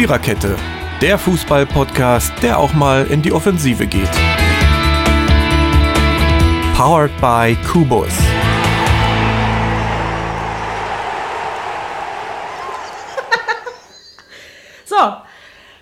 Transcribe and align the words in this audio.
Viererkette, 0.00 0.56
der 1.02 1.18
Fußball-Podcast, 1.18 2.32
der 2.42 2.58
auch 2.58 2.72
mal 2.72 3.06
in 3.08 3.20
die 3.20 3.32
Offensive 3.32 3.86
geht. 3.86 4.08
Powered 6.74 7.10
by 7.20 7.54
Kubus. 7.70 8.08
So, 14.86 14.96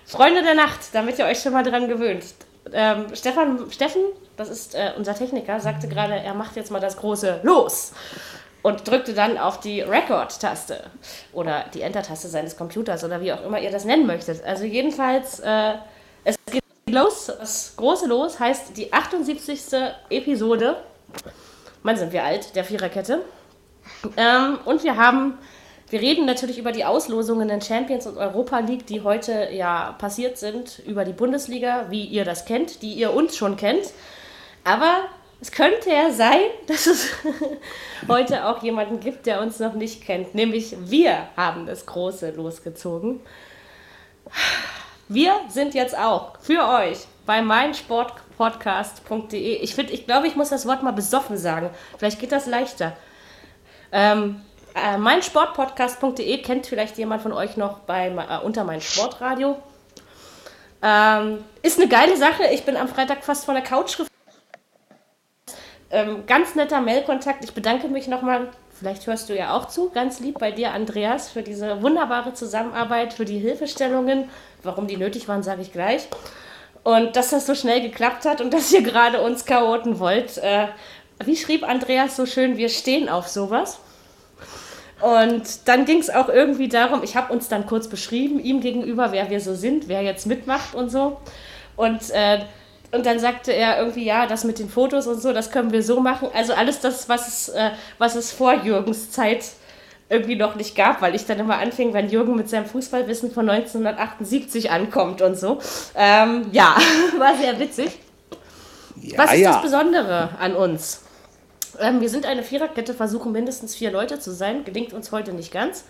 Freunde 0.03 0.43
der 0.43 0.55
Nacht, 0.55 0.81
damit 0.91 1.17
ihr 1.17 1.23
euch 1.23 1.39
schon 1.39 1.53
mal 1.53 1.63
dran 1.63 1.87
gewöhnt. 1.87 2.25
Ähm, 2.73 3.05
Stefan, 3.13 3.71
Steffen, 3.71 4.01
das 4.35 4.49
ist 4.49 4.75
äh, 4.75 4.91
unser 4.97 5.15
Techniker, 5.15 5.61
sagte 5.61 5.87
gerade, 5.87 6.15
er 6.15 6.33
macht 6.33 6.57
jetzt 6.57 6.71
mal 6.71 6.81
das 6.81 6.97
große 6.97 7.39
Los 7.43 7.93
und 8.61 8.87
drückte 8.87 9.13
dann 9.13 9.37
auf 9.37 9.59
die 9.59 9.81
Record-Taste 9.81 10.83
oder 11.33 11.65
die 11.73 11.81
Enter-Taste 11.81 12.27
seines 12.27 12.57
Computers 12.57 13.03
oder 13.03 13.21
wie 13.21 13.31
auch 13.31 13.43
immer 13.45 13.59
ihr 13.59 13.71
das 13.71 13.85
nennen 13.85 14.05
möchtet. 14.05 14.43
Also 14.43 14.65
jedenfalls, 14.65 15.39
äh, 15.39 15.75
es 16.23 16.35
geht 16.51 16.63
los, 16.89 17.27
das 17.27 17.73
große 17.77 18.07
Los 18.07 18.39
heißt 18.39 18.75
die 18.75 18.91
78. 18.91 19.61
Episode. 20.09 20.77
Mann, 21.83 21.97
sind 21.97 22.11
wir 22.11 22.23
alt, 22.23 22.55
der 22.55 22.65
Viererkette. 22.65 23.21
Ähm, 24.17 24.59
und 24.65 24.83
wir 24.83 24.97
haben, 24.97 25.37
wir 25.89 26.01
reden 26.01 26.25
natürlich 26.25 26.57
über 26.57 26.73
die 26.73 26.83
Auslosungen 26.83 27.49
in 27.49 27.61
Champions 27.61 28.05
und 28.05 28.17
Europa 28.17 28.59
League, 28.59 28.85
die 28.85 29.01
heute 29.01 29.49
ja 29.51 29.95
passiert 29.97 30.37
sind, 30.37 30.79
über 30.85 31.05
die 31.05 31.13
Bundesliga, 31.13 31.85
wie 31.89 32.03
ihr 32.03 32.25
das 32.25 32.43
kennt, 32.43 32.81
die 32.81 32.93
ihr 32.93 33.13
uns 33.13 33.37
schon 33.37 33.55
kennt. 33.55 33.85
Aber 34.65 35.05
es 35.41 35.51
könnte 35.51 35.89
ja 35.89 36.11
sein, 36.11 36.41
dass 36.67 36.85
es 36.87 37.09
heute 38.07 38.45
auch 38.45 38.63
jemanden 38.63 38.99
gibt, 38.99 39.25
der 39.25 39.41
uns 39.41 39.59
noch 39.59 39.73
nicht 39.73 40.03
kennt. 40.03 40.35
Nämlich 40.35 40.75
wir 40.79 41.27
haben 41.35 41.65
das 41.65 41.85
Große 41.85 42.31
losgezogen. 42.31 43.19
Wir 45.07 45.33
sind 45.49 45.73
jetzt 45.73 45.97
auch 45.97 46.37
für 46.39 46.67
euch 46.67 46.99
bei 47.25 47.41
meinsportpodcast.de. 47.41 49.55
Ich 49.57 49.77
ich 49.77 50.05
glaube, 50.05 50.27
ich 50.27 50.35
muss 50.35 50.49
das 50.49 50.67
Wort 50.67 50.83
mal 50.83 50.91
besoffen 50.91 51.37
sagen. 51.37 51.69
Vielleicht 51.97 52.19
geht 52.19 52.31
das 52.31 52.45
leichter. 52.45 52.95
Ähm, 53.91 54.41
äh, 54.75 54.97
meinsportpodcast.de 54.97 56.41
kennt 56.43 56.67
vielleicht 56.67 56.97
jemand 56.97 57.23
von 57.23 57.33
euch 57.33 57.57
noch 57.57 57.79
bei, 57.79 58.09
äh, 58.09 58.45
unter 58.45 58.63
mein 58.65 58.81
Sportradio. 58.81 59.57
Ähm, 60.81 61.43
ist 61.61 61.79
eine 61.79 61.89
geile 61.89 62.15
Sache. 62.17 62.45
Ich 62.53 62.63
bin 62.63 62.77
am 62.77 62.87
Freitag 62.87 63.23
fast 63.23 63.45
von 63.45 63.55
der 63.55 63.63
Couch 63.63 63.97
gefallen. 63.97 64.18
Ähm, 65.91 66.25
ganz 66.27 66.55
netter 66.55 66.81
Mailkontakt. 66.81 67.43
Ich 67.43 67.53
bedanke 67.53 67.87
mich 67.87 68.07
nochmal, 68.07 68.49
vielleicht 68.77 69.07
hörst 69.07 69.29
du 69.29 69.35
ja 69.35 69.55
auch 69.55 69.67
zu, 69.67 69.89
ganz 69.89 70.19
lieb 70.19 70.37
bei 70.39 70.51
dir, 70.51 70.71
Andreas, 70.73 71.29
für 71.29 71.41
diese 71.41 71.81
wunderbare 71.81 72.33
Zusammenarbeit, 72.33 73.13
für 73.13 73.25
die 73.25 73.39
Hilfestellungen. 73.39 74.29
Warum 74.61 74.87
die 74.87 74.97
nötig 74.97 75.27
waren, 75.27 75.41
sage 75.41 75.61
ich 75.61 75.71
gleich. 75.71 76.07
Und 76.83 77.15
dass 77.15 77.31
das 77.31 77.45
so 77.45 77.55
schnell 77.55 77.81
geklappt 77.81 78.25
hat 78.25 78.39
und 78.41 78.53
dass 78.53 78.71
ihr 78.71 78.83
gerade 78.83 79.21
uns 79.21 79.45
chaoten 79.45 79.99
wollt. 79.99 80.37
Äh, 80.37 80.67
wie 81.25 81.35
schrieb 81.35 81.67
Andreas 81.67 82.15
so 82.15 82.25
schön, 82.25 82.57
wir 82.57 82.69
stehen 82.69 83.09
auf 83.09 83.27
sowas. 83.27 83.79
Und 85.01 85.67
dann 85.67 85.85
ging 85.85 85.99
es 85.99 86.09
auch 86.09 86.27
irgendwie 86.27 86.67
darum, 86.67 87.03
ich 87.03 87.15
habe 87.15 87.31
uns 87.31 87.47
dann 87.47 87.65
kurz 87.65 87.87
beschrieben, 87.87 88.39
ihm 88.39 88.59
gegenüber, 88.59 89.11
wer 89.11 89.29
wir 89.29 89.39
so 89.39 89.55
sind, 89.55 89.87
wer 89.87 90.01
jetzt 90.01 90.27
mitmacht 90.27 90.75
und 90.75 90.89
so. 90.89 91.19
Und 91.77 92.09
äh, 92.11 92.39
und 92.91 93.05
dann 93.05 93.19
sagte 93.19 93.51
er 93.51 93.79
irgendwie, 93.79 94.05
ja, 94.05 94.25
das 94.25 94.43
mit 94.43 94.59
den 94.59 94.69
Fotos 94.69 95.05
und 95.07 95.21
so, 95.21 95.31
das 95.31 95.51
können 95.51 95.71
wir 95.71 95.83
so 95.83 95.99
machen. 95.99 96.29
Also 96.33 96.53
alles 96.53 96.79
das, 96.79 97.07
was 97.07 97.27
es, 97.27 97.49
äh, 97.49 97.71
was 97.97 98.15
es 98.15 98.31
vor 98.31 98.53
Jürgens 98.53 99.11
Zeit 99.11 99.43
irgendwie 100.09 100.35
noch 100.35 100.55
nicht 100.55 100.75
gab, 100.75 101.01
weil 101.01 101.13
ich 101.13 101.25
dann 101.25 101.39
immer 101.39 101.57
anfing, 101.59 101.93
wenn 101.93 102.09
Jürgen 102.09 102.35
mit 102.35 102.49
seinem 102.49 102.65
Fußballwissen 102.65 103.31
von 103.31 103.47
1978 103.47 104.71
ankommt 104.71 105.21
und 105.21 105.37
so. 105.37 105.59
Ähm, 105.95 106.47
ja, 106.51 106.75
war 107.19 107.35
sehr 107.35 107.59
witzig. 107.59 107.99
Ja, 108.95 109.19
was 109.19 109.33
ist 109.33 109.39
ja. 109.41 109.53
das 109.53 109.61
Besondere 109.61 110.29
an 110.39 110.55
uns? 110.55 111.03
Ähm, 111.79 112.01
wir 112.01 112.09
sind 112.09 112.25
eine 112.25 112.41
Viererkette, 112.41 112.95
versuchen 112.95 113.31
mindestens 113.31 113.75
vier 113.75 113.91
Leute 113.91 114.19
zu 114.19 114.31
sein. 114.31 114.65
Gelingt 114.65 114.93
uns 114.93 115.11
heute 115.11 115.31
nicht 115.31 115.51
ganz. 115.51 115.85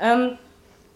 Ähm, 0.00 0.36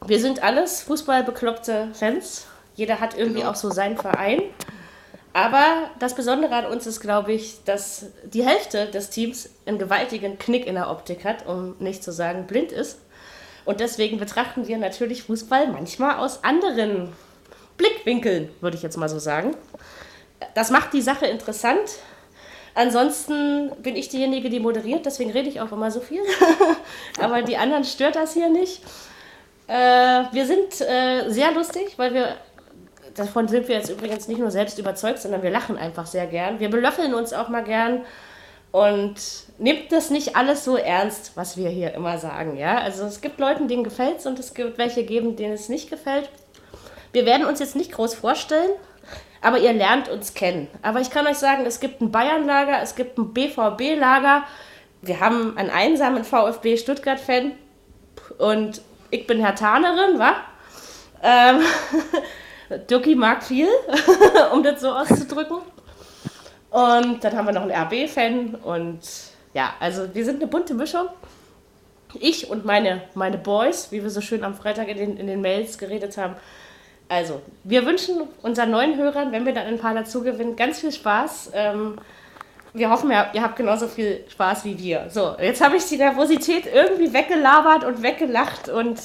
wir 0.05 0.19
sind 0.19 0.43
alles 0.43 0.83
fußballbekloppte 0.83 1.89
Fans. 1.93 2.47
Jeder 2.75 3.01
hat 3.01 3.17
irgendwie 3.17 3.41
genau. 3.41 3.53
auch 3.53 3.57
so 3.57 3.71
seinen 3.71 3.97
Verein. 3.97 4.43
Aber 5.35 5.91
das 5.99 6.15
Besondere 6.15 6.55
an 6.55 6.67
uns 6.67 6.87
ist, 6.87 7.01
glaube 7.01 7.33
ich, 7.33 7.65
dass 7.65 8.07
die 8.25 8.45
Hälfte 8.45 8.87
des 8.87 9.09
Teams 9.11 9.49
einen 9.65 9.79
gewaltigen 9.79 10.39
Knick 10.39 10.67
in 10.67 10.75
der 10.75 10.91
Optik 10.91 11.25
hat, 11.25 11.47
um 11.47 11.75
nicht 11.79 12.05
zu 12.05 12.13
sagen 12.13 12.47
blind 12.47 12.71
ist. 12.71 12.99
Und 13.65 13.81
deswegen 13.81 14.19
betrachten 14.19 14.67
wir 14.67 14.77
natürlich 14.77 15.23
Fußball 15.23 15.69
manchmal 15.69 16.17
aus 16.17 16.45
anderen 16.45 17.13
Blickwinkeln, 17.77 18.51
würde 18.61 18.77
ich 18.77 18.83
jetzt 18.83 18.97
mal 18.97 19.09
so 19.09 19.19
sagen. 19.19 19.57
Das 20.55 20.71
macht 20.71 20.93
die 20.93 21.01
Sache 21.01 21.27
interessant. 21.27 21.89
Ansonsten 22.75 23.71
bin 23.83 23.97
ich 23.97 24.09
diejenige, 24.09 24.51
die 24.51 24.61
moderiert, 24.61 25.07
deswegen 25.07 25.31
rede 25.31 25.49
ich 25.49 25.61
auch 25.61 25.73
immer 25.73 25.91
so 25.91 26.01
viel. 26.01 26.23
Aber 27.21 27.43
die 27.43 27.57
anderen 27.57 27.85
stört 27.85 28.17
das 28.17 28.35
hier 28.35 28.49
nicht. 28.49 28.83
Äh, 29.69 30.25
wir 30.33 30.47
sind 30.47 30.81
äh, 30.81 31.29
sehr 31.29 31.53
lustig, 31.53 31.95
weil 31.97 32.15
wir 32.15 32.37
davon 33.15 33.49
sind 33.49 33.69
wir 33.69 33.77
jetzt 33.77 33.91
übrigens 33.91 34.29
nicht 34.29 34.39
nur 34.39 34.51
selbst 34.51 34.79
überzeugt, 34.79 35.21
sondern 35.21 35.43
wir 35.43 35.51
lachen 35.51 35.77
einfach 35.77 36.07
sehr 36.07 36.27
gern. 36.27 36.61
Wir 36.61 36.71
belöffeln 36.71 37.15
uns 37.15 37.33
auch 37.33 37.49
mal 37.49 37.65
gern 37.65 38.03
und 38.73 39.15
nehmt 39.59 39.93
das 39.93 40.11
nicht 40.11 40.35
alles 40.35 40.65
so 40.65 40.77
ernst, 40.77 41.33
was 41.35 41.57
wir 41.57 41.69
hier 41.69 41.95
immer 41.95 42.19
sagen. 42.19 42.57
Ja? 42.57 42.79
Also 42.79 43.05
es 43.05 43.21
gibt 43.21 43.39
Leuten, 43.39 43.69
denen 43.69 43.85
gefällt 43.85 44.19
es 44.19 44.27
und 44.27 44.39
es 44.39 44.55
gibt 44.55 44.79
welche 44.79 45.05
geben, 45.05 45.37
denen 45.37 45.53
es 45.53 45.69
nicht 45.69 45.91
gefällt. 45.91 46.31
Wir 47.13 47.27
werden 47.27 47.47
uns 47.47 47.61
jetzt 47.61 47.77
nicht 47.77 47.93
groß 47.93 48.15
vorstellen, 48.15 48.71
aber 49.43 49.59
ihr 49.59 49.75
lernt 49.75 50.09
uns 50.09 50.33
kennen. 50.33 50.69
Aber 50.81 51.01
ich 51.01 51.11
kann 51.11 51.27
euch 51.27 51.37
sagen, 51.37 51.67
es 51.67 51.81
gibt 51.81 52.01
ein 52.01 52.11
Bayern-Lager, 52.11 52.81
es 52.83 52.95
gibt 52.95 53.19
ein 53.19 53.35
BVB-Lager. 53.35 54.45
Wir 55.03 55.21
haben 55.21 55.59
einen 55.59 55.69
einsamen 55.69 56.25
VfB 56.25 56.79
Stuttgart-Fan 56.79 57.53
und 58.39 58.81
ich 59.11 59.27
bin 59.27 59.41
Herr 59.41 59.55
Tarnerin, 59.55 60.19
wa? 60.19 60.37
Ähm, 61.23 61.61
Ducky 62.79 63.15
mag 63.15 63.43
viel, 63.43 63.69
um 64.53 64.63
das 64.63 64.81
so 64.81 64.91
auszudrücken. 64.91 65.59
Und 66.71 67.23
dann 67.23 67.37
haben 67.37 67.47
wir 67.47 67.53
noch 67.53 67.63
einen 67.63 67.73
RB-Fan 67.73 68.55
und 68.57 69.01
ja, 69.53 69.75
also 69.79 70.15
wir 70.15 70.25
sind 70.25 70.37
eine 70.37 70.47
bunte 70.47 70.75
Mischung. 70.75 71.09
Ich 72.19 72.51
und 72.51 72.65
meine, 72.65 73.03
meine 73.15 73.39
Boys, 73.39 73.91
wie 73.91 74.03
wir 74.03 74.11
so 74.11 74.21
schön 74.21 74.45
am 74.45 74.55
Freitag 74.55 74.89
in 74.89 74.97
den, 74.97 75.17
in 75.17 75.27
den 75.27 75.41
Mails 75.41 75.79
geredet 75.79 76.17
haben. 76.17 76.37
Also, 77.09 77.43
wir 77.65 77.85
wünschen 77.85 78.23
unseren 78.43 78.71
neuen 78.71 78.97
Hörern, 78.97 79.33
wenn 79.33 79.45
wir 79.45 79.53
dann 79.53 79.67
ein 79.67 79.79
paar 79.79 79.95
dazu 79.95 80.23
gewinnen, 80.23 80.57
ganz 80.57 80.81
viel 80.81 80.93
Spaß. 80.93 81.51
Ähm, 81.55 81.97
wir 82.73 82.89
hoffen, 82.89 83.11
ihr, 83.11 83.27
ihr 83.35 83.43
habt 83.43 83.57
genauso 83.57 83.87
viel 83.87 84.25
Spaß 84.29 84.65
wie 84.65 84.79
wir. 84.79 85.11
So, 85.11 85.37
jetzt 85.39 85.63
habe 85.63 85.77
ich 85.77 85.85
die 85.85 85.99
Nervosität 85.99 86.65
irgendwie 86.73 87.13
weggelabert 87.13 87.85
und 87.85 88.03
weggelacht 88.03 88.71
und 88.71 88.99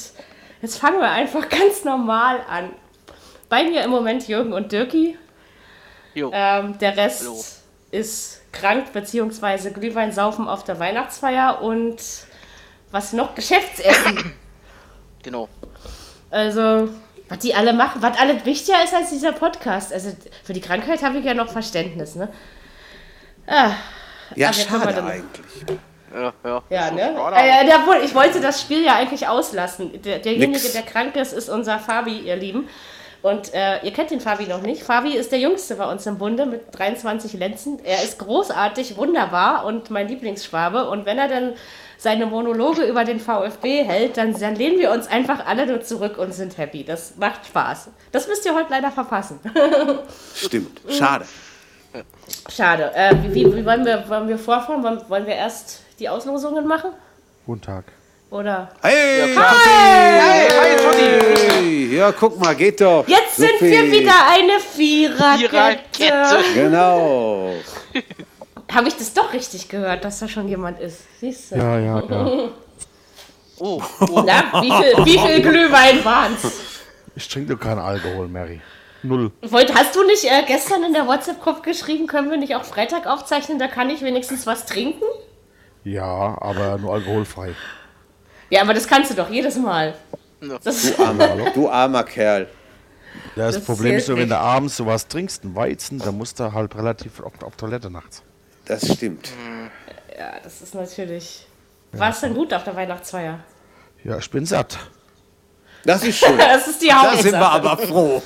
jetzt 0.61 0.79
fangen 0.79 1.00
wir 1.00 1.11
einfach 1.11 1.50
ganz 1.50 1.83
normal 1.83 2.39
an. 2.50 2.69
Bei 3.50 3.63
mir 3.63 3.84
im 3.84 3.91
Moment 3.91 4.28
Jürgen 4.28 4.53
und 4.53 4.72
Dirki. 4.72 5.18
Ähm, 6.16 6.78
der 6.80 6.97
Rest 6.97 7.22
Hallo. 7.22 7.44
ist 7.91 8.41
krank, 8.52 8.91
beziehungsweise 8.91 9.72
Glühwein 9.72 10.12
saufen 10.12 10.47
auf 10.47 10.63
der 10.63 10.80
Weihnachtsfeier 10.80 11.62
und 11.62 11.97
was 12.91 13.13
noch? 13.13 13.36
Geschäftsessen. 13.36 14.34
Genau. 15.24 15.50
Also, 16.30 16.90
was 17.28 17.40
die 17.40 17.53
alle 17.53 17.74
machen, 17.74 18.02
was 18.02 18.18
alles 18.18 18.46
wichtiger 18.46 18.81
ist 18.81 18.94
als 18.94 19.09
dieser 19.09 19.34
Podcast. 19.34 19.91
Also, 19.91 20.12
für 20.46 20.53
die 20.53 20.62
Krankheit 20.62 21.03
habe 21.03 21.18
ich 21.18 21.25
ja 21.25 21.34
noch 21.34 21.50
Verständnis, 21.52 22.16
ne? 22.16 22.30
Ah, 23.46 23.72
ja, 24.36 24.53
schade 24.53 25.03
eigentlich. 25.03 25.80
Ja, 26.13 26.34
ja. 26.46 26.63
Ja, 26.69 26.91
ne? 26.91 27.16
Äh, 27.36 27.66
der, 27.66 28.03
ich 28.03 28.16
wollte 28.16 28.40
das 28.40 28.62
Spiel 28.62 28.86
ja 28.86 28.96
eigentlich 28.96 29.27
auslassen. 29.27 30.01
Der, 30.01 30.19
derjenige, 30.19 30.51
Nix. 30.51 30.71
der 30.71 30.83
krank 30.83 31.18
ist, 31.18 31.33
ist 31.33 31.50
unser 31.50 31.80
Fabi, 31.80 32.19
ihr 32.19 32.38
Lieben. 32.38 32.69
Und 33.22 33.54
äh, 33.54 33.84
ihr 33.84 33.92
kennt 33.92 34.12
den 34.12 34.22
Fabi 34.22 34.46
noch 34.46 34.62
nicht. 34.62 34.84
Fabi 34.84 35.16
ist 35.16 35.31
der 35.31 35.40
Jüngste 35.40 35.75
bei 35.75 35.92
uns 35.92 36.06
im 36.06 36.18
Bunde 36.18 36.46
mit 36.46 36.78
23 36.78 37.34
Lenzen. 37.34 37.80
Er 37.84 38.04
ist 38.04 38.19
großartig, 38.19 38.98
wunderbar 38.98 39.66
und 39.66 39.90
mein 39.90 40.08
Lieblingsschwabe. 40.08 40.90
Und 40.90 41.06
wenn 41.06 41.18
er 41.18 41.28
dann 41.28 41.54
seine 41.98 42.28
Monologe 42.28 42.84
über 42.84 43.04
den 43.04 43.19
VfB 43.19 43.84
hält, 43.84 44.18
dann, 44.18 44.40
dann 44.40 44.56
lehnen 44.56 44.80
wir 44.80 44.92
uns 44.92 45.08
einfach 45.08 45.46
alle 45.46 45.66
nur 45.66 45.81
zurück 45.81 46.18
und 46.18 46.34
sind 46.34 46.58
happy. 46.58 46.84
Das 46.84 47.16
macht 47.18 47.46
Spaß. 47.48 47.90
Das 48.12 48.28
müsst 48.28 48.46
ihr 48.46 48.54
heute 48.54 48.69
leider 48.69 48.92
verpassen. 48.92 49.40
Stimmt. 50.36 50.80
Schade. 50.90 51.25
Schade. 52.50 52.92
Äh, 52.94 53.16
wie, 53.24 53.46
wie, 53.46 53.66
wollen, 53.66 53.84
wir, 53.84 54.08
wollen 54.08 54.28
wir 54.28 54.38
vorfahren? 54.38 54.84
Wollen, 54.84 55.02
wollen 55.10 55.25
wir 55.25 55.36
erst 55.36 55.81
die 56.00 56.08
Auslosungen 56.08 56.68
machen? 56.68 56.92
Guten 57.46 57.62
Tag. 57.62 57.86
Oder? 58.29 58.69
Hey! 58.81 59.33
Ja, 59.33 59.41
hi! 59.41 60.50
Hi, 60.51 60.77
hi, 60.83 61.95
Ja, 61.95 62.12
guck 62.12 62.38
mal, 62.38 62.56
geht 62.56 62.81
doch. 62.81 63.07
Jetzt 63.07 63.38
sind 63.38 63.62
wir 63.62 63.89
wieder 63.89 64.13
eine 64.29 64.59
Viererkette. 64.59 65.50
Viererkette. 65.91 66.53
Genau. 66.53 67.53
Habe 68.71 68.89
ich 68.89 68.97
das 68.97 69.13
doch 69.13 69.31
richtig 69.31 69.69
gehört, 69.69 70.03
dass 70.03 70.19
da 70.19 70.27
schon 70.27 70.50
jemand 70.50 70.79
ist? 70.81 71.03
Siehst 71.21 71.51
du? 71.51 71.56
Ja, 71.56 71.79
ja, 71.79 72.00
ja. 72.01 72.25
oh, 73.59 73.81
oh. 74.01 74.24
Na, 74.25 74.62
wie 74.62 74.71
viel, 74.71 75.06
wie 75.06 75.19
viel 75.19 75.41
Glühwein 75.50 76.03
waren's? 76.03 76.51
Ich 77.15 77.30
trinke 77.30 77.56
doch 77.56 77.63
keinen 77.63 77.80
Alkohol, 77.80 78.27
Mary. 78.27 78.59
Null. 79.03 79.31
Wollt, 79.41 79.73
hast 79.73 79.95
du 79.95 80.03
nicht 80.03 80.25
äh, 80.25 80.44
gestern 80.45 80.83
in 80.83 80.91
der 80.91 81.07
WhatsApp-Gruppe 81.07 81.62
geschrieben, 81.62 82.07
können 82.07 82.30
wir 82.30 82.38
nicht 82.38 82.56
auch 82.56 82.65
Freitag 82.65 83.07
aufzeichnen, 83.07 83.57
da 83.57 83.68
kann 83.68 83.89
ich 83.89 84.01
wenigstens 84.01 84.45
was 84.45 84.65
trinken? 84.65 85.06
Ja, 85.85 86.38
aber 86.41 86.77
nur 86.77 86.94
alkoholfrei. 86.94 87.56
Ja, 88.49 88.61
aber 88.61 88.73
das 88.73 88.88
kannst 88.88 89.11
du 89.11 89.15
doch 89.15 89.29
jedes 89.29 89.57
Mal. 89.57 89.94
Das, 90.63 90.94
Du 90.95 91.03
armer, 91.03 91.27
du 91.53 91.69
armer 91.69 92.03
Kerl. 92.05 92.47
Ja, 93.35 93.45
das, 93.47 93.55
Das 93.55 93.65
Problem 93.65 93.95
ist 93.95 94.07
nur, 94.07 94.17
wenn 94.17 94.29
du 94.29 94.38
abends 94.38 94.77
sowas 94.77 95.07
trinkst, 95.07 95.44
einen 95.44 95.55
Weizen, 95.55 95.99
dann 95.99 96.17
musst 96.17 96.39
du 96.39 96.53
halt 96.53 96.75
relativ 96.75 97.19
oft 97.19 97.44
auf 97.44 97.55
Toilette 97.55 97.89
nachts. 97.89 98.21
Das 98.65 98.85
stimmt. 98.94 99.29
ja, 100.17 100.33
das 100.44 100.61
ist 100.61 100.75
natürlich. 100.75 101.47
War 101.94 102.09
es 102.09 102.19
denn 102.19 102.33
gut 102.33 102.53
auf 102.53 102.63
der 102.63 102.75
Weihnachtsfeier? 102.75 103.39
Ja, 104.03 104.17
ich 104.17 104.29
bin 104.29 104.45
satt. 104.45 104.77
Das 105.85 106.03
ist 106.03 106.17
schön. 106.19 106.38
Das 106.38 106.67
ist 106.67 106.81
die 106.81 106.88
Da 106.88 107.01
Hauptsache. 107.01 107.21
sind 107.23 107.31
wir 107.33 107.49
aber 107.49 107.77
froh. 107.77 108.21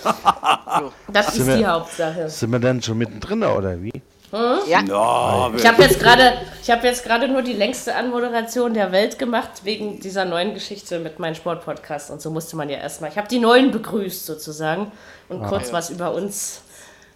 das 1.08 1.36
ist 1.38 1.46
wir- 1.48 1.58
die 1.58 1.66
Hauptsache. 1.66 2.30
Sind 2.30 2.52
wir 2.52 2.60
denn 2.60 2.82
schon 2.82 2.98
mittendrin 2.98 3.44
oder 3.44 3.82
wie? 3.82 3.94
Ich 4.32 5.66
habe 5.68 5.82
jetzt 5.84 6.00
gerade, 6.00 6.34
ich 6.62 6.70
habe 6.72 6.88
jetzt 6.88 7.04
gerade 7.04 7.28
nur 7.28 7.42
die 7.42 7.54
längste 7.54 7.96
Anmoderation 7.96 8.74
der 8.74 8.92
Welt 8.92 9.20
gemacht 9.20 9.50
wegen 9.64 10.00
dieser 10.00 10.24
neuen 10.26 10.54
Geschichte 10.54 11.00
mit 11.00 11.20
meinem 11.20 11.36
Sportpodcast 11.36 12.12
und 12.12 12.22
so 12.22 12.32
musste 12.32 12.56
man 12.56 12.70
ja 12.70 12.78
erstmal. 12.78 13.10
Ich 13.10 13.18
habe 13.18 13.28
die 13.28 13.40
neuen 13.40 13.72
begrüßt 13.72 14.26
sozusagen 14.26 14.92
und 15.30 15.44
kurz 15.44 15.74
was 15.74 15.90
über 15.90 16.14
uns. 16.14 16.62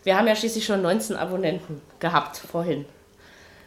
Wir 0.04 0.18
haben 0.18 0.28
ja 0.28 0.36
schließlich 0.36 0.66
schon 0.66 0.82
19 0.82 1.16
Abonnenten 1.16 1.82
gehabt 2.00 2.38
vorhin. 2.38 2.86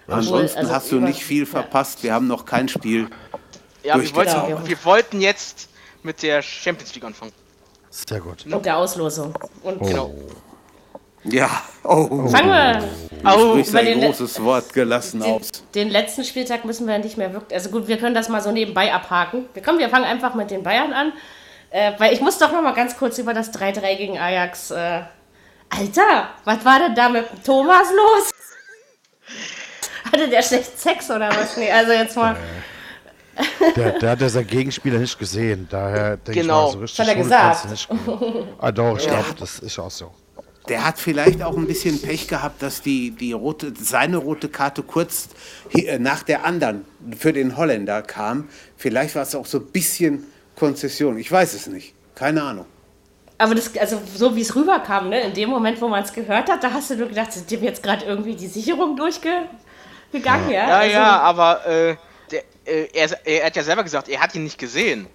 Ansonsten 0.06 0.58
also 0.58 0.72
hast 0.72 0.92
du 0.92 0.96
über- 0.98 1.06
nicht 1.06 1.22
viel 1.24 1.44
verpasst. 1.46 2.02
Wir 2.02 2.14
haben 2.14 2.26
noch 2.26 2.44
kein 2.44 2.68
Spiel. 2.68 3.08
Ja, 3.82 3.94
wir 3.94 4.02
wollten, 4.14 4.14
Durchgezaubert. 4.14 4.68
wir 4.68 4.84
wollten 4.84 5.20
jetzt 5.20 5.68
mit 6.02 6.22
der 6.22 6.42
Champions 6.42 6.94
League 6.94 7.04
anfangen. 7.04 7.32
Sehr 7.90 8.20
gut. 8.20 8.44
Und 8.50 8.64
der 8.64 8.76
Auslosung. 8.76 9.34
Und 9.62 9.80
Genau. 9.80 10.14
Ja. 11.24 11.50
Oh, 11.84 12.28
fangen 12.28 12.50
wir 12.50 12.88
Oh, 13.24 13.56
über 13.56 13.78
ein 13.80 13.84
den- 13.86 14.00
großes 14.00 14.42
Wort 14.42 14.72
gelassen 14.72 15.20
den, 15.20 15.32
aus. 15.32 15.48
den 15.74 15.88
letzten 15.90 16.22
Spieltag 16.24 16.64
müssen 16.64 16.86
wir 16.86 16.98
nicht 16.98 17.16
mehr 17.18 17.32
wirklich. 17.32 17.54
Also 17.54 17.70
gut, 17.70 17.88
wir 17.88 17.98
können 17.98 18.14
das 18.14 18.28
mal 18.28 18.40
so 18.40 18.52
nebenbei 18.52 18.92
abhaken. 18.94 19.46
Wir 19.54 19.62
kommen, 19.62 19.78
wir 19.78 19.88
fangen 19.88 20.04
einfach 20.04 20.34
mit 20.34 20.50
den 20.50 20.62
Bayern 20.62 20.92
an. 20.92 21.12
Äh, 21.70 21.92
weil 21.98 22.12
ich 22.14 22.20
muss 22.20 22.38
doch 22.38 22.52
noch 22.52 22.62
mal 22.62 22.72
ganz 22.72 22.96
kurz 22.96 23.18
über 23.18 23.34
das 23.34 23.52
3-3 23.52 23.96
gegen 23.96 24.18
Ajax. 24.18 24.70
Äh, 24.70 25.02
Alter, 25.70 26.28
was 26.44 26.64
war 26.64 26.78
denn 26.78 26.94
da 26.94 27.08
mit 27.08 27.26
Thomas 27.44 27.88
los? 27.90 28.30
Hatte 30.12 30.28
der 30.28 30.42
schlecht 30.42 30.78
Sex 30.80 31.10
oder 31.10 31.28
was? 31.30 31.56
Nee, 31.56 31.70
also 31.70 31.92
jetzt 31.92 32.16
mal. 32.16 32.36
Der, 33.76 33.92
der 33.98 34.10
hat 34.10 34.20
ja 34.20 34.28
seinen 34.28 34.46
Gegenspieler 34.46 34.98
nicht 34.98 35.18
gesehen. 35.18 35.68
Daher 35.70 36.16
denke 36.16 36.40
Genau. 36.40 36.70
ich 36.70 36.76
mal, 36.76 36.78
so 36.78 36.78
richtig 36.80 36.96
Das 36.96 37.08
hat 37.08 37.16
er 37.16 37.22
gesagt. 37.22 37.88
du. 38.06 38.46
Ah 38.58 38.72
doch, 38.72 38.98
ich 38.98 39.06
glaube, 39.06 39.34
das 39.38 39.58
ist 39.58 39.78
auch 39.78 39.90
so. 39.90 40.10
Der 40.68 40.84
hat 40.84 40.98
vielleicht 40.98 41.42
auch 41.42 41.56
ein 41.56 41.66
bisschen 41.66 42.00
Pech 42.00 42.28
gehabt, 42.28 42.62
dass 42.62 42.82
die, 42.82 43.10
die 43.10 43.32
rote, 43.32 43.72
seine 43.80 44.18
rote 44.18 44.48
Karte 44.48 44.82
kurz 44.82 45.28
äh, 45.72 45.98
nach 45.98 46.22
der 46.22 46.44
anderen 46.44 46.84
für 47.16 47.32
den 47.32 47.56
Holländer 47.56 48.02
kam. 48.02 48.48
Vielleicht 48.76 49.14
war 49.14 49.22
es 49.22 49.34
auch 49.34 49.46
so 49.46 49.58
ein 49.58 49.66
bisschen 49.66 50.26
Konzession. 50.56 51.18
Ich 51.18 51.30
weiß 51.30 51.54
es 51.54 51.66
nicht. 51.66 51.94
Keine 52.14 52.42
Ahnung. 52.42 52.66
Aber 53.38 53.54
das, 53.54 53.76
also 53.76 54.02
so 54.14 54.34
wie 54.34 54.40
es 54.40 54.54
rüberkam, 54.56 55.08
ne? 55.10 55.20
in 55.20 55.32
dem 55.32 55.48
Moment, 55.48 55.80
wo 55.80 55.88
man 55.88 56.02
es 56.02 56.12
gehört 56.12 56.50
hat, 56.50 56.64
da 56.64 56.72
hast 56.72 56.90
du 56.90 56.96
nur 56.96 57.08
gedacht, 57.08 57.32
sind 57.32 57.48
dem 57.48 57.62
jetzt 57.62 57.82
gerade 57.82 58.04
irgendwie 58.04 58.34
die 58.34 58.48
Sicherung 58.48 58.96
durchgegangen? 58.96 59.48
Ja, 60.12 60.50
Ja, 60.50 60.78
also, 60.78 60.92
ja, 60.92 61.20
aber 61.20 61.66
äh, 61.66 61.96
der, 62.32 62.42
äh, 62.64 62.88
er, 62.92 63.26
er 63.26 63.46
hat 63.46 63.56
ja 63.56 63.62
selber 63.62 63.84
gesagt, 63.84 64.08
er 64.08 64.20
hat 64.20 64.34
ihn 64.34 64.42
nicht 64.42 64.58
gesehen. 64.58 65.06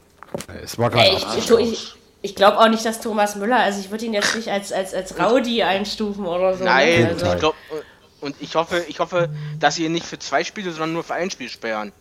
Es 0.64 0.78
war 0.78 0.92
ich, 0.96 1.26
ich, 1.38 1.52
ich, 1.52 1.96
ich 2.24 2.36
glaube 2.36 2.58
auch 2.58 2.70
nicht, 2.70 2.86
dass 2.86 3.02
Thomas 3.02 3.36
Müller, 3.36 3.58
also 3.58 3.82
ich 3.82 3.92
würde 3.92 4.06
ihn 4.06 4.14
jetzt 4.14 4.34
nicht 4.36 4.48
als, 4.48 4.72
als, 4.72 4.94
als 4.94 5.20
Rowdy 5.20 5.62
einstufen 5.62 6.26
oder 6.26 6.56
so. 6.56 6.64
Nein, 6.64 7.02
ne? 7.02 7.08
also, 7.10 7.26
ich 7.34 7.40
glaub, 7.40 7.54
äh, 7.70 8.26
und 8.26 8.36
ich 8.40 8.56
hoffe, 8.56 8.84
ich 8.88 9.00
hoffe, 9.00 9.30
dass 9.60 9.76
sie 9.76 9.86
ihn 9.86 9.92
nicht 9.92 10.06
für 10.06 10.18
zwei 10.18 10.46
Spiele, 10.46 10.72
sondern 10.72 10.94
nur 10.94 11.04
für 11.04 11.16
ein 11.16 11.30
Spiel 11.30 11.50
sperren. 11.50 11.92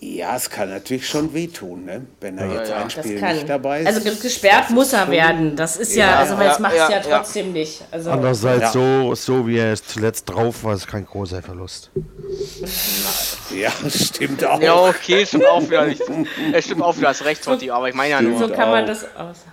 Ja, 0.00 0.34
es 0.36 0.48
kann 0.48 0.70
natürlich 0.70 1.06
schon 1.06 1.32
wehtun, 1.34 1.84
ne? 1.84 2.06
wenn 2.20 2.38
er 2.38 2.52
jetzt 2.52 2.70
ja. 2.70 2.76
ein 2.76 2.84
das 2.84 2.92
Spiel 2.94 3.20
kann. 3.20 3.34
nicht 3.34 3.48
dabei 3.48 3.80
ist. 3.80 3.86
Also 3.86 4.00
ge- 4.00 4.14
gesperrt 4.14 4.70
muss 4.70 4.92
er 4.94 5.10
werden. 5.10 5.56
Das 5.56 5.76
ist 5.76 5.94
ja, 5.94 6.06
Ja, 6.06 6.18
also 6.20 6.38
weil 6.38 6.46
ja, 6.46 6.52
es 6.52 6.58
macht 6.58 6.72
es 6.72 6.78
ja, 6.78 6.90
ja, 6.90 6.96
ja. 6.96 7.18
trotzdem 7.18 7.52
nicht. 7.52 7.82
Also, 7.90 8.10
Andererseits, 8.10 8.62
Ja. 8.62 8.70
so, 8.72 9.14
so 9.14 9.46
wie 9.46 9.58
er 9.58 9.72
es 9.72 9.86
zuletzt 9.86 10.28
drauf 10.30 10.64
war, 10.64 10.74
ist 10.74 10.86
kein 10.86 11.04
großer 11.04 11.42
Verlust. 11.42 11.90
ja, 13.54 13.70
stimmt 13.90 14.44
auch. 14.44 14.60
Ja, 14.60 14.74
okay, 14.74 15.24
stimmt 15.26 15.46
auch 15.46 15.62
wieder 15.62 15.86
nicht. 15.86 16.02
Es 16.52 16.64
stimmt 16.64 16.82
auch 16.82 16.96
wieder, 16.96 17.08
hast 17.08 17.24
recht, 17.24 17.42
Totti, 17.42 17.70
aber 17.70 17.88
ich 17.88 17.94
meine 17.94 18.10
ja 18.10 18.22
nur. 18.22 18.38
so 18.38 18.48
kann 18.48 18.70
man 18.70 18.86
das 18.86 19.04
aus. 19.16 19.44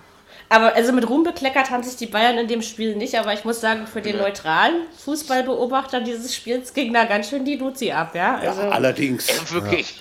Aber 0.54 0.76
also 0.76 0.94
mit 0.94 1.10
Ruhm 1.10 1.24
bekleckert 1.24 1.72
haben 1.72 1.82
sich 1.82 1.96
die 1.96 2.06
Bayern 2.06 2.38
in 2.38 2.48
dem 2.48 2.62
Spiel 2.62 2.96
nicht, 2.96 3.18
aber 3.18 3.34
ich 3.34 3.44
muss 3.44 3.60
sagen, 3.60 3.88
für 3.88 4.04
den 4.04 4.18
neutralen 4.18 4.84
Fußballbeobachter 5.04 6.02
dieses 6.02 6.36
Spiels 6.36 6.76
ging 6.76 6.94
da 6.94 7.06
ganz 7.06 7.30
schön 7.30 7.44
die 7.44 7.56
Luzi 7.56 7.90
ab, 7.92 8.14
ja. 8.14 8.40
Ja, 8.44 8.52
Also 8.52 8.62
allerdings, 8.62 9.28
Wirklich. 9.52 10.00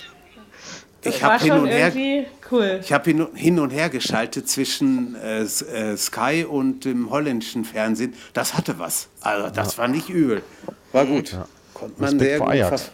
ich 1.03 1.23
war 1.23 1.31
habe 1.31 1.43
hin 1.43 1.53
schon 1.53 1.61
und 1.61 1.67
her 1.69 1.87
irgendwie 1.87 2.27
cool. 2.51 2.79
Ich 2.83 2.93
habe 2.93 3.03
hin, 3.09 3.27
hin 3.33 3.59
und 3.59 3.71
her 3.71 3.89
geschaltet 3.89 4.47
zwischen 4.47 5.15
äh, 5.15 5.41
äh, 5.41 5.97
Sky 5.97 6.45
und 6.47 6.85
dem 6.85 7.09
holländischen 7.09 7.65
Fernsehen. 7.65 8.13
Das 8.33 8.53
hatte 8.53 8.77
was. 8.77 9.07
Also 9.21 9.49
das 9.49 9.79
war 9.79 9.87
nicht 9.87 10.09
übel. 10.09 10.43
War 10.91 11.07
gut. 11.07 11.35
Konnte 11.73 11.99
man 11.99 12.19
Respekt 12.19 12.51
sehr 12.51 12.69
gut 12.69 12.91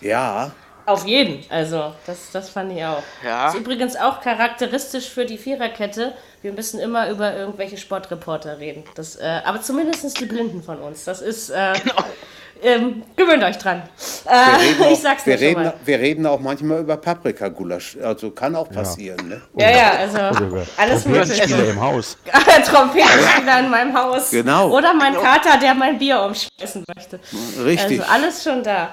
Ja, 0.00 0.52
Auf 0.86 1.06
jeden, 1.06 1.42
also 1.50 1.94
das, 2.06 2.30
das 2.32 2.50
fand 2.50 2.72
ich 2.72 2.84
auch. 2.84 3.02
Ja. 3.24 3.48
Ist 3.48 3.54
übrigens 3.54 3.96
auch 3.96 4.20
charakteristisch 4.20 5.08
für 5.08 5.24
die 5.24 5.38
Viererkette. 5.38 6.12
Wir 6.42 6.52
müssen 6.52 6.78
immer 6.78 7.08
über 7.08 7.34
irgendwelche 7.34 7.78
Sportreporter 7.78 8.58
reden. 8.58 8.84
Das, 8.94 9.16
äh, 9.16 9.40
aber 9.44 9.62
zumindest 9.62 10.20
die 10.20 10.26
Blinden 10.26 10.62
von 10.62 10.78
uns. 10.78 11.04
Das 11.04 11.22
ist. 11.22 11.50
Äh, 11.50 11.72
ähm, 12.62 13.02
gewöhnt 13.16 13.42
euch 13.42 13.58
dran. 13.58 13.82
wir 14.24 14.32
Äh, 14.32 14.36
reden, 14.56 14.82
auch, 14.84 14.90
ich 14.90 14.98
sag's 14.98 15.26
wir, 15.26 15.38
reden, 15.38 15.62
mal. 15.62 15.74
wir 15.84 15.98
reden 15.98 16.26
auch 16.26 16.40
manchmal 16.40 16.80
über 16.80 16.96
Paprikagulasch. 16.96 17.98
Also 18.02 18.30
kann 18.30 18.56
auch 18.56 18.70
passieren. 18.70 19.28
Ne? 19.28 19.42
Ja, 19.56 19.70
ja, 19.70 19.90
also 19.98 20.18
alles 20.76 21.04
mögliche. 21.04 21.54
Im 21.54 21.80
Haus. 21.80 22.16
Trompetenspieler 22.64 23.60
in 23.60 23.70
meinem 23.70 23.94
Haus. 23.94 24.30
Genau. 24.30 24.70
Oder 24.70 24.94
mein 24.94 25.14
Kater, 25.14 25.58
der 25.58 25.74
mein 25.74 25.98
Bier 25.98 26.22
umschmeißen 26.22 26.84
möchte. 26.94 27.20
Richtig. 27.62 28.00
Also 28.00 28.12
alles 28.12 28.42
schon 28.42 28.62
da. 28.62 28.92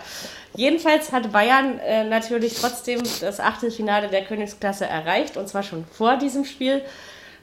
Jedenfalls 0.53 1.11
hat 1.11 1.31
Bayern 1.31 1.79
äh, 1.79 2.03
natürlich 2.03 2.55
trotzdem 2.55 3.01
das 3.21 3.39
Achtelfinale 3.39 4.09
der 4.09 4.25
Königsklasse 4.25 4.85
erreicht 4.85 5.37
und 5.37 5.47
zwar 5.47 5.63
schon 5.63 5.85
vor 5.85 6.17
diesem 6.17 6.43
Spiel 6.43 6.81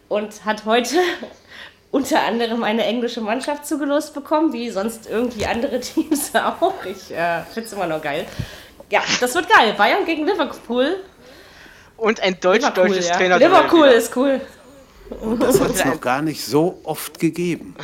und 0.09 0.44
hat 0.44 0.66
heute 0.66 0.97
unter 1.90 2.23
anderem 2.23 2.62
eine 2.64 2.85
englische 2.85 3.21
Mannschaft 3.21 3.66
zugelost 3.66 4.12
bekommen, 4.12 4.52
wie 4.52 4.68
sonst 4.71 5.09
irgendwie 5.09 5.47
andere 5.47 5.80
Teams 5.80 6.35
auch. 6.35 6.85
Ich 6.85 7.11
äh, 7.11 7.42
finde 7.52 7.66
es 7.66 7.73
immer 7.73 7.87
noch 7.87 8.02
geil. 8.02 8.26
Ja, 8.90 9.02
das 9.21 9.35
wird 9.35 9.49
geil. 9.49 9.75
Bayern 9.76 10.04
gegen 10.04 10.26
Liverpool. 10.26 10.97
Und 11.97 12.21
ein 12.21 12.35
Liverpool, 12.35 12.59
deutsch-deutsches 12.61 13.09
ja. 13.09 13.16
Trainer. 13.16 13.38
Liverpool 13.38 13.88
ist 13.88 14.16
cool. 14.16 14.40
das 15.38 15.61
hat 15.61 15.71
es 15.71 15.85
noch 15.85 16.00
gar 16.00 16.23
nicht 16.23 16.44
so 16.44 16.80
oft 16.85 17.18
gegeben, 17.18 17.75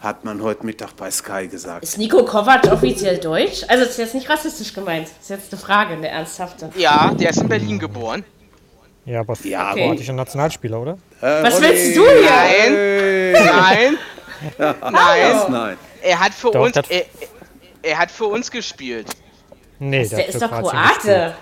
hat 0.00 0.24
man 0.24 0.42
heute 0.42 0.64
Mittag 0.64 0.96
bei 0.96 1.10
Sky 1.10 1.46
gesagt. 1.48 1.82
Ist 1.82 1.98
Nico 1.98 2.24
Kovac 2.24 2.64
offiziell 2.72 3.18
deutsch? 3.18 3.64
Also, 3.68 3.84
das 3.84 3.90
ist 3.92 3.98
jetzt 3.98 4.14
nicht 4.14 4.28
rassistisch 4.28 4.72
gemeint. 4.72 5.06
Das 5.08 5.18
ist 5.22 5.30
jetzt 5.30 5.52
eine 5.52 5.60
Frage, 5.60 5.92
eine 5.94 6.08
ernsthafte. 6.08 6.70
Ja, 6.76 7.12
der 7.14 7.30
ist 7.30 7.40
in 7.42 7.48
Berlin 7.48 7.78
geboren. 7.78 8.24
Ja, 9.04 9.20
aber 9.20 9.34
Ja, 9.44 9.70
Okay. 9.72 9.84
kroatischer 9.86 10.12
Nationalspieler, 10.12 10.80
oder? 10.80 10.92
Äh, 11.20 11.42
Was 11.42 11.60
willst 11.60 11.96
du 11.96 12.02
hier? 12.06 12.30
Nein. 12.30 13.32
Nein. 13.32 13.98
Nein. 14.92 15.42
Nein. 15.50 15.76
Er 16.02 16.20
hat 16.20 16.32
für 16.32 16.50
Doch, 16.50 16.60
uns. 16.64 16.76
Er, 16.76 17.04
er 17.82 17.98
hat 17.98 18.10
für 18.10 18.24
uns 18.26 18.50
gespielt. 18.50 19.06
Nee, 19.78 20.06
Der 20.06 20.18
hat 20.18 20.28
ist 20.28 20.40
doch 20.42 20.50
Kroatien 20.50 20.70
Kroate. 20.70 20.94
gespielt. 20.94 21.34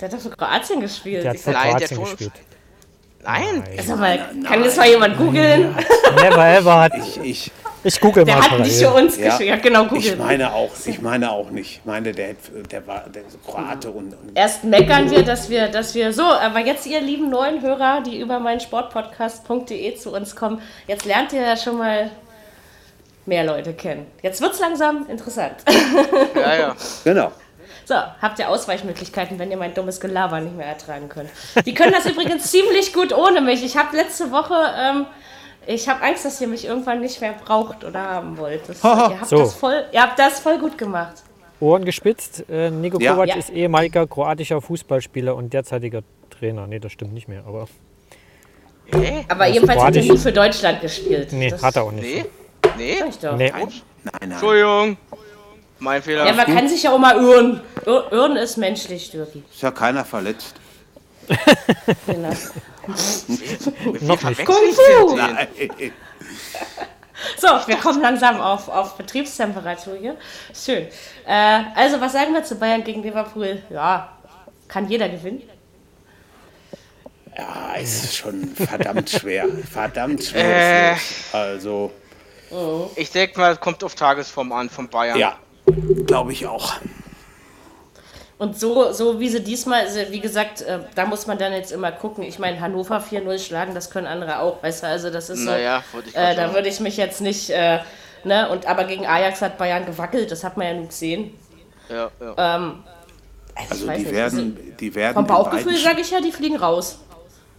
Der 0.00 0.08
hat 0.08 0.14
doch 0.14 0.20
für 0.20 0.30
Kroatien 0.30 0.80
gespielt. 0.80 1.24
Der 1.24 1.30
hat 1.30 1.38
für 1.38 1.50
Nein, 1.50 1.76
der 1.78 1.88
Kroatien 1.88 2.04
gespielt. 2.16 2.32
Nein. 3.24 3.64
sag 3.84 3.98
mal, 3.98 4.18
kann 4.46 4.62
das 4.62 4.76
mal 4.76 4.88
jemand 4.88 5.16
googeln? 5.18 5.74
Never 6.16 6.46
ever 6.58 6.80
hat. 6.82 6.92
Ich, 6.96 7.16
ich, 7.20 7.52
Ich 7.86 8.00
google 8.00 8.24
Der 8.24 8.36
mal 8.36 8.50
hat 8.50 8.58
nicht 8.60 8.76
für 8.78 8.84
parallel. 8.86 9.04
uns 9.06 9.16
Ja. 9.16 9.24
gespielt. 9.28 9.48
Ja, 9.48 9.56
genau, 9.56 9.82
ich 9.84 9.88
googeln. 9.90 10.18
meine 10.18 10.52
auch, 10.52 10.70
ich 10.84 11.00
meine 11.00 11.30
auch 11.30 11.50
nicht. 11.50 11.70
Ich 11.78 11.84
meine, 11.84 12.12
der, 12.12 12.34
der 12.70 12.86
war 12.86 13.04
der 13.08 13.22
Kroate 13.46 13.90
und, 13.90 14.12
und 14.12 14.32
Erst 14.36 14.64
meckern 14.64 15.10
wir, 15.10 15.22
dass 15.22 15.48
wir, 15.48 15.68
dass 15.68 15.94
wir 15.94 16.12
so, 16.12 16.24
aber 16.24 16.58
jetzt 16.60 16.86
ihr 16.86 17.00
lieben 17.00 17.30
neuen 17.30 17.62
Hörer, 17.62 18.02
die 18.02 18.18
über 18.18 18.40
meinen 18.40 18.60
Sportpodcast.de 18.60 19.94
zu 19.96 20.12
uns 20.12 20.34
kommen, 20.34 20.60
jetzt 20.86 21.04
lernt 21.04 21.32
ihr 21.32 21.42
ja 21.42 21.56
schon 21.56 21.78
mal 21.78 22.10
mehr 23.24 23.44
Leute 23.44 23.72
kennen. 23.74 24.06
Jetzt 24.22 24.40
wird's 24.40 24.60
langsam 24.60 25.06
interessant. 25.08 25.56
Ja, 26.34 26.56
ja. 26.56 26.76
genau. 27.04 27.32
So, 27.84 27.94
habt 27.94 28.38
ihr 28.40 28.48
Ausweichmöglichkeiten, 28.48 29.38
wenn 29.38 29.50
ihr 29.52 29.56
mein 29.56 29.72
dummes 29.74 30.00
Gelaber 30.00 30.40
nicht 30.40 30.56
mehr 30.56 30.66
ertragen 30.66 31.08
könnt. 31.08 31.30
Die 31.64 31.72
können 31.72 31.92
das 31.92 32.04
übrigens 32.06 32.50
ziemlich 32.50 32.92
gut 32.92 33.12
ohne 33.16 33.40
mich. 33.40 33.64
Ich 33.64 33.76
habe 33.76 33.96
letzte 33.96 34.32
Woche, 34.32 34.54
ähm, 34.76 35.06
ich 35.66 35.88
habe 35.88 36.02
Angst, 36.02 36.24
dass 36.24 36.40
ihr 36.40 36.48
mich 36.48 36.64
irgendwann 36.64 37.00
nicht 37.00 37.20
mehr 37.20 37.32
braucht 37.44 37.84
oder 37.84 38.00
haben 38.00 38.36
wollt. 38.38 38.68
Das, 38.68 38.82
ihr, 38.82 38.90
habt 39.20 39.26
So. 39.26 39.38
das 39.38 39.54
voll, 39.54 39.84
ihr 39.92 40.02
habt 40.02 40.18
das 40.18 40.40
voll 40.40 40.58
gut 40.58 40.76
gemacht. 40.78 41.22
Ohren 41.60 41.84
gespitzt. 41.84 42.44
Äh, 42.50 42.70
Niko 42.70 42.98
Ja. 43.00 43.12
Kovac 43.14 43.28
Ja. 43.28 43.36
ist 43.36 43.50
ehemaliger 43.50 44.06
kroatischer 44.06 44.60
Fußballspieler 44.60 45.34
und 45.34 45.52
derzeitiger 45.52 46.02
Trainer. 46.30 46.66
Nee, 46.66 46.78
das 46.78 46.92
stimmt 46.92 47.12
nicht 47.14 47.28
mehr, 47.28 47.44
aber 47.46 47.66
Hä? 48.92 49.24
Aber 49.28 49.46
jedenfalls 49.48 49.82
hat 49.82 49.96
er 49.96 50.02
nie 50.02 50.16
für 50.18 50.32
Deutschland 50.32 50.80
gespielt. 50.80 51.32
Nee, 51.32 51.50
das 51.50 51.62
hat 51.62 51.74
er 51.76 51.82
auch 51.84 51.92
nicht. 51.92 52.04
Nee? 52.04 52.24
Nee? 52.76 52.96
sag 53.00 53.08
ich 53.08 53.18
doch. 53.18 53.36
Nee. 53.36 53.50
Nein, 53.50 53.68
nein. 54.04 54.30
Entschuldigung. 54.30 54.96
Mein 55.78 56.02
Fehler. 56.02 56.26
Ja, 56.26 56.32
man 56.34 56.46
kann 56.46 56.68
sich 56.68 56.82
ja 56.84 56.92
auch 56.92 56.98
mal 56.98 57.16
irren. 57.16 57.60
Ir 57.84 58.04
irren 58.12 58.36
ist 58.36 58.56
menschlich, 58.56 59.10
Dürki. 59.10 59.42
Ist 59.52 59.62
ja 59.62 59.70
keiner 59.70 60.04
verletzt. 60.04 60.54
Genau. 62.06 62.30
Noch 64.00 64.22
nicht. 64.22 64.44
Kung 64.44 64.56
Fu! 64.72 65.18
So, 67.38 67.48
wir 67.66 67.76
kommen 67.76 68.02
langsam 68.02 68.40
auf, 68.40 68.68
auf 68.68 68.96
Betriebstemperatur 68.96 69.96
hier. 69.96 70.16
Schön. 70.54 70.86
Äh, 71.26 71.62
also, 71.74 72.00
was 72.00 72.12
sagen 72.12 72.32
wir 72.34 72.44
zu 72.44 72.56
Bayern 72.56 72.84
gegen 72.84 73.02
Liverpool? 73.02 73.62
Ja, 73.70 74.12
kann 74.68 74.88
jeder 74.88 75.08
gewinnen. 75.08 75.42
Ja, 77.36 77.74
ist 77.74 78.16
schon 78.16 78.54
verdammt 78.54 79.10
schwer. 79.10 79.46
Verdammt 79.70 80.24
schwer. 80.24 80.92
Äh. 80.92 80.96
Also, 81.32 81.90
Ich 82.96 83.10
denke 83.10 83.38
mal, 83.38 83.52
es 83.52 83.60
kommt 83.60 83.82
auf 83.84 83.94
Tagesform 83.94 84.52
an 84.52 84.70
von 84.70 84.88
Bayern. 84.88 85.18
ja, 85.18 85.36
glaube 86.06 86.32
ich 86.32 86.46
auch. 86.46 86.74
Und 88.38 88.58
so, 88.60 88.92
so 88.92 89.18
wie 89.18 89.30
sie 89.30 89.42
diesmal, 89.42 89.86
also 89.86 89.98
wie 90.10 90.20
gesagt, 90.20 90.60
äh, 90.60 90.80
da 90.94 91.06
muss 91.06 91.26
man 91.26 91.38
dann 91.38 91.52
jetzt 91.52 91.72
immer 91.72 91.90
gucken. 91.90 92.22
Ich 92.22 92.38
meine, 92.38 92.60
Hannover 92.60 92.98
4-0 93.00 93.38
schlagen, 93.38 93.74
das 93.74 93.90
können 93.90 94.06
andere 94.06 94.40
auch, 94.40 94.62
weißt 94.62 94.82
du, 94.82 94.86
also 94.88 95.08
das 95.10 95.30
ist 95.30 95.40
so. 95.44 95.50
Naja, 95.50 95.82
grad 95.90 96.04
äh, 96.14 96.36
da 96.36 96.52
würde 96.52 96.68
ich 96.68 96.78
mich 96.80 96.98
jetzt 96.98 97.22
nicht, 97.22 97.48
äh, 97.48 97.78
ne, 98.24 98.50
und 98.50 98.66
aber 98.66 98.84
gegen 98.84 99.06
Ajax 99.06 99.40
hat 99.40 99.56
Bayern 99.56 99.86
gewackelt, 99.86 100.30
das 100.30 100.44
hat 100.44 100.58
man 100.58 100.66
ja 100.66 100.74
nun 100.74 100.88
gesehen. 100.88 101.32
Ja, 101.88 102.10
ja. 102.20 102.56
Ähm, 102.56 102.84
ich 103.58 103.70
Also 103.70 103.86
weiß 103.86 103.96
die 103.96 104.02
nicht, 104.02 104.12
werden, 104.12 104.76
die 104.80 104.94
werden, 104.94 105.14
Vom 105.14 105.24
in 105.24 105.28
beiden, 105.28 105.44
Bauchgefühl 105.44 105.76
sage 105.78 106.02
ich 106.02 106.10
ja, 106.10 106.20
die 106.20 106.32
fliegen 106.32 106.56
raus. 106.56 106.98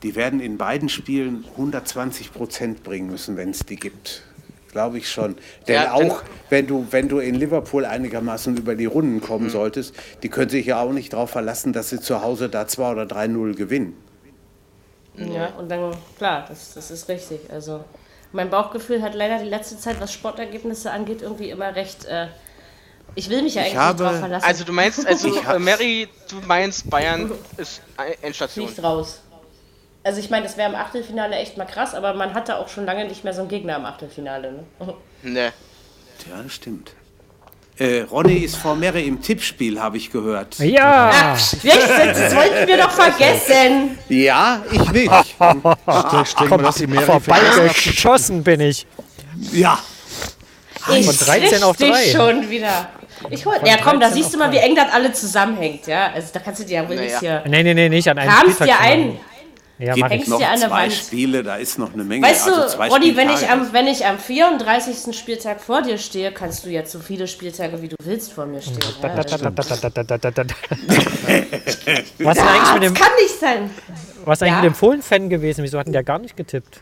die 0.03 0.13
werden 0.15 0.39
in 0.39 0.59
beiden 0.59 0.89
Spielen 0.89 1.43
120 1.53 2.31
Prozent 2.33 2.83
bringen 2.83 3.09
müssen, 3.09 3.35
wenn 3.35 3.49
es 3.49 3.61
die 3.65 3.77
gibt. 3.77 4.21
Glaube 4.71 4.97
ich 4.97 5.09
schon. 5.09 5.35
Denn 5.67 5.75
Ja, 5.75 5.93
auch 5.93 6.21
wenn 6.49 6.67
du, 6.67 6.85
wenn 6.91 7.07
du 7.09 7.19
in 7.19 7.35
Liverpool 7.35 7.85
einigermaßen 7.85 8.57
über 8.57 8.75
die 8.75 8.85
Runden 8.85 9.15
Mhm. 9.15 9.21
kommen 9.21 9.49
solltest, 9.49 9.95
die 10.23 10.29
können 10.29 10.49
sich 10.49 10.65
ja 10.67 10.81
auch 10.81 10.91
nicht 10.91 11.13
darauf 11.13 11.29
verlassen, 11.31 11.73
dass 11.73 11.89
sie 11.89 11.99
zu 11.99 12.21
Hause 12.21 12.49
da 12.49 12.67
2 12.67 12.91
oder 12.91 13.05
3-0 13.05 13.55
gewinnen. 13.55 13.95
Ja, 15.15 15.47
und 15.57 15.69
dann, 15.69 15.95
klar, 16.17 16.45
das, 16.47 16.73
das 16.75 16.91
ist 16.91 17.09
richtig. 17.09 17.39
Also, 17.51 17.83
mein 18.33 18.49
Bauchgefühl 18.51 19.01
hat 19.01 19.15
leider 19.15 19.39
die 19.39 19.49
letzte 19.49 19.77
Zeit, 19.79 19.99
was 19.99 20.13
Sportergebnisse 20.13 20.91
angeht, 20.91 21.21
irgendwie 21.23 21.49
immer 21.49 21.75
recht. 21.75 22.05
Äh, 22.05 22.27
ich 23.15 23.29
will 23.29 23.41
mich 23.41 23.55
ja 23.55 23.61
Ich 23.61 23.69
eigentlich 23.69 23.77
habe- 23.79 24.03
nicht 24.03 24.11
drauf 24.13 24.19
verlassen. 24.19 24.45
Also 24.45 24.63
du 24.63 24.73
meinst, 24.73 25.07
also 25.07 25.29
äh, 25.49 25.57
Mary, 25.59 26.07
du 26.29 26.35
meinst 26.45 26.87
Bayern 26.89 27.31
ist 27.57 27.81
Ein- 27.95 28.13
Endstation. 28.21 28.67
fliegt 28.67 28.83
raus. 28.83 29.21
Also, 30.07 30.21
ich 30.21 30.29
meine, 30.29 30.43
das 30.45 30.55
wäre 30.55 30.69
im 30.69 30.75
Achtelfinale 30.75 31.35
echt 31.35 31.57
mal 31.57 31.65
krass, 31.65 31.93
aber 31.93 32.13
man 32.13 32.33
hatte 32.33 32.55
auch 32.57 32.69
schon 32.69 32.85
lange 32.85 33.03
nicht 33.05 33.25
mehr 33.25 33.33
so 33.33 33.41
einen 33.41 33.49
Gegner 33.49 33.75
im 33.75 33.83
Achtelfinale. 33.83 34.53
Ne? 34.53 34.93
Ne. 35.23 35.53
Ja, 36.29 36.41
das 36.41 36.53
stimmt. 36.53 36.91
Äh, 37.77 38.03
Ronny 38.09 38.37
ist 38.37 38.55
vor 38.55 38.73
Mary 38.75 39.03
im 39.05 39.21
Tippspiel, 39.21 39.79
habe 39.81 39.97
ich 39.97 40.09
gehört. 40.09 40.59
Ja, 40.59 41.11
Ach, 41.13 41.35
echt? 41.35 41.53
Das 41.65 42.33
wollten 42.35 42.67
wir 42.67 42.77
doch 42.77 42.89
vergessen. 42.91 43.97
Ja, 44.07 44.63
ich 44.71 44.91
nicht. 44.91 45.11
Stell 45.35 46.47
mal, 46.47 46.57
dass 46.57 46.75
die 46.75 46.87
Mary 46.87 47.03
vorbeigeschossen 47.05 48.43
bin 48.43 48.61
ich. 48.61 48.87
Ja, 49.51 49.77
Ich 50.95 51.05
Von 51.05 51.17
13 51.17 51.63
auf 51.63 51.75
dich 51.75 51.91
3. 51.91 52.11
schon 52.11 52.49
wieder. 52.49 52.89
Ich 53.29 53.45
hol, 53.45 53.55
ja, 53.65 53.75
komm, 53.83 53.99
da 53.99 54.07
13 54.07 54.13
siehst 54.23 54.33
du 54.33 54.37
mal, 54.39 54.51
wie 54.53 54.57
eng 54.57 54.73
das 54.73 54.91
alle 54.93 55.11
zusammenhängt, 55.11 55.85
ja. 55.85 56.11
Also 56.13 56.29
da 56.33 56.39
kannst 56.39 56.61
du 56.61 56.65
dir 56.65 56.75
ja 56.81 56.87
wohl 56.89 56.95
Naja. 56.95 57.07
nicht 57.09 57.19
hier. 57.19 57.43
Nee, 57.45 57.63
nee, 57.63 57.73
nee, 57.73 57.89
nicht 57.89 58.07
an 58.09 58.17
einem 58.17 58.31
Kramst 58.31 58.59
dir 58.61 58.79
ein. 58.79 59.19
Ja, 59.79 59.93
gibt. 59.93 60.09
Hängst 60.09 60.27
noch 60.27 60.39
dir 60.39 60.49
an 60.49 60.59
der 60.59 60.69
zwei 60.69 60.83
Wand. 60.83 60.93
Spiele, 60.93 61.43
da 61.43 61.55
ist 61.57 61.77
noch 61.77 61.93
eine 61.93 62.03
Menge. 62.03 62.25
Weißt 62.25 62.47
also 62.47 62.77
du, 62.77 62.83
Ronny, 62.83 63.15
wenn 63.15 63.29
ich, 63.29 63.47
am, 63.47 63.71
wenn 63.73 63.85
ich 63.87 64.05
am 64.05 64.17
34. 64.17 65.15
Spieltag 65.15 65.61
vor 65.61 65.83
dir 65.83 65.97
stehe, 65.99 66.31
kannst 66.31 66.65
du 66.65 66.69
jetzt 66.69 66.91
so 66.91 66.99
viele 66.99 67.27
Spieltage, 67.27 67.81
wie 67.81 67.89
du 67.89 67.95
willst, 68.03 68.33
vor 68.33 68.47
mir 68.47 68.61
stehen. 68.61 68.79
Ja, 69.03 69.15
das 69.15 69.27
da, 69.27 69.37
da, 69.37 69.49
da, 69.51 69.63
da, 69.63 69.89
da, 69.89 70.03
da, 70.17 70.31
da, 70.31 70.43
da. 70.43 70.55
Was 72.19 72.37
ist 72.37 72.41
denn 72.41 72.47
eigentlich 72.47 72.73
mit 72.73 72.83
dem, 72.83 72.93
kann 72.95 73.11
nicht 73.21 73.39
sein. 73.39 73.69
was 74.25 74.39
ist 74.39 74.43
eigentlich 74.43 74.51
Ja. 74.53 74.61
mit 74.61 74.71
dem 74.71 74.75
Fohlen-Fan 74.75 75.29
gewesen? 75.29 75.63
Wieso 75.63 75.77
hatten 75.79 75.91
der 75.93 76.03
gar 76.03 76.19
nicht 76.19 76.35
getippt? 76.35 76.81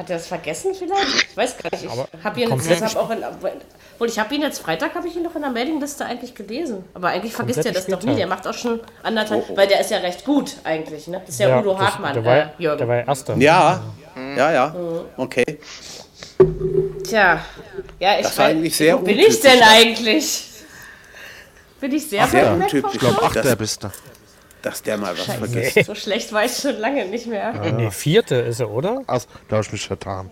Hat 0.00 0.08
er 0.08 0.16
das 0.16 0.28
vergessen 0.28 0.74
vielleicht? 0.74 1.26
Ich 1.30 1.36
weiß 1.36 1.58
gar 1.58 1.70
nicht. 1.72 1.84
Ich 1.84 2.24
habe 2.24 2.40
ihn 2.40 2.48
jetzt 2.48 2.82
hab 2.82 2.96
auch 2.96 3.10
in, 3.10 3.22
obwohl 3.22 4.08
ich 4.08 4.18
habe 4.18 4.34
ihn 4.34 4.40
jetzt 4.40 4.60
Freitag 4.60 4.94
habe 4.94 5.06
ich 5.06 5.14
ihn 5.14 5.24
doch 5.24 5.34
in 5.34 5.42
der 5.42 5.50
Mailingliste 5.50 6.06
eigentlich 6.06 6.34
gelesen. 6.34 6.84
Aber 6.94 7.08
eigentlich 7.08 7.34
vergisst 7.34 7.66
er 7.66 7.72
das 7.72 7.86
doch 7.86 8.02
nie. 8.02 8.16
Der 8.16 8.26
macht 8.26 8.48
auch 8.48 8.54
schon 8.54 8.80
anderthalb, 9.02 9.54
weil 9.54 9.68
der 9.68 9.82
ist 9.82 9.90
ja 9.90 9.98
recht 9.98 10.24
gut 10.24 10.56
eigentlich. 10.64 11.06
Ne? 11.06 11.20
Das 11.20 11.34
ist 11.34 11.40
ja, 11.40 11.60
Udo 11.60 11.74
das- 11.74 11.82
Hartmann, 11.82 12.14
Der 12.14 12.24
war, 12.24 12.36
äh, 12.38 12.46
Jürgen. 12.56 12.78
der 12.78 12.88
war 12.88 12.96
ja 12.96 13.02
Erster. 13.02 13.36
Ja, 13.36 13.82
ja, 14.38 14.52
ja. 14.52 14.74
Okay. 15.18 15.44
Tja, 17.06 17.44
ja, 17.98 18.18
ich 18.18 18.22
Das 18.22 18.38
war 18.38 18.46
eigentlich 18.46 18.74
sehr 18.74 18.98
Wo 18.98 19.02
bin 19.04 19.18
ich 19.18 19.38
denn 19.38 19.62
eigentlich? 19.62 20.44
Bin 21.78 21.92
ich 21.92 22.08
sehr 22.08 22.32
weg 22.32 22.46
vom 22.46 22.62
untypisch. 22.62 22.94
Ich 22.94 23.00
glaube? 23.00 23.22
Achter 23.22 23.54
bist 23.56 23.84
du. 23.84 23.90
Dass 24.62 24.82
der 24.82 24.98
mal 24.98 25.16
was 25.16 25.24
vergisst. 25.24 25.86
So 25.86 25.94
schlecht 25.94 26.32
war 26.32 26.44
ich 26.44 26.56
schon 26.56 26.76
lange 26.78 27.06
nicht 27.06 27.26
mehr. 27.26 27.52
Nee, 27.72 27.90
vierte 27.90 28.34
ist 28.36 28.60
er, 28.60 28.70
oder? 28.70 29.02
Also, 29.06 29.26
da 29.48 29.56
habe 29.56 29.64
ich 29.66 29.72
mich 29.72 29.86
vertan. 29.86 30.30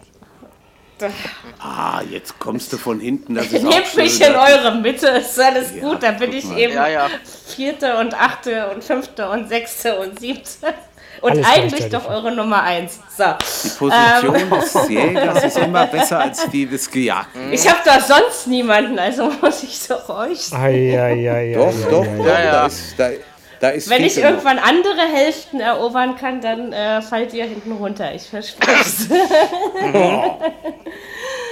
Ah, 1.61 2.01
jetzt 2.11 2.39
kommst 2.39 2.73
du 2.73 2.77
von 2.77 2.99
hinten. 3.01 3.35
Das 3.37 3.47
ist 3.47 3.65
auch 3.65 3.71
Nehmt 3.71 3.97
mich 3.97 4.21
in 4.21 4.35
eure 4.35 4.75
Mitte, 4.81 5.07
ist 5.09 5.39
alles 5.41 5.75
Ja, 5.75 5.81
gut. 5.89 6.03
Dann 6.03 6.19
bin 6.19 6.33
ich 6.33 6.45
mal. 6.45 6.59
eben 6.59 6.75
Ja, 6.75 6.89
ja. 6.89 7.09
vierte 7.55 7.97
und 7.99 8.15
achte 8.15 8.69
und 8.71 8.83
fünfte 8.83 9.29
und 9.31 9.49
sechste 9.49 9.97
und 9.99 10.19
siebte. 10.19 10.75
Und 11.21 11.33
Alles 11.33 11.47
eigentlich 11.47 11.89
doch 11.89 12.09
eure 12.09 12.33
Nummer 12.33 12.63
eins. 12.63 13.01
So. 13.17 13.25
Die 13.65 13.69
Position 13.71 14.35
Ähm. 14.37 14.51
des 14.51 14.89
Jägers 14.89 15.45
ist 15.45 15.59
immer 15.59 15.87
besser 15.87 16.21
als 16.21 16.49
die 16.51 16.67
des 16.67 16.89
Gejagten. 16.91 17.53
Ich 17.53 17.69
habe 17.69 17.81
da 17.85 18.01
sonst 18.01 18.47
niemanden, 18.47 18.99
also 18.99 19.31
muss 19.41 19.63
ich 19.65 19.87
doch 19.89 20.09
euch. 20.11 20.53
Eieieiei. 20.53 21.55
Doch, 21.55 21.73
doch, 21.91 22.05
doch. 22.05 22.25
Ja, 22.27 22.41
ja. 22.45 22.53
Da 22.53 22.67
ist, 22.67 22.95
da, 22.97 23.09
da 23.09 23.15
ist 23.15 23.23
Wenn 23.61 24.05
ich 24.05 24.15
genug. 24.15 24.31
irgendwann 24.31 24.59
andere 24.59 25.01
Hälften 25.13 25.61
erobern 25.61 26.17
kann, 26.17 26.41
dann 26.41 26.73
äh, 26.73 27.03
fallt 27.03 27.33
ihr 27.35 27.45
hinten 27.45 27.73
runter. 27.73 28.15
Ich 28.15 28.23
verspreche 28.29 28.81
es. 28.81 29.09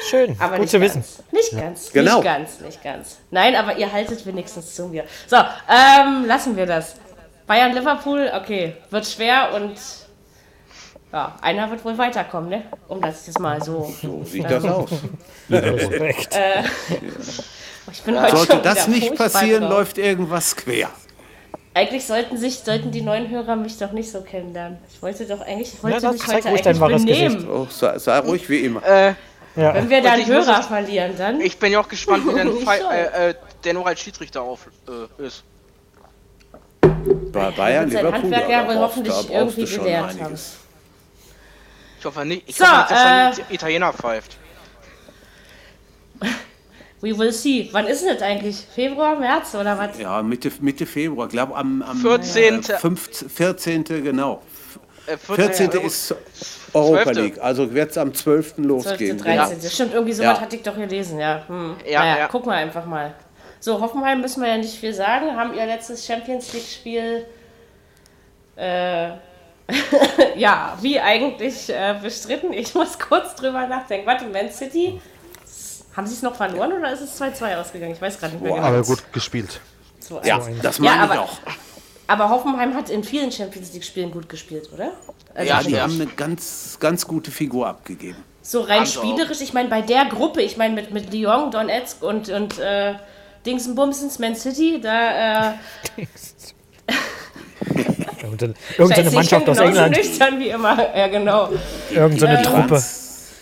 Schön, 0.08 0.36
Aber 0.38 0.52
gut 0.52 0.60
nicht 0.60 0.70
zu 0.70 0.78
ganz. 0.80 0.94
wissen. 0.94 1.25
Nicht 1.32 1.50
ganz. 1.58 1.92
Genau. 1.92 2.14
Nicht 2.16 2.25
ganz, 2.25 2.60
nicht 2.60 2.84
ganz. 2.84 3.18
Nein, 3.30 3.56
aber 3.56 3.76
ihr 3.76 3.90
haltet 3.92 4.25
wenigstens 4.25 4.75
zu 4.75 4.86
mir. 4.86 5.04
So, 5.26 5.36
ähm, 5.36 6.25
lassen 6.26 6.56
wir 6.56 6.66
das. 6.66 6.94
Bayern 7.46 7.72
Liverpool, 7.72 8.30
okay, 8.34 8.75
wird 8.90 9.06
schwer 9.06 9.50
und 9.54 9.75
ja, 11.12 11.34
einer 11.40 11.70
wird 11.70 11.84
wohl 11.84 11.96
weiterkommen, 11.96 12.50
ne? 12.50 12.62
Um 12.88 13.00
das 13.00 13.26
jetzt 13.26 13.38
mal 13.38 13.62
so. 13.62 13.92
So 14.02 14.22
sieht 14.25 14.48
das 14.50 14.64
aus. 14.64 14.90
Respekt. 15.50 16.38
Ich 17.92 18.02
bin 18.02 18.20
heute 18.20 18.36
Sollte 18.36 18.52
schon 18.54 18.62
das 18.64 18.88
nicht 18.88 19.14
passieren, 19.14 19.62
drauf. 19.62 19.70
läuft 19.70 19.98
irgendwas 19.98 20.56
quer. 20.56 20.90
Eigentlich 21.76 22.06
sollten 22.06 22.38
sich, 22.38 22.61
sollten 22.61 22.90
die 22.90 23.02
neuen 23.02 23.28
Hörer 23.28 23.54
mich 23.54 23.76
doch 23.76 23.92
nicht 23.92 24.11
so 24.11 24.23
kennenlernen. 24.23 24.78
Ich 24.90 25.02
wollte 25.02 25.26
doch 25.26 25.42
eigentlich, 25.42 25.75
ich 25.75 25.83
wollte 25.85 26.00
das 26.00 26.12
mich 26.14 26.23
zeigt 26.23 26.45
heute 26.47 26.49
ruhig 26.49 26.62
dein 26.62 26.76
eigentlich 26.76 26.80
wahres 26.80 27.04
benehmen. 27.04 27.49
Oh, 27.50 27.66
sei, 27.71 27.99
sei 27.99 28.18
ruhig 28.21 28.49
wie 28.49 28.61
immer. 28.61 28.83
Äh, 28.83 29.14
Ja. 29.56 29.75
Wenn 29.75 29.90
wir 29.90 30.00
dann 30.02 30.18
ich 30.21 30.26
muss 30.26 30.47
Hörer 30.47 30.61
es- 30.61 30.66
verlieren, 30.66 31.12
dann. 31.18 31.38
ich 31.42 31.59
bin 31.59 31.73
ja 31.73 31.80
auch 31.80 31.88
gespannt, 31.88 32.26
wie 32.26 32.35
dann 32.35 32.49
äh, 32.90 33.30
äh, 33.30 33.35
der 33.62 33.75
noch 33.75 33.85
als 33.85 34.00
Schiedsrichter 34.00 34.40
auf 34.40 34.66
äh, 34.88 35.23
ist. 35.26 35.45
Bei 36.80 37.50
Bayern, 37.50 37.90
Liverpool, 37.90 38.12
Handwerk 38.12 38.49
ja 38.49 38.66
wohl 38.66 38.76
hoffentlich 38.76 39.30
irgendwie 39.30 39.64
gelernt 39.66 40.18
einiges. 40.21 40.56
Ich 41.99 42.04
hoffe 42.06 42.25
nicht. 42.25 42.42
Ich 42.49 42.56
So, 42.56 42.64
hoffe 42.66 42.76
nicht, 42.78 42.90
dass 42.90 43.00
äh, 43.02 43.06
er 43.09 43.28
nicht 43.30 43.50
Italiener 43.50 43.92
pfeift. 43.92 44.38
We 47.03 47.17
will 47.17 47.33
see. 47.33 47.69
Wann 47.73 47.87
ist 47.87 48.03
denn 48.05 48.15
das 48.15 48.23
eigentlich? 48.23 48.57
Februar, 48.75 49.17
März 49.19 49.55
oder 49.55 49.76
was? 49.79 49.99
Ja, 49.99 50.23
Mitte, 50.23 50.50
Mitte 50.61 50.87
Februar, 50.87 51.29
glaube 51.29 51.55
am, 51.55 51.83
am 51.83 51.97
14.. 51.99 52.61
Äh, 52.61 52.62
15, 52.79 53.29
14. 53.29 53.85
genau. 53.85 54.43
Äh, 55.07 55.17
14. 55.19 55.71
Euro- 55.71 55.87
ist 55.87 56.15
Europa 56.73 57.03
12.. 57.12 57.17
League, 57.19 57.38
also 57.41 57.73
wird 57.75 57.91
es 57.91 57.99
am 57.99 58.15
12. 58.15 58.55
12., 58.55 58.67
losgehen. 58.67 59.19
13. 59.19 59.71
Stimmt, 59.71 59.93
irgendwie 59.95 60.12
sowas 60.15 60.38
Ja. 60.38 60.41
hatte 60.41 60.57
ich 60.57 60.62
doch 60.62 60.75
gelesen, 60.75 61.19
ja. 61.19 61.45
Hm. 61.47 61.76
Ja, 61.88 62.00
naja, 62.00 62.19
ja. 62.19 62.29
gucken 62.29 62.50
wir 62.50 62.57
einfach 62.57 62.87
mal. 62.87 63.15
So, 63.61 63.81
Hoffenheim 63.81 64.21
müssen 64.21 64.43
wir 64.43 64.49
ja 64.49 64.57
nicht 64.57 64.75
viel 64.75 64.95
sagen. 64.95 65.37
Haben 65.37 65.55
ihr 65.55 65.67
letztes 65.67 66.07
Champions 66.07 66.53
League-Spiel 66.53 67.26
äh, 68.57 69.09
ja, 70.37 70.79
wie 70.81 70.99
eigentlich 71.00 71.69
äh, 71.69 71.95
bestritten? 72.00 72.53
Ich 72.53 72.75
muss 72.75 72.99
kurz 72.99 73.35
drüber 73.35 73.67
nachdenken. 73.67 74.07
Warte, 74.07 74.26
Man 74.26 74.50
City, 74.50 75.00
haben 75.97 76.07
sie 76.07 76.15
es 76.15 76.23
noch 76.23 76.35
verloren 76.37 76.73
oder 76.73 76.93
ist 76.93 77.00
es 77.00 77.21
2-2 77.21 77.57
ausgegangen? 77.57 77.93
Ich 77.93 78.00
weiß 78.03 78.19
gerade 78.19 78.35
nicht 78.35 78.43
mehr 78.43 78.53
Boah, 78.53 78.57
genau. 78.59 78.69
Aber 78.69 78.83
gut 78.83 79.03
gespielt. 79.12 79.61
2-1. 80.09 80.26
Ja, 80.26 80.41
das 80.62 80.79
Ja, 80.79 80.83
meine 80.85 81.05
ich 81.07 81.11
aber- 81.11 81.21
auch. 81.23 81.38
Aber 82.09 82.29
Hoffenheim 82.31 82.75
hat 82.75 82.88
in 82.88 83.03
vielen 83.03 83.33
Champions 83.33 83.73
League-Spielen 83.73 84.12
gut 84.12 84.29
gespielt, 84.29 84.69
oder? 84.73 84.93
Also 85.35 85.49
Ja, 85.53 85.61
Die 85.62 85.71
ja. 85.73 85.83
haben 85.83 85.95
eine 86.00 86.07
ganz, 86.07 86.76
ganz 86.79 87.05
gute 87.07 87.33
Figur 87.33 87.67
abgegeben. 87.67 88.23
So 88.43 88.61
rein 88.61 88.83
auch. 88.83 88.87
spielerisch, 88.87 89.41
ich 89.41 89.53
meine, 89.53 89.69
bei 89.69 89.83
der 89.83 90.05
Gruppe, 90.05 90.41
ich 90.43 90.57
meine, 90.57 90.73
mit, 90.75 90.93
mit 90.93 91.12
Lyon, 91.12 91.50
Donetsk 91.50 92.00
und, 92.05 92.29
und 92.29 92.61
äh, 92.61 92.95
Dingsenbumsens, 93.45 94.21
Man 94.21 94.37
City, 94.37 94.81
da, 94.81 95.50
äh, 95.50 95.55
Irgendeine, 98.79 99.11
Mannschaft 99.11 99.43
ich 99.43 99.49
aus 99.49 99.59
England. 99.59 99.97
nüchtern 99.97 100.38
wie 100.38 100.49
immer. 100.50 100.97
Ja, 100.97 101.09
genau. 101.09 101.49
Irgendeine 101.91 102.43
Truppe. 102.43 102.83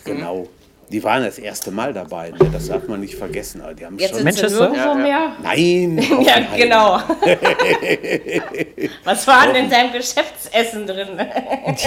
Genau. 0.03 0.47
Die 0.91 1.03
waren 1.03 1.23
das 1.23 1.39
erste 1.39 1.71
Mal 1.71 1.93
dabei. 1.93 2.29
Ne? 2.29 2.37
Das 2.53 2.67
darf 2.67 2.87
man 2.87 2.99
nicht 2.99 3.15
vergessen. 3.15 3.61
Aber 3.61 3.73
die 3.73 3.85
haben 3.85 3.97
Jetzt 3.97 4.11
schon. 4.15 4.19
sind 4.23 4.33
sie 4.35 4.41
Manchester? 4.43 4.69
nirgendwo 4.69 4.99
Ja, 5.07 5.07
ja. 5.07 5.29
mehr. 5.29 5.31
Nein! 5.41 5.97
Ja, 6.25 6.35
genau. 6.55 6.99
Was 9.03 9.27
war 9.27 9.47
denn 9.47 9.65
in 9.65 9.69
deinem 9.69 9.91
Geschäftsessen 9.91 10.85
drin? 10.87 11.19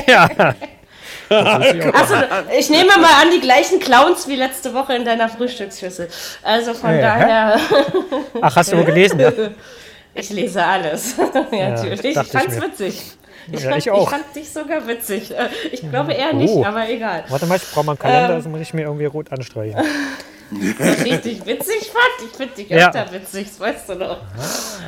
Ja. 0.07 0.28
Das 1.31 1.67
ist 1.67 1.75
ja 1.75 1.90
auch- 1.90 1.95
Achso, 1.95 2.14
ich 2.59 2.71
nehme 2.71 2.87
mal 2.97 3.05
an, 3.23 3.31
die 3.35 3.40
gleichen 3.40 3.78
Clowns 3.81 4.26
wie 4.28 4.37
letzte 4.37 4.73
Woche 4.73 4.95
in 4.95 5.05
deiner 5.05 5.28
Frühstücksschüssel. 5.28 6.09
Also 6.43 6.73
von 6.73 6.90
Ja, 6.95 7.00
daher, 7.02 7.61
Ach, 8.40 8.57
hast 8.57 8.73
du 8.73 8.78
wohl 8.78 8.85
gelesen? 8.85 9.21
Ja, 9.21 9.31
ich 10.14 10.31
lese 10.31 10.64
alles. 10.64 11.17
ja, 11.52 11.69
natürlich. 11.69 12.02
Ich 12.02 12.17
ich 12.17 12.28
fand's 12.28 12.55
mir. 12.57 12.62
witzig. 12.62 13.02
Ich, 13.50 13.62
Ja, 13.62 13.71
fand, 13.71 13.78
ich 13.87 13.90
auch. 13.90 14.02
ich 14.05 14.09
fand 14.11 14.37
dich 14.37 14.50
sogar 14.52 14.87
witzig. 14.87 15.31
Äh, 15.37 15.49
Ich 15.73 15.88
glaube 15.88 16.12
eher 16.12 16.33
nicht, 16.33 16.50
Oh. 16.52 16.64
aber 16.64 16.88
egal. 16.88 17.25
Warte 17.28 17.47
mal, 17.47 17.57
ich 17.57 17.71
brauche 17.71 17.87
mal 17.87 17.93
einen 17.93 17.99
Kalender, 17.99 18.37
das 18.37 18.45
muss 18.47 18.61
ich 18.61 18.75
mir 18.75 18.83
irgendwie 18.83 19.07
rot 19.07 19.31
anstreichen. 19.33 19.76
Dass 20.78 21.02
ich 21.05 21.21
dich 21.21 21.45
witzig 21.47 21.90
fand, 21.93 22.31
ich 22.31 22.37
finde 22.37 22.55
dich 22.55 22.69
Ja. 22.69 22.88
öfter 22.88 23.12
witzig, 23.12 23.49
das 23.49 23.61
weißt 23.61 23.88
du 23.90 23.95
doch. 23.97 24.19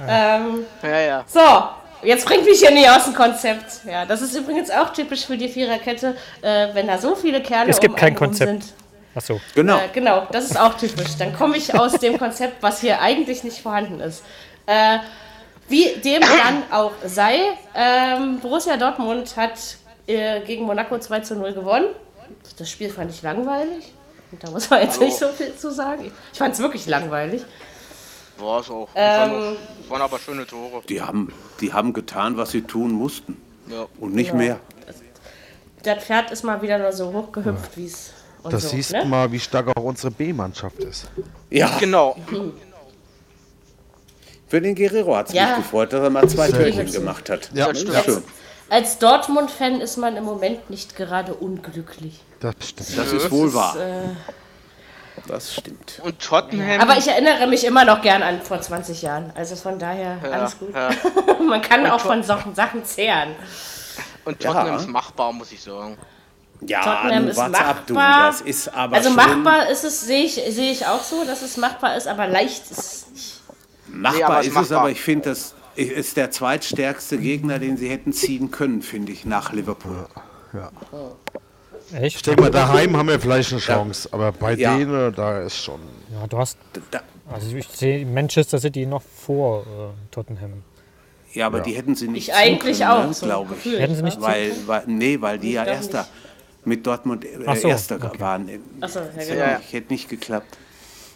Ähm, 0.09 0.64
Ja, 0.83 1.00
ja. 1.00 1.25
so, 1.26 2.07
jetzt 2.07 2.25
bringt 2.25 2.45
mich 2.47 2.59
hier 2.61 2.71
nie 2.71 2.88
aus 2.88 3.05
dem 3.05 3.14
Konzept. 3.14 3.81
Ja, 3.87 4.07
das 4.07 4.23
ist 4.23 4.35
übrigens 4.35 4.71
auch 4.71 4.93
typisch 4.93 5.26
für 5.26 5.37
die 5.37 5.49
Viererkette, 5.49 6.17
äh, 6.43 6.69
wenn 6.73 6.87
da 6.87 6.97
so 6.99 7.14
viele 7.14 7.43
Kerle 7.43 7.71
Es 7.71 7.79
gibt 7.81 7.95
um 7.95 8.00
kein 8.00 8.14
Konzept. 8.14 8.49
sind. 8.62 8.73
Ach 9.14 9.21
so. 9.21 9.40
Genau. 9.55 9.76
Äh, 9.76 9.88
genau, 9.93 10.26
das 10.33 10.45
ist 10.47 10.59
auch 10.59 10.75
typisch. 10.75 11.17
Dann 11.19 11.35
komme 11.37 11.57
ich 11.57 11.75
aus 11.75 11.93
dem 11.95 12.17
Konzept, 12.17 12.62
was 12.62 12.81
hier 12.81 13.00
eigentlich 13.02 13.43
nicht 13.45 13.59
vorhanden 13.61 14.00
ist. 14.00 14.23
Äh, 14.67 14.99
wie 15.71 15.95
dem 16.05 16.21
dann 16.21 16.65
auch 16.71 16.93
sei, 17.07 17.39
ähm, 17.75 18.39
Borussia 18.41 18.77
Dortmund 18.77 19.37
hat 19.37 19.77
äh, 20.07 20.41
gegen 20.43 20.65
Monaco 20.65 20.99
2 20.99 21.21
zu 21.21 21.37
0 21.37 21.53
gewonnen. 21.55 21.87
Das 22.59 22.69
Spiel 22.71 22.91
fand 22.91 23.11
ich 23.11 23.23
langweilig. 23.23 23.93
Und 24.33 24.45
da 24.45 24.50
muss 24.50 24.69
man 24.71 24.83
jetzt 24.83 25.00
nicht 25.00 25.17
so 25.17 25.29
viel 25.29 25.55
zu 25.57 25.71
sagen. 25.73 26.11
Ich 26.33 26.39
fand 26.39 26.55
es 26.55 26.61
wirklich 26.61 26.87
langweilig. 26.87 27.43
War 28.39 28.61
es 28.61 28.71
auch. 28.71 28.89
Ähm, 28.95 29.31
waren, 29.31 29.31
auch- 29.87 29.91
waren 29.91 30.03
aber 30.03 30.19
schöne 30.19 30.47
Tore. 30.47 30.83
Die 30.89 31.00
haben, 31.00 31.33
die 31.61 31.73
haben 31.73 31.93
getan, 31.93 32.37
was 32.37 32.50
sie 32.50 32.62
tun 32.62 32.93
mussten. 32.93 33.37
Ja. 33.69 33.87
Und 33.99 34.15
nicht 34.15 34.35
mehr. 34.35 34.59
Das 35.83 36.05
Pferd 36.05 36.31
ist 36.31 36.43
mal 36.43 36.61
wieder 36.62 36.79
nur 36.79 36.93
so 36.93 37.12
hochgehüpft, 37.12 37.77
wie 37.77 37.87
es. 37.87 38.12
Das 38.43 38.62
so, 38.62 38.69
siehst 38.69 38.93
ne? 38.93 39.00
du 39.03 39.07
mal, 39.07 39.31
wie 39.33 39.39
stark 39.41 39.69
auch 39.77 39.83
unsere 39.83 40.11
B-Mannschaft 40.11 40.79
ist. 40.79 41.09
Ja, 41.50 41.71
Genau. 41.79 42.17
für 44.50 44.61
den 44.61 44.75
Guerrero 44.75 45.16
hat 45.16 45.28
es 45.28 45.33
Ja. 45.35 45.47
mich 45.47 45.57
gefreut, 45.59 45.92
dass 45.92 46.02
er 46.02 46.11
mal 46.11 46.28
zwei 46.28 46.50
Türchen 46.50 46.90
gemacht 46.92 47.30
hat. 47.30 47.49
Ja, 47.54 47.69
das 47.69 47.85
ja. 47.85 48.02
schön. 48.02 48.23
Als 48.69 48.99
Dortmund-Fan 48.99 49.80
ist 49.80 49.97
man 49.97 50.16
im 50.16 50.25
Moment 50.25 50.69
nicht 50.71 50.95
gerade 50.97 51.35
unglücklich. 51.35 52.21
Das 52.40 52.54
stimmt. 52.62 52.99
Das 52.99 53.12
ist 53.12 53.30
wohl 53.30 53.52
wahr. 53.54 53.76
Äh, 53.78 54.02
Das 55.26 55.54
stimmt. 55.54 56.00
Und 56.04 56.19
Tottenham. 56.21 56.80
Aber 56.80 56.97
ich 56.97 57.07
erinnere 57.09 57.47
mich 57.47 57.64
immer 57.64 57.85
noch 57.85 58.00
gern 58.00 58.23
an 58.23 58.40
vor 58.42 58.61
20 58.61 59.02
Jahren. 59.02 59.33
Also 59.35 59.54
von 59.57 59.78
daher 59.78 60.19
alles 60.23 60.59
gut. 60.59 60.75
Ja. 60.75 60.90
Man 61.49 61.61
kann 61.62 61.87
auch 61.88 62.00
von 62.00 62.23
solchen 62.23 62.54
Sachen 62.54 62.85
zehren. 62.85 63.35
Und 64.25 64.42
Ja. 64.42 64.52
Tottenham 64.52 64.76
ist 64.76 64.88
machbar, 64.88 65.33
muss 65.33 65.52
ich 65.52 65.62
sagen. 65.62 65.97
Ja, 66.62 66.83
Tottenham 66.83 67.28
ist 67.28 67.37
warte 67.37 67.64
ab, 67.64 67.83
du. 67.87 67.95
machbar. 67.95 68.30
Das 68.30 68.40
ist 68.42 68.69
aber 68.75 68.97
Also 68.97 69.09
schon 69.09 69.16
machbar 69.16 69.69
ist 69.71 69.85
es, 69.85 70.00
sehe 70.02 70.25
ich, 70.25 70.35
sehe 70.35 70.73
ich 70.73 70.87
auch 70.87 71.02
so, 71.02 71.25
dass 71.25 71.42
es 71.42 71.57
machbar 71.57 71.97
ist, 71.97 72.07
aber 72.07 72.26
leicht 72.26 72.71
ist 72.71 72.78
es 72.78 73.00
Nee, 73.92 73.99
Machbar 73.99 74.40
es 74.40 74.47
ist 74.47 74.52
ist 74.52 74.56
es, 74.56 74.61
machbar. 74.62 74.78
aber 74.80 74.90
ich 74.90 75.00
finde, 75.00 75.30
das 75.30 75.54
ist 75.76 76.16
der 76.16 76.30
zweitstärkste 76.30 77.18
Gegner, 77.18 77.59
den 77.59 77.76
sie 77.76 77.88
hätten 77.88 78.12
ziehen 78.12 78.50
können, 78.50 78.82
finde 78.82 79.12
ich, 79.12 79.25
nach 79.25 79.52
Liverpool. 79.52 80.06
Ich 81.92 81.97
Echt? 81.97 82.26
denke 82.26 82.42
mal, 82.42 82.50
daheim 82.50 82.97
haben 82.97 83.09
wir 83.09 83.18
vielleicht 83.18 83.50
eine 83.52 83.61
Chance, 83.61 84.09
aber 84.12 84.31
bei 84.33 84.55
Ja. 84.55 84.76
denen, 84.76 85.12
da 85.14 85.40
ist 85.40 85.57
schon. 85.57 85.81
Ja, 86.12 86.26
du 86.26 86.38
hast. 86.38 86.59
Da, 86.90 87.00
Also 87.33 87.55
ich 87.57 87.66
sehe 87.68 88.05
Manchester 88.07 88.59
City 88.59 88.87
noch 88.87 89.03
vor 89.03 89.62
äh, 89.62 89.64
Tottenham. 90.12 90.62
ja, 91.33 91.46
aber 91.46 91.61
die 91.61 91.72
hätten 91.72 91.94
sie 91.94 92.09
nicht 92.09 92.29
Ich 92.29 92.35
eigentlich 92.35 92.79
ziehen 92.79 92.87
auch, 92.87 93.00
können, 93.03 93.14
so 93.14 93.26
glaube 93.26 93.55
ich. 93.64 93.79
Hätten 93.79 93.94
sie 93.96 94.03
nicht 94.03 94.20
Weil, 94.20 94.53
weil, 94.66 94.83
nee, 94.87 95.20
weil 95.20 95.38
die 95.38 95.53
ja 95.53 95.64
Erster 95.64 96.00
nicht. 96.03 96.11
mit 96.66 96.87
Dortmund 96.87 97.24
äh, 97.24 97.57
so, 97.57 97.68
Erster 97.68 97.96
okay. 97.96 98.20
waren. 98.20 98.48
Achso, 98.81 99.00
ja, 99.00 99.07
Das 99.16 99.26
genau. 99.29 99.44
hätte 99.70 99.92
nicht 99.92 100.09
geklappt. 100.09 100.59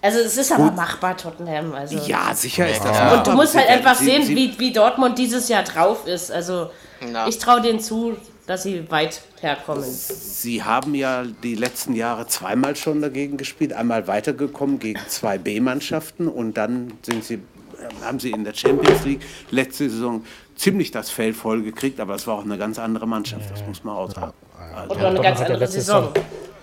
Also 0.04 0.18
es 0.20 0.36
ist 0.36 0.52
aber 0.52 0.70
machbar, 0.70 1.16
Tottenham. 1.16 1.72
Also. 1.74 1.96
Ja, 2.06 2.34
sicher 2.34 2.68
ist 2.68 2.80
das 2.84 2.90
Und 2.90 3.04
machbar. 3.04 3.22
du 3.22 3.32
musst 3.32 3.54
halt 3.56 3.68
einfach 3.70 3.94
sie- 3.96 4.04
sehen, 4.04 4.22
sie- 4.24 4.36
wie, 4.36 4.58
wie 4.58 4.72
Dortmund 4.72 5.18
dieses 5.18 5.48
Jahr 5.48 5.62
drauf 5.62 6.06
ist. 6.06 6.30
Also 6.30 6.70
Ja. 7.10 7.26
ich 7.26 7.38
traue 7.38 7.62
denen 7.62 7.80
zu, 7.80 8.14
dass 8.46 8.64
sie 8.64 8.90
weit 8.90 9.22
herkommen. 9.40 9.82
Sie 9.82 10.62
haben 10.62 10.94
ja 10.94 11.24
die 11.42 11.54
letzten 11.54 11.94
Jahre 11.94 12.26
zweimal 12.26 12.76
schon 12.76 13.00
dagegen 13.00 13.38
gespielt. 13.38 13.72
Einmal 13.72 14.06
weitergekommen 14.06 14.78
gegen 14.78 15.00
zwei 15.08 15.38
B-Mannschaften 15.38 16.28
und 16.28 16.58
dann 16.58 16.92
sind 17.00 17.24
sie, 17.24 17.40
haben 18.04 18.20
sie 18.20 18.30
in 18.30 18.44
der 18.44 18.52
Champions 18.52 19.04
League 19.06 19.22
letzte 19.50 19.88
Saison 19.88 20.22
ziemlich 20.54 20.90
das 20.90 21.08
Feld 21.08 21.34
voll 21.34 21.62
gekriegt, 21.62 21.98
aber 21.98 22.14
es 22.14 22.26
war 22.26 22.34
auch 22.34 22.44
eine 22.44 22.58
ganz 22.58 22.78
andere 22.78 23.08
Mannschaft, 23.08 23.50
das 23.50 23.64
muss 23.66 23.82
man 23.82 23.96
auch 23.96 24.10
sagen. 24.10 24.34
Und 24.88 24.98
noch 25.00 25.06
eine 25.08 25.20
ganz 25.22 25.40
andere 25.40 25.56
letzte 25.58 25.80
Saison. 25.80 26.10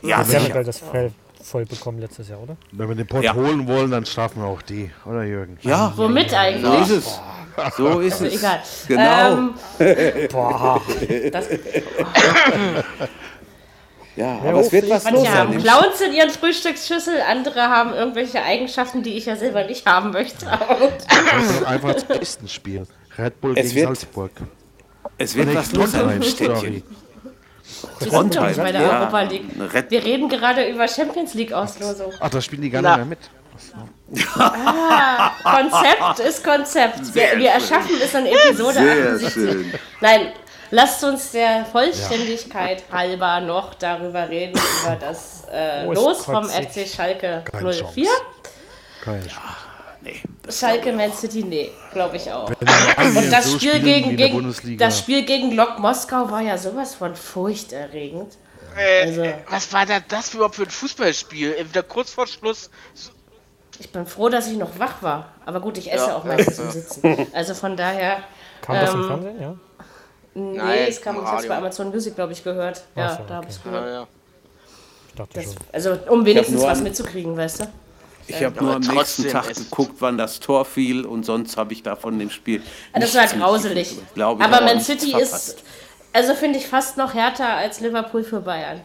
Ja, 0.03 0.23
Sie 0.23 0.35
haben 0.35 0.43
sicher. 0.45 0.55
ja 0.55 0.63
das 0.63 0.77
Feld 0.79 1.13
voll 1.43 1.65
bekommen 1.65 1.99
letztes 1.99 2.29
Jahr, 2.29 2.41
oder? 2.41 2.55
Wenn 2.71 2.87
wir 2.89 2.95
den 2.95 3.07
Pott 3.07 3.23
Ja. 3.23 3.33
holen 3.33 3.67
wollen, 3.67 3.91
dann 3.91 4.05
strafen 4.05 4.41
wir 4.41 4.47
auch 4.47 4.61
die, 4.61 4.91
oder 5.05 5.23
Jürgen? 5.23 5.57
Ja, 5.61 5.91
Womit 5.95 6.29
so 6.31 6.35
eigentlich? 6.35 6.81
ist 6.81 6.89
es. 6.91 7.19
So 7.77 7.99
ist 7.99 8.21
es. 8.21 8.33
Egal. 8.35 8.59
Genau. 8.87 9.49
Ähm, 9.79 10.27
Boah, 10.31 10.81
das, 11.31 11.45
Ja, 14.15 14.39
aber 14.43 14.59
es 14.59 14.71
wird 14.71 14.89
was 14.89 15.03
los 15.05 15.13
manche 15.13 15.33
haben 15.33 15.57
Clowns 15.57 16.01
in 16.01 16.13
ihren 16.13 16.29
Frühstücksschüssel, 16.29 17.21
andere 17.21 17.61
haben 17.61 17.93
irgendwelche 17.93 18.43
Eigenschaften, 18.43 19.03
die 19.03 19.13
ich 19.17 19.25
ja 19.25 19.37
selber 19.37 19.63
nicht 19.63 19.85
haben 19.85 20.11
möchte. 20.11 20.45
Doch 21.59 21.65
einfach 21.65 21.93
das 21.93 22.05
Dresden 22.07 22.47
spielen. 22.49 22.87
Red 23.17 23.39
Bull 23.39 23.53
Es 23.57 23.67
gegen 23.69 23.75
wird- 23.77 23.85
Salzburg. 23.87 24.31
Es 25.17 25.35
wird 25.35 25.53
was 25.55 25.71
los 25.73 25.91
sein 25.91 26.21
Städtchen. 26.23 26.83
Sorry. 27.81 27.93
Wir 27.99 28.11
sind 28.11 28.35
doch 28.35 28.47
nicht 28.47 28.57
bei 28.57 28.71
der 28.71 28.81
ja. 28.81 28.99
Europa 28.99 29.21
League. 29.21 29.45
Wir 29.89 30.03
reden 30.03 30.29
gerade 30.29 30.67
über 30.69 30.87
Champions 30.87 31.33
League 31.33 31.53
Auslosung. 31.53 32.13
Ach, 32.19 32.29
da 32.29 32.41
spielen 32.41 32.61
die 32.61 32.69
gar 32.69 32.81
nicht 32.81 32.95
mehr 32.95 33.05
mit. 33.05 33.19
Konzept 35.43 36.19
ist 36.27 36.43
Konzept. 36.43 37.15
Wir, 37.15 37.37
wir 37.37 37.51
erschaffen 37.51 37.95
es 38.01 38.13
in 38.13 38.25
Episode 38.25 38.73
Sehr 38.73 39.13
78. 39.13 39.33
schön. 39.33 39.73
Nein, 40.01 40.27
lasst 40.71 41.03
uns 41.03 41.31
der 41.31 41.65
Vollständigkeit 41.65 42.83
halber 42.91 43.39
noch 43.41 43.73
darüber 43.75 44.27
reden, 44.29 44.59
über 44.83 44.95
das 44.95 45.45
äh, 45.51 45.85
Oh, 45.87 45.93
Los 45.93 46.25
vom 46.25 46.45
FC 46.49 46.87
Schalke 46.87 47.43
Keine 47.45 47.73
04. 47.73 48.05
Chance. 48.05 48.09
Keine 49.03 49.27
Chance. 49.27 49.70
Nee, 50.03 50.19
Schalke 50.49 50.91
Man 50.93 51.13
City, 51.13 51.43
nee, 51.43 51.69
glaube 51.93 52.17
ich 52.17 52.31
auch. 52.31 52.49
Und 52.49 53.31
das 53.31 53.45
so 53.51 53.59
Spiel 53.59 53.79
gegen, 53.81 54.17
gegen 54.17 54.77
das 54.77 54.97
Spiel 54.99 55.23
gegen 55.25 55.51
Lok 55.51 55.77
Moskau 55.79 56.29
war 56.31 56.41
ja 56.41 56.57
sowas 56.57 56.95
von 56.95 57.15
furchterregend. 57.15 58.35
Äh, 58.75 59.03
Also- 59.03 59.23
Was 59.49 59.71
war 59.73 59.85
da 59.85 59.99
das 59.99 60.33
überhaupt 60.33 60.55
für 60.55 60.63
ein 60.63 60.69
Fußballspiel? 60.69 61.53
Äh, 61.53 61.69
Wieder 61.69 61.83
kurz 61.83 62.11
vor 62.11 62.25
Schluss. 62.25 62.69
Ich 63.79 63.91
bin 63.91 64.05
froh, 64.05 64.29
dass 64.29 64.47
ich 64.47 64.57
noch 64.57 64.79
wach 64.79 65.01
war. 65.01 65.29
Aber 65.45 65.59
gut, 65.59 65.77
ich 65.77 65.91
esse 65.91 66.07
Ja. 66.07 66.15
auch 66.15 66.23
meistens 66.23 66.57
im 66.59 66.71
Sitzen. 66.71 67.27
Also 67.33 67.53
von 67.53 67.75
daher, 67.77 68.23
kam 68.61 68.75
das 68.75 68.93
im 68.93 69.01
Ähm, 69.01 69.07
Fernsehen? 69.07 69.41
Ja. 69.41 69.55
nee, 70.33 70.57
Nein, 70.57 70.79
es 70.87 71.01
kam 71.01 71.17
ich 71.17 71.23
hab's 71.25 71.47
bei. 71.47 71.55
Amazon 71.57 71.89
Music, 71.89 72.15
glaube 72.15 72.33
ich, 72.33 72.43
gehört. 72.43 72.83
Ja, 72.95 73.17
so, 73.17 73.23
da 73.27 73.35
habe 73.35 73.47
okay. 73.47 73.55
ich 73.59 73.65
Ja, 73.65 73.71
gehört. 73.71 73.93
ja. 73.93 74.07
Ich 75.09 75.15
dachte 75.15 75.33
Das, 75.35 75.43
schon. 75.45 75.55
also 75.73 75.97
um 76.09 76.25
wenigstens 76.25 76.61
was 76.61 76.81
mitzukriegen, 76.81 77.35
weißt 77.37 77.61
du? 77.61 77.67
Ich 78.35 78.43
habe 78.43 78.57
aber 78.57 78.61
nur 78.65 78.75
am 78.75 78.81
nächsten 78.81 79.27
Tag 79.29 79.53
geguckt, 79.53 79.95
wann 79.99 80.17
das 80.17 80.39
Tor 80.39 80.65
fiel 80.65 81.05
und 81.05 81.25
sonst 81.25 81.57
habe 81.57 81.73
ich 81.73 81.83
da 81.83 81.95
von 81.95 82.17
dem 82.19 82.29
Spiel. 82.29 82.61
Ah, 82.93 82.99
Das 82.99 83.13
war 83.15 83.27
grauselig. 83.27 83.97
ich, 84.15 84.21
Aber 84.23 84.37
Man 84.61 84.79
City 84.81 85.11
verpasst. 85.11 85.49
ist, 85.49 85.63
also 86.13 86.33
finde 86.35 86.59
ich 86.59 86.67
fast 86.67 86.97
noch 86.97 87.13
härter 87.13 87.47
als 87.55 87.79
Liverpool 87.79 88.23
für 88.23 88.39
Bayern. 88.41 88.81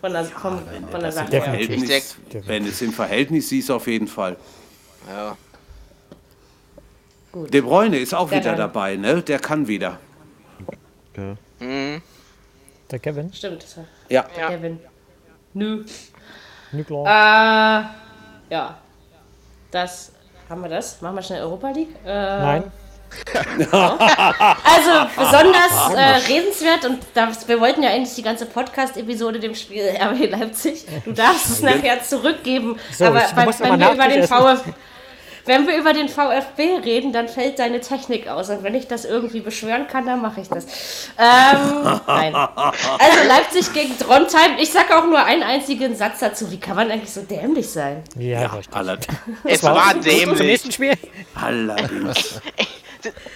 Von 0.00 0.12
der, 0.12 0.24
vom, 0.26 0.60
von 0.90 1.00
der 1.00 1.10
Sache 1.12 1.30
her. 1.30 1.56
Definitiv. 1.56 1.86
Verhältnis, 1.88 2.16
wenn 2.48 2.66
es 2.66 2.82
im 2.82 2.92
Verhältnis 2.92 3.48
siehst, 3.48 3.70
auf 3.70 3.86
jeden 3.86 4.06
Fall. 4.08 4.36
Ja. 5.08 5.36
Gut. 7.32 7.52
De 7.52 7.60
Bruyne 7.60 7.98
ist 7.98 8.14
auch 8.14 8.30
Ja, 8.30 8.38
wieder 8.38 8.50
dann. 8.50 8.58
dabei, 8.58 8.96
ne? 8.96 9.22
Der 9.22 9.38
kann 9.38 9.66
wieder. 9.68 9.98
Mhm. 11.60 12.02
Der 12.90 12.98
Kevin? 12.98 13.32
Stimmt, 13.32 13.62
das 13.62 13.76
war 13.78 13.84
Ja. 14.08 14.26
Ja. 14.38 14.48
Kevin. 14.50 14.78
Nö. 15.54 15.84
Nüklar. 16.72 17.04
Äh, 18.50 18.54
ja. 18.54 18.74
Das, 19.70 20.12
haben 20.48 20.62
wir 20.62 20.68
das? 20.68 21.00
Machen 21.00 21.16
wir 21.16 21.22
schnell 21.22 21.42
Europa 21.42 21.70
League? 21.70 21.94
Äh, 22.04 22.08
Nein. 22.08 22.72
Also 23.72 25.06
besonders 25.16 25.94
äh, 25.94 26.32
redenswert 26.32 26.84
und 26.84 26.98
das, 27.14 27.46
wir 27.46 27.60
wollten 27.60 27.82
ja 27.82 27.90
eigentlich 27.90 28.14
die 28.14 28.22
ganze 28.22 28.46
Podcast-Episode 28.46 29.38
dem 29.38 29.54
Spiel 29.54 29.88
RB 30.00 30.30
Leipzig. 30.30 30.84
Du 31.04 31.12
darfst 31.12 31.50
es 31.50 31.62
nachher 31.62 32.02
zurückgeben. 32.02 32.78
So, 32.92 33.06
aber 33.06 33.24
ich 33.24 33.32
bei, 33.32 33.46
wenn 33.46 33.80
wir 33.80 33.92
über 33.92 34.08
den 34.08 34.26
VfB, 34.26 34.72
wenn 35.46 35.66
wir 35.66 35.76
über 35.76 35.92
den 35.92 36.08
VfB 36.08 36.78
reden, 36.84 37.12
dann 37.12 37.28
fällt 37.28 37.58
deine 37.58 37.80
Technik 37.80 38.28
aus. 38.28 38.50
Und 38.50 38.62
wenn 38.62 38.74
ich 38.74 38.86
das 38.88 39.04
irgendwie 39.04 39.40
beschwören 39.40 39.86
kann, 39.88 40.04
dann 40.06 40.20
mache 40.20 40.40
ich 40.42 40.48
das. 40.48 40.64
Ähm, 41.18 42.00
nein. 42.06 42.34
Also 42.34 43.28
Leipzig 43.28 43.72
gegen 43.72 43.98
Trondheim. 43.98 44.58
Ich 44.58 44.70
sage 44.70 44.96
auch 44.96 45.04
nur 45.04 45.22
einen 45.24 45.42
einzigen 45.42 45.94
Satz 45.96 46.18
dazu. 46.20 46.50
Wie 46.50 46.58
kann 46.60 46.76
man 46.76 46.90
eigentlich 46.90 47.12
so 47.12 47.22
dämlich 47.22 47.68
sein? 47.70 48.02
Ja, 48.18 48.46
richtig. 48.46 48.74
Aller, 48.76 48.98
Es 49.44 49.62
war 49.62 49.92
Zum 49.92 50.02
dämlich. 50.02 50.40
nächsten 50.40 50.72
Spiel. 50.72 50.92
allerdings. 51.34 52.40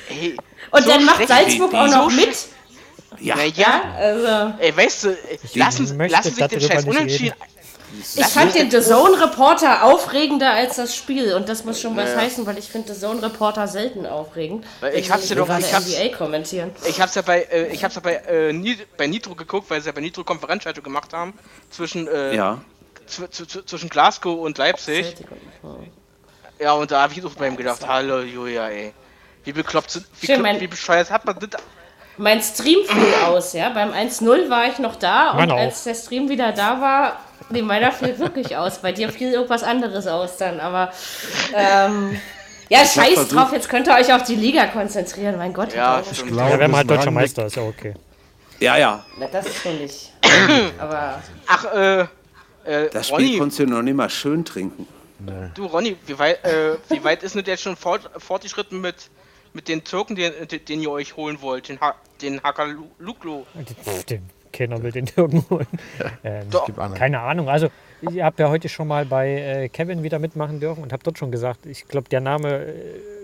Hey, 0.09 0.37
Und 0.73 0.83
so 0.83 0.88
dann 0.90 1.05
macht. 1.05 1.29
Salzburg 1.29 1.73
auch 1.75 1.87
noch 1.87 2.11
So 2.11 2.16
mit. 2.16 2.29
Ja, 3.20 3.37
Ja, 3.37 3.44
ja, 3.55 3.83
also. 3.96 4.55
ey, 4.59 4.77
weißt 4.77 5.05
du, 5.05 5.16
lassen, 5.55 5.99
lassen 6.09 6.35
sich 6.35 6.46
den 6.46 6.61
Scheiß 6.61 6.85
unentschieden. 6.87 7.35
Ich 8.16 8.26
fand 8.26 8.55
den 8.55 8.70
The 8.70 8.81
Zone 8.81 9.20
Reporter 9.20 9.85
aufregender 9.85 10.50
als 10.53 10.76
das 10.76 10.94
Spiel 10.94 11.35
und 11.35 11.48
das 11.48 11.64
muss 11.64 11.81
schon 11.81 11.96
was 11.96 12.11
Ja. 12.11 12.18
heißen, 12.18 12.46
weil 12.46 12.57
ich 12.59 12.66
finde 12.68 12.94
The 12.94 13.00
Zone 13.00 13.22
Reporter 13.22 13.66
selten 13.66 14.07
aufregend. 14.07 14.64
Ich 14.94 15.11
hab's 15.11 15.29
dir 15.29 15.37
doch- 15.37 15.48
ich 15.59 15.74
hab's- 15.74 15.90
kommentieren. 16.16 16.70
Ich 16.87 17.00
hab's 17.00 17.14
ja 17.14 17.22
bei, 17.22 17.42
äh, 17.42 17.66
ich 17.72 17.83
hab's 17.85 17.96
ja 17.96 18.00
bei, 18.00 18.14
äh, 18.29 18.53
Nit- 18.53 18.87
bei 18.96 19.07
Nitro 19.07 19.35
geguckt, 19.35 19.68
weil 19.70 19.81
sie 19.81 19.87
ja 19.88 19.92
bei 19.92 20.00
Nitro 20.00 20.22
Konferenzschaltung 20.24 20.85
gemacht 20.85 21.12
haben 21.12 21.35
zwischen, 21.70 22.07
äh, 22.09 22.35
ja. 22.37 22.61
zw 23.07 23.29
zw 23.31 23.64
zwischen 23.66 23.88
Glasgow 23.88 24.38
und 24.40 24.57
Leipzig. 24.59 25.16
Und- 25.62 25.90
Ja, 26.61 26.72
und 26.74 26.90
da 26.90 27.03
habe 27.03 27.14
ich 27.14 27.24
auch 27.24 27.31
bei 27.35 27.48
ihm 27.48 27.57
gedacht, 27.57 27.81
hallo 27.88 28.20
Julia, 28.20 28.68
ey. 28.68 28.92
Wie 29.44 29.53
bekloppt 29.53 29.90
sind, 29.92 30.07
wie, 30.20 30.26
Schön, 30.26 30.44
wie 30.61 30.66
bescheuert 30.66 31.11
hat 31.11 31.24
man 31.24 31.38
das? 31.40 31.61
Mein 32.18 32.42
Stream 32.42 32.85
fiel 32.87 33.14
aus, 33.24 33.55
ja. 33.55 33.70
Beim 33.70 33.92
1-0 33.94 34.50
war 34.50 34.66
ich 34.66 34.79
noch 34.79 34.96
da 34.96 35.31
und 35.31 35.37
Meiner 35.38 35.55
auch. 35.55 35.59
als 35.59 35.85
der 35.85 35.94
Stream 35.94 36.29
wieder 36.29 36.53
da 36.53 36.79
war, 36.83 37.20
nee, 37.48 37.62
meiner 37.62 37.90
fiel 37.92 38.18
wirklich 38.18 38.57
aus. 38.57 38.79
Bei 38.83 38.92
dir 38.92 39.11
fiel 39.11 39.33
irgendwas 39.33 39.62
anderes 39.62 40.07
aus 40.07 40.37
dann, 40.37 40.61
aber 40.61 40.92
ähm, 41.55 42.20
ja, 42.68 42.85
scheiß 42.85 43.14
versucht- 43.14 43.33
drauf, 43.35 43.53
jetzt 43.53 43.68
könnt 43.68 43.88
ihr 43.88 43.94
euch 43.94 44.12
auf 44.12 44.22
die 44.24 44.37
Liga 44.37 44.66
konzentrieren, 44.66 45.37
mein 45.38 45.53
Gott. 45.53 45.74
Ja, 45.74 46.03
stimmt. 46.05 46.33
glaube, 46.33 46.50
Ja, 46.50 46.59
wenn 46.59 46.70
man 46.70 46.79
halt 46.79 46.90
deutscher 46.90 47.11
Meister 47.11 47.46
ist, 47.46 47.57
ja 47.57 47.62
okay. 47.62 47.94
Ja, 48.61 48.76
ja. 48.76 49.05
Na, 49.18 49.26
das 49.26 49.46
ist 49.46 49.62
schon 49.62 49.79
nicht. 49.79 50.12
aber 50.79 51.22
Ach, 51.46 51.64
äh, 51.74 52.00
äh, 52.64 52.90
Das 52.90 53.09
Spiel 53.09 53.16
Ronny, 53.26 53.38
konntest 53.38 53.59
du 53.61 53.66
noch 53.66 53.83
nicht 53.83 53.94
mal 53.96 54.11
schön 54.11 54.44
trinken. 54.44 54.87
du 55.55 55.64
Ronny, 55.66 55.96
wie 56.07 56.18
weit, 56.18 56.44
äh, 56.44 56.76
wie 56.90 57.03
weit 57.03 57.22
ist 57.22 57.35
denn 57.35 57.44
jetzt 57.46 57.62
schon 57.62 57.76
fort, 57.76 58.09
fortgeschritten 58.18 58.81
mit, 58.81 58.94
mit 59.55 59.66
den 59.66 59.83
Türken, 59.83 60.14
den, 60.14 60.33
den 60.68 60.81
ihr 60.83 60.90
euch 60.90 61.16
holen 61.16 61.38
wollt, 61.40 61.68
den, 61.70 61.81
ha 61.81 61.94
den 62.20 62.42
Hakaluklu? 62.42 63.44
Den, 64.09 64.29
keiner 64.53 64.83
will 64.83 64.93
den 64.93 65.07
Türken 65.15 65.45
holen. 65.51 65.67
Ähm, 66.25 66.51
Doch. 66.51 66.69
Keine 66.95 67.21
Ahnung. 67.21 67.49
Also, 67.49 67.69
ich 68.03 68.23
habe 68.23 68.43
ja 68.43 68.49
heute 68.49 68.69
schon 68.69 68.89
mal 68.89 69.05
bei 69.05 69.31
äh, 69.31 69.69
Kevin 69.69 70.03
wieder 70.03 70.19
mitmachen 70.19 70.61
dürfen 70.61 70.83
und 70.83 70.93
habe 70.93 71.03
dort 71.03 71.19
schon 71.19 71.31
gesagt, 71.31 71.67
ich 71.67 71.87
glaube, 71.87 72.09
der 72.09 72.21
Name 72.21 72.67
äh, 72.67 72.75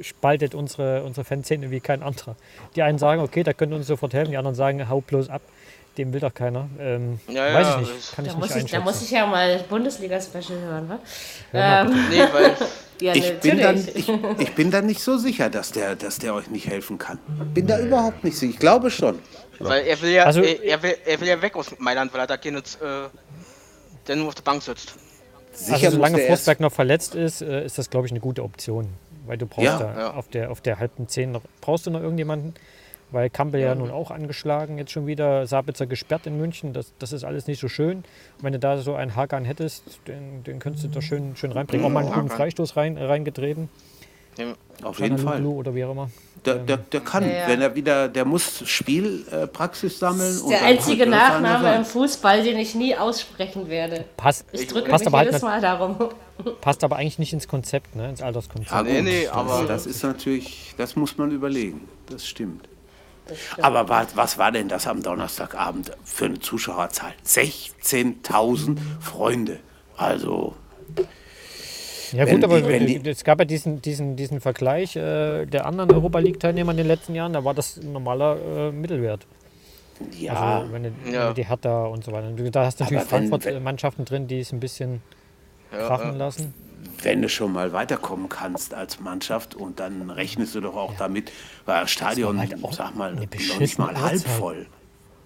spaltet 0.03 0.55
unsere, 0.55 1.03
unsere 1.03 1.25
Fanszene 1.25 1.71
wie 1.71 1.81
kein 1.81 2.03
anderer. 2.03 2.37
Die 2.75 2.83
einen 2.83 2.99
sagen, 2.99 3.23
okay, 3.23 3.43
da 3.43 3.53
könnt 3.53 3.73
ihr 3.73 3.77
uns 3.77 3.87
sofort 3.87 4.13
helfen, 4.13 4.33
die 4.33 4.37
anderen 4.37 4.55
sagen, 4.55 4.89
hau 4.89 5.01
bloß 5.01 5.31
ab. 5.31 5.43
Dem 5.99 6.13
will 6.13 6.21
doch 6.21 6.35
keiner. 6.35 6.69
Ähm, 6.79 7.19
Ja, 7.29 7.55
weiß 7.55 7.69
ich 7.83 7.95
nicht. 7.95 8.15
Kann 8.17 8.25
ich 8.27 8.33
da 8.33 8.39
nicht 8.39 8.49
muss 8.55 8.57
ich, 8.65 8.71
da 8.71 8.81
muss 8.81 9.03
ich 9.03 9.11
ja 9.11 9.27
mal 9.27 9.59
Bundesliga-Special 9.69 10.59
hören, 10.61 10.89
wa? 10.91 10.99
Hör 11.53 11.81
Ähm, 11.87 11.95
Nee, 12.11 12.23
weil, 12.33 12.57
ja, 13.01 13.15
Ich 13.15 13.39
bin, 13.41 13.59
dann, 13.59 13.77
natürlich. 13.77 14.09
ich, 14.09 14.19
ich 14.41 14.55
bin 14.55 14.71
dann 14.71 14.87
nicht 14.87 15.01
so 15.01 15.17
sicher, 15.17 15.49
dass 15.49 15.73
der, 15.73 15.97
dass 15.97 16.19
der 16.19 16.35
euch 16.35 16.49
nicht 16.51 16.69
helfen 16.69 16.99
kann. 16.99 17.19
Bin 17.55 17.67
da 17.67 17.79
überhaupt 17.81 18.25
nicht 18.25 18.37
sicher. 18.37 18.53
Ich 18.53 18.59
glaube 18.59 18.91
schon. 18.91 19.19
weil 19.59 19.87
er 19.87 20.01
will 20.03 20.11
ja, 20.11 20.25
Also- 20.25 20.43
er, 20.43 20.63
er, 20.63 20.83
will, 20.83 20.97
er 21.07 21.21
will 21.21 21.29
ja 21.29 21.41
weg 21.41 21.57
aus 21.57 21.69
Mailand, 21.79 22.13
weil 22.13 22.21
er 22.21 22.27
da 22.27 22.37
keinen, 22.37 22.59
äh, 22.59 22.63
der 24.07 24.17
nur 24.17 24.29
auf 24.29 24.35
der 24.35 24.43
Bank 24.43 24.63
sitzt. 24.63 24.95
Sicher 25.53 25.75
Also 25.87 25.93
solange 25.93 26.19
Forsberg 26.19 26.61
noch 26.61 26.73
verletzt 26.73 27.15
ist, 27.15 27.41
äh, 27.41 27.65
ist 27.65 27.79
das, 27.79 27.89
glaube 27.89 28.07
ich, 28.07 28.13
eine 28.13 28.21
gute 28.21 28.43
Option. 28.43 28.89
Weil 29.27 29.39
du 29.39 29.47
brauchst 29.47 29.65
Ja, 29.65 29.79
da 29.79 29.99
ja. 29.99 30.11
auf 30.15 30.29
der 30.29 30.51
auf 30.53 30.61
der 30.61 30.79
halben 30.79 31.09
Zehn 31.09 31.33
noch 31.33 31.41
brauchst 31.63 31.87
du 31.87 31.91
noch 31.91 32.01
irgendjemanden, 32.03 32.55
weil 33.13 33.31
Campbell 33.31 33.61
ja 33.61 33.75
nun 33.75 33.91
auch 33.91 34.11
angeschlagen, 34.11 34.79
jetzt 34.79 34.91
schon 34.91 35.07
wieder 35.07 35.47
Sabitzer 35.47 35.87
gesperrt 35.87 36.27
in 36.27 36.39
München. 36.39 36.73
Das, 36.73 36.93
das 36.99 37.13
ist 37.13 37.25
alles 37.25 37.47
nicht 37.47 37.61
so 37.61 37.69
schön. 37.69 37.99
Und 37.99 38.05
wenn 38.43 38.53
du 38.53 38.59
da 38.59 38.79
so 38.79 38.95
einen 38.95 39.15
Hakan 39.15 39.45
hättest, 39.45 39.85
den, 40.09 40.43
den 40.45 40.59
könntest 40.59 40.85
du 40.85 40.89
da 40.89 41.01
schön, 41.01 41.37
schön 41.37 41.53
reinbringen. 41.53 41.87
Auch 41.87 41.91
mal 41.91 42.05
einen 42.05 42.13
guten. 42.13 42.29
Freistoß 42.31 42.77
rein, 42.77 42.97
reingetreten. 42.99 43.69
Auf 44.83 45.01
jeden 45.01 45.17
Fall. 45.17 45.43
Oder 45.47 45.75
wie 45.75 45.85
auch 45.85 45.93
immer. 45.93 46.11
Der, 46.45 46.57
der, 46.57 46.77
der 46.77 47.01
kann, 47.01 47.25
Ja, 47.25 47.31
ja. 47.31 47.49
wenn 47.49 47.63
er 47.63 47.75
wieder, 47.75 48.09
der 48.09 48.25
muss 48.27 48.63
Spielpraxis 48.69 49.99
sammeln. 49.99 50.39
und 50.41 50.51
Der 50.51 50.59
dann 50.61 50.69
einzige 50.69 51.07
Nachname 51.07 51.77
im 51.77 51.85
Fußball, 51.85 52.43
den 52.43 52.59
ich 52.59 52.75
nie 52.75 52.95
aussprechen 52.95 53.69
werde. 53.69 54.05
Passt, 54.19 54.45
Ich 54.53 54.67
drücke 54.67 54.91
passt, 54.91 55.05
mich 55.05 55.09
aber 55.09 55.19
halt 55.19 55.29
jedes 55.29 55.43
nicht, 55.43 55.51
Mal 55.51 55.61
darum. 55.63 55.97
passt 56.61 56.85
aber 56.85 56.97
eigentlich 56.97 57.19
nicht 57.19 57.33
ins 57.33 57.49
Konzept, 57.49 57.97
ne? 57.97 58.11
ins 58.11 58.21
Alterskonzept. 58.21 58.71
Ja, 58.71 58.83
Nee, 58.83 58.97
gut, 58.97 59.05
nee, 59.05 59.25
das, 59.25 59.33
aber- 59.33 59.65
das 59.67 59.87
ist 59.87 60.03
natürlich, 60.03 60.75
das 60.77 60.95
muss 60.97 61.17
man 61.17 61.31
überlegen. 61.31 61.89
Das 62.11 62.27
stimmt. 62.27 62.69
Aber 63.61 63.89
was, 63.89 64.17
was 64.17 64.39
war 64.39 64.53
denn 64.53 64.69
das 64.69 64.87
am 64.87 65.03
Donnerstagabend 65.03 65.93
für 66.05 66.27
eine 66.27 66.39
Zuschauerzahl? 66.39 67.13
16.000 67.25 68.79
Freunde. 69.01 69.59
Also, 69.97 70.55
Ja 72.13 72.25
Wenn 72.27 72.37
gut, 72.41 72.45
aber 72.45 72.61
die- 72.61 73.01
die- 73.01 73.11
es 73.11 73.25
gab 73.25 73.39
ja 73.41 73.45
diesen, 73.45 73.83
diesen, 73.83 74.15
diesen 74.15 74.41
Vergleich 74.41 74.95
äh, 74.95 75.45
der 75.47 75.67
anderen 75.67 75.93
Europa 75.93 76.21
League-Teilnehmer 76.21 76.71
in 76.71 76.77
den 76.79 76.87
letzten 76.87 77.15
Jahren, 77.17 77.33
da 77.33 77.43
war 77.45 77.53
das 77.55 77.79
ein 77.79 77.93
normaler 77.93 78.37
äh, 78.69 78.73
Mittelwert. 78.73 79.27
ja, 80.19 80.61
Also 80.61 80.73
wenn 80.73 80.83
du, 80.85 80.93
Ja. 81.11 81.33
die 81.33 81.45
Hertha 81.47 81.87
und 81.87 82.05
so 82.05 82.13
weiter. 82.13 82.31
Da 82.51 82.65
hast 82.67 82.79
du 82.79 82.85
natürlich 82.85 83.05
Frankfurt-Mannschaften 83.05 84.05
drin, 84.05 84.29
die 84.29 84.39
es 84.41 84.53
ein 84.53 84.61
bisschen 84.61 85.03
krachen 85.73 86.17
lassen. 86.17 86.55
Wenn 87.03 87.23
du 87.23 87.29
schon 87.29 87.53
mal 87.53 87.73
weiterkommen 87.73 88.29
kannst 88.29 88.75
als 88.75 89.01
Mannschaft 89.01 89.55
und 89.55 89.81
dann 89.81 90.11
rechnest 90.11 90.55
du 90.55 90.61
doch 90.61 90.77
auch 90.77 90.95
damit, 90.99 91.31
weil 91.65 91.83
das 91.83 91.91
Stadion, 91.91 92.39
halt 92.39 92.63
auch 92.63 92.73
sag 92.73 92.95
mal, 92.95 93.15
noch 93.15 93.59
nicht 93.61 93.79
mal 93.79 94.01
halb 94.01 94.21
voll. 94.27 94.67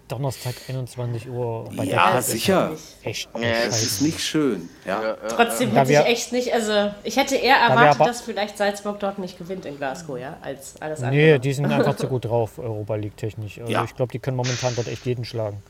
Donnerstag 0.09 0.55
21 0.69 1.29
Uhr 1.29 1.71
bei 1.77 1.85
Ja, 1.85 2.11
der 2.13 2.23
sicher. 2.23 2.73
echt 3.05 3.29
Ja, 3.33 3.41
es 3.69 3.81
ist 3.85 4.01
nicht 4.03 4.19
schön. 4.21 4.69
Ja. 4.85 5.17
Trotzdem 5.29 5.71
hätte 5.71 5.93
ich 5.93 5.99
echt 6.01 6.33
nicht, 6.33 6.53
also 6.53 6.91
ich 7.05 7.17
hätte 7.17 7.37
eher 7.37 7.55
erwartet, 7.57 8.05
dass 8.09 8.21
vielleicht 8.21 8.59
Salzburg 8.59 8.99
dort 8.99 9.21
nicht 9.21 9.39
gewinnt 9.39 9.67
in 9.67 9.77
Glasgow, 9.77 10.19
ja, 10.19 10.37
als 10.43 10.75
alles 10.81 10.99
andere. 11.01 11.15
Nee, 11.15 11.39
die 11.39 11.53
sind 11.53 11.67
einfach 11.67 11.95
zu 11.95 12.09
gut 12.09 12.25
drauf, 12.25 12.59
Europa 12.59 12.97
League 12.97 13.17
technisch. 13.17 13.61
Also 13.61 13.71
Ja. 13.71 13.85
ich 13.85 13.95
glaube, 13.95 14.11
die 14.11 14.19
können 14.19 14.37
momentan 14.37 14.75
dort 14.75 14.89
echt 14.89 15.07
jeden 15.07 15.25
schlagen. 15.25 15.63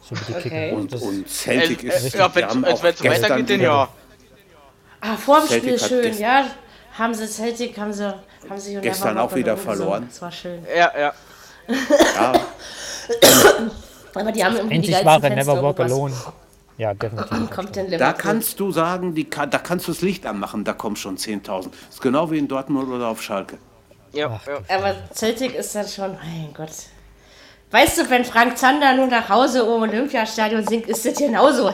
So 0.00 0.14
wie 0.14 0.20
die 0.28 0.32
Okay. 0.32 0.42
kicken. 0.42 0.72
Und, 0.74 0.94
und 0.94 1.28
Celtic 1.28 1.82
Äh, 1.82 1.88
ist, 1.88 2.14
äh, 2.14 2.18
ja, 2.18 2.28
die 2.28 2.34
wenn 2.36 2.44
haben 2.46 2.64
es 2.64 2.74
auch 2.74 2.82
weitergeht, 2.84 3.12
gestern 3.20 3.48
wieder- 3.48 3.56
ja. 3.56 3.88
Ah, 5.00 5.16
vor 5.16 5.40
dem 5.40 5.48
Celtic 5.48 5.80
Spiel 5.80 6.02
schön, 6.12 6.18
ja. 6.18 6.46
Haben 6.98 7.14
sie 7.14 7.26
Celtic, 7.26 7.78
haben 7.78 7.92
sie, 7.92 8.12
haben 8.48 8.58
sie 8.58 8.74
Gestern 8.80 9.18
auch 9.18 9.34
wieder 9.34 9.56
verloren. 9.56 10.06
Das 10.08 10.20
war 10.20 10.32
schön. 10.32 10.64
Ja, 10.76 10.92
ja. 10.98 11.12
Ja, 11.68 12.32
Aber 14.14 14.32
die 14.32 14.44
haben 14.44 14.56
irgendwie 14.56 14.80
die 14.80 14.92
Endlich 14.92 15.04
geilsten 15.04 15.22
war 15.22 15.24
er 15.24 15.36
Never 15.36 15.62
Walk. 15.62 15.80
Alone. 15.80 16.14
Ja, 16.78 16.94
definitiv. 16.94 17.50
Kommt 17.54 17.76
denn 17.76 17.90
da 17.90 18.12
kannst 18.12 18.58
du 18.60 18.70
sagen, 18.70 19.14
die, 19.14 19.28
da 19.28 19.46
kannst 19.46 19.88
du 19.88 19.92
das 19.92 20.00
Licht 20.00 20.24
anmachen, 20.26 20.64
da 20.64 20.72
kommen 20.72 20.96
schon 20.96 21.16
10.000. 21.16 21.46
Das 21.46 21.64
ist 21.90 22.00
genau 22.00 22.30
wie 22.30 22.38
in 22.38 22.48
Dortmund 22.48 22.88
oder 22.88 23.08
auf 23.08 23.22
Schalke. 23.22 23.58
ja, 24.12 24.40
ja. 24.46 24.76
Aber 24.76 24.94
Celtic 25.14 25.54
ist 25.54 25.74
dann 25.74 25.88
schon, 25.88 26.12
mein 26.12 26.54
Gott. 26.54 26.70
Weißt 27.70 27.98
du, 27.98 28.08
wenn 28.08 28.24
Frank 28.24 28.56
Zander 28.56 28.94
nur 28.94 29.08
nach 29.08 29.28
Hause 29.28 29.64
um 29.64 29.82
Olympiastadion 29.82 30.66
singt, 30.66 30.86
ist 30.86 31.04
das 31.04 31.18
genauso 31.18 31.70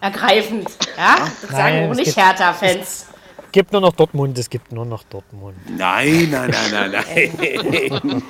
herzergreifend. 0.00 0.68
Ja? 0.96 1.16
Das 1.42 1.50
sagen 1.50 1.74
Nein, 1.76 1.86
auch 1.88 1.92
es 1.92 1.98
nicht 1.98 2.16
Hertha-Fans. 2.16 3.06
gibt 3.52 3.72
nur 3.72 3.80
noch 3.80 3.92
Dortmund, 3.92 4.38
es 4.38 4.48
gibt 4.50 4.72
nur 4.72 4.84
noch 4.84 5.02
Dortmund. 5.04 5.56
Nein, 5.76 6.28
nein, 6.30 6.50
nein, 6.72 6.90
nein, 6.90 7.04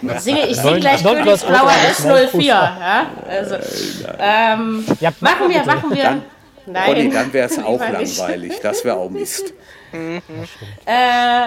nein. 0.03 0.19
Singe, 0.21 0.47
ich 0.47 0.57
singe 0.57 0.81
gleich 0.81 1.03
Königsblauer 1.03 1.63
Ultra 1.63 1.89
ist 1.91 2.07
S04. 2.07 2.45
Ja? 2.45 3.07
Also, 3.29 3.55
ähm, 4.19 4.85
Ja, 5.01 5.13
machen 5.21 5.49
wir, 5.49 5.65
machen 5.65 5.95
wir. 5.95 6.05
Ronny, 6.05 7.05
Nein, 7.05 7.11
dann 7.11 7.33
wäre 7.33 7.49
es 7.49 7.59
auch 7.65 7.81
langweilig. 7.81 8.61
Das 8.63 8.85
wäre 8.85 8.97
auch 8.97 9.09
Mist. 9.11 9.55
Äh, 9.93 10.17
äh, 10.17 10.21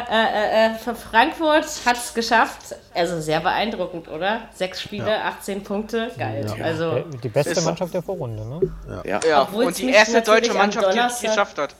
äh, 0.09 0.65
äh, 0.67 0.75
für 0.75 0.95
Frankfurt 0.95 1.65
hat 1.85 1.97
es 1.97 2.13
geschafft. 2.13 2.75
Also 2.93 3.19
sehr 3.21 3.39
beeindruckend, 3.39 4.07
oder? 4.07 4.41
Sechs 4.53 4.81
Spiele, 4.81 5.23
18 5.23 5.63
Punkte. 5.63 6.11
Geil. 6.17 6.45
Also, 6.63 6.97
Äh, 6.97 7.03
Die 7.23 7.29
beste 7.29 7.51
Ist- 7.51 7.63
Mannschaft 7.65 7.93
der 7.93 8.01
Vorrunde, 8.01 8.43
ne? 8.45 8.71
Ja. 9.05 9.19
ja. 9.27 9.41
Und 9.43 9.77
die 9.77 9.89
erste 9.91 10.21
deutsche 10.21 10.53
Mannschaft, 10.53 10.93
die 10.93 10.99
es 10.99 11.19
geschafft 11.21 11.57
hat. 11.57 11.75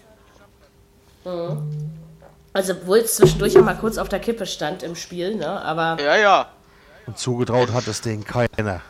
also 2.54 2.74
obwohl 2.74 2.98
es 3.00 3.16
zwischendurch 3.16 3.54
ja 3.54 3.62
mal 3.62 3.76
kurz 3.78 3.98
auf 3.98 4.10
der 4.10 4.20
Kippe 4.20 4.46
stand 4.46 4.84
im 4.84 4.96
Spiel, 4.96 5.36
ne? 5.36 5.48
Aber 5.62 5.98
Ja, 6.02 6.16
ja. 6.18 6.48
Und 7.08 7.18
zugetraut 7.18 7.72
hat 7.74 7.88
es 7.88 8.02
denen 8.02 8.24
keiner. 8.24 8.82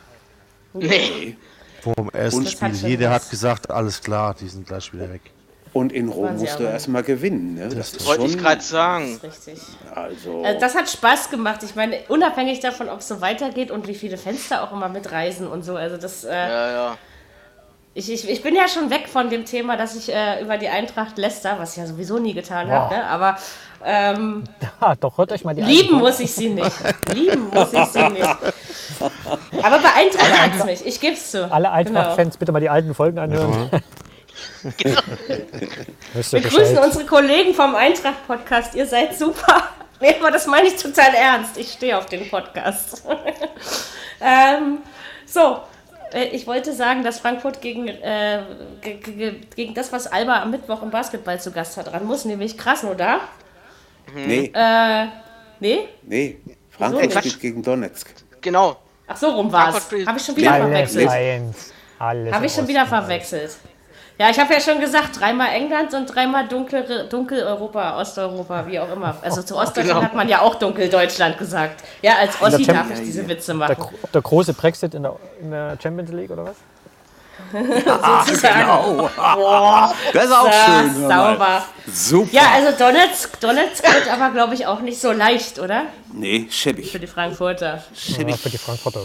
Nee. 0.74 1.36
Vor 1.82 1.94
dem 1.94 2.10
ersten 2.10 2.46
Spiel. 2.46 2.70
Jeder 2.74 3.10
was. 3.10 3.24
hat 3.24 3.30
gesagt, 3.30 3.70
alles 3.70 4.00
klar, 4.00 4.34
die 4.38 4.48
sind 4.48 4.66
gleich 4.66 4.92
wieder 4.92 5.12
weg. 5.12 5.22
Und 5.72 5.90
in 5.92 6.08
Rom 6.10 6.36
musst 6.36 6.58
du 6.58 6.64
erstmal 6.64 7.02
gewinnen. 7.02 7.54
Ne? 7.54 7.68
Das 7.70 7.94
ist 7.94 8.06
Wollte 8.06 8.24
ich 8.26 8.32
schon. 8.32 8.40
gerade 8.42 8.60
sagen. 8.60 9.18
richtig. 9.22 9.58
Also, 9.94 10.42
Also 10.44 10.60
das 10.60 10.74
hat 10.74 10.90
Spaß 10.90 11.30
gemacht. 11.30 11.62
Ich 11.62 11.74
meine, 11.74 11.96
unabhängig 12.08 12.60
davon, 12.60 12.90
ob 12.90 13.00
es 13.00 13.08
so 13.08 13.22
weitergeht 13.22 13.70
und 13.70 13.88
wie 13.88 13.94
viele 13.94 14.18
Fenster 14.18 14.62
auch 14.64 14.72
immer 14.72 14.90
mitreisen 14.90 15.46
und 15.46 15.64
so. 15.64 15.76
Also 15.76 15.96
das, 15.96 16.24
äh, 16.24 16.30
Ja, 16.34 16.70
ja. 16.72 16.96
Ich, 17.94 18.10
ich, 18.10 18.26
ich 18.28 18.42
bin 18.42 18.54
ja 18.56 18.68
schon 18.68 18.88
weg 18.90 19.06
von 19.06 19.28
dem 19.28 19.44
Thema, 19.44 19.76
dass 19.76 19.94
ich 19.96 20.10
äh, 20.12 20.42
über 20.42 20.56
die 20.56 20.68
Eintracht 20.68 21.18
Leicester, 21.18 21.56
was 21.58 21.72
ich 21.72 21.76
ja 21.78 21.86
sowieso 21.86 22.18
nie 22.18 22.32
getan 22.32 22.70
habe, 22.70 22.94
ne? 22.94 23.04
aber 23.06 23.36
ähm, 23.84 24.44
Ah, 24.80 24.94
doch, 24.98 25.18
hört 25.18 25.30
euch 25.32 25.44
mal 25.44 25.54
die 25.54 25.60
lieben 25.60 25.96
muss 25.98 26.18
ich 26.20 26.32
sie 26.32 26.48
nicht. 26.48 26.70
Lieben 27.12 27.50
muss 27.50 27.70
ich 27.72 27.84
sie 27.86 28.08
nicht. 28.08 28.24
Aber 29.62 29.78
beeinträchtigt 29.78 30.40
hat 30.42 30.50
es 30.58 30.64
mich. 30.64 30.86
Ich 30.86 31.00
gebe 31.00 31.14
es 31.14 31.30
zu. 31.32 31.50
Alle 31.52 31.64
Genau. 31.64 31.74
Eintracht-Fans 32.00 32.36
bitte 32.38 32.52
mal 32.52 32.60
die 32.60 32.70
alten 32.70 32.94
Folgen 32.94 33.18
anhören. 33.18 33.68
Wisst 33.70 33.82
ihr 34.84 34.96
Wir 36.12 36.40
grüßen 36.40 36.42
Bescheid. 36.42 36.84
unsere 36.84 37.04
Kollegen 37.06 37.54
vom 37.54 37.74
Eintracht-Podcast. 37.74 38.74
Ihr 38.74 38.86
seid 38.86 39.16
super. 39.18 39.68
Nee, 40.00 40.16
aber 40.18 40.30
das 40.30 40.46
meine 40.46 40.68
ich 40.68 40.76
total 40.76 41.14
ernst. 41.14 41.56
Ich 41.56 41.72
stehe 41.72 41.96
auf 41.96 42.06
den 42.06 42.28
Podcast. 42.28 43.04
ähm, 44.20 44.78
so, 45.26 45.60
äh, 46.12 46.24
ich 46.32 46.46
wollte 46.46 46.72
sagen, 46.72 47.04
dass 47.04 47.20
Frankfurt 47.20 47.60
gegen, 47.60 47.86
äh, 47.88 48.42
ge- 48.80 48.96
ge- 48.98 49.40
gegen 49.54 49.74
das, 49.74 49.92
was 49.92 50.06
Alba 50.08 50.42
am 50.42 50.50
Mittwoch 50.50 50.82
im 50.82 50.90
Basketball 50.90 51.40
zu 51.40 51.52
Gast 51.52 51.76
hat, 51.76 51.92
ran 51.92 52.04
muss, 52.04 52.24
nämlich 52.24 52.58
Krasnodar. 52.58 53.20
Nee, 54.14 54.50
Äh, 54.54 55.06
nee? 55.60 55.88
nee. 56.02 56.38
Frankfurt 56.70 57.12
So. 57.12 57.18
spielt 57.20 57.40
gegen 57.40 57.62
Donetsk. 57.62 58.08
Genau. 58.40 58.76
Ach 59.06 59.16
so 59.16 59.30
rum 59.30 59.52
war 59.52 59.68
es. 59.76 60.06
Habe 60.06 60.18
ich 60.18 60.24
schon 60.24 60.36
wieder 60.36 60.52
Alles 60.52 60.92
verwechselt. 60.92 61.54
Habe 62.00 62.46
ich 62.46 62.52
im 62.52 62.58
schon 62.58 62.68
wieder 62.68 62.86
verwechselt. 62.86 63.56
Ja, 64.22 64.30
ich 64.30 64.38
habe 64.38 64.54
ja 64.54 64.60
schon 64.60 64.78
gesagt, 64.78 65.18
dreimal 65.18 65.48
England 65.48 65.92
und 65.94 66.06
dreimal 66.06 66.46
dunkel, 66.46 67.08
Dunkeleuropa, 67.08 68.00
Osteuropa, 68.00 68.64
wie 68.68 68.78
auch 68.78 68.88
immer. 68.92 69.16
Also 69.20 69.42
zu 69.42 69.56
Ostdeutschland 69.58 69.98
Genau. 69.98 70.02
hat 70.10 70.14
man 70.14 70.28
ja 70.28 70.42
auch 70.42 70.54
Dunkeldeutschland 70.54 71.38
gesagt. 71.38 71.82
Ja, 72.02 72.12
als 72.20 72.40
Ossi 72.40 72.62
der 72.62 72.74
darf 72.76 72.90
ich 72.92 73.00
diese 73.00 73.26
Witze 73.26 73.46
Der, 73.48 73.54
machen. 73.56 73.74
gro- 73.80 73.90
der 74.14 74.22
große 74.22 74.52
Brexit 74.54 74.94
in 74.94 75.02
der, 75.02 75.16
in 75.40 75.50
der 75.50 75.76
Champions 75.82 76.12
League 76.12 76.30
oder 76.30 76.44
was? 76.44 76.54
Sozusagen. 78.26 79.10
Das 80.12 80.24
ist 80.24 80.32
auch 80.32 80.46
Ja, 80.46 80.82
schön. 80.84 81.08
sauber. 81.08 81.64
Super. 81.92 82.28
Ja, 82.32 82.42
also 82.54 82.78
Donetsk, 82.78 83.40
Donetsk 83.40 83.82
wird 83.82 84.08
aber, 84.08 84.30
glaube 84.30 84.54
ich, 84.54 84.68
auch 84.68 84.78
nicht 84.82 85.00
so 85.00 85.10
leicht, 85.10 85.58
oder? 85.58 85.82
Nee, 86.12 86.46
Für 86.48 86.52
schäbig. 86.52 86.92
die 87.00 87.06
Frankfurter. 87.08 87.82
Ja, 87.92 88.36
für 88.36 88.50
die 88.50 88.58
Frankfurter. 88.58 89.00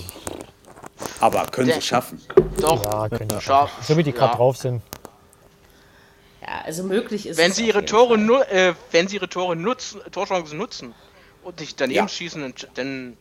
Aber 1.21 1.43
können 1.47 1.65
sie 1.69 1.73
Der- 1.73 1.81
schaffen. 1.81 2.21
Doch. 2.61 2.83
Ja, 2.85 3.09
können 3.09 3.29
die 3.29 3.41
Schau- 3.41 3.67
So 3.81 3.97
wie 3.97 4.03
die 4.03 4.11
gerade 4.11 4.33
ja. 4.33 4.37
drauf 4.37 4.57
sind. 4.57 4.83
Ja, 6.47 6.61
also 6.63 6.83
möglich 6.83 7.27
ist 7.27 7.37
Wenn 7.37 7.51
es 7.51 7.57
sie 7.57 7.67
ihre 7.67 7.83
Tore, 7.83 8.17
nu 8.17 8.35
äh, 8.35 8.73
wenn 8.91 9.07
sie 9.07 9.17
ihre 9.17 9.27
Tore 9.27 9.55
nutzen, 9.55 9.99
Torchancen 10.11 10.57
nutzen 10.57 10.95
und 11.43 11.59
nicht 11.59 11.79
daneben 11.79 11.97
Ja. 11.97 12.07
schießen, 12.07 12.53
dann, 12.75 13.17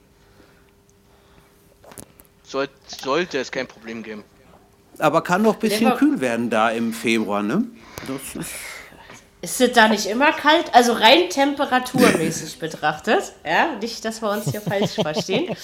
soll, 2.45 2.69
sollte 2.87 3.39
es 3.39 3.51
kein 3.51 3.67
Problem 3.67 4.03
geben. 4.05 4.23
Aber 4.99 5.23
kann 5.23 5.43
noch 5.43 5.55
ein 5.55 5.61
bisschen 5.61 5.95
kühl 5.97 6.21
werden 6.21 6.49
da 6.51 6.71
im 6.71 6.93
Februar, 6.93 7.43
ne? 7.43 7.65
Das 8.07 8.37
ist 8.37 8.53
Ist 9.43 9.61
es 9.61 9.73
da 9.73 9.87
nicht 9.89 10.07
immer 10.07 10.33
kalt? 10.33 10.75
Also 10.75 10.93
rein 10.95 11.29
temperaturmäßig 11.29 12.59
betrachtet. 12.59 13.33
Ja, 13.45 13.69
nicht, 13.81 14.05
dass 14.05 14.21
wir 14.23 14.31
uns 14.31 14.51
hier 14.51 14.61
falsch 14.61 14.95
verstehen. 14.95 15.55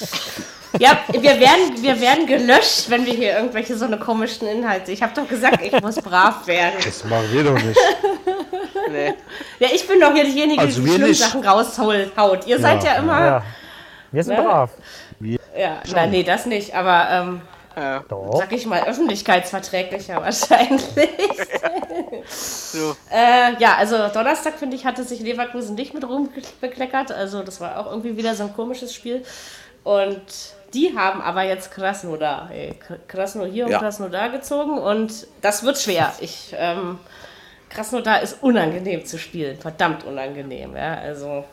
Ja, 0.78 0.98
wir 1.10 1.22
werden, 1.40 1.82
wir 1.82 2.00
werden 2.00 2.26
gelöscht, 2.26 2.88
wenn 2.88 3.04
wir 3.06 3.12
hier 3.14 3.36
irgendwelche 3.36 3.76
so 3.76 3.84
eine 3.86 3.98
komischen 3.98 4.46
Inhalte. 4.46 4.92
Ich 4.92 5.02
habe 5.02 5.12
doch 5.14 5.26
gesagt, 5.28 5.62
ich 5.64 5.72
muss 5.82 5.96
brav 5.96 6.46
werden. 6.46 6.76
Das 6.84 7.04
machen 7.04 7.28
wir 7.32 7.44
doch 7.44 7.54
nicht. 7.62 7.78
Nee. 8.90 9.14
Ja, 9.58 9.68
ich 9.72 9.86
bin 9.86 10.00
doch 10.00 10.12
hier 10.12 10.24
diejenige, 10.24 10.60
Also 10.60 10.80
die 10.80 10.86
wir 10.86 10.92
schlimme 10.94 11.08
nicht. 11.08 11.20
Sachen 11.22 11.42
raushaut. 11.46 12.46
Ihr 12.46 12.58
seid 12.58 12.82
ja 12.84 12.94
immer. 12.96 13.20
Ja. 13.24 13.42
Wir 14.10 14.24
sind 14.24 14.36
Ne? 14.36 14.42
brav. 14.42 14.70
Ja, 15.56 15.80
na, 15.94 16.06
nee, 16.06 16.22
das 16.24 16.44
nicht. 16.46 16.74
Aber 16.74 17.08
ähm, 17.10 17.40
Äh, 17.76 18.00
Doch. 18.08 18.36
sag 18.38 18.52
ich 18.52 18.66
mal, 18.66 18.82
öffentlichkeitsverträglicher 18.86 20.16
wahrscheinlich. 20.22 20.82
so. 22.28 22.96
Äh, 23.10 23.58
ja, 23.58 23.76
also 23.76 24.08
Donnerstag, 24.08 24.58
finde 24.58 24.76
ich, 24.76 24.84
hatte 24.84 25.04
sich 25.04 25.20
Leverkusen 25.20 25.74
nicht 25.74 25.94
mit 25.94 26.06
Ruhm 26.06 26.28
bekleckert. 26.60 27.12
Also 27.12 27.42
das 27.42 27.60
war 27.60 27.78
auch 27.78 27.90
irgendwie 27.90 28.16
wieder 28.16 28.34
so 28.34 28.44
ein 28.44 28.54
komisches 28.54 28.94
Spiel. 28.94 29.24
Und 29.84 30.22
die 30.74 30.96
haben 30.96 31.20
aber 31.20 31.42
jetzt 31.42 31.70
Krasnodar, 31.70 32.50
ey, 32.50 32.74
Krasno 33.08 33.44
hier 33.44 33.66
und 33.66 33.72
Ja. 33.72 33.78
Krasnodar 33.78 34.30
gezogen. 34.30 34.78
Und 34.78 35.26
das 35.40 35.62
wird 35.64 35.78
schwer. 35.78 36.12
Ich, 36.20 36.54
ähm, 36.56 36.98
Krasnodar 37.68 38.22
ist 38.22 38.42
unangenehm 38.42 39.04
zu 39.04 39.18
spielen. 39.18 39.58
Verdammt 39.58 40.04
unangenehm, 40.04 40.76
ja, 40.76 40.94
also... 40.94 41.44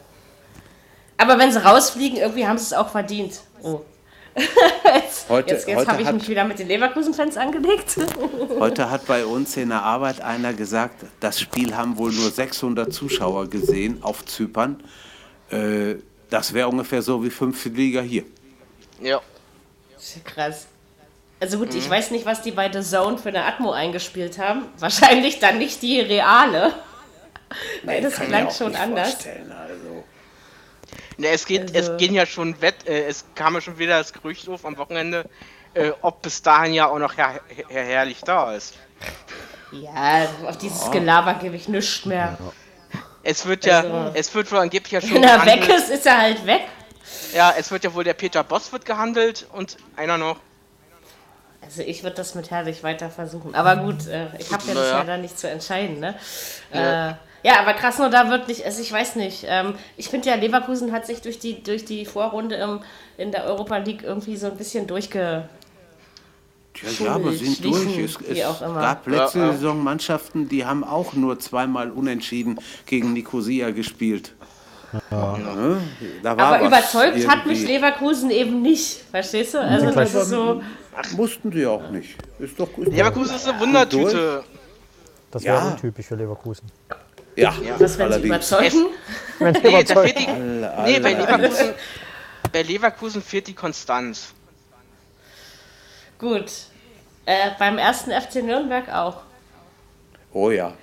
Aber 1.18 1.38
wenn 1.38 1.52
sie 1.52 1.62
rausfliegen, 1.62 2.18
irgendwie 2.18 2.48
haben 2.48 2.58
sie 2.58 2.64
es 2.64 2.74
auch 2.74 2.88
verdient. 2.90 3.42
Oh. 3.62 3.82
Jetzt 4.36 5.30
Heute- 5.30 5.54
jetzt, 5.54 5.68
jetzt 5.68 5.88
habe 5.88 6.02
ich 6.02 6.08
hat- 6.08 6.15
mich 6.15 6.28
wieder 6.30 6.44
mit 6.46 6.60
den 6.60 6.68
Leverkusen-Fans 6.68 7.38
angelegt. 7.38 7.98
Heute 8.60 8.89
hat 8.89 9.06
bei 9.06 9.26
uns 9.26 9.56
in 9.58 9.70
der 9.70 9.82
Arbeit 9.84 10.22
einer 10.22 10.54
gesagt, 10.54 11.06
das 11.20 11.39
Spiel 11.39 11.76
haben 11.76 11.98
wohl 11.98 12.12
nur 12.12 12.30
600 12.30 12.94
Zuschauer 12.94 13.50
gesehen 13.50 14.00
auf 14.02 14.26
Zypern. 14.26 14.82
Äh, 15.52 15.96
das 16.30 16.54
wäre 16.54 16.68
ungefähr 16.68 17.02
so 17.02 17.24
wie 17.24 17.30
fünfte 17.30 17.70
Liga 17.70 18.02
hier. 18.02 18.24
Ja. 19.02 19.20
Krass. 20.24 20.68
Also 21.39 21.58
gut, 21.58 21.72
Mhm. 21.74 21.80
ich 21.80 21.89
weiß 21.89 22.12
nicht, 22.12 22.26
was 22.26 22.42
die 22.42 22.52
bei 22.52 22.72
The 22.72 22.82
Zone 22.82 23.18
für 23.18 23.30
eine 23.30 23.44
Atmo 23.46 23.72
eingespielt 23.72 24.38
haben. 24.38 24.63
Wahrscheinlich 24.80 25.39
dann 25.39 25.58
nicht 25.58 25.82
die 25.82 26.00
reale. 26.02 26.74
Weil 27.84 28.02
das 28.02 28.15
klang 28.15 28.52
schon 28.52 28.76
anders. 28.76 29.12
vorstellen, 29.13 29.52
Also. 29.52 29.69
Ne, 31.20 31.28
es 31.28 31.46
geht, 31.46 31.76
Also- 31.76 31.92
es 31.94 31.98
gehen 31.98 32.14
ja 32.14 32.26
schon 32.26 32.60
Wett, 32.62 32.88
äh, 32.88 33.06
es 33.08 33.26
kam 33.36 33.54
ja 33.56 33.62
schon 33.62 33.78
wieder 33.78 33.98
das 33.98 34.14
Gerücht 34.14 34.48
auf 34.48 34.66
am 34.66 34.78
Wochenende, 34.78 35.26
äh, 35.74 35.92
ob 36.02 36.22
bis 36.22 36.42
dahin 36.42 36.74
ja 36.74 36.88
auch 36.88 36.98
noch 36.98 37.18
Herr, 37.18 37.42
Herr 37.68 37.84
Herrlich 37.84 38.22
da 38.22 38.54
ist. 38.54 38.76
Ja, 39.72 40.28
auf 40.48 40.58
dieses 40.58 40.90
Gelaber 40.92 41.36
gebe 41.36 41.56
ich 41.56 41.68
nichts 41.68 42.06
mehr. 42.06 42.38
Es 43.22 43.46
wird 43.46 43.66
ja, 43.66 43.82
Also- 43.82 44.12
es 44.14 44.34
wird 44.34 44.50
wohl 44.52 44.60
angeblich 44.60 44.92
ja 44.94 45.02
schon 45.02 45.16
Wenn 45.16 45.24
er 45.24 45.46
weg 45.46 45.62
gehandelt- 45.62 45.78
ist, 45.78 45.90
ist 45.90 46.06
er 46.06 46.18
halt 46.18 46.46
weg. 46.46 46.62
Ja, 47.34 47.54
es 47.58 47.70
wird 47.70 47.84
ja 47.84 47.94
wohl 47.94 48.04
der 48.06 48.14
Peter 48.14 48.44
Boss 48.44 48.72
wird 48.72 48.86
gehandelt 48.86 49.46
und 49.52 49.78
einer 49.98 50.18
noch. 50.18 50.38
Also 51.62 51.82
ich 51.82 52.02
würde 52.04 52.16
das 52.16 52.34
mit 52.34 52.50
Herrlich 52.50 52.82
weiter 52.82 53.10
versuchen. 53.10 53.54
Aber 53.54 53.76
gut, 53.76 54.08
äh, 54.08 54.28
ich 54.40 54.52
habe 54.52 54.64
ja 54.68 54.74
das 54.74 54.84
Naja. 54.86 54.98
leider 55.00 55.18
nicht 55.18 55.38
zu 55.38 55.50
entscheiden. 55.50 56.00
Ne? 56.00 56.16
Ja. 56.74 57.10
Äh, 57.10 57.14
ja, 57.43 57.60
aber 57.62 57.73
Krasnodar 57.73 58.30
wird 58.30 58.47
nicht, 58.47 58.65
also 58.65 58.82
ich 58.82 58.91
weiß 58.91 59.15
nicht. 59.15 59.45
Ähm, 59.47 59.73
ich 59.97 60.10
finde 60.10 60.30
ja, 60.30 60.36
Leverkusen 60.36 60.91
hat 60.91 61.06
sich 61.06 61.21
durch 61.21 61.39
die, 61.39 61.63
durch 61.63 61.86
die 61.86 62.06
Vorrunde 62.06 62.56
im, 62.56 62.82
in 63.17 63.32
der 63.32 63.45
Europa 63.45 63.78
League 63.78 64.04
irgendwie 64.04 64.38
so 64.38 64.47
ein 64.47 64.58
bisschen 64.58 64.88
durchge... 64.88 65.47
Ja, 66.82 67.06
ja, 67.06 67.12
aber 67.15 67.34
sind 67.34 67.63
durch. 67.65 67.97
Es, 67.97 68.19
wie 68.21 68.39
es 68.39 68.45
auch 68.45 68.62
immer. 68.62 68.80
gab 68.80 69.06
letzte 69.08 69.39
Ja, 69.39 69.45
ja. 69.47 69.52
Saison 69.54 69.84
Mannschaften, 69.84 70.47
die 70.47 70.65
haben 70.65 70.84
auch 70.84 71.13
nur 71.13 71.38
zweimal 71.39 71.91
unentschieden 71.91 72.60
gegen 72.86 73.12
Nicosia 73.12 73.71
gespielt. 73.71 74.34
Ja, 75.12 75.38
ne? 75.38 75.82
da 76.23 76.38
war 76.38 76.56
Aber 76.56 76.65
überzeugt 76.67 77.28
hat 77.28 77.45
mich 77.45 77.60
irgendwie. 77.62 77.73
Leverkusen 77.73 78.32
eben 78.32 78.62
nicht. 78.62 79.04
Verstehst 79.12 79.54
du? 79.56 79.62
Also 79.62 79.91
das 79.91 80.13
ist 80.13 80.30
so... 80.30 80.62
Mussten 81.15 81.52
sie 81.52 81.65
auch 81.65 81.89
nicht. 81.91 82.15
Ist 82.39 82.60
doch 82.60 82.71
gut. 82.71 82.88
Leverkusen 82.88 83.36
ist 83.36 83.47
eine 83.47 83.60
Wundertüte. 83.60 84.43
Das 85.32 85.43
wäre 85.43 85.58
Ja. 85.58 85.67
untypisch 85.71 86.08
für 86.08 86.15
Leverkusen. 86.15 86.67
Ja, 87.39 87.54
Was, 87.80 87.80
wenn 87.80 87.88
sie 87.89 88.04
allerdings. 88.04 88.25
überzeugen? 88.25 88.86
Wenn 89.39 89.56
sie 89.56 89.62
Nee, 90.84 90.93
die, 90.95 90.99
bei. 90.99 91.13
Leverkusen, 91.13 91.73
bei 92.52 92.62
Leverkusen 92.63 93.21
fehlt 93.21 93.47
die 93.47 93.54
Konstanz. 93.56 94.34
Gut. 96.17 96.52
Äh, 97.25 97.52
beim 97.58 97.78
ersten 97.78 98.12
FC 98.12 98.43
Nürnberg 98.43 98.89
auch. 98.93 99.17
Oh 100.34 100.52
ja. 100.52 100.73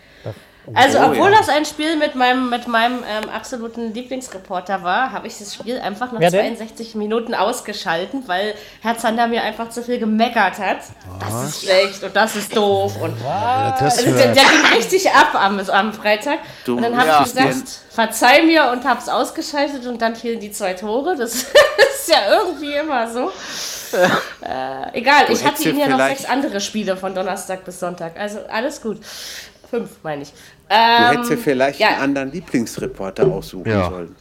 Also, 0.74 0.98
Oh, 0.98 1.06
obwohl 1.06 1.30
ja. 1.30 1.38
das 1.38 1.48
ein 1.48 1.64
Spiel 1.64 1.96
mit 1.96 2.14
meinem, 2.14 2.50
mit 2.50 2.66
meinem 2.66 2.98
ähm, 2.98 3.28
absoluten 3.30 3.94
Lieblingsreporter 3.94 4.82
war, 4.82 5.12
habe 5.12 5.26
ich 5.26 5.38
das 5.38 5.54
Spiel 5.54 5.78
einfach 5.78 6.12
nach 6.12 6.20
Wer 6.20 6.30
denn? 6.30 6.56
62 6.56 6.94
Minuten 6.94 7.34
ausgeschalten, 7.34 8.24
weil 8.26 8.54
Herr 8.80 8.98
Zander 8.98 9.26
mir 9.28 9.42
einfach 9.42 9.68
zu 9.68 9.82
viel 9.82 9.98
gemeckert 9.98 10.58
hat. 10.58 10.78
Das 11.20 11.44
ist 11.48 11.62
schlecht 11.62 12.02
und 12.02 12.16
das 12.16 12.36
ist 12.36 12.56
doof. 12.56 13.00
Und 13.00 13.14
Ja, 13.22 13.76
das 13.78 13.98
also, 13.98 14.10
der, 14.10 14.32
der 14.32 14.44
ging 14.44 14.76
richtig 14.76 15.10
ab 15.10 15.34
am, 15.34 15.58
am 15.58 15.92
Freitag. 15.92 16.38
Du 16.64 16.76
und 16.76 16.82
dann 16.82 16.96
habe 16.96 17.08
ja. 17.08 17.18
ich 17.20 17.32
gesagt, 17.32 17.68
verzeih 17.90 18.42
mir 18.42 18.70
und 18.72 18.84
habe 18.84 19.00
es 19.00 19.08
ausgeschaltet 19.08 19.86
und 19.86 20.02
dann 20.02 20.16
fielen 20.16 20.40
die 20.40 20.50
zwei 20.50 20.74
Tore. 20.74 21.16
Das 21.16 21.34
ist 21.36 22.08
ja 22.08 22.40
irgendwie 22.40 22.74
immer 22.74 23.10
so. 23.10 23.30
Äh, 24.42 24.98
egal, 24.98 25.26
Du 25.26 25.32
ich 25.32 25.44
hatte 25.44 25.62
Ihnen 25.62 25.78
ja 25.78 25.88
noch 25.88 25.98
sechs 25.98 26.24
andere 26.24 26.60
Spiele 26.60 26.96
von 26.96 27.14
Donnerstag 27.14 27.64
bis 27.64 27.78
Sonntag. 27.80 28.18
Also 28.18 28.40
alles 28.48 28.82
gut. 28.82 28.98
Fünf, 29.70 29.90
meine 30.02 30.22
ich. 30.22 30.32
Du 30.68 30.74
Ähm, 30.74 31.04
hättest 31.12 31.30
dir 31.30 31.38
vielleicht 31.38 31.78
ja. 31.80 31.88
einen 31.88 32.02
anderen 32.02 32.32
Lieblingsreporter 32.32 33.26
aussuchen 33.26 33.70
Ja. 33.70 33.88
sollen. 33.88 34.16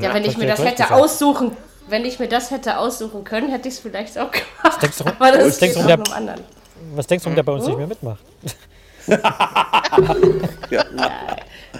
Ja, 0.00 0.12
wenn 0.14 0.24
ich 0.24 0.36
mir 0.36 0.46
das 0.46 0.60
hätte 0.60 0.82
gesagt. 0.82 0.92
aussuchen, 0.92 1.56
wenn 1.88 2.04
ich 2.04 2.18
mir 2.18 2.28
das 2.28 2.50
hätte 2.50 2.78
aussuchen 2.78 3.24
können, 3.24 3.50
hätte 3.50 3.68
ich 3.68 3.74
es 3.74 3.80
vielleicht 3.80 4.18
auch 4.18 4.30
gemacht. 4.30 4.82
denkst 4.82 4.98
du- 4.98 5.04
Aber 5.06 5.32
das 5.32 5.46
was 5.48 5.58
denkst 5.58 5.76
du, 5.78 5.82
der- 5.86 6.12
anderen. 6.14 6.40
Was 6.94 7.06
denkst 7.06 7.24
du, 7.24 7.30
der 7.30 7.42
bei 7.42 7.52
uns 7.52 7.66
nicht 7.66 7.78
mehr 7.78 7.86
mitmacht? 7.86 8.20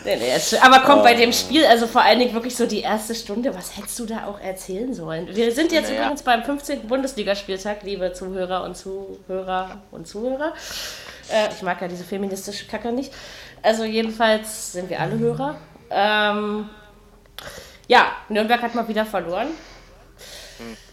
Nee, 0.05 0.35
ist- 0.37 0.63
aber 0.65 0.81
komm, 0.85 1.03
bei 1.03 1.15
dem 1.15 1.33
Spiel, 1.33 1.65
also 1.67 1.87
vor 1.87 2.03
allen 2.03 2.19
Dingen 2.19 2.35
wirklich 2.35 2.57
so 2.57 2.67
die 2.67 2.81
erste 2.81 3.15
Stunde, 3.15 3.55
was 3.55 3.77
hättest 3.77 3.99
du 3.99 4.07
da 4.07 4.27
auch 4.27 4.41
erzählen 4.41 4.93
sollen? 4.93 5.29
Wir 5.35 5.53
sind 5.53 5.73
jetzt 5.73 5.89
Naja. 5.89 6.03
übrigens 6.03 6.23
beim 6.23 6.43
15. 6.43 6.87
Bundesligaspieltag, 6.89 7.83
liebe 7.83 8.13
Zuhörer 8.13 8.65
und 8.65 8.77
Zuhörer 8.77 9.79
und 9.91 10.07
Zuhörer. 10.07 10.53
Äh, 11.31 11.49
ich 11.55 11.63
mag 11.63 11.81
ja 11.81 11.89
diese 11.89 12.05
feministische 12.05 12.67
Kacke 12.67 12.93
nicht. 12.93 13.13
Also 13.65 13.85
jedenfalls 13.85 14.73
sind 14.73 14.91
wir 14.91 15.01
alle 15.01 15.19
Hörer. 15.19 15.57
Ähm, 15.91 16.69
ja, 17.89 18.13
Nürnberg 18.29 18.61
hat 18.61 18.75
mal 18.75 18.87
wieder 18.89 19.07
verloren. 19.07 19.49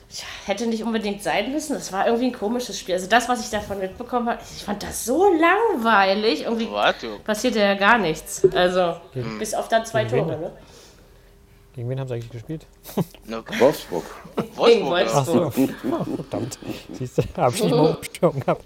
Tja, 0.09 0.25
hätte 0.45 0.67
nicht 0.67 0.81
unbedingt 0.81 1.21
sein 1.21 1.51
müssen. 1.51 1.73
Das 1.73 1.91
war 1.91 2.05
irgendwie 2.05 2.27
ein 2.27 2.33
komisches 2.33 2.79
Spiel. 2.79 2.95
Also 2.95 3.07
das, 3.07 3.27
was 3.27 3.43
ich 3.43 3.49
davon 3.49 3.79
mitbekommen 3.79 4.29
habe, 4.29 4.39
ich 4.55 4.63
fand 4.63 4.83
das 4.83 5.03
so 5.03 5.33
langweilig. 5.33 6.43
Irgendwie 6.43 6.71
Warte. 6.71 7.17
passiert 7.25 7.55
ja 7.55 7.73
gar 7.73 7.97
nichts. 7.97 8.41
Also, 8.55 8.95
bis 9.37 9.53
auf 9.53 9.67
dann 9.67 9.85
zwei 9.85 10.05
Gegen 10.05 10.15
wen 10.15 10.23
Tore, 10.27 10.39
ne? 10.39 10.51
Gegen 11.75 11.89
wen 11.89 11.99
haben 11.99 12.07
sie 12.07 12.13
eigentlich 12.13 12.31
gespielt? 12.31 12.65
Wolfsburg. 13.59 14.05
Gegen 14.65 14.85
Wolfsburg. 14.85 15.57
Wolfsburg. 15.57 15.75
Oh, 15.91 16.15
verdammt. 16.15 16.57
Siehst 16.93 17.17
du, 17.17 17.23
hab 17.35 17.53
ich 17.53 17.63
nicht 17.63 17.75
mal 17.75 18.31
gehabt. 18.31 18.63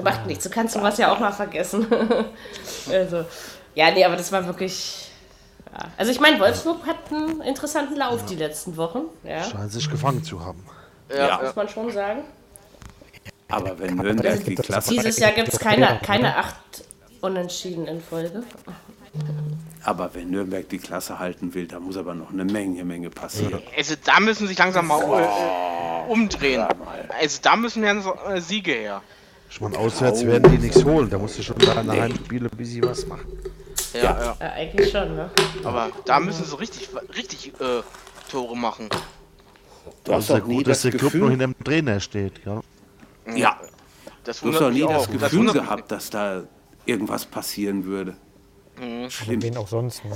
Macht 0.00 0.26
nichts, 0.26 0.44
du 0.44 0.50
kannst 0.50 0.74
sowas 0.74 0.96
ja 0.98 1.12
auch 1.12 1.18
mal 1.20 1.32
vergessen. 1.32 1.86
also, 2.90 3.24
ja, 3.74 3.90
nee, 3.90 4.04
aber 4.04 4.16
das 4.16 4.32
war 4.32 4.46
wirklich. 4.46 5.10
Ja. 5.72 5.88
Also, 5.96 6.12
ich 6.12 6.20
meine, 6.20 6.40
Wolfsburg 6.40 6.86
hat 6.86 6.96
einen 7.10 7.40
interessanten 7.42 7.96
Lauf 7.96 8.24
die 8.26 8.36
letzten 8.36 8.76
Wochen. 8.76 9.02
Ja, 9.22 9.44
Scheint 9.44 9.72
sich 9.72 9.90
gefangen 9.90 10.24
zu 10.24 10.44
haben. 10.44 10.64
Ja, 11.14 11.40
muss 11.42 11.56
man 11.56 11.68
schon 11.68 11.90
sagen. 11.90 12.22
Aber 13.48 13.78
wenn 13.78 13.96
Nürnberg 13.96 14.42
die 14.44 14.54
Klasse, 14.54 14.90
Dieses 14.90 15.18
Jahr 15.18 15.32
gibt 15.32 15.48
es 15.48 15.58
keine, 15.58 16.00
keine 16.02 16.36
acht 16.36 16.56
Unentschieden 17.20 17.86
in 17.86 18.00
Folge. 18.00 18.42
aber 19.84 20.14
wenn 20.14 20.30
Nürnberg 20.30 20.68
die 20.68 20.78
Klasse 20.78 21.18
halten 21.18 21.52
will, 21.52 21.66
da 21.66 21.78
muss 21.78 21.96
aber 21.98 22.14
noch 22.14 22.30
eine 22.30 22.44
Menge, 22.44 22.84
Menge 22.84 23.10
passieren. 23.10 23.62
Also 23.76 23.94
da 24.02 24.20
müssen 24.20 24.48
sich 24.48 24.58
langsam 24.58 24.86
mal 24.86 25.02
äh, 25.02 26.10
umdrehen. 26.10 26.66
Also 27.20 27.40
da 27.42 27.56
müssen 27.56 27.84
ja 27.84 27.92
äh, 28.32 28.40
Siege 28.40 28.72
her. 28.72 29.02
Ich 29.54 29.60
meine, 29.60 29.76
auswärts 29.78 30.24
werden 30.26 30.50
die 30.50 30.58
nichts 30.58 30.82
holen. 30.84 31.10
Da 31.10 31.18
musst 31.18 31.38
du 31.38 31.42
schon 31.42 31.58
da 31.58 31.80
in 31.80 31.86
der 31.86 32.00
Heimspiele 32.02 32.48
ein 32.50 32.56
bisschen 32.56 32.84
was 32.84 33.06
machen. 33.06 33.26
Ja, 33.92 34.02
ja. 34.02 34.36
Ja, 34.40 34.52
eigentlich 34.52 34.90
schon, 34.90 35.14
ne? 35.14 35.30
Aber 35.62 35.90
da 36.06 36.18
müssen 36.20 36.44
sie 36.44 36.58
richtig, 36.58 36.88
richtig 37.14 37.52
äh, 37.60 37.82
Tore 38.30 38.56
machen. 38.56 38.88
Du 38.88 39.90
Das 40.04 40.14
hast 40.16 40.22
ist 40.24 40.28
ja 40.30 40.38
gut, 40.38 40.66
dass 40.66 40.82
das 40.82 40.82
der 40.82 40.90
Club 40.92 41.02
noch 41.02 41.12
Gefühl, 41.12 41.30
hinter 41.30 41.46
dem 41.48 41.64
Trainer 41.64 42.00
steht. 42.00 42.40
Ja. 42.46 42.62
ja, 43.34 43.60
Das 44.24 44.40
du 44.40 44.46
hast 44.48 44.54
wundert 44.54 44.62
doch 44.62 44.68
mich 44.70 44.76
nie 44.76 44.80
das 44.88 44.90
auch. 44.90 45.06
Das 45.06 45.12
Gefühl 45.20 45.38
wundert 45.40 45.54
mich- 45.56 45.64
gehabt, 45.64 45.92
dass 45.92 46.10
da 46.10 46.42
irgendwas 46.86 47.26
passieren 47.26 47.84
würde. 47.84 48.16
Und 48.80 49.10
wen 49.42 49.56
auch 49.58 49.68
sonst. 49.68 50.02
Ne? 50.04 50.12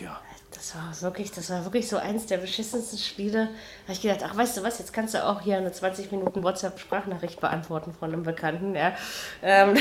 Ja. 0.00 0.20
Das 0.58 0.74
war 0.74 1.02
wirklich, 1.02 1.30
das 1.30 1.50
war 1.50 1.64
wirklich 1.64 1.88
so 1.88 1.98
eins 1.98 2.26
der 2.26 2.38
beschissensten 2.38 2.98
Spiele. 2.98 3.44
Da 3.46 3.84
habe 3.84 3.92
ich 3.92 4.02
gedacht, 4.02 4.24
ach 4.24 4.36
weißt 4.36 4.56
du 4.56 4.64
was, 4.64 4.80
jetzt 4.80 4.92
kannst 4.92 5.14
du 5.14 5.24
auch 5.24 5.40
hier 5.40 5.56
eine 5.56 5.70
20 5.70 6.10
Minuten 6.10 6.42
WhatsApp-Sprachnachricht 6.42 7.40
beantworten 7.40 7.94
von 7.96 8.12
einem 8.12 8.24
Bekannten, 8.24 8.74
ja. 8.74 8.92
Ähm, 9.40 9.76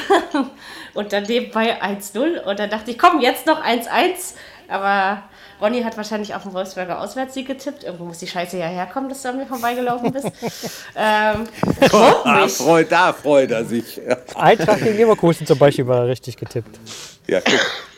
und 0.94 1.14
dann 1.14 1.24
nebenbei 1.24 1.82
1-0 1.82 2.42
und 2.44 2.60
dann 2.60 2.70
dachte 2.70 2.92
ich, 2.92 3.00
komm, 3.00 3.22
jetzt 3.22 3.48
noch 3.48 3.60
1-1. 3.64 4.36
Aber 4.68 5.24
Ronny 5.60 5.82
hat 5.82 5.98
wahrscheinlich 5.98 6.36
auf 6.36 6.44
den 6.44 6.54
Wolfsberger 6.54 7.02
Auswärtssieg 7.02 7.48
getippt. 7.48 7.84
Irgendwo 7.84 8.06
muss 8.06 8.20
die 8.20 8.28
Scheiße 8.28 8.60
ja 8.60 8.68
herkommen, 8.68 9.10
dass 9.10 9.24
du 9.24 9.30
an 9.30 9.38
mir 9.38 9.48
vorbeigelaufen 9.48 10.12
bist. 10.12 10.28
ähm, 10.96 11.48
freut 11.90 12.24
Da 12.24 12.48
freut, 12.48 12.92
da 12.92 13.14
freut 13.14 13.50
er 13.50 13.66
sich. 13.66 14.00
Eintracht 14.36 14.84
gegen 14.84 14.98
Leverkusen 14.98 15.48
zum 15.48 15.58
Beispiel 15.58 15.88
war 15.88 16.06
richtig 16.06 16.38
getippt. 16.38 16.78
ja. 17.26 17.42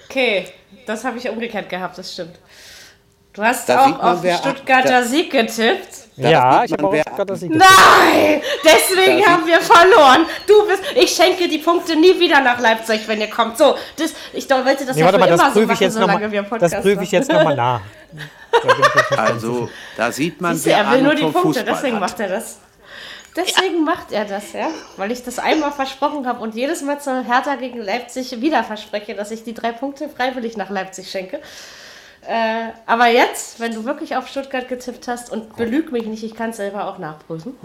Okay, 0.10 0.48
das 0.86 1.04
habe 1.04 1.20
ich 1.20 1.30
umgekehrt 1.30 1.70
gehabt, 1.70 1.98
das 1.98 2.14
stimmt. 2.14 2.40
Du 3.40 3.46
hast 3.46 3.70
Da 3.70 3.86
auch 3.86 4.00
auf 4.04 4.20
Stuttgarter 4.38 4.90
da- 4.90 5.04
Sieg 5.04 5.32
getippt. 5.32 5.88
ja, 6.18 6.62
sieht 6.62 6.66
ich 6.66 6.74
habe 6.74 6.88
auch 6.90 6.94
Stuttgarter 6.94 7.36
Sieg 7.38 7.52
getippt. 7.54 7.72
Nein! 7.72 8.42
Deswegen 8.66 9.22
Da 9.24 9.28
haben 9.32 9.48
wir 9.48 9.62
verloren. 9.62 10.26
Du 10.46 10.68
bist. 10.68 10.84
Ich 10.94 11.12
schenke 11.12 11.48
die 11.48 11.60
Punkte 11.60 11.96
nie 11.96 12.20
wieder 12.20 12.42
nach 12.42 12.60
Leipzig, 12.60 13.08
wenn 13.08 13.22
ihr 13.22 13.30
kommt. 13.30 13.58
So, 13.58 13.76
das, 13.96 14.14
ich 14.34 14.50
wollte 14.50 14.86
das 14.86 14.94
Nee, 14.98 15.00
ja 15.00 15.06
warte 15.06 15.20
mal, 15.20 15.30
das 15.30 15.40
immer 15.40 15.50
so 15.52 15.54
prüfe 15.54 15.64
ich 15.64 15.68
machen, 15.70 15.84
jetzt 15.84 15.94
solange 15.94 16.14
nochmal. 16.16 16.32
wir 16.34 16.44
Podcast 16.44 16.74
Das 16.74 16.82
prüfe 16.82 17.04
ich 17.04 17.12
jetzt 17.14 17.32
nochmal 17.32 17.56
nach. 17.56 17.82
Da 19.08 19.16
Also, 19.24 19.70
da 19.96 20.12
sieht 20.12 20.42
man, 20.42 20.54
Siehst 20.56 20.66
du, 20.66 20.70
wer 20.72 20.78
er 20.80 20.92
will 20.92 21.02
nur 21.04 21.16
die 21.16 21.22
Punkte, 21.22 21.40
Fußball 21.40 21.64
deswegen 21.64 21.94
hat. 21.96 22.02
macht 22.02 22.20
er 22.20 22.28
das. 22.28 22.58
Deswegen 23.38 23.86
macht 23.86 24.12
er 24.12 24.26
das, 24.26 24.52
ja. 24.52 24.68
Weil 24.98 25.14
ich 25.14 25.24
das 25.24 25.40
einmal 25.40 25.72
versprochen 25.72 26.28
habe 26.28 26.42
und 26.42 26.56
jedes 26.56 26.82
Mal 26.82 27.00
zur 27.00 27.24
Hertha 27.24 27.56
gegen 27.56 27.80
Leipzig 27.80 28.42
wieder 28.42 28.66
verspreche, 28.66 29.16
dass 29.16 29.32
ich 29.32 29.44
die 29.46 29.54
drei 29.54 29.72
Punkte 29.72 30.10
freiwillig 30.10 30.58
nach 30.58 30.70
Leipzig 30.70 31.10
schenke. 31.10 31.40
Äh, 32.28 32.70
aber 32.86 33.08
jetzt, 33.08 33.60
wenn 33.60 33.74
du 33.74 33.86
wirklich 33.86 34.16
auf 34.16 34.28
Stuttgart 34.28 34.68
getippt 34.68 35.08
hast 35.08 35.32
und 35.32 35.56
belüg 35.56 35.92
mich 35.92 36.06
nicht, 36.06 36.24
ich 36.24 36.36
kann 36.36 36.50
es 36.52 36.58
selber 36.58 36.88
auch 36.88 36.98
nachprüfen, 36.98 37.56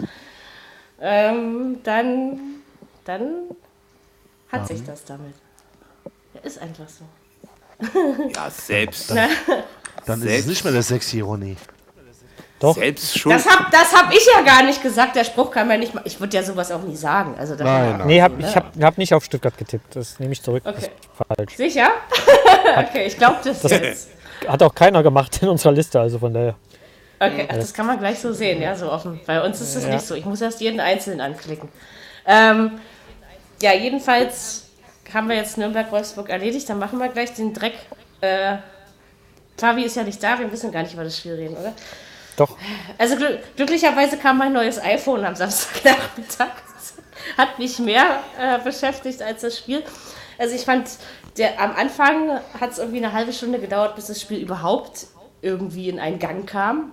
ähm, 1.01 1.79
dann, 1.83 2.39
dann 3.03 3.33
hat 4.51 4.67
sich 4.67 4.83
das 4.85 5.03
damit. 5.05 5.33
Ja, 6.33 6.41
ist 6.41 6.61
einfach 6.61 6.85
so. 6.87 7.03
Ja, 8.33 8.49
selbst, 8.49 9.11
Dann 9.11 9.27
ist 9.27 9.29
es 10.07 10.21
Selbst- 10.21 10.47
nicht 10.47 10.63
mehr 10.63 10.73
der 10.73 10.83
sexy 10.83 11.19
Ronny. 11.19 11.57
Doch. 12.57 12.73
selbst 12.75 13.19
schuld. 13.19 13.35
Das 13.35 13.45
habe 13.45 13.65
das 13.69 13.93
hab 13.93 14.13
ich 14.13 14.25
ja 14.33 14.41
gar 14.41 14.63
nicht 14.63 14.81
gesagt. 14.81 15.17
Der 15.17 15.25
Spruch 15.25 15.51
kann 15.51 15.67
man 15.67 15.77
nicht 15.77 15.93
mal. 15.93 16.01
Ich 16.05 16.17
würde 16.21 16.37
ja 16.37 16.41
sowas 16.41 16.71
auch 16.71 16.81
nie 16.83 16.95
sagen. 16.95 17.35
Also 17.37 17.53
das 17.53 17.65
Nein, 17.65 17.97
nein. 17.97 18.07
Nee, 18.07 18.21
hab, 18.21 18.39
ich 18.39 18.55
habe 18.55 18.67
hab 18.85 18.97
nicht 18.97 19.13
auf 19.13 19.25
Stuttgart 19.25 19.57
getippt. 19.57 19.93
Das 19.93 20.17
nehme 20.19 20.31
ich 20.31 20.41
zurück. 20.41 20.63
Das 20.63 20.75
Okay. 20.77 20.85
ist 20.85 21.27
falsch. 21.37 21.55
Sicher? 21.57 21.89
okay, 22.77 23.07
ich 23.07 23.17
glaube 23.17 23.39
das, 23.43 23.61
jetzt. 23.63 24.09
Hat 24.47 24.61
auch 24.63 24.73
keiner 24.75 25.03
gemacht 25.03 25.41
in 25.41 25.49
unserer 25.49 25.73
Liste, 25.73 25.99
also 25.99 26.19
von 26.19 26.33
daher. 26.33 26.55
Okay, 27.19 27.47
ach, 27.49 27.55
das 27.55 27.73
kann 27.73 27.85
man 27.87 27.97
gleich 27.97 28.19
so 28.19 28.33
sehen, 28.33 28.61
ja, 28.61 28.75
so 28.75 28.91
offen. 28.91 29.19
Bei 29.25 29.41
uns 29.43 29.61
ist 29.61 29.75
es 29.75 29.85
Ja. 29.85 29.93
nicht 29.93 30.05
so. 30.05 30.15
Ich 30.15 30.25
muss 30.25 30.41
erst 30.41 30.59
jeden 30.61 30.79
Einzelnen 30.79 31.21
anklicken. 31.21 31.69
Ähm, 32.25 32.79
ja, 33.61 33.73
jedenfalls 33.73 34.67
haben 35.13 35.29
wir 35.29 35.35
jetzt 35.37 35.57
Nürnberg-Wolfsburg 35.57 36.29
erledigt. 36.29 36.67
Dann 36.69 36.79
machen 36.79 36.99
wir 36.99 37.07
gleich 37.09 37.33
den 37.33 37.53
Dreck. 37.53 37.73
Äh, 38.21 38.57
Fabi 39.57 39.83
ist 39.83 39.95
ja 39.95 40.03
nicht 40.03 40.21
da. 40.21 40.37
Wir 40.39 40.47
müssen 40.47 40.71
gar 40.71 40.83
nicht 40.83 40.93
über 40.93 41.03
das 41.05 41.17
Spiel 41.17 41.35
reden, 41.35 41.55
oder? 41.55 41.73
Doch. 42.35 42.57
Also 42.97 43.15
glü 43.15 43.37
glücklicherweise 43.55 44.17
kam 44.17 44.37
mein 44.37 44.51
neues 44.51 44.81
iPhone 44.83 45.23
am 45.23 45.35
Samstagnachmittag. 45.35 46.47
Hat 47.37 47.57
mich 47.59 47.79
mehr 47.79 48.19
äh, 48.37 48.59
beschäftigt 48.59 49.21
als 49.21 49.41
das 49.41 49.57
Spiel. 49.57 49.83
Also 50.37 50.53
ich 50.53 50.65
fand, 50.65 50.89
der, 51.37 51.59
am 51.61 51.75
Anfang 51.75 52.39
hat 52.59 52.71
es 52.71 52.77
irgendwie 52.77 52.97
eine 52.97 53.13
halbe 53.13 53.33
Stunde 53.33 53.59
gedauert, 53.59 53.95
bis 53.95 54.07
das 54.07 54.21
Spiel 54.21 54.39
überhaupt 54.39 55.07
irgendwie 55.41 55.89
in 55.89 55.99
einen 55.99 56.19
Gang 56.19 56.47
kam. 56.47 56.91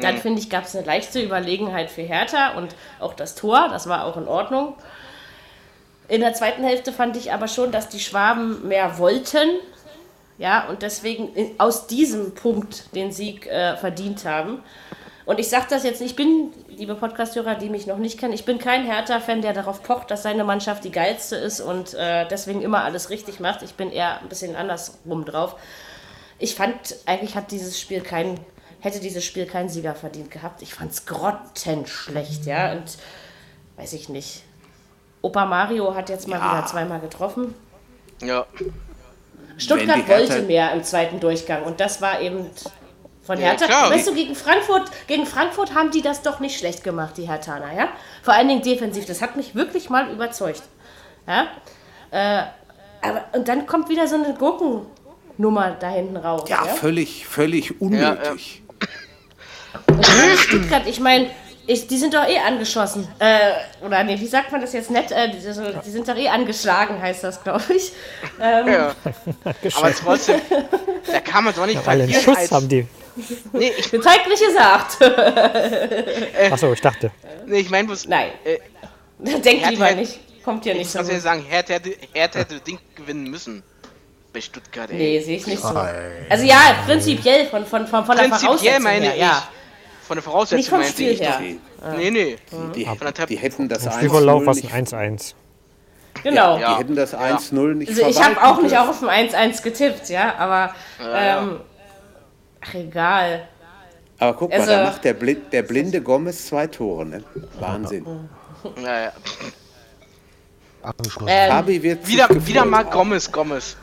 Dann 0.00 0.16
finde 0.18 0.40
ich, 0.40 0.48
gab 0.48 0.64
es 0.64 0.74
eine 0.76 0.86
leichte 0.86 1.20
Überlegenheit 1.22 1.90
für 1.90 2.02
Hertha 2.02 2.54
und 2.56 2.74
auch 3.00 3.12
das 3.14 3.34
Tor, 3.34 3.68
das 3.70 3.88
war 3.88 4.04
auch 4.06 4.16
in 4.16 4.26
Ordnung. 4.28 4.74
In 6.08 6.20
der 6.20 6.34
zweiten 6.34 6.64
Hälfte 6.64 6.92
fand 6.92 7.16
ich 7.16 7.32
aber 7.32 7.48
schon, 7.48 7.72
dass 7.72 7.88
die 7.88 8.00
Schwaben 8.00 8.66
mehr 8.68 8.98
wollten. 8.98 9.48
Ja, 10.38 10.66
und 10.68 10.82
deswegen 10.82 11.34
in- 11.34 11.58
aus 11.58 11.86
diesem 11.86 12.34
Punkt 12.34 12.94
den 12.94 13.12
Sieg 13.12 13.46
äh, 13.46 13.76
verdient 13.76 14.24
haben. 14.24 14.62
Und 15.26 15.38
ich 15.38 15.48
sage 15.48 15.66
das 15.70 15.84
jetzt 15.84 16.00
nicht, 16.00 16.12
ich 16.12 16.16
bin, 16.16 16.52
liebe 16.76 16.94
Podcasthörer, 16.94 17.54
die 17.54 17.68
mich 17.68 17.86
noch 17.86 17.98
nicht 17.98 18.18
kennen, 18.18 18.32
ich 18.32 18.44
bin 18.44 18.58
kein 18.58 18.84
Hertha-Fan, 18.84 19.42
der 19.42 19.52
darauf 19.52 19.82
pocht, 19.82 20.10
dass 20.10 20.22
seine 20.22 20.44
Mannschaft 20.44 20.84
die 20.84 20.90
geilste 20.90 21.36
ist 21.36 21.60
und 21.60 21.94
äh, 21.94 22.26
deswegen 22.28 22.62
immer 22.62 22.82
alles 22.84 23.10
richtig 23.10 23.40
macht. 23.40 23.62
Ich 23.62 23.74
bin 23.74 23.90
eher 23.90 24.20
ein 24.20 24.28
bisschen 24.28 24.56
andersrum 24.56 25.24
drauf. 25.24 25.56
Ich 26.38 26.54
fand, 26.54 26.96
eigentlich 27.06 27.34
hat 27.34 27.50
dieses 27.50 27.78
Spiel 27.80 28.00
kein, 28.00 28.38
hätte 28.80 29.00
dieses 29.00 29.24
Spiel 29.24 29.46
keinen 29.46 29.68
Sieger 29.68 29.94
verdient 29.94 30.30
gehabt. 30.30 30.62
Ich 30.62 30.74
fand 30.74 30.92
es 30.92 31.06
grottenschlecht, 31.06 32.46
ja. 32.46 32.72
Und 32.72 32.98
weiß 33.76 33.92
ich 33.92 34.08
nicht. 34.08 34.42
Opa 35.20 35.46
Mario 35.46 35.94
hat 35.94 36.08
jetzt 36.08 36.26
mal 36.26 36.38
Ja. 36.38 36.52
wieder 36.58 36.66
zweimal 36.66 37.00
getroffen. 37.00 37.54
Ja. 38.22 38.46
Stuttgart 39.58 40.08
wollte 40.08 40.42
mehr 40.42 40.72
im 40.72 40.82
zweiten 40.82 41.20
Durchgang 41.20 41.62
und 41.64 41.78
das 41.78 42.00
war 42.00 42.20
eben 42.20 42.50
von 43.22 43.38
Ja, 43.38 43.48
Hertha. 43.50 43.66
klar. 43.66 43.90
weißt 43.90 44.08
du, 44.08 44.14
gegen 44.14 44.34
Frankfurt, 44.34 44.90
gegen 45.06 45.26
Frankfurt 45.26 45.74
haben 45.74 45.90
die 45.90 46.02
das 46.02 46.22
doch 46.22 46.40
nicht 46.40 46.58
schlecht 46.58 46.82
gemacht, 46.84 47.16
die 47.16 47.28
Herthaner, 47.28 47.72
ja? 47.76 47.88
Vor 48.22 48.34
allen 48.34 48.48
Dingen 48.48 48.62
defensiv. 48.62 49.06
Das 49.06 49.22
hat 49.22 49.36
mich 49.36 49.54
wirklich 49.54 49.90
mal 49.90 50.10
überzeugt. 50.10 50.62
Ja? 51.26 51.46
Äh, 52.10 52.42
aber, 53.00 53.24
und 53.32 53.48
dann 53.48 53.66
kommt 53.66 53.88
wieder 53.88 54.06
so 54.06 54.16
eine 54.16 54.34
Gurkennummer 54.34 55.76
da 55.78 55.90
hinten 55.90 56.16
raus. 56.16 56.48
ja, 56.48 56.64
Ja, 56.66 56.72
völlig, 56.74 57.26
völlig 57.26 57.80
unnötig. 57.80 58.62
Und 59.86 60.02
gerade 60.02 60.36
Stuttgart, 60.36 60.82
ich 60.86 61.00
meine, 61.00 61.30
ich, 61.66 61.86
die 61.86 61.96
sind 61.96 62.12
doch 62.12 62.26
eh 62.26 62.38
angeschossen. 62.38 63.06
Äh, 63.18 63.38
oder 63.84 64.02
nee, 64.04 64.18
wie 64.18 64.26
sagt 64.26 64.50
man 64.52 64.60
das 64.60 64.72
jetzt 64.72 64.90
nett? 64.90 65.12
Äh, 65.12 65.30
die, 65.30 65.38
die 65.38 65.90
sind 65.90 66.08
doch 66.08 66.16
eh 66.16 66.28
angeschlagen, 66.28 67.00
heißt 67.00 67.22
das, 67.24 67.42
glaube 67.42 67.62
ich. 67.74 67.92
Ähm, 68.40 68.68
ja. 68.68 68.94
Aber 69.76 69.94
trotzdem, 69.94 70.40
da 71.10 71.20
kann 71.20 71.44
man 71.44 71.54
doch 71.54 71.66
nicht 71.66 71.76
einen 71.76 71.84
verlieren 71.84 72.12
Schuss 72.22 72.36
als... 72.36 72.50
haben 72.50 72.68
die. 72.68 72.86
Nee, 73.52 73.72
ich, 73.78 73.92
Wird 73.92 74.06
halt 74.06 74.26
nicht 74.28 74.42
gesagt. 74.44 74.98
Achso, 76.50 76.72
ich 76.72 76.80
dachte. 76.80 77.10
nee, 77.46 77.60
ich 77.60 77.70
meine 77.70 77.86
bloß... 77.88 78.06
Nein. 78.08 78.30
Äh, 78.44 78.58
Denk 79.18 79.44
Hertha 79.60 79.68
lieber 79.70 79.86
hätte- 79.86 80.00
nicht. 80.00 80.20
Kommt 80.44 80.64
hier 80.64 80.72
ich 80.72 80.78
nicht 80.80 80.90
so. 80.90 80.98
muss 80.98 81.08
ja 81.08 81.20
sagen, 81.20 81.44
Hertha 81.48 81.74
hätte, 81.74 81.94
Hertha 82.12 82.40
hätte 82.40 82.58
Ding 82.60 82.78
gewinnen 82.96 83.30
müssen. 83.30 83.62
bei 84.32 84.40
Stuttgart, 84.40 84.90
ey. 84.90 84.96
Nee, 84.96 85.20
sehe 85.20 85.36
ich 85.36 85.46
nicht 85.46 85.62
so. 85.62 85.68
Also 86.28 86.44
ja, 86.44 86.58
prinzipiell 86.86 87.46
von, 87.46 87.64
von, 87.66 87.86
von, 87.86 88.04
von 88.04 88.16
der 88.16 88.24
Prinzipiell 88.24 88.48
Voraussetzung 88.48 88.82
meine 88.82 89.04
her, 89.04 89.14
ich. 89.14 89.20
ja. 89.20 89.42
Von 90.04 90.16
der 90.16 90.16
Nicht 90.16 90.24
Voraussetzung 90.24 90.64
vom 90.70 90.78
meinte 90.80 90.92
Spiel 90.94 91.10
ich. 91.12 91.20
her. 91.20 91.38
Die, 91.40 91.60
Nee, 91.96 92.10
nee. 92.10 92.36
die, 92.74 92.84
Tab- 92.84 93.26
die 93.28 93.36
hätten 93.38 93.68
das 93.68 93.84
Im 93.86 93.90
1-0 93.92 93.96
Spielverlauf 93.96 94.46
war 94.46 94.52
es 94.54 94.62
nicht, 94.62 94.72
ein 94.74 94.86
1-1. 94.86 95.34
Genau. 96.22 96.58
Ja. 96.58 96.72
die 96.74 96.78
hätten 96.80 96.96
das 96.96 97.14
1-0 97.16 97.74
nicht 97.74 97.88
Also 97.90 98.06
ich 98.06 98.22
habe 98.22 98.42
auch 98.44 98.60
nicht 98.62 98.76
auf 98.76 99.02
ein 99.02 99.28
1-1 99.30 99.62
getippt, 99.62 100.08
ja, 100.08 100.34
aber 100.38 100.74
ähm, 101.00 101.60
ach 102.62 102.74
egal. 102.74 103.48
Aber 104.18 104.34
guck 104.34 104.52
Also- 104.52 104.66
mal, 104.70 104.78
da 104.78 104.84
macht 104.84 105.04
der, 105.04 105.14
Blind, 105.14 105.52
der 105.52 105.62
blinde 105.62 106.00
Gomez 106.00 106.46
zwei 106.46 106.66
Tore, 106.68 107.04
ne? 107.06 107.24
Wahnsinn. 107.58 108.06
Ja, 108.80 109.00
ja. 109.00 109.12
Abgeschlossen. 110.82 111.28
Ähm, 111.28 111.50
Fabi 111.50 111.82
wird 111.82 112.06
Wieder, 112.06 112.46
wieder 112.46 112.64
mal. 112.64 112.84
Gomez, 112.84 113.30
Gomez. 113.30 113.76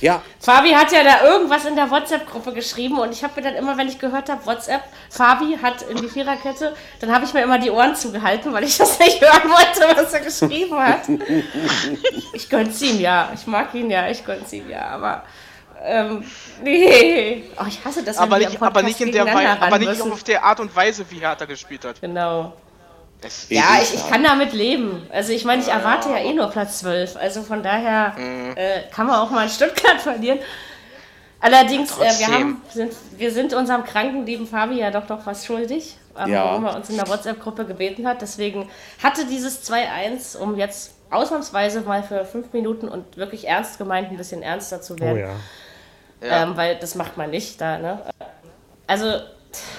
Ja, 0.00 0.20
Fabi 0.40 0.70
hat 0.72 0.92
ja 0.92 1.02
da 1.02 1.24
irgendwas 1.24 1.64
in 1.64 1.74
der 1.74 1.90
WhatsApp-Gruppe 1.90 2.52
geschrieben 2.52 2.98
und 2.98 3.12
ich 3.12 3.24
habe 3.24 3.40
mir 3.40 3.48
dann 3.48 3.54
immer, 3.54 3.78
wenn 3.78 3.88
ich 3.88 3.98
gehört 3.98 4.28
habe, 4.28 4.44
WhatsApp, 4.44 4.82
Fabi 5.08 5.56
hat 5.62 5.82
in 5.82 5.96
die 5.96 6.08
Viererkette, 6.08 6.74
dann 7.00 7.14
habe 7.14 7.24
ich 7.24 7.32
mir 7.32 7.42
immer 7.42 7.58
die 7.58 7.70
Ohren 7.70 7.94
zugehalten, 7.96 8.52
weil 8.52 8.64
ich 8.64 8.76
das 8.76 8.98
nicht 8.98 9.20
hören 9.22 9.50
wollte, 9.50 9.96
was 9.98 10.12
er 10.12 10.20
geschrieben 10.20 10.78
hat. 10.78 11.02
ich 12.34 12.48
gönn's 12.50 12.80
ihm 12.82 13.00
ja, 13.00 13.30
ich 13.34 13.46
mag 13.46 13.74
ihn 13.74 13.90
ja, 13.90 14.08
ich 14.10 14.22
gönn's 14.24 14.52
ihm 14.52 14.68
ja, 14.68 14.86
aber 14.88 15.22
ähm, 15.84 16.24
nee. 16.62 17.44
Oh, 17.58 17.64
ich 17.68 17.84
hasse 17.84 18.02
das, 18.02 18.18
Aber 18.18 18.38
nicht, 18.38 18.60
aber 18.62 18.82
nicht 18.82 19.00
in 19.00 19.12
der 19.12 19.26
Weise, 19.26 19.60
aber 19.62 19.78
nicht 19.78 20.00
auf 20.02 20.22
der 20.24 20.44
Art 20.44 20.60
und 20.60 20.74
Weise, 20.74 21.04
wie 21.10 21.18
Hertha 21.20 21.44
gespielt 21.44 21.84
hat. 21.84 22.00
Genau. 22.00 22.52
Es, 23.22 23.46
Ja, 23.48 23.78
ich, 23.82 23.94
ich 23.94 24.08
kann 24.10 24.22
damit 24.22 24.52
leben. 24.52 25.06
Also 25.10 25.32
ich 25.32 25.44
meine, 25.44 25.62
ich 25.62 25.68
erwarte 25.68 26.10
ja 26.10 26.18
eh 26.18 26.34
nur 26.34 26.48
Platz 26.48 26.80
12. 26.80 27.16
Also 27.16 27.42
von 27.42 27.62
daher 27.62 28.12
Mhm. 28.16 28.52
äh, 28.56 28.82
kann 28.94 29.06
man 29.06 29.16
auch 29.20 29.30
mal 29.30 29.44
in 29.44 29.50
Stuttgart 29.50 30.00
verlieren. 30.02 30.38
Allerdings, 31.40 31.96
äh, 31.98 32.18
wir, 32.18 32.26
haben, 32.28 32.62
sind, 32.72 32.92
wir 33.16 33.30
sind 33.30 33.54
unserem 33.54 33.84
kranken 33.84 34.24
lieben 34.26 34.46
Fabi 34.46 34.78
ja 34.80 34.90
doch 34.90 35.08
noch 35.08 35.24
was 35.26 35.44
schuldig, 35.46 35.96
ähm, 36.18 36.30
Ja. 36.32 36.44
warum 36.46 36.64
er 36.64 36.74
uns 36.76 36.88
in 36.90 36.96
der 36.96 37.08
WhatsApp-Gruppe 37.08 37.64
gebeten 37.66 38.06
hat. 38.06 38.22
Deswegen 38.22 38.68
hatte 39.02 39.26
dieses 39.26 39.62
2-1, 39.70 40.36
um 40.38 40.56
jetzt 40.56 40.94
ausnahmsweise 41.10 41.82
mal 41.82 42.02
für 42.02 42.24
fünf 42.24 42.52
Minuten 42.52 42.88
und 42.88 43.16
wirklich 43.16 43.46
ernst 43.46 43.78
gemeint 43.78 44.10
ein 44.10 44.16
bisschen 44.16 44.42
ernster 44.42 44.80
zu 44.82 44.94
Oh 44.94 45.00
werden. 45.00 45.18
ja. 45.18 45.30
Ja. 46.20 46.42
Ähm, 46.42 46.56
weil 46.56 46.76
das 46.76 46.94
macht 46.94 47.16
man 47.16 47.30
nicht 47.30 47.60
da, 47.60 47.78
ne? 47.78 48.00
Also, 48.86 49.20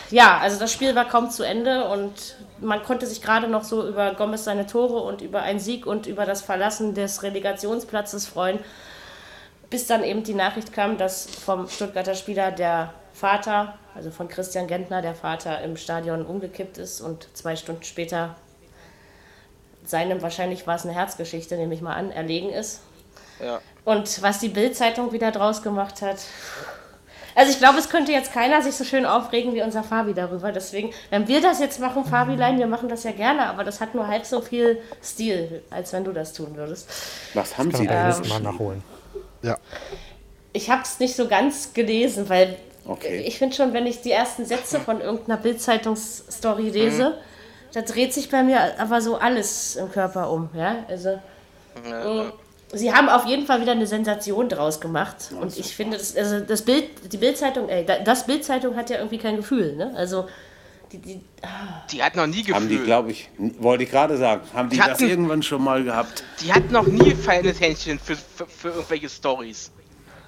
ja, 0.10 0.38
also 0.38 0.60
das 0.60 0.72
Spiel 0.72 0.96
war 0.96 1.06
kaum 1.06 1.30
zu 1.30 1.44
Ende 1.44 1.88
und 1.90 2.38
man 2.60 2.84
konnte 2.84 3.06
sich 3.06 3.22
gerade 3.22 3.48
noch 3.48 3.64
so 3.64 3.88
über 3.88 4.14
Gomez 4.14 4.44
seine 4.44 4.66
Tore 4.68 5.02
und 5.02 5.22
über 5.22 5.42
einen 5.42 5.60
Sieg 5.60 5.86
und 5.86 6.08
über 6.08 6.26
das 6.26 6.42
Verlassen 6.42 6.94
des 6.94 7.24
Relegationsplatzes 7.24 8.26
freuen, 8.28 8.60
bis 9.70 9.88
dann 9.88 10.04
eben 10.04 10.24
die 10.24 10.34
Nachricht 10.34 10.74
kam, 10.74 10.98
dass 10.98 11.28
vom 11.28 11.68
Stuttgarter 11.68 12.16
Spieler 12.16 12.52
der 12.52 12.94
Vater, 13.14 13.78
also 13.96 14.12
von 14.12 14.28
Christian 14.28 14.68
Gentner, 14.68 15.02
der 15.02 15.16
Vater 15.16 15.62
im 15.62 15.76
Stadion 15.76 16.26
umgekippt 16.26 16.78
ist 16.78 17.02
und 17.02 17.28
zwei 17.36 17.56
Stunden 17.56 17.84
später 17.84 18.36
seinem, 19.84 20.22
wahrscheinlich 20.22 20.68
war 20.68 20.76
es 20.76 20.84
eine 20.84 20.94
Herzgeschichte, 20.94 21.56
nehme 21.58 21.74
ich 21.74 21.82
mal 21.82 21.96
an, 21.96 22.12
erlegen 22.12 22.50
ist. 22.50 22.82
Ja. 23.40 23.60
Und 23.86 24.22
was 24.22 24.40
die 24.40 24.50
Bild-Zeitung 24.50 25.12
wieder 25.12 25.32
draus 25.32 25.62
gemacht 25.64 26.02
hat. 26.02 26.18
Also 27.36 27.52
ich 27.52 27.60
glaube, 27.60 27.78
es 27.78 27.90
könnte 27.90 28.12
jetzt 28.12 28.34
keiner 28.34 28.62
sich 28.64 28.76
so 28.76 28.84
schön 28.84 29.06
aufregen 29.06 29.54
wie 29.54 29.62
unser 29.62 29.84
Fabi 29.84 30.14
darüber. 30.16 30.52
Deswegen, 30.52 30.92
wenn 31.12 31.28
wir 31.28 31.40
das 31.40 31.60
jetzt 31.60 31.80
machen, 31.80 32.04
Fabilein, 32.04 32.58
wir 32.58 32.66
machen 32.66 32.90
das 32.90 33.04
ja 33.04 33.12
gerne, 33.12 33.46
aber 33.46 33.64
das 33.64 33.80
hat 33.80 33.94
nur 33.94 34.08
halb 34.08 34.26
so 34.26 34.42
viel 34.42 34.82
Stil, 35.04 35.62
als 35.70 35.94
wenn 35.94 36.04
du 36.04 36.12
das 36.14 36.34
tun 36.34 36.56
würdest. 36.56 36.90
was 37.36 37.58
haben 37.58 37.72
Kann 37.72 37.82
sie 37.82 37.88
da? 37.88 38.08
nächsten 38.08 38.28
Mal 38.28 38.40
nachholen. 38.42 38.84
Ja. 39.44 39.56
Ich 40.52 40.72
habe 40.72 40.82
es 40.82 41.00
nicht 41.00 41.16
so 41.16 41.28
ganz 41.28 41.74
gelesen, 41.74 42.28
weil 42.30 42.58
Okay. 42.88 43.22
ich 43.26 43.38
finde 43.38 43.56
schon, 43.56 43.74
wenn 43.74 43.86
ich 43.86 44.02
die 44.02 44.12
ersten 44.12 44.46
Sätze 44.46 44.80
von 44.80 45.02
irgendeiner 45.02 45.38
Bild-Zeitungsstory 45.38 46.70
lese, 46.70 47.18
da 47.74 47.82
dreht 47.82 48.14
sich 48.14 48.30
bei 48.30 48.44
mir 48.44 48.80
aber 48.80 49.02
so 49.02 49.18
alles 49.18 49.76
im 49.76 49.92
Körper 49.92 50.32
um. 50.32 50.50
Ja? 50.56 50.78
Also, 50.88 51.20
mh, 51.86 52.32
sie 52.74 52.94
haben 52.94 53.10
auf 53.10 53.26
jeden 53.26 53.46
Fall 53.46 53.62
wieder 53.62 53.72
eine 53.74 53.88
Sensation 53.88 54.50
draus 54.50 54.80
gemacht. 54.82 55.30
Und 55.40 55.58
ich 55.58 55.76
finde, 55.76 55.98
das, 55.98 56.16
also 56.16 56.40
das 56.42 56.62
Bild, 56.64 57.12
die 57.12 57.18
Bild-Zeitung, 57.18 57.70
ey, 57.70 57.86
da- 57.86 58.00
das 58.00 58.26
Bild-Zeitung 58.26 58.76
hat 58.76 58.90
ja 58.90 58.98
irgendwie 58.98 59.18
kein 59.18 59.38
Gefühl. 59.38 59.76
Ne? 59.76 59.94
Also, 59.96 60.28
die, 60.92 61.00
die, 61.00 61.22
Die 61.92 62.02
hat 62.04 62.16
noch 62.16 62.28
nie 62.28 62.40
Gefühl. 62.44 62.56
Haben 62.56 62.70
die, 62.70 62.78
glaube 62.80 63.12
ich, 63.12 63.30
wollte 63.60 63.84
ich 63.84 63.92
gerade 63.92 64.16
sagen, 64.18 64.42
haben 64.54 64.70
die 64.70 64.76
Die 64.78 64.82
das 64.82 64.90
hatten- 64.92 65.10
irgendwann 65.10 65.44
schon 65.44 65.64
mal 65.64 65.84
gehabt? 65.84 66.24
Die 66.42 66.54
hat 66.54 66.72
noch 66.72 66.88
nie 66.88 67.14
feines 67.16 67.60
Händchen 67.60 68.00
für, 68.00 68.16
für, 68.16 68.46
für 68.48 68.70
irgendwelche 68.70 69.10
Stories. 69.10 69.72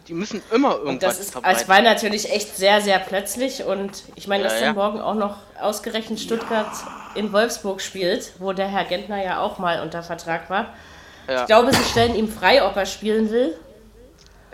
Die 0.07 0.13
müssen 0.15 0.41
immer 0.51 0.79
Und 0.79 0.85
irgendwas 0.87 1.17
das 1.17 1.25
ist, 1.27 1.31
verbreiten. 1.31 1.61
es 1.61 1.69
war 1.69 1.81
natürlich 1.83 2.31
echt 2.33 2.57
sehr, 2.57 2.81
sehr 2.81 2.97
plötzlich. 2.99 3.63
Und 3.63 4.03
ich 4.15 4.27
meine, 4.27 4.43
dass 4.43 4.53
Ja, 4.53 4.59
dann 4.67 4.75
ja. 4.75 4.81
morgen 4.81 4.99
auch 5.01 5.13
noch 5.13 5.37
ausgerechnet 5.61 6.19
Stuttgart 6.19 6.71
in 7.15 7.31
Wolfsburg 7.31 7.79
spielt, 7.79 8.31
wo 8.39 8.51
der 8.51 8.67
Herr 8.67 8.85
Gentner 8.85 9.23
ja 9.23 9.39
auch 9.39 9.59
mal 9.59 9.81
unter 9.83 10.01
Vertrag 10.01 10.49
war. 10.49 10.73
Ja. 11.29 11.41
Ich 11.41 11.45
glaube, 11.47 11.73
sie 11.73 11.83
stellen 11.83 12.15
ihm 12.15 12.27
frei, 12.27 12.63
ob 12.65 12.75
er 12.75 12.85
spielen 12.85 13.29
will. 13.31 13.55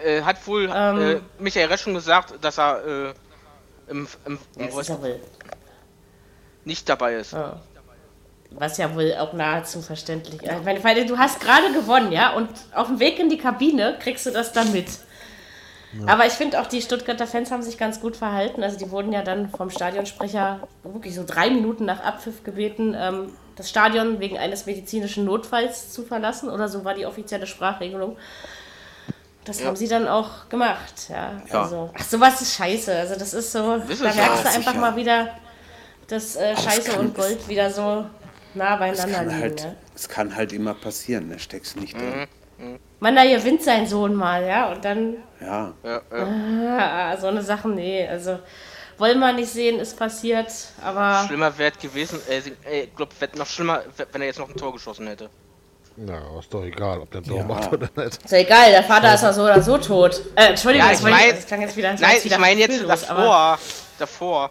äh, 0.03 0.21
hat 0.21 0.45
wohl 0.47 0.69
Ähm. 0.73 1.01
äh, 1.01 1.19
Michael 1.39 1.67
Resch 1.67 1.81
schon 1.81 1.93
gesagt, 1.93 2.33
dass 2.41 2.57
er 2.59 2.85
äh, 2.85 3.13
im, 3.91 4.07
im, 4.25 4.39
im 4.57 4.75
Das 4.75 4.87
ja 4.87 4.97
nicht 6.65 6.89
dabei 6.89 7.15
ist. 7.15 7.35
was 8.51 8.77
ja 8.77 8.93
wohl 8.95 9.13
auch 9.19 9.33
nahezu 9.33 9.81
verständlich 9.81 10.41
ist. 10.41 10.51
Ich 10.51 10.63
meine, 10.63 10.83
weil 10.83 11.05
du 11.05 11.17
hast 11.17 11.39
gerade 11.39 11.71
gewonnen, 11.73 12.11
ja, 12.11 12.33
und 12.33 12.49
auf 12.73 12.87
dem 12.87 12.99
Weg 12.99 13.19
in 13.19 13.29
die 13.29 13.37
Kabine 13.37 13.97
kriegst 13.99 14.25
du 14.25 14.31
das 14.31 14.51
dann 14.53 14.71
mit. 14.71 14.87
Aber 16.07 16.25
ich 16.25 16.33
finde 16.33 16.59
auch, 16.59 16.65
die 16.65 16.81
Stuttgarter 16.81 17.25
Fans 17.25 17.51
haben 17.51 17.61
sich 17.61 17.77
ganz 17.77 18.01
gut 18.01 18.17
verhalten. 18.17 18.63
Also 18.63 18.77
die 18.77 18.91
wurden 18.91 19.13
ja 19.13 19.21
dann 19.21 19.49
vom 19.49 19.69
Stadionsprecher 19.69 20.67
wirklich 20.83 21.15
so 21.15 21.23
drei 21.25 21.49
Minuten 21.49 21.85
nach 21.85 22.01
Abpfiff 22.03 22.43
gebeten, 22.43 22.95
ähm, 22.99 23.31
das 23.55 23.69
Stadion 23.69 24.19
wegen 24.19 24.37
eines 24.37 24.65
medizinischen 24.65 25.25
Notfalls 25.25 25.91
zu 25.91 26.03
verlassen. 26.03 26.49
Oder 26.49 26.67
so 26.67 26.83
war 26.83 26.93
die 26.93 27.05
offizielle 27.05 27.47
Sprachregelung. 27.47 28.17
Das 29.45 29.63
haben 29.63 29.75
sie 29.75 29.87
dann 29.87 30.07
auch 30.07 30.49
gemacht. 30.49 31.07
Ja, 31.09 31.33
Ja. 31.51 31.61
Also, 31.63 31.89
ach, 31.97 32.03
sowas 32.03 32.41
ist 32.41 32.55
scheiße. 32.55 32.95
Also 32.95 33.13
das 33.15 33.33
ist 33.33 33.51
so, 33.51 33.75
ist 33.75 34.01
da 34.01 34.05
merkst 34.05 34.17
ja, 34.17 34.25
du 34.27 34.49
einfach 34.49 34.71
sicher. 34.71 34.73
mal 34.79 34.95
wieder, 34.95 35.29
dass 36.07 36.35
äh, 36.35 36.55
Scheiße 36.57 36.91
kann- 36.91 36.99
und 37.01 37.15
Gold 37.15 37.47
wieder 37.47 37.69
so 37.69 38.05
nah 38.55 38.75
beieinander 38.77 39.23
liegen. 39.23 39.39
halt, 39.39 39.63
ne? 39.63 39.75
es 39.95 40.09
kann 40.09 40.35
halt 40.35 40.51
immer 40.53 40.73
passieren, 40.73 41.29
da 41.29 41.37
steckst 41.37 41.75
du 41.75 41.79
nicht 41.81 41.95
drin. 41.95 42.27
Man, 42.99 43.15
da 43.15 43.23
gewinnt 43.25 43.61
sein 43.61 43.85
Sohn 43.85 44.15
mal, 44.15 44.43
ja, 44.45 44.71
und 44.71 44.83
dann 44.83 45.15
Ja, 45.41 45.73
Ja, 45.83 46.01
ja. 46.11 47.11
ah, 47.11 47.17
so 47.17 47.27
eine 47.27 47.43
Sache, 47.43 47.67
nee, 47.69 48.07
also 48.07 48.39
wollen 48.97 49.19
wir 49.19 49.33
nicht 49.33 49.51
sehen, 49.51 49.79
ist 49.79 49.97
passiert, 49.97 50.51
aber 50.83 51.23
Schlimmer 51.27 51.57
wäre 51.57 51.71
gewesen, 51.71 52.19
äh, 52.29 52.37
äh, 52.69 52.83
ich 52.83 52.95
glaube, 52.95 53.11
wäre 53.19 53.37
noch 53.37 53.47
schlimmer, 53.47 53.81
wenn 54.11 54.21
er 54.21 54.27
jetzt 54.27 54.39
noch 54.39 54.49
ein 54.49 54.55
Tor 54.55 54.73
geschossen 54.73 55.07
hätte. 55.07 55.29
Na, 55.97 56.19
ist 56.39 56.53
doch 56.53 56.63
egal, 56.63 56.99
ob 56.99 57.11
der 57.11 57.23
Tor 57.23 57.37
Ja. 57.37 57.43
macht 57.45 57.71
oder 57.71 57.87
nicht. 57.95 58.23
ist 58.23 58.31
ja 58.31 58.37
egal, 58.39 58.69
der 58.71 58.83
Vater 58.83 59.13
ist 59.15 59.21
ja 59.23 59.31
so 59.31 59.43
oder 59.43 59.61
so 59.61 59.77
tot. 59.77 60.21
Äh, 60.35 60.47
Entschuldigung, 60.49 60.85
Ja, 60.87 60.91
das, 60.91 60.99
ich 60.99 61.05
wollte 61.05 61.17
mein- 61.17 61.35
das 61.35 61.45
klang 61.45 61.61
jetzt 61.61 61.77
wieder, 61.77 61.93
Nein, 61.93 62.01
jetzt 62.01 62.17
ich 62.19 62.25
wieder 62.25 62.37
meine 62.37 62.59
jetzt 62.59 62.69
gefühllos, 62.71 63.09
aber- 63.09 63.21
davor. 63.21 63.59
Davor. 63.97 64.49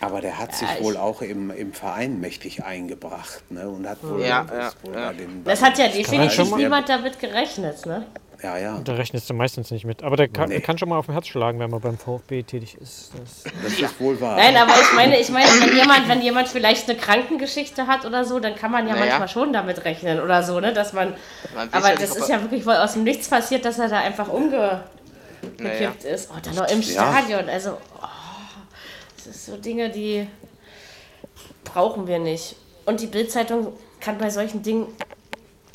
aber 0.00 0.20
der 0.20 0.36
hat 0.38 0.54
sich 0.54 0.66
Ja, 0.68 0.76
ich- 0.78 0.82
wohl 0.84 0.96
auch 0.96 1.22
im, 1.22 1.50
im 1.50 1.72
Verein 1.72 2.20
mächtig 2.20 2.64
eingebracht 2.64 3.50
ne? 3.50 3.68
und 3.68 3.86
hat 3.88 3.98
wohl, 4.02 4.20
Ja, 4.24 4.44
das 4.44 4.74
ja, 4.74 4.88
wohl 4.88 4.94
ja. 4.98 5.06
bei 5.08 5.14
den- 5.14 5.44
Das 5.44 5.62
hat 5.62 5.78
ja 5.78 5.86
definitiv 5.88 6.56
niemand 6.56 6.88
damit 6.88 7.18
gerechnet, 7.20 7.84
ne? 7.86 8.06
Ja, 8.42 8.56
ja, 8.56 8.80
Da 8.82 8.94
rechnest 8.94 9.28
du 9.28 9.34
meistens 9.34 9.70
nicht 9.70 9.84
mit. 9.84 10.02
Aber 10.02 10.16
der 10.16 10.28
kann, 10.28 10.48
Nee. 10.48 10.60
kann 10.60 10.78
schon 10.78 10.88
mal 10.88 10.96
auf 10.98 11.06
dem 11.06 11.12
Herz 11.12 11.26
schlagen, 11.26 11.58
wenn 11.58 11.70
man 11.70 11.80
beim 11.80 11.98
VfB 11.98 12.42
tätig 12.42 12.74
ist. 12.80 13.12
Das, 13.18 13.44
das 13.62 13.72
ist 13.78 14.00
wohl 14.00 14.18
wahr. 14.20 14.36
Nein, 14.36 14.56
aber 14.56 14.72
ich 14.80 14.92
meine, 14.94 15.18
ich 15.20 15.28
meine, 15.28 15.46
wenn 15.60 15.76
jemand, 15.76 16.08
wenn 16.08 16.22
jemand 16.22 16.48
vielleicht 16.48 16.88
eine 16.88 16.98
Krankengeschichte 16.98 17.86
hat 17.86 18.06
oder 18.06 18.24
so, 18.24 18.40
dann 18.40 18.54
kann 18.54 18.70
man 18.70 18.86
ja 18.88 18.94
Naja. 18.94 19.06
manchmal 19.06 19.28
schon 19.28 19.52
damit 19.52 19.84
rechnen 19.84 20.20
oder 20.20 20.42
so, 20.42 20.58
ne? 20.58 20.72
Dass 20.72 20.92
man. 20.94 21.14
Man 21.54 21.68
Aber 21.72 21.90
das 21.94 22.16
ist 22.16 22.28
ja 22.28 22.40
wirklich 22.40 22.64
wohl 22.64 22.76
aus 22.76 22.94
dem 22.94 23.04
Nichts 23.04 23.28
passiert, 23.28 23.64
dass 23.66 23.78
er 23.78 23.88
da 23.88 23.98
einfach 24.00 24.28
umgekippt 24.28 25.58
Naja. 25.58 25.90
ist. 26.10 26.30
Oh, 26.32 26.38
dann 26.42 26.54
noch 26.54 26.68
im 26.70 26.80
Ja. 26.80 27.12
Stadion. 27.12 27.48
Also, 27.48 27.72
oh, 27.72 28.06
das 29.16 29.26
ist 29.26 29.46
so 29.46 29.56
Dinge, 29.58 29.90
die 29.90 30.26
brauchen 31.64 32.06
wir 32.06 32.18
nicht. 32.18 32.56
Und 32.86 33.00
die 33.00 33.06
Bildzeitung 33.06 33.74
kann 34.00 34.16
bei 34.18 34.30
solchen 34.30 34.62
Dingen. 34.62 34.86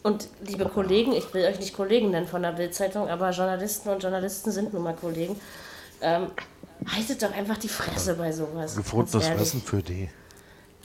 Und 0.05 0.27
liebe 0.45 0.65
Kollegen, 0.65 1.13
ich 1.13 1.33
will 1.33 1.43
euch 1.45 1.57
nicht 1.57 1.75
Kollegen 1.75 2.11
nennen 2.11 2.27
von 2.27 2.43
der 2.43 2.51
Bildzeitung, 2.51 3.09
aber 3.09 3.31
Journalisten 3.31 3.89
und 3.89 4.03
Journalisten 4.03 4.51
sind 4.51 4.71
nun 4.71 4.83
mal 4.83 4.93
Kollegen. 4.93 5.41
Ähm, 5.99 6.27
haltet 6.95 7.23
doch 7.23 7.33
einfach 7.33 7.57
die 7.57 7.69
Fresse 7.69 8.13
bei 8.13 8.31
sowas. 8.31 8.75
Ehrlich. 9.23 9.37
Fressen 9.39 9.63
für 9.63 9.81
die. 9.81 10.07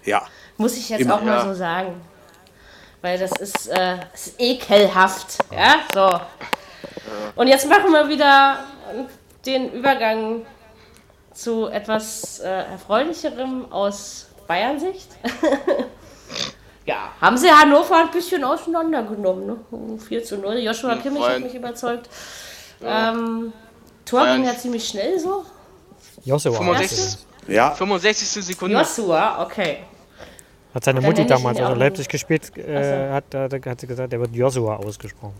Ja, 0.06 0.22
Muss 0.56 0.74
ich 0.78 0.88
jetzt 0.88 1.02
Immer. 1.02 1.16
auch 1.16 1.22
mal 1.22 1.34
Ja. 1.36 1.44
so 1.44 1.52
sagen. 1.52 2.00
Weil 3.02 3.18
das 3.18 3.32
ist, 3.32 3.68
äh, 3.68 3.98
ist 4.14 4.40
ekelhaft. 4.40 5.36
Ja, 5.52 5.80
so. 5.92 6.18
Und 7.36 7.48
jetzt 7.48 7.68
machen 7.68 7.92
wir 7.92 8.08
wieder 8.08 8.60
den 9.44 9.70
Übergang 9.74 10.46
zu 11.34 11.66
etwas 11.66 12.38
äh, 12.38 12.48
Erfreulicherem 12.48 13.70
aus 13.70 14.28
Bayern-Sicht. 14.46 15.10
ja, 16.86 17.12
haben 17.20 17.36
sie 17.36 17.50
Hannover 17.50 17.96
ein 17.96 18.10
bisschen 18.10 18.42
auseinandergenommen. 18.44 19.46
Ne? 19.46 19.98
4 19.98 20.24
zu 20.24 20.38
0. 20.38 20.58
Joshua 20.58 20.94
Hm, 20.94 21.02
Kimmich 21.02 21.22
hat 21.22 21.40
mich 21.40 21.54
überzeugt. 21.54 22.08
Ähm, 22.82 23.52
Tor 24.04 24.26
ging 24.26 24.44
ja 24.44 24.56
ziemlich 24.56 24.88
schnell 24.88 25.18
so. 25.18 25.44
Joshua. 26.24 26.52
65. 26.52 27.18
Ja, 27.48 27.70
65. 27.72 28.44
Sekunde. 28.44 28.76
Joshua, 28.76 29.42
okay. 29.44 29.78
Hat 30.74 30.84
seine 30.84 31.00
Mutti 31.00 31.26
damals, 31.26 31.58
ja 31.58 31.64
als 31.64 31.70
er 31.70 31.74
auch 31.74 31.78
Leipzig 31.78 32.08
gespielt 32.08 32.56
äh, 32.56 33.10
hat, 33.10 33.24
da, 33.30 33.48
da 33.48 33.70
hat 33.70 33.80
sie 33.80 33.86
gesagt, 33.86 34.12
der 34.12 34.20
wird 34.20 34.34
Joshua 34.34 34.76
ausgesprochen. 34.76 35.34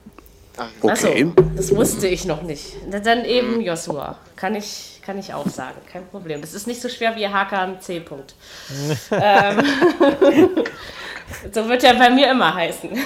okay. 0.82 0.90
Achso, 0.90 1.08
das 1.56 1.74
wusste 1.74 2.08
ich 2.08 2.24
noch 2.24 2.42
nicht. 2.42 2.74
Dann 2.90 3.24
eben 3.24 3.60
Joshua. 3.60 4.18
Kann 4.34 4.56
ich, 4.56 4.89
kann 5.10 5.18
ich 5.18 5.34
auch 5.34 5.48
sagen, 5.48 5.74
kein 5.92 6.06
Problem. 6.06 6.40
Das 6.40 6.54
ist 6.54 6.68
nicht 6.68 6.80
so 6.80 6.88
schwer 6.88 7.16
wie 7.16 7.26
Hakan 7.26 7.80
C. 7.80 7.98
Punkt. 7.98 8.36
ähm, 9.10 9.58
so 11.52 11.68
wird 11.68 11.82
er 11.82 11.94
bei 11.94 12.10
mir 12.10 12.30
immer 12.30 12.54
heißen. 12.54 12.90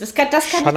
Das 0.00 0.14
kann, 0.14 0.26
das 0.30 0.50
kann 0.50 0.76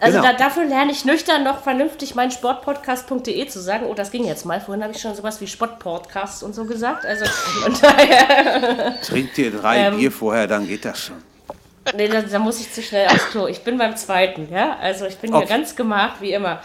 also 0.00 0.18
Genau. 0.18 0.22
da, 0.22 0.32
dafür 0.32 0.64
lerne 0.64 0.90
ich 0.92 1.04
nüchtern 1.04 1.44
noch 1.44 1.62
vernünftig 1.62 2.14
mein 2.14 2.30
Sportpodcast.de 2.30 3.46
zu 3.46 3.60
sagen. 3.60 3.86
Oh, 3.86 3.94
das 3.94 4.10
ging 4.10 4.24
jetzt 4.24 4.44
mal. 4.44 4.60
Vorhin 4.60 4.82
habe 4.82 4.92
ich 4.92 5.00
schon 5.00 5.14
sowas 5.14 5.40
wie 5.40 5.46
Sportpodcast 5.46 6.42
und 6.42 6.54
so 6.54 6.64
gesagt. 6.64 7.06
Also 7.06 7.24
von 7.26 7.76
daher, 7.80 9.00
Trink 9.02 9.34
dir 9.34 9.52
drei 9.52 9.78
Ähm. 9.86 9.96
Bier 9.96 10.10
vorher, 10.10 10.46
dann 10.46 10.66
geht 10.66 10.84
das 10.84 11.00
schon. 11.00 11.22
Nee, 11.96 12.08
da, 12.08 12.22
da 12.22 12.38
muss 12.38 12.60
ich 12.60 12.72
zu 12.72 12.82
schnell 12.82 13.06
aufs 13.08 13.30
Klo. 13.30 13.46
Ich 13.46 13.62
bin 13.62 13.78
beim 13.78 13.96
zweiten, 13.96 14.48
ja. 14.52 14.76
Also 14.80 15.06
ich 15.06 15.16
bin 15.18 15.30
hier 15.32 15.38
Okay. 15.42 15.48
ganz 15.48 15.76
gemacht, 15.76 16.16
wie 16.20 16.32
immer. 16.32 16.60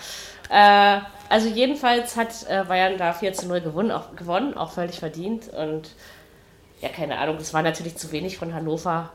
Äh, 0.49 0.99
also 1.29 1.47
jedenfalls 1.49 2.15
hat 2.15 2.29
äh, 2.49 2.63
Bayern 2.67 2.97
da 2.97 3.13
4 3.13 3.33
zu 3.33 3.47
0 3.47 3.61
gewonnen 3.61 3.91
auch, 3.91 4.15
gewonnen, 4.15 4.55
auch 4.55 4.71
völlig 4.73 4.99
verdient. 4.99 5.49
Und 5.49 5.89
ja, 6.81 6.89
keine 6.89 7.17
Ahnung, 7.17 7.37
das 7.39 7.53
war 7.53 7.61
natürlich 7.61 7.95
zu 7.97 8.11
wenig 8.11 8.37
von 8.37 8.53
Hannover. 8.53 9.11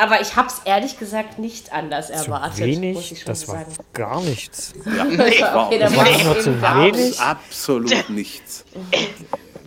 Aber 0.00 0.20
ich 0.20 0.36
habe 0.36 0.46
es 0.46 0.60
ehrlich 0.64 0.96
gesagt 0.98 1.40
nicht 1.40 1.72
anders 1.72 2.06
Zu 2.06 2.12
erwartet, 2.12 2.50
muss 2.50 2.58
wenig, 2.60 3.12
ich 3.12 3.18
schon 3.18 3.26
das 3.26 3.48
war 3.48 3.56
sagen. 3.56 3.74
gar 3.92 4.20
nichts. 4.22 4.72
Ja, 4.86 5.66
Okay, 5.66 5.78
da 5.80 5.86
Das 5.86 5.96
war 5.96 6.06
ich 6.08 6.20
immer 6.22 6.30
eben 6.36 6.40
zu 6.40 6.62
wenig. 6.62 7.20
Absolut 7.20 8.08
nichts. 8.10 8.64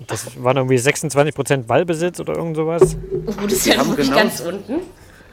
Das 0.07 0.41
waren 0.41 0.55
irgendwie 0.57 0.77
26% 0.77 1.63
Ballbesitz 1.67 2.19
oder 2.21 2.35
irgend 2.35 2.55
sowas. 2.55 2.95
Gut, 3.37 3.51
ist 3.51 3.65
ja 3.65 3.85
wirklich 3.85 4.07
genau- 4.07 4.19
ganz 4.21 4.39
unten. 4.39 4.79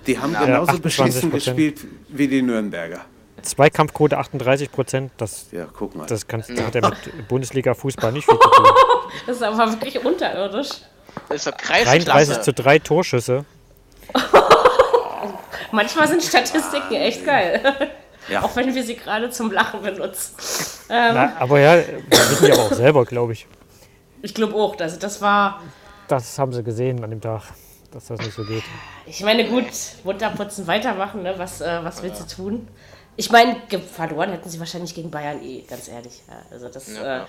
Die 0.06 0.18
haben 0.18 0.32
genauso 0.32 0.72
28%. 0.72 0.78
beschissen 0.80 1.30
gespielt 1.30 1.80
wie 2.08 2.28
die 2.28 2.42
Nürnberger. 2.42 3.00
Zweikampfquote 3.42 4.18
38%, 4.18 5.10
das, 5.16 5.46
Ja, 5.52 5.66
guck 5.72 5.94
mal. 5.94 6.06
das 6.06 6.26
kannst, 6.26 6.50
hat 6.50 6.74
ja 6.74 6.88
mit 6.88 7.28
Bundesliga-Fußball 7.28 8.12
nicht 8.12 8.24
viel 8.28 8.38
zu 8.38 8.48
tun. 8.48 8.66
Das 9.26 9.36
ist 9.36 9.42
aber 9.42 9.72
wirklich 9.72 10.04
unterirdisch. 10.04 10.68
Das 11.28 11.36
ist 11.38 11.46
doch 11.46 11.52
33 11.52 12.04
Kreisklasse. 12.06 12.40
zu 12.42 12.52
3 12.52 12.78
Torschüsse. 12.80 13.44
Manchmal 15.72 16.08
sind 16.08 16.22
Statistiken 16.22 16.94
echt 16.94 17.24
geil. 17.24 17.60
Ja. 18.28 18.42
Auch 18.42 18.54
wenn 18.56 18.74
wir 18.74 18.82
sie 18.84 18.96
gerade 18.96 19.30
zum 19.30 19.50
Lachen 19.50 19.82
benutzen. 19.82 20.34
Ähm, 20.90 21.14
Na, 21.14 21.32
aber 21.38 21.60
ja, 21.60 21.76
das 22.10 22.30
wissen 22.30 22.46
die 22.46 22.52
aber 22.52 22.62
auch 22.62 22.72
selber, 22.72 23.04
glaube 23.06 23.32
ich. 23.32 23.46
ich 24.22 24.34
glaube 24.34 24.54
auch, 24.54 24.78
also 24.78 24.98
das 24.98 25.20
war, 25.22 25.62
Das 26.08 26.38
haben 26.38 26.52
sie 26.52 26.62
gesehen 26.62 27.02
an 27.04 27.10
dem 27.10 27.20
Tag, 27.22 27.42
dass 27.90 28.06
das 28.06 28.20
nicht 28.20 28.34
so 28.34 28.44
geht. 28.44 28.64
ich 29.06 29.22
meine, 29.22 29.48
gut, 29.48 29.66
runterputzen, 30.04 30.66
weitermachen, 30.66 31.22
ne? 31.22 31.34
was, 31.36 31.60
äh, 31.60 31.80
was 31.82 32.02
willst 32.02 32.20
du 32.20 32.36
tun? 32.36 32.68
Ich 33.16 33.30
meine, 33.30 33.56
verloren 33.92 34.30
hätten 34.30 34.48
sie 34.48 34.60
wahrscheinlich 34.60 34.94
gegen 34.94 35.10
Bayern 35.10 35.42
eh, 35.42 35.62
ganz 35.62 35.88
ehrlich. 35.88 36.22
Ja, 36.28 36.42
also 36.50 36.68
das, 36.68 36.88
äh, 36.88 37.20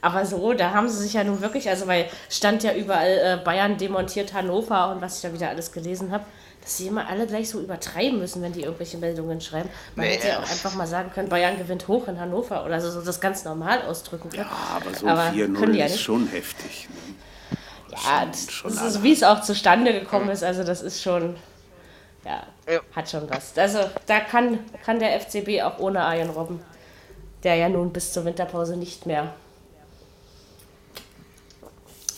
aber 0.00 0.26
so, 0.26 0.52
da 0.52 0.72
haben 0.72 0.88
sie 0.88 1.02
sich 1.02 1.14
ja 1.14 1.24
nun 1.24 1.40
wirklich, 1.40 1.68
also 1.68 1.86
weil 1.86 2.08
stand 2.28 2.62
ja 2.62 2.74
überall 2.74 3.40
äh, 3.40 3.42
Bayern 3.42 3.78
demontiert 3.78 4.34
Hannover 4.34 4.92
und 4.92 5.00
was 5.00 5.16
ich 5.16 5.22
da 5.22 5.32
wieder 5.32 5.48
alles 5.48 5.72
gelesen 5.72 6.12
habe, 6.12 6.24
dass 6.60 6.76
sie 6.76 6.86
immer 6.86 7.08
alle 7.08 7.26
gleich 7.26 7.48
so 7.48 7.60
übertreiben 7.60 8.18
müssen, 8.18 8.42
wenn 8.42 8.52
die 8.52 8.62
irgendwelche 8.62 8.98
Meldungen 8.98 9.40
schreiben. 9.40 9.70
Man 9.96 10.06
hätte 10.06 10.28
ja 10.28 10.38
auch 10.38 10.50
einfach 10.50 10.74
mal 10.74 10.86
sagen 10.86 11.10
können, 11.12 11.28
Bayern 11.30 11.58
gewinnt 11.58 11.88
hoch 11.88 12.06
in 12.06 12.20
Hannover 12.20 12.64
oder 12.64 12.80
so, 12.80 12.90
so 12.90 13.00
das 13.00 13.20
ganz 13.20 13.44
normal 13.44 13.82
ausdrücken 13.82 14.28
können. 14.28 14.46
Aber 14.74 14.94
so 14.94 15.06
Aber 15.06 15.30
können 15.30 15.56
4-0 15.56 15.72
die 15.72 15.78
ja 15.78 15.86
ist 15.86 16.00
schon 16.00 16.26
heftig. 16.28 16.88
Ne? 16.90 17.14
Ja, 18.04 18.26
schon 18.50 18.74
das 18.74 18.82
ist, 18.96 19.02
wie 19.02 19.12
es 19.12 19.22
auch 19.22 19.40
zustande 19.42 19.92
gekommen 19.92 20.28
ist, 20.30 20.42
also 20.42 20.64
das 20.64 20.82
ist 20.82 21.02
schon, 21.02 21.36
ja, 22.24 22.42
Ja. 22.68 22.80
hat 22.94 23.08
schon 23.10 23.28
was. 23.30 23.56
Also 23.56 23.78
da 24.06 24.20
kann, 24.20 24.58
kann 24.84 24.98
der 24.98 25.14
FCB 25.20 25.62
auch 25.62 25.78
ohne 25.78 26.00
Arjen 26.02 26.30
Robben, 26.30 26.60
der 27.42 27.56
ja 27.56 27.68
nun 27.68 27.92
bis 27.92 28.12
zur 28.12 28.24
Winterpause 28.24 28.76
nicht 28.76 29.06
mehr 29.06 29.32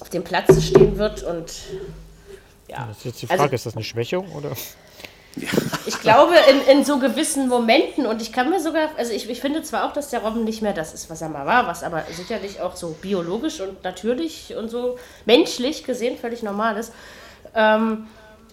auf 0.01 0.09
dem 0.11 0.25
Platz 0.25 0.63
stehen 0.63 0.97
wird 0.99 1.23
und 1.23 1.53
ja. 2.69 2.87
Das 2.89 2.99
ist 2.99 3.05
jetzt 3.05 3.23
die 3.23 3.31
Also- 3.31 3.43
Frage, 3.43 3.55
ist 3.55 3.67
das 3.67 3.75
eine 3.75 3.85
Schwächung 3.85 4.31
oder? 4.33 4.53
Ich 5.89 6.01
glaube, 6.01 6.35
in, 6.51 6.79
in 6.79 6.85
so 6.85 6.99
gewissen 6.99 7.49
Momenten, 7.49 8.07
und 8.07 8.21
ich 8.21 8.33
kann 8.33 8.51
mir 8.51 8.59
sogar, 8.59 8.89
also 8.97 9.13
ich, 9.13 9.31
ich 9.31 9.41
finde 9.41 9.63
zwar 9.63 9.87
auch, 9.87 9.93
dass 9.93 10.11
der 10.11 10.21
Robben 10.21 10.43
nicht 10.43 10.61
mehr 10.61 10.73
das 10.73 10.93
ist, 10.93 11.09
was 11.11 11.23
er 11.23 11.29
mal 11.29 11.47
war, 11.47 11.69
was 11.69 11.85
aber 11.85 12.03
sicherlich 12.11 12.61
auch 12.61 12.75
so 12.75 12.97
biologisch 13.01 13.61
und 13.61 13.85
natürlich 13.85 14.57
und 14.57 14.69
so 14.69 14.99
menschlich 15.27 15.85
gesehen 15.85 16.19
völlig 16.19 16.43
normal 16.43 16.77
ist. 16.77 16.93
Ähm, 17.55 18.09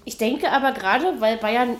ich 0.06 0.18
denke 0.18 0.52
aber 0.52 0.74
gerade, 0.74 1.20
weil 1.22 1.38
Bayern 1.38 1.78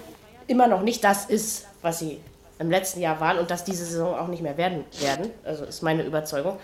immer 0.48 0.68
noch 0.68 0.82
nicht 0.82 1.04
das 1.04 1.26
ist, 1.26 1.68
was 1.84 2.00
sie 2.00 2.20
im 2.58 2.72
letzten 2.72 3.02
Jahr 3.02 3.20
waren 3.20 3.38
und 3.38 3.52
das 3.52 3.64
diese 3.64 3.86
Saison 3.86 4.16
auch 4.16 4.28
nicht 4.28 4.42
mehr 4.42 4.58
werden, 4.58 4.86
werden 5.00 5.32
also 5.44 5.66
ist 5.66 5.84
meine 5.84 6.04
Überzeugung, 6.04 6.58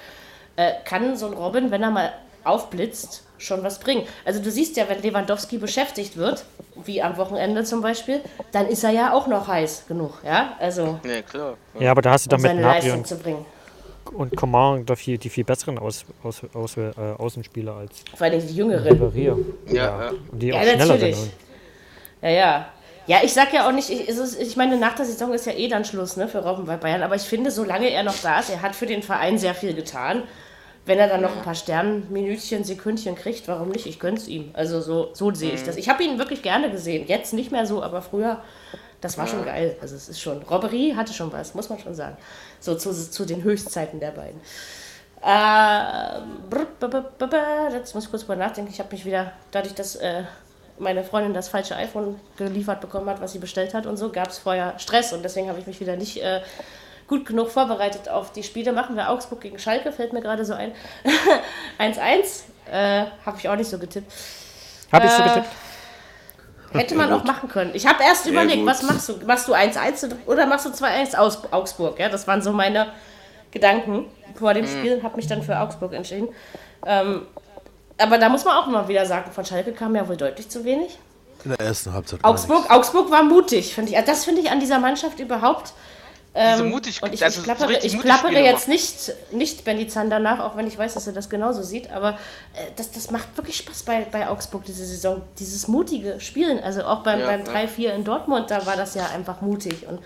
äh, 0.55 0.73
kann 0.85 1.15
so 1.15 1.27
ein 1.27 1.33
Robin, 1.33 1.71
wenn 1.71 1.83
er 1.83 1.91
mal 1.91 2.13
aufblitzt, 2.43 3.23
schon 3.39 3.63
was 3.63 3.79
bringen. 3.79 4.03
Also 4.25 4.41
du 4.41 4.51
siehst 4.51 4.77
ja, 4.77 4.87
wenn 4.87 5.01
Lewandowski 5.01 5.57
beschäftigt 5.57 6.15
wird, 6.17 6.45
wie 6.85 7.01
am 7.01 7.17
Wochenende 7.17 7.63
zum 7.63 7.81
Beispiel, 7.81 8.21
dann 8.51 8.67
ist 8.67 8.83
er 8.83 8.91
ja 8.91 9.13
auch 9.13 9.27
noch 9.27 9.47
heiß 9.47 9.85
genug, 9.87 10.13
ja, 10.23 10.53
also 10.59 10.99
Ja, 11.03 11.21
klar. 11.21 11.57
Ja, 11.79 11.91
aber 11.91 12.01
da 12.01 12.11
hast 12.11 12.25
du 12.31 12.35
um 12.35 12.41
dann 12.41 12.55
mit 12.55 12.63
Leistung 12.63 12.99
und, 12.99 13.07
zu 13.07 13.17
bringen. 13.17 13.45
und 14.13 14.35
Coman 14.35 14.85
da 14.85 14.95
viel, 14.95 15.17
die 15.17 15.29
viel 15.29 15.43
besseren 15.43 15.77
aus, 15.77 16.05
aus, 16.23 16.41
aus, 16.53 16.77
äh, 16.77 16.91
Außenspieler 17.17 17.75
als 17.75 18.03
Vor 18.15 18.27
allem 18.27 18.45
die 18.45 18.55
Jüngeren. 18.55 19.13
Ja, 19.15 19.37
ja. 19.73 20.13
Und 20.31 20.39
die 20.39 20.47
Ja, 20.47 20.55
auch 20.55 20.63
schneller 20.63 20.85
natürlich. 20.85 21.15
sind. 21.17 21.31
Ja, 22.21 22.29
ja. 22.29 22.65
Ja, 23.07 23.17
ich 23.23 23.33
sag 23.33 23.51
ja 23.53 23.67
auch 23.67 23.71
nicht, 23.71 23.89
ich, 23.89 24.07
ich 24.39 24.55
meine, 24.55 24.77
nach 24.77 24.93
der 24.93 25.03
Saison 25.05 25.33
ist 25.33 25.47
ja 25.47 25.53
eh 25.53 25.67
dann 25.67 25.83
Schluss 25.83 26.15
ne, 26.15 26.27
für 26.27 26.45
Robben 26.45 26.65
bei 26.65 26.77
Bayern. 26.77 27.01
Aber 27.01 27.15
ich 27.15 27.23
finde, 27.23 27.49
solange 27.49 27.89
er 27.89 28.03
noch 28.03 28.17
da 28.21 28.39
ist, 28.39 28.51
er 28.51 28.61
hat 28.61 28.75
für 28.75 28.85
den 28.85 29.01
Verein 29.01 29.39
sehr 29.39 29.55
viel 29.55 29.73
getan. 29.73 30.23
Wenn 30.89 30.97
er 30.97 31.07
dann 31.07 31.21
noch 31.21 31.37
ein 31.37 31.43
paar 31.43 31.53
Sternminütchen, 31.53 32.63
Sekündchen 32.63 33.13
kriegt, 33.13 33.47
warum 33.47 33.69
nicht? 33.69 33.85
Ich 33.85 33.99
gönn's 33.99 34.27
ihm. 34.27 34.49
Also 34.53 34.81
so, 34.81 35.11
so 35.13 35.31
sehe 35.31 35.51
ich 35.51 35.61
das. 35.61 35.77
Ich 35.77 35.87
habe 35.87 36.03
ihn 36.03 36.17
wirklich 36.17 36.41
gerne 36.41 36.71
gesehen. 36.71 37.05
Jetzt 37.05 37.31
nicht 37.31 37.51
mehr 37.51 37.67
so, 37.67 37.83
aber 37.83 38.01
früher, 38.01 38.41
das 38.99 39.15
war 39.15 39.27
schon 39.27 39.45
geil. 39.45 39.77
Also 39.81 39.95
es 39.95 40.09
ist 40.09 40.19
schon, 40.19 40.41
Robberie 40.41 40.95
hatte 40.95 41.13
schon 41.13 41.31
was, 41.31 41.53
muss 41.53 41.69
man 41.69 41.77
schon 41.77 41.93
sagen. 41.93 42.17
So 42.59 42.73
zu, 42.73 42.91
zu 42.91 43.23
den 43.23 43.43
Höchstzeiten 43.43 43.99
der 43.99 44.09
beiden. 44.09 44.41
Äh, 45.23 46.21
jetzt 47.71 47.93
muss 47.93 48.05
ich 48.05 48.09
kurz 48.09 48.23
drüber 48.23 48.37
nachdenken. 48.37 48.71
Ich 48.71 48.79
habe 48.79 48.91
mich 48.91 49.05
wieder, 49.05 49.33
dadurch, 49.51 49.75
dass 49.75 49.95
äh, 49.95 50.23
meine 50.79 51.03
Freundin 51.03 51.35
das 51.35 51.49
falsche 51.49 51.75
iPhone 51.75 52.19
geliefert 52.35 52.81
bekommen 52.81 53.07
hat, 53.11 53.21
was 53.21 53.33
sie 53.33 53.39
bestellt 53.39 53.75
hat 53.75 53.85
und 53.85 53.97
so, 53.97 54.11
gab 54.11 54.29
es 54.29 54.39
vorher 54.39 54.79
Stress 54.79 55.13
und 55.13 55.23
deswegen 55.23 55.49
habe 55.49 55.59
ich 55.59 55.67
mich 55.67 55.79
wieder 55.79 55.95
nicht 55.97 56.17
äh, 56.17 56.41
gut 57.09 57.25
genug 57.25 57.49
vorbereitet 57.49 58.07
auf 58.07 58.31
die 58.31 58.43
Spiele. 58.43 58.71
Machen 58.71 58.95
wir 58.95 59.09
Augsburg 59.09 59.41
gegen 59.41 59.59
Schalke, 59.59 59.91
fällt 59.91 60.13
mir 60.13 60.21
gerade 60.21 60.45
so 60.45 60.53
ein. 60.53 60.71
1-1, 61.79 62.43
äh, 62.71 63.05
habe 63.25 63.37
ich 63.37 63.49
auch 63.49 63.55
nicht 63.55 63.69
so 63.69 63.77
getippt. 63.77 64.11
Hab 64.91 65.03
ich 65.03 65.11
so 65.11 65.23
Äh, 65.23 65.27
getippt? 65.27 65.47
Hätte 66.71 66.95
man 66.95 67.11
auch 67.11 67.23
machen 67.23 67.49
können. 67.49 67.71
Ich 67.73 67.87
habe 67.87 68.03
erst 68.03 68.27
überlegt, 68.27 68.63
was 68.65 68.83
machst 68.83 69.09
du? 69.09 69.17
Machst 69.25 69.47
du 69.47 69.53
1-1 69.55 70.11
oder 70.27 70.45
machst 70.45 70.67
du 70.67 70.69
2-1 70.69 71.15
aus 71.15 71.51
Augsburg? 71.51 71.99
Ja, 71.99 72.09
das 72.09 72.27
waren 72.27 72.43
so 72.43 72.51
meine 72.51 72.93
Gedanken 73.49 74.05
vor 74.35 74.53
dem 74.53 74.67
Spiel 74.67 74.93
und 74.93 75.03
habe 75.03 75.15
mich 75.15 75.25
dann 75.25 75.41
für 75.41 75.59
Augsburg 75.59 75.93
entschieden. 75.93 76.29
Ähm, 76.85 77.25
aber 77.97 78.19
da 78.19 78.29
muss 78.29 78.45
man 78.45 78.55
auch 78.55 78.67
mal 78.67 78.87
wieder 78.87 79.05
sagen, 79.07 79.31
von 79.31 79.43
Schalke 79.43 79.71
kam 79.73 79.95
ja 79.95 80.07
wohl 80.07 80.15
deutlich 80.15 80.47
zu 80.47 80.63
wenig. 80.63 80.99
In 81.43 81.51
der 81.51 81.59
ersten 81.59 81.91
Halbzeit. 81.91 82.23
Augsburg, 82.23 82.69
Augsburg 82.69 83.09
war 83.09 83.23
mutig, 83.23 83.73
finde 83.73 83.91
ich. 83.91 83.97
Also 83.97 84.11
Das 84.11 84.25
finde 84.25 84.41
ich 84.41 84.51
an 84.51 84.59
dieser 84.59 84.77
Mannschaft 84.77 85.19
überhaupt. 85.19 85.73
Diese 86.35 86.63
Ähm, 86.63 86.69
mutig, 86.69 87.01
und 87.01 87.13
ich, 87.13 87.23
also 87.23 87.39
ich 87.39 87.45
so 87.47 87.51
klappere, 87.51 87.69
richtig 87.69 87.95
ich 87.95 88.13
Spiele 88.13 88.43
jetzt 88.43 88.67
nicht, 88.67 89.13
nicht 89.31 89.65
Benny 89.65 89.87
Zander 89.87 90.19
nach, 90.19 90.39
auch 90.39 90.55
wenn 90.55 90.67
ich 90.67 90.77
weiß, 90.77 90.93
dass 90.93 91.07
er 91.07 91.13
das 91.13 91.29
genauso 91.29 91.63
sieht. 91.63 91.91
Aber 91.91 92.11
äh, 92.53 92.67
das, 92.75 92.91
das 92.91 93.09
macht 93.09 93.35
wirklich 93.35 93.57
Spaß 93.57 93.83
bei, 93.83 94.05
bei 94.11 94.27
Augsburg 94.27 94.63
diese 94.63 94.85
Saison. 94.85 95.23
Dieses 95.39 95.67
mutige 95.67 96.19
Spielen. 96.19 96.59
Also 96.59 96.83
auch 96.83 97.01
beim, 97.01 97.19
Ja, 97.19 97.25
beim 97.25 97.45
ja. 97.45 97.51
3-4 97.51 97.89
in 97.95 98.03
Dortmund, 98.03 98.51
da 98.51 98.65
war 98.67 98.75
das 98.75 98.93
ja 98.93 99.07
einfach 99.07 99.41
mutig. 99.41 99.87
Und 99.87 99.99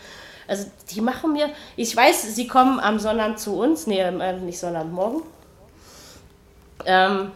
also 0.48 0.66
die 0.92 1.02
machen 1.02 1.34
mir. 1.34 1.50
Ich 1.76 1.96
weiß, 1.96 2.36
sie 2.36 2.48
kommen 2.48 2.80
am 2.80 3.00
Sonnabend 3.00 3.40
zu 3.40 3.58
uns. 3.58 3.86
Nee, 3.86 4.00
äh, 4.00 4.34
nicht 4.40 4.60
Sonnabend, 4.60 4.94
morgen. 4.94 5.24
Ähm, 6.86 7.32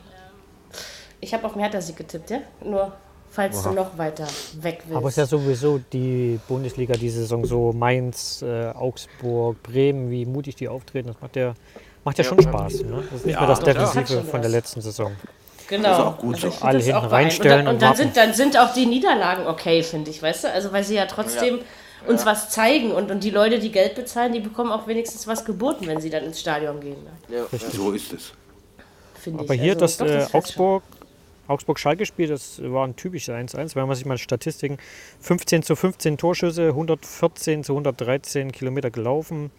ich 1.20 1.34
habe 1.34 1.46
auf 1.46 1.56
Hertha-Sieg 1.56 1.98
getippt, 1.98 2.30
ja? 2.30 2.40
Nur 2.64 2.94
falls 3.38 3.62
du 3.62 3.70
noch 3.70 3.98
weiter 3.98 4.28
weg 4.62 4.82
willst. 4.88 4.98
Aber 4.98 5.08
es 5.08 5.14
ist 5.14 5.18
ja 5.18 5.26
sowieso 5.28 5.80
die 5.94 6.40
Bundesliga 6.48 6.94
diese 6.96 7.20
Saison 7.20 7.46
so 7.46 7.72
Mainz, 7.72 8.42
äh, 8.42 8.70
Augsburg, 8.72 9.62
Bremen, 9.62 10.10
wie 10.10 10.26
mutig 10.26 10.56
die 10.56 10.68
auftreten, 10.68 11.10
das 11.10 11.22
macht 11.22 11.36
ja, 11.36 11.54
macht 12.04 12.18
ja 12.18 12.24
schon 12.24 12.42
Spaß. 12.42 12.82
Ne? 12.84 13.04
Das 13.12 13.20
ist 13.20 13.26
nicht 13.28 13.36
Ja, 13.36 13.42
mehr 13.42 13.48
das 13.48 13.60
das 13.60 13.92
Defensive 13.92 14.24
von 14.24 14.42
der 14.42 14.50
letzten 14.50 14.82
Saison. 14.82 15.12
Genau. 15.68 15.90
Das 15.90 15.98
ist 16.00 16.04
auch 16.06 16.18
gut 16.18 16.38
so. 16.40 16.48
ich 16.48 16.54
find 16.56 16.64
Alle 16.66 16.78
das 16.80 16.86
hinten 16.88 16.98
auch 16.98 17.10
beeindruckend. 17.10 17.14
reinstellen 17.14 17.68
und, 17.68 17.74
und 17.76 17.82
dann 17.82 17.96
sind, 17.96 18.18
dann 18.18 18.34
sind 18.34 18.58
auch 18.58 18.74
die 18.74 18.86
Niederlagen 18.86 19.46
okay, 19.48 19.84
finde 19.84 20.10
ich, 20.10 20.22
weißt 20.22 20.46
du? 20.46 20.52
Also 20.52 20.72
weil 20.72 20.84
sie 20.84 20.96
ja 20.96 21.06
trotzdem 21.06 21.60
uns 22.08 22.26
was 22.26 22.50
zeigen. 22.50 22.92
Und, 22.92 23.12
und 23.12 23.24
die 23.24 23.30
Leute, 23.32 23.60
die 23.60 23.72
Geld 23.72 23.96
bezahlen, 23.96 24.34
die 24.34 24.40
bekommen 24.40 24.72
auch 24.72 24.88
wenigstens 24.88 25.28
was 25.28 25.46
geboten, 25.46 25.86
wenn 25.88 26.00
sie 26.02 26.10
dann 26.10 26.24
ins 26.24 26.40
Stadion 26.40 26.80
gehen. 26.80 26.98
Ne? 27.30 27.46
So 27.72 27.92
ist 27.92 28.14
es. 28.14 28.34
Finde 29.16 29.44
Aber 29.44 29.54
ich. 29.56 29.62
hier 29.62 29.74
Also, 29.74 29.82
das, 29.82 29.98
doch, 29.98 30.06
äh, 30.06 30.22
fällt 30.22 30.48
schon. 30.50 30.82
Augsburg, 31.48 31.78
Augsburg-Schalke-Spiel, 31.78 32.28
das 32.28 32.62
war 32.64 32.86
ein 32.86 32.96
typisches 32.96 33.34
1-1. 33.34 33.76
Wenn 33.76 33.88
man 33.88 33.96
sich 33.96 34.06
mal 34.06 34.18
Statistiken, 34.18 34.78
15 35.22 35.64
zu 35.64 35.76
15 35.76 36.18
Torschüsse, 36.18 36.68
114 36.70 37.64
zu 37.64 37.74
113 37.74 38.52
Kilometer 38.52 38.92
gelaufen, 38.92 39.52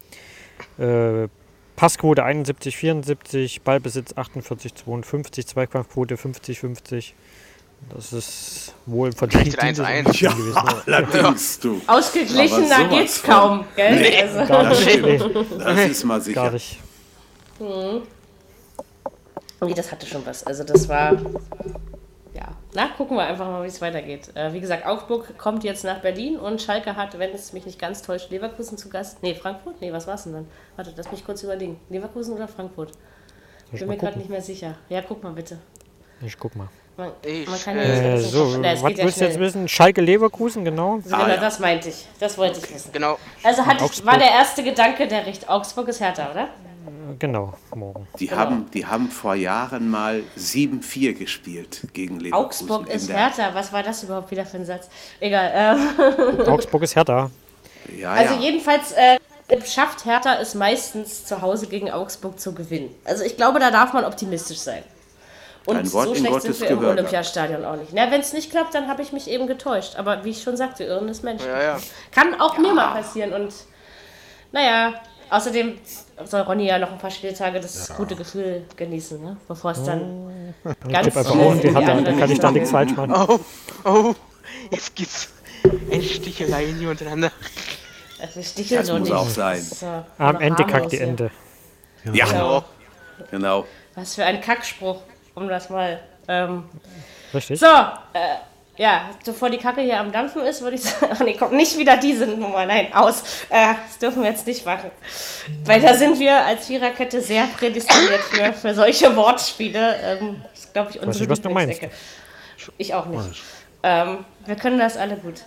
äh, 0.77 1.27
Passquote 1.75 2.23
71, 2.23 2.75
74, 2.75 3.61
Ballbesitz 3.61 4.13
48, 4.17 4.75
52, 4.75 5.47
Zweikampfquote 5.47 6.17
50, 6.17 6.59
50. 6.59 7.15
Das 7.95 8.11
ist 8.11 8.75
wohl 8.85 9.13
verdient. 9.13 9.53
Vielleicht 9.53 9.79
ein 9.79 10.03
dieses 10.03 10.13
1-1. 10.13 10.13
Spiel 10.13 10.29
gewesen. 10.29 10.57
Allerdings, 10.85 11.59
du. 11.61 11.81
Ausgeglichener 11.87 12.89
geht's 12.89 13.19
von. 13.19 13.29
kaum, 13.29 13.65
gell? 13.77 14.13
Also, 14.21 14.53
Gar 14.53 14.69
nicht, 14.69 15.01
nee, 15.01 15.17
Das 15.57 15.89
ist 15.89 16.03
mal 16.03 16.15
gar 16.15 16.21
sicher. 16.21 16.51
nicht. 16.51 16.79
Nee, 19.61 19.73
das 19.73 19.91
hatte 19.91 20.05
schon 20.05 20.25
was. 20.25 20.43
Also 20.45 20.63
das 20.63 20.87
war. 20.89 21.13
Ja, 22.33 22.49
na, 22.73 22.87
gucken 22.95 23.17
wir 23.17 23.23
einfach 23.25 23.45
mal, 23.47 23.63
wie 23.63 23.67
es 23.67 23.81
weitergeht. 23.81 24.29
Äh, 24.35 24.53
wie 24.53 24.59
gesagt, 24.61 24.85
Augsburg 24.85 25.37
kommt 25.37 25.63
jetzt 25.63 25.83
nach 25.83 25.99
Berlin 25.99 26.37
und 26.37 26.61
Schalke 26.61 26.95
hat, 26.95 27.17
wenn 27.17 27.31
es 27.31 27.53
mich 27.53 27.65
nicht 27.65 27.79
ganz 27.79 28.01
täuscht, 28.03 28.29
Leverkusen 28.29 28.77
zu 28.77 28.87
Gast. 28.89 29.21
Nee, 29.23 29.33
Frankfurt? 29.35 29.81
Nee, 29.81 29.91
was 29.91 30.05
war's 30.07 30.23
denn 30.23 30.33
dann? 30.33 30.47
Warte, 30.75 30.93
lass 30.95 31.11
mich 31.11 31.25
kurz 31.25 31.43
überlegen. 31.43 31.79
Leverkusen 31.89 32.33
oder 32.35 32.47
Frankfurt? 32.47 32.91
ich 33.73 33.79
Bin 33.79 33.89
mir 33.89 33.97
gerade 33.97 34.17
nicht 34.17 34.29
mehr 34.29 34.41
sicher. 34.41 34.75
Ja, 34.89 35.01
guck 35.01 35.23
mal 35.23 35.33
bitte. 35.33 35.57
Ich 36.21 36.37
guck 36.37 36.55
mal. 36.55 36.67
Man, 36.97 37.11
Ich, 37.25 37.47
man 37.47 37.59
kann 37.59 37.77
ja 37.77 37.81
äh, 37.83 38.13
nicht 38.15 38.25
Äh, 38.25 38.29
so, 38.29 38.57
Na, 38.57 38.73
was 38.73 38.81
ja 38.81 38.87
willst 39.03 39.19
du 39.19 39.23
jetzt 39.25 39.33
schnell. 39.35 39.39
wissen? 39.47 39.67
Schalke-Leverkusen, 39.67 40.63
genau. 40.65 40.97
Genau, 40.97 41.17
Ah, 41.17 41.29
ja. 41.29 41.37
das 41.37 41.59
meinte 41.59 41.89
ich. 41.89 42.05
Das 42.19 42.37
wollte 42.37 42.59
ich 42.59 42.73
wissen. 42.73 42.91
Genau. 42.91 43.17
Also 43.43 43.63
ich, 43.63 44.05
war 44.05 44.17
der 44.17 44.29
erste 44.31 44.63
Gedanke, 44.63 45.07
der 45.07 45.25
Richt 45.25 45.49
Augsburg 45.49 45.87
ist 45.87 45.99
härter, 46.01 46.29
oder? 46.31 46.49
Genau, 47.17 47.53
morgen. 47.73 48.07
Die, 48.19 48.31
haben, 48.31 48.69
die 48.71 48.85
haben 48.85 49.09
vor 49.09 49.35
Jahren 49.35 49.89
mal 49.89 50.21
7-4 50.37 51.13
gespielt 51.13 51.87
gegen 51.93 52.19
Leverkusen. 52.19 52.69
Augsburg 52.69 52.89
ist 52.89 53.09
härter. 53.09 53.53
Was 53.53 53.73
war 53.73 53.83
das 53.83 54.03
überhaupt 54.03 54.29
wieder 54.31 54.45
für 54.45 54.57
ein 54.57 54.65
Satz? 54.65 54.89
Egal. 55.19 55.51
Ähm, 55.53 56.47
Augsburg 56.47 56.83
ist 56.83 56.95
härter. 56.95 57.31
Ja, 57.97 58.11
also 58.11 58.35
ja. 58.35 58.41
jedenfalls 58.41 58.91
äh, 58.91 59.17
schafft 59.65 60.05
Hertha 60.05 60.35
es 60.39 60.53
meistens 60.53 61.25
zu 61.25 61.41
Hause 61.41 61.67
gegen 61.67 61.89
Augsburg 61.89 62.39
zu 62.39 62.53
gewinnen. 62.53 62.93
Also 63.05 63.23
ich 63.23 63.37
glaube, 63.37 63.59
da 63.59 63.71
darf 63.71 63.93
man 63.93 64.05
optimistisch 64.05 64.59
sein. 64.59 64.83
Und 65.65 65.77
Ein 65.77 65.93
Wort 65.93 66.07
so 66.07 66.15
schlecht 66.15 66.31
Gottes 66.31 66.57
sind 66.57 66.61
wir 66.61 66.69
im 66.69 66.79
Gehör. 66.79 66.93
Olympiastadion 66.93 67.65
auch 67.65 67.75
nicht. 67.75 67.93
Wenn 67.93 68.21
es 68.21 68.33
nicht 68.33 68.49
klappt, 68.49 68.73
dann 68.73 68.87
habe 68.87 69.01
ich 69.01 69.11
mich 69.11 69.29
eben 69.29 69.47
getäuscht. 69.47 69.95
Aber 69.97 70.23
wie 70.23 70.29
ich 70.31 70.41
schon 70.41 70.57
sagte, 70.57 70.83
Irren 70.83 71.09
ist 71.09 71.23
Mensch. 71.23 71.43
Ja, 71.43 71.61
ja. 71.61 71.79
Kann 72.11 72.39
auch 72.39 72.57
mir 72.57 72.73
mal 72.73 72.93
passieren. 72.93 73.33
Und 73.33 73.53
naja, 74.51 74.93
außerdem 75.29 75.77
soll 76.25 76.41
Ronny 76.41 76.67
ja 76.67 76.77
noch 76.79 76.91
ein 76.91 76.97
paar 76.97 77.11
Spieltage 77.11 77.59
das 77.59 77.93
gute 77.95 78.15
Gefühl 78.15 78.65
genießen, 78.75 79.21
ne? 79.21 79.37
bevor 79.47 79.71
es 79.71 79.83
dann 79.83 80.53
ganz 80.91 81.07
Tipp 81.07 81.17
einfach 81.17 81.31
schnell 81.33 81.47
auf 81.47 81.59
die 81.61 81.67
andere 81.75 82.03
dann 82.03 82.19
kann 82.19 82.31
ich 82.31 82.39
da 82.39 82.51
nichts 82.51 82.71
falsch 82.71 82.91
machen. 82.95 83.13
Oh, 83.13 83.39
oh. 83.85 84.15
Jetzt 84.71 84.95
gibt's 84.95 85.29
ein 85.91 86.01
Sticheleien 86.01 86.77
hier 86.77 86.89
untereinander. 86.89 87.31
Also 88.21 88.41
sticheln 88.41 88.81
Das 88.81 88.89
muss 88.91 89.01
nicht. 89.01 89.13
auch 89.13 89.29
sein. 89.29 89.61
So, 89.61 90.03
Am 90.17 90.39
Ende 90.41 90.65
kackt 90.65 90.91
die 90.91 90.97
hier. 90.97 91.07
Ente. 91.07 91.31
Ja, 92.13 92.25
Genau. 92.25 92.63
genau. 93.31 93.65
Was 93.95 94.15
für 94.15 94.25
ein 94.25 94.41
Kackspruch, 94.41 95.01
um 95.35 95.47
das 95.47 95.69
mal. 95.69 95.99
Ähm, 96.27 96.65
Richtig? 97.33 97.59
so, 97.59 97.65
äh, 97.65 98.35
ja, 98.79 99.09
bevor 99.25 99.49
die 99.49 99.57
Kacke 99.57 99.81
hier 99.81 99.99
am 99.99 100.09
Dampfen 100.09 100.41
ist, 100.43 100.61
würde 100.61 100.77
ich 100.77 100.83
sagen. 100.83 101.11
Ach 101.13 101.19
nee, 101.25 101.33
kommt 101.33 101.51
nicht 101.51 101.77
wieder 101.77 101.97
diese 101.97 102.25
Nummer. 102.25 102.65
Nein, 102.65 102.93
aus. 102.93 103.23
Äh, 103.49 103.73
das 103.85 103.97
dürfen 103.99 104.23
wir 104.23 104.29
jetzt 104.29 104.47
nicht 104.47 104.65
machen. 104.65 104.89
Weil 105.65 105.81
da 105.81 105.93
sind 105.93 106.17
wir 106.17 106.45
als 106.45 106.67
Viererkette 106.67 107.19
sehr 107.19 107.45
prädestiniert 107.47 108.21
für, 108.21 108.53
für 108.53 108.73
solche 108.73 109.13
Wortspiele. 109.17 109.97
Ähm, 110.01 110.41
das 110.49 110.59
ist, 110.63 110.73
glaube 110.73 110.91
ich, 110.91 111.01
unsere 111.01 111.29
was 111.29 111.41
du 111.41 111.49
meinst. 111.49 111.81
Lieblingsecke. 111.81 112.73
Ich 112.77 112.93
auch 112.93 113.05
nicht. 113.07 113.41
Ähm, 113.83 114.19
wir 114.45 114.55
können 114.55 114.79
das 114.79 114.95
alle 114.95 115.17
gut. 115.17 115.43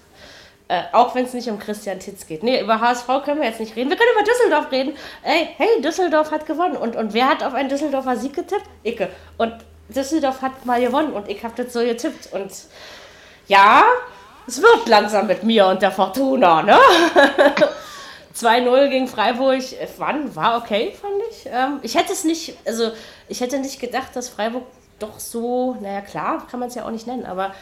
Äh, 0.68 0.82
auch 0.92 1.14
wenn 1.14 1.24
es 1.24 1.32
nicht 1.32 1.48
um 1.48 1.58
Christian 1.58 2.00
Titz 2.00 2.26
geht. 2.26 2.42
Nee, 2.42 2.60
über 2.60 2.82
HSV 2.82 3.06
können 3.24 3.40
wir 3.40 3.48
jetzt 3.48 3.60
nicht 3.60 3.74
reden. 3.74 3.88
Wir 3.88 3.96
können 3.96 4.10
über 4.14 4.30
Düsseldorf 4.30 4.70
reden. 4.70 4.94
Ey, 5.22 5.48
hey, 5.56 5.80
Düsseldorf 5.80 6.30
hat 6.32 6.44
gewonnen. 6.44 6.76
Und, 6.76 6.96
und 6.96 7.14
wer 7.14 7.30
hat 7.30 7.42
auf 7.42 7.54
einen 7.54 7.70
Düsseldorfer 7.70 8.14
Sieg 8.14 8.34
getippt? 8.34 8.66
Icke. 8.82 9.08
Und 9.38 9.54
Düsseldorf 9.88 10.42
hat 10.42 10.66
mal 10.66 10.82
gewonnen 10.82 11.14
und 11.14 11.30
ich 11.30 11.42
habe 11.42 11.54
das 11.56 11.72
so 11.72 11.80
getippt. 11.80 12.30
Und 12.32 12.52
ja, 13.48 13.84
es 14.46 14.60
wird 14.60 14.88
langsam 14.88 15.26
mit 15.26 15.42
mir 15.42 15.66
und 15.66 15.82
der 15.82 15.92
Fortuna, 15.92 16.62
ne? 16.62 16.78
2-0 18.36 18.88
gegen 18.88 19.08
Freiburg, 19.08 19.60
äh, 19.72 19.88
wann? 19.98 20.34
War 20.34 20.58
okay, 20.62 20.94
fand 20.98 21.14
ich. 21.30 21.46
Ähm, 21.46 21.80
ich 21.82 21.94
hätte 21.94 22.12
es 22.12 22.24
nicht, 22.24 22.56
also 22.66 22.92
ich 23.28 23.40
hätte 23.40 23.58
nicht 23.58 23.80
gedacht, 23.80 24.14
dass 24.14 24.28
Freiburg 24.28 24.64
doch 24.98 25.20
so, 25.20 25.76
naja 25.80 26.00
klar, 26.00 26.46
kann 26.50 26.60
man 26.60 26.68
es 26.68 26.74
ja 26.74 26.84
auch 26.84 26.90
nicht 26.90 27.06
nennen, 27.06 27.26
aber 27.26 27.52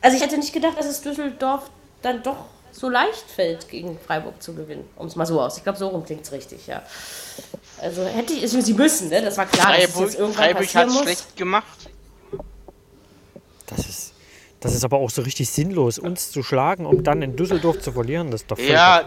also 0.00 0.16
ich 0.16 0.22
hätte 0.22 0.36
nicht 0.36 0.52
gedacht, 0.52 0.78
dass 0.78 0.86
es 0.86 1.00
Düsseldorf 1.00 1.70
dann 2.02 2.22
doch 2.22 2.44
so 2.72 2.88
leicht 2.90 3.30
fällt, 3.30 3.68
gegen 3.68 3.98
Freiburg 3.98 4.42
zu 4.42 4.54
gewinnen. 4.54 4.88
Um 4.96 5.06
es 5.06 5.16
mal 5.16 5.26
so 5.26 5.40
aus. 5.40 5.56
Ich 5.56 5.62
glaube, 5.62 5.78
so 5.78 5.88
rum 5.88 6.04
klingt 6.04 6.22
es 6.24 6.32
richtig, 6.32 6.66
ja. 6.66 6.82
Also 7.80 8.04
hätte 8.04 8.32
ich, 8.32 8.42
also 8.42 8.60
sie 8.60 8.74
müssen, 8.74 9.08
ne? 9.08 9.22
Das 9.22 9.38
war 9.38 9.46
klar, 9.46 9.72
dass 9.72 9.84
es 9.84 9.90
Freiburg, 9.92 10.06
jetzt 10.10 10.18
irgendwann 10.18 10.44
Freiburg 10.44 10.74
hat 10.74 10.88
muss. 10.88 11.02
schlecht 11.02 11.36
gemacht. 11.36 11.90
Das 13.66 13.78
ist, 13.78 14.12
das 14.64 14.74
ist 14.74 14.84
aber 14.84 14.96
auch 14.96 15.10
so 15.10 15.22
richtig 15.22 15.48
sinnlos, 15.50 15.98
uns 15.98 16.30
zu 16.30 16.42
schlagen, 16.42 16.86
um 16.86 17.02
dann 17.04 17.22
in 17.22 17.36
Düsseldorf 17.36 17.80
zu 17.80 17.92
verlieren. 17.92 18.30
Das 18.30 18.42
ist 18.42 18.50
doch 18.50 18.56
völlig 18.56 18.72
Ja. 18.72 19.02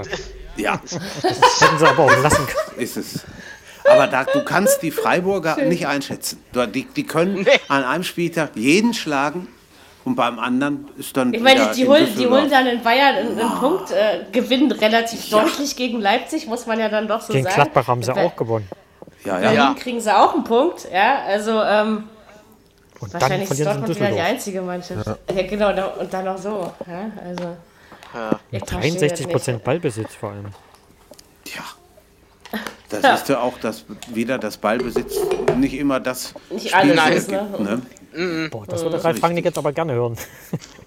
Ja, 0.55 0.81
Das 1.21 1.61
hätten 1.61 1.77
sie 1.77 1.85
aber 1.87 2.03
auch 2.05 2.23
lassen 2.23 2.47
können. 2.47 2.79
ist 2.81 2.97
es. 2.97 3.25
Aber 3.89 4.07
da, 4.07 4.23
du 4.25 4.43
kannst 4.43 4.81
die 4.81 4.91
Freiburger 4.91 5.57
nicht 5.57 5.87
einschätzen. 5.87 6.41
Die, 6.73 6.83
die 6.85 7.03
können 7.05 7.43
Nee. 7.43 7.59
an 7.67 7.83
einem 7.83 8.03
Spieltag 8.03 8.51
jeden 8.55 8.93
schlagen 8.93 9.47
und 10.03 10.15
beim 10.15 10.39
anderen 10.39 10.87
ist 10.97 11.15
dann 11.15 11.33
Ich 11.33 11.41
meine, 11.41 11.71
die 11.75 11.87
holen, 11.87 12.07
die 12.17 12.27
holen 12.27 12.49
dann 12.49 12.65
in 12.67 12.81
Bayern 12.81 13.15
einen, 13.15 13.39
einen 13.39 13.59
Punkt, 13.59 13.91
äh, 13.91 14.25
gewinnen 14.31 14.71
relativ 14.71 15.29
deutlich 15.29 15.75
gegen 15.75 16.01
Leipzig, 16.01 16.47
muss 16.47 16.65
man 16.65 16.79
ja 16.79 16.89
dann 16.89 17.07
doch 17.07 17.21
so 17.21 17.33
Gegen 17.33 17.43
sagen. 17.45 17.55
Gladbach 17.55 17.87
haben 17.87 18.01
sie 18.03 18.11
Bei 18.13 18.25
auch 18.25 18.35
gewonnen. 18.35 18.67
Ja, 19.25 19.37
Berlin 19.37 19.55
ja. 19.57 19.63
Ja. 19.69 19.75
kriegen 19.77 19.99
sie 20.01 20.15
auch 20.15 20.33
einen 20.33 20.43
Punkt, 20.43 20.87
ja, 20.91 21.23
also 21.27 21.61
ähm, 21.61 22.03
Und 22.99 23.13
dann 23.13 23.21
wahrscheinlich 23.21 23.49
ist 23.49 23.57
sie 23.57 23.63
in 23.63 23.69
Dortmund 23.69 23.95
wieder 23.95 24.11
die 24.11 24.19
einzige 24.19 24.61
Mannschaft. 24.61 25.19
Ja, 25.33 25.47
genau, 25.47 25.73
da- 25.73 25.87
und 25.87 26.13
dann 26.13 26.25
noch 26.25 26.37
so, 26.37 26.71
ja, 26.87 27.11
also... 27.23 27.57
Ja. 28.13 28.39
ich 28.51 28.59
verstehe 28.59 28.59
das 28.59 28.69
63 28.69 29.25
nicht. 29.25 29.33
Prozent 29.33 29.63
Ballbesitz 29.63 30.15
vor 30.15 30.31
allem. 30.31 30.45
Tja. 31.43 31.61
Das 32.89 33.21
ist 33.21 33.29
ja 33.29 33.41
auch 33.41 33.59
das, 33.59 33.83
wieder 34.07 34.37
das 34.39 34.55
Ballbesitz, 34.57 35.17
nicht 35.57 35.73
immer 35.73 35.99
das 35.99 36.33
Nicht 36.49 36.69
Spiel 36.69 36.97
alles, 36.97 37.25
so 37.25 37.31
ne? 37.31 37.37
ergibt, 37.37 37.59
ne? 37.59 38.49
Boah, 38.49 38.65
das 38.65 38.81
würde 38.81 39.03
Ralf 39.03 39.21
Rangnick 39.21 39.45
jetzt 39.45 39.57
aber 39.57 39.73
gerne 39.73 39.93
hören. 39.93 40.17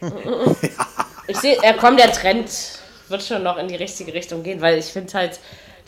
Ich 1.26 1.36
sehe, 1.36 1.56
ja, 1.62 1.74
komm, 1.74 1.96
der 1.96 2.10
Trend 2.10 2.50
wird 3.08 3.22
schon 3.22 3.44
noch 3.44 3.56
in 3.56 3.68
die 3.68 3.76
richtige 3.76 4.12
Richtung 4.12 4.42
gehen, 4.42 4.60
weil 4.60 4.78
ich 4.78 4.86
finde 4.86 5.12
halt, 5.14 5.38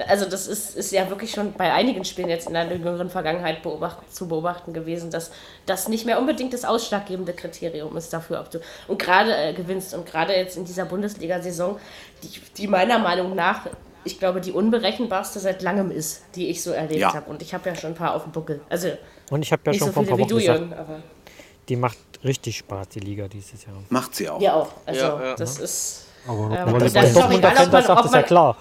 also 0.09 0.25
das 0.29 0.47
ist, 0.47 0.77
ist 0.77 0.93
ja 0.93 1.09
wirklich 1.11 1.31
schon 1.33 1.53
bei 1.53 1.73
einigen 1.73 2.05
Spielen 2.05 2.29
jetzt 2.29 2.47
in 2.49 2.55
der 2.55 2.71
jüngeren 2.71 3.11
Vergangenheit 3.11 3.63
beobachten, 3.63 4.05
zu 4.11 4.29
beobachten 4.29 4.73
gewesen, 4.73 5.11
dass 5.11 5.31
das 5.67 5.89
nicht 5.89 6.07
mehr 6.07 6.19
unbedingt 6.19 6.53
das 6.53 6.65
ausschlaggebende 6.65 7.33
Kriterium 7.33 7.97
ist 7.97 8.13
dafür, 8.13 8.41
ob 8.41 8.51
du 8.51 8.61
und 8.89 8.99
gerade 8.99 9.35
äh, 9.37 9.53
gewinnst 9.53 9.95
und 9.95 10.07
gerade 10.07 10.35
jetzt 10.35 10.57
in 10.57 10.65
dieser 10.65 10.85
Bundesliga-Saison, 10.85 11.79
die, 12.23 12.31
die 12.57 12.67
meiner 12.69 12.99
Meinung 12.99 13.35
nach, 13.35 13.67
ich 14.05 14.19
glaube, 14.19 14.41
die 14.41 14.53
unberechenbarste 14.53 15.39
seit 15.39 15.63
langem 15.63 15.91
ist, 15.91 16.23
die 16.35 16.49
ich 16.49 16.63
so 16.63 16.71
erlebt 16.73 17.01
Ja. 17.01 17.15
habe. 17.15 17.31
Und 17.31 17.43
ich 17.43 17.55
habe 17.55 17.69
ja 17.69 17.75
schon 17.77 17.91
ein 17.93 17.97
paar 17.97 18.15
auf 18.15 18.25
dem 18.25 18.33
Buckel. 18.33 18.61
Also 18.69 18.89
Und 19.31 19.43
ich 19.43 19.53
habe 19.53 19.63
ja 19.67 19.75
schon 19.75 19.89
so 19.89 19.93
vor 19.93 20.03
ein 20.03 20.09
paar 20.09 20.19
wie 20.19 20.23
Wochen 20.23 20.29
du, 20.31 20.37
gesagt, 20.37 20.59
Jürgen, 20.61 21.03
die 21.69 21.77
macht 21.77 21.99
richtig 22.25 22.59
Spaß, 22.59 22.89
die 22.89 23.01
Liga 23.01 23.29
dieses 23.29 23.65
Jahr. 23.65 23.77
Macht 23.89 24.15
sie 24.17 24.29
auch. 24.29 24.41
mir 24.41 24.55
auch. 24.55 24.69
Also 24.87 25.01
Ja, 25.01 25.23
ja. 25.23 25.35
das 25.37 25.59
ist. 25.59 26.07
Aber 26.27 26.57
Ähm, 26.57 26.79
das 26.79 26.95
ist 26.95 27.17
doch 27.17 27.31
egal, 27.31 27.53
ob 27.53 27.59
man, 27.63 27.71
das 27.71 27.87
sagt, 27.87 27.91
ob 27.91 28.05
ist 28.07 28.13
ja 28.13 28.19
man, 28.21 28.27
klar. 28.27 28.57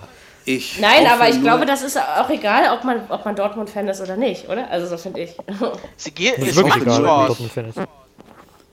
Ich 0.45 0.79
Nein, 0.79 1.05
aber 1.07 1.29
ich 1.29 1.35
nur- 1.35 1.43
glaube, 1.43 1.65
das 1.65 1.83
ist 1.83 1.97
auch 1.97 2.29
egal, 2.29 2.75
ob 2.75 2.83
man, 2.83 3.01
ob 3.09 3.23
man 3.25 3.35
Dortmund-Fan 3.35 3.87
ist 3.87 4.01
oder 4.01 4.15
nicht, 4.17 4.49
oder? 4.49 4.69
Also 4.69 4.87
so 4.87 4.97
finde 4.97 5.21
ich. 5.21 5.35
Sie 5.97 6.11
geht, 6.11 6.37
Das 6.37 6.43
ist 6.45 6.49
es 6.51 6.55
wirklich 6.57 6.75
egal, 6.81 6.99
ob 6.99 7.05
Spaß. 7.05 7.27
Dortmund 7.27 7.51
Fan 7.51 7.69
ist. 7.69 7.79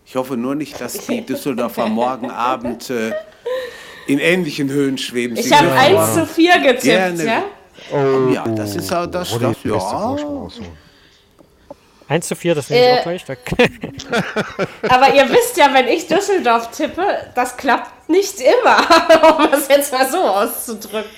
Ich 0.07 0.17
hoffe 0.17 0.37
nur 0.39 0.55
nicht, 0.55 0.81
dass 0.81 0.95
die 0.95 1.21
Düsseldorfer 1.25 1.87
morgen 1.89 2.31
Abend 2.31 2.89
äh, 2.89 3.13
in 4.07 4.19
ähnlichen 4.19 4.71
Höhen 4.71 4.97
schweben. 4.97 5.37
Ich 5.37 5.53
habe 5.53 5.67
dürfen 5.67 5.79
1 5.97 6.15
zu 6.15 6.27
4 6.27 6.59
getippt, 6.61 6.83
Gerne. 6.83 7.25
ja? 7.25 7.43
Ja, 8.33 8.45
das 8.49 8.75
ist 8.75 8.93
auch 8.93 9.07
das. 9.07 9.31
Roddy, 9.33 9.45
das 9.47 9.65
ja. 9.65 9.75
ausholen. 9.75 10.51
1 12.09 12.27
zu 12.27 12.35
4, 12.35 12.55
das 12.55 12.71
nehme 12.71 12.83
ich 12.83 12.89
Äh, 12.89 12.99
auch 13.01 13.03
gleich. 13.03 13.25
Da, 13.27 13.35
Aber 14.89 15.15
ihr 15.15 15.29
wisst 15.29 15.59
ja, 15.59 15.69
wenn 15.75 15.89
ich 15.89 16.07
Düsseldorf 16.07 16.71
tippe, 16.71 17.05
das 17.35 17.55
klappt 17.59 18.09
nicht 18.09 18.41
immer, 18.41 18.79
um 19.39 19.51
das 19.51 19.69
jetzt 19.69 19.93
mal 19.93 20.09
so 20.11 20.17
auszudrücken. 20.17 21.11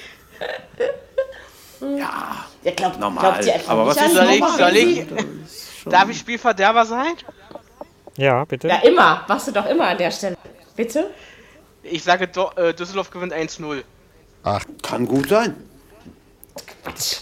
Ja, 1.80 2.44
Ja, 2.62 2.72
glaubt, 2.72 2.98
normal. 3.00 3.40
glaubt 3.42 3.68
Aber 3.68 3.86
was 3.86 3.96
ist 3.96 4.14
Soll 4.14 4.30
ich, 4.30 4.44
soll 4.44 4.76
ich, 4.76 5.06
darf 5.86 6.08
ich 6.10 6.18
Spielverderber 6.18 6.84
sein? 6.86 7.14
ja, 8.16 8.44
bitte. 8.44 8.68
Ja, 8.68 8.76
immer. 8.76 9.24
Machst 9.28 9.48
du 9.48 9.52
doch 9.52 9.66
immer 9.66 9.88
an 9.88 9.98
der 9.98 10.10
Stelle. 10.10 10.36
Bitte? 10.76 11.10
Ich 11.82 12.02
sage, 12.02 12.28
äh, 12.56 12.74
Düsseldorf 12.74 13.10
gewinnt 13.10 13.32
1-0. 13.32 13.82
Kann 14.82 15.06
gut 15.06 15.28
sein. 15.30 15.56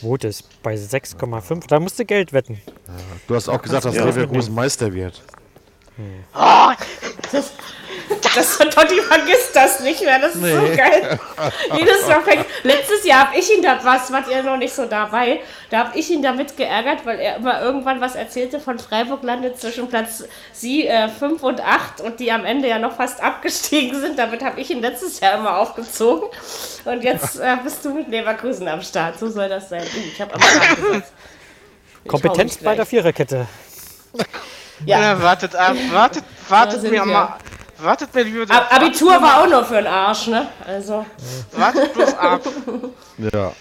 Quote 0.01 0.29
ist 0.29 0.63
bei 0.63 0.75
6,5. 0.75 1.67
Da 1.69 1.81
musst 1.81 1.99
du 1.99 2.05
Geld 2.05 2.33
wetten. 2.33 2.61
Du 3.27 3.35
hast 3.35 3.49
auch 3.49 3.61
gesagt, 3.63 3.85
dass 3.85 3.95
Ja. 3.95 4.05
Leverkusen 4.05 4.55
Meister 4.55 4.93
wird. 4.93 5.23
Das 8.35 8.59
Totti 8.59 9.01
vergisst 9.01 9.55
das 9.55 9.81
nicht 9.81 10.01
mehr, 10.03 10.19
das 10.19 10.35
ist 10.35 10.43
so 10.43 10.77
geil. 10.77 11.19
Jedes 11.77 12.07
Mal 12.07 12.23
fängt. 12.23 12.47
Letztes 12.63 13.05
Jahr 13.05 13.27
habe 13.29 13.39
ich 13.39 13.53
ihn 13.53 13.63
da, 13.63 13.79
was, 13.83 14.13
wart 14.13 14.29
ihr 14.31 14.43
noch 14.43 14.57
nicht 14.57 14.73
so 14.73 14.87
dabei, 14.87 15.41
da 15.71 15.79
habe 15.79 15.99
ich 15.99 16.11
ihn 16.11 16.23
damit 16.23 16.57
geärgert, 16.57 17.05
weil 17.05 17.19
er 17.19 17.37
immer 17.37 17.61
irgendwann 17.61 18.01
was 18.01 18.15
erzählte 18.15 18.61
von 18.61 18.79
Freiburg 18.79 19.23
landet 19.23 19.61
zwischen 19.61 19.89
Platz 19.89 20.25
sie, 20.53 20.87
äh, 20.87 21.09
5 21.09 21.43
und 21.43 21.61
8 21.61 22.01
und 22.01 22.21
die 22.21 22.31
am 22.31 22.45
Ende 22.45 22.69
ja 22.69 22.79
noch 22.79 22.97
fast 22.97 23.23
abgestiegen 23.23 23.99
sind. 24.01 24.19
Damit 24.19 24.43
habe 24.43 24.61
ich 24.61 24.71
ihn 24.71 24.81
letztes 24.81 25.21
Jahr 25.21 25.39
immer 25.39 25.59
aufgezogen. 25.59 26.29
Und 26.85 27.03
jetzt 27.03 27.41
äh, 27.41 27.57
bist 27.63 27.85
du 27.85 27.91
mit 27.91 28.09
Leverkusen 28.09 28.69
am 28.69 28.83
Start. 28.83 29.19
So 29.19 29.29
soll 29.29 29.49
das 29.49 29.69
sein. 29.69 29.83
Ich 30.13 30.21
habe 30.21 30.35
aber 30.35 31.03
Kompetenz 32.07 32.57
bei 32.59 32.75
der. 32.75 32.87
Viererkette. 32.87 33.47
Ja, 34.87 35.01
Ja. 35.01 35.23
wartet 35.23 35.55
ab, 35.55 35.77
wartet, 35.93 36.25
wartet 36.49 36.83
mir 36.83 36.91
wir. 36.91 37.05
mal. 37.05 37.37
Wartet 37.81 38.13
mir 38.15 38.23
lieber. 38.25 38.53
Ab 38.55 38.69
Abitur 38.75 39.23
war 39.23 39.43
auch 39.43 39.49
nur 39.49 39.65
für 39.65 39.77
den 39.77 39.87
Arsch, 39.87 40.27
ne? 40.27 40.49
Also. 40.67 41.07
Wartet 41.53 41.95
bloß 41.95 42.15
ab. 42.19 42.41
Ja. 43.19 43.53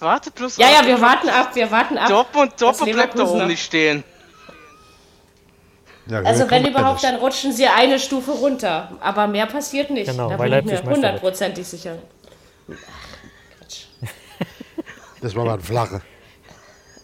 Wartet 0.00 0.34
bloß 0.34 0.56
Ja, 0.56 0.66
ab. 0.66 0.72
ja, 0.82 0.86
wir 0.88 1.00
warten 1.00 1.28
ab, 1.28 1.50
wir 1.54 1.70
warten 1.70 1.96
ab. 1.98 2.08
Dortmund, 2.08 2.52
Dortmund 2.60 2.92
bleibt 2.92 3.16
da 3.18 3.24
oben 3.24 3.46
nicht 3.46 3.62
stehen. 3.64 4.02
ja 6.06 6.18
Also 6.22 6.50
wenn 6.50 6.64
ja 6.64 6.70
überhaupt, 6.70 7.04
dann 7.04 7.14
rutschen 7.16 7.52
sie 7.52 7.66
eine 7.68 8.00
Stufe 8.00 8.32
runter. 8.32 8.90
Aber 9.00 9.28
mehr 9.28 9.46
passiert 9.46 9.90
nicht. 9.90 10.10
Genau, 10.10 10.28
da 10.30 10.36
bin 10.36 10.52
ich 10.52 10.64
mir 10.64 10.82
hundertprozentig 10.82 11.66
sicher. 11.66 11.98
Quatsch. 12.66 13.84
Das 15.20 15.36
war 15.36 15.44
mal 15.44 15.54
ein 15.54 15.60
Flache. 15.60 16.02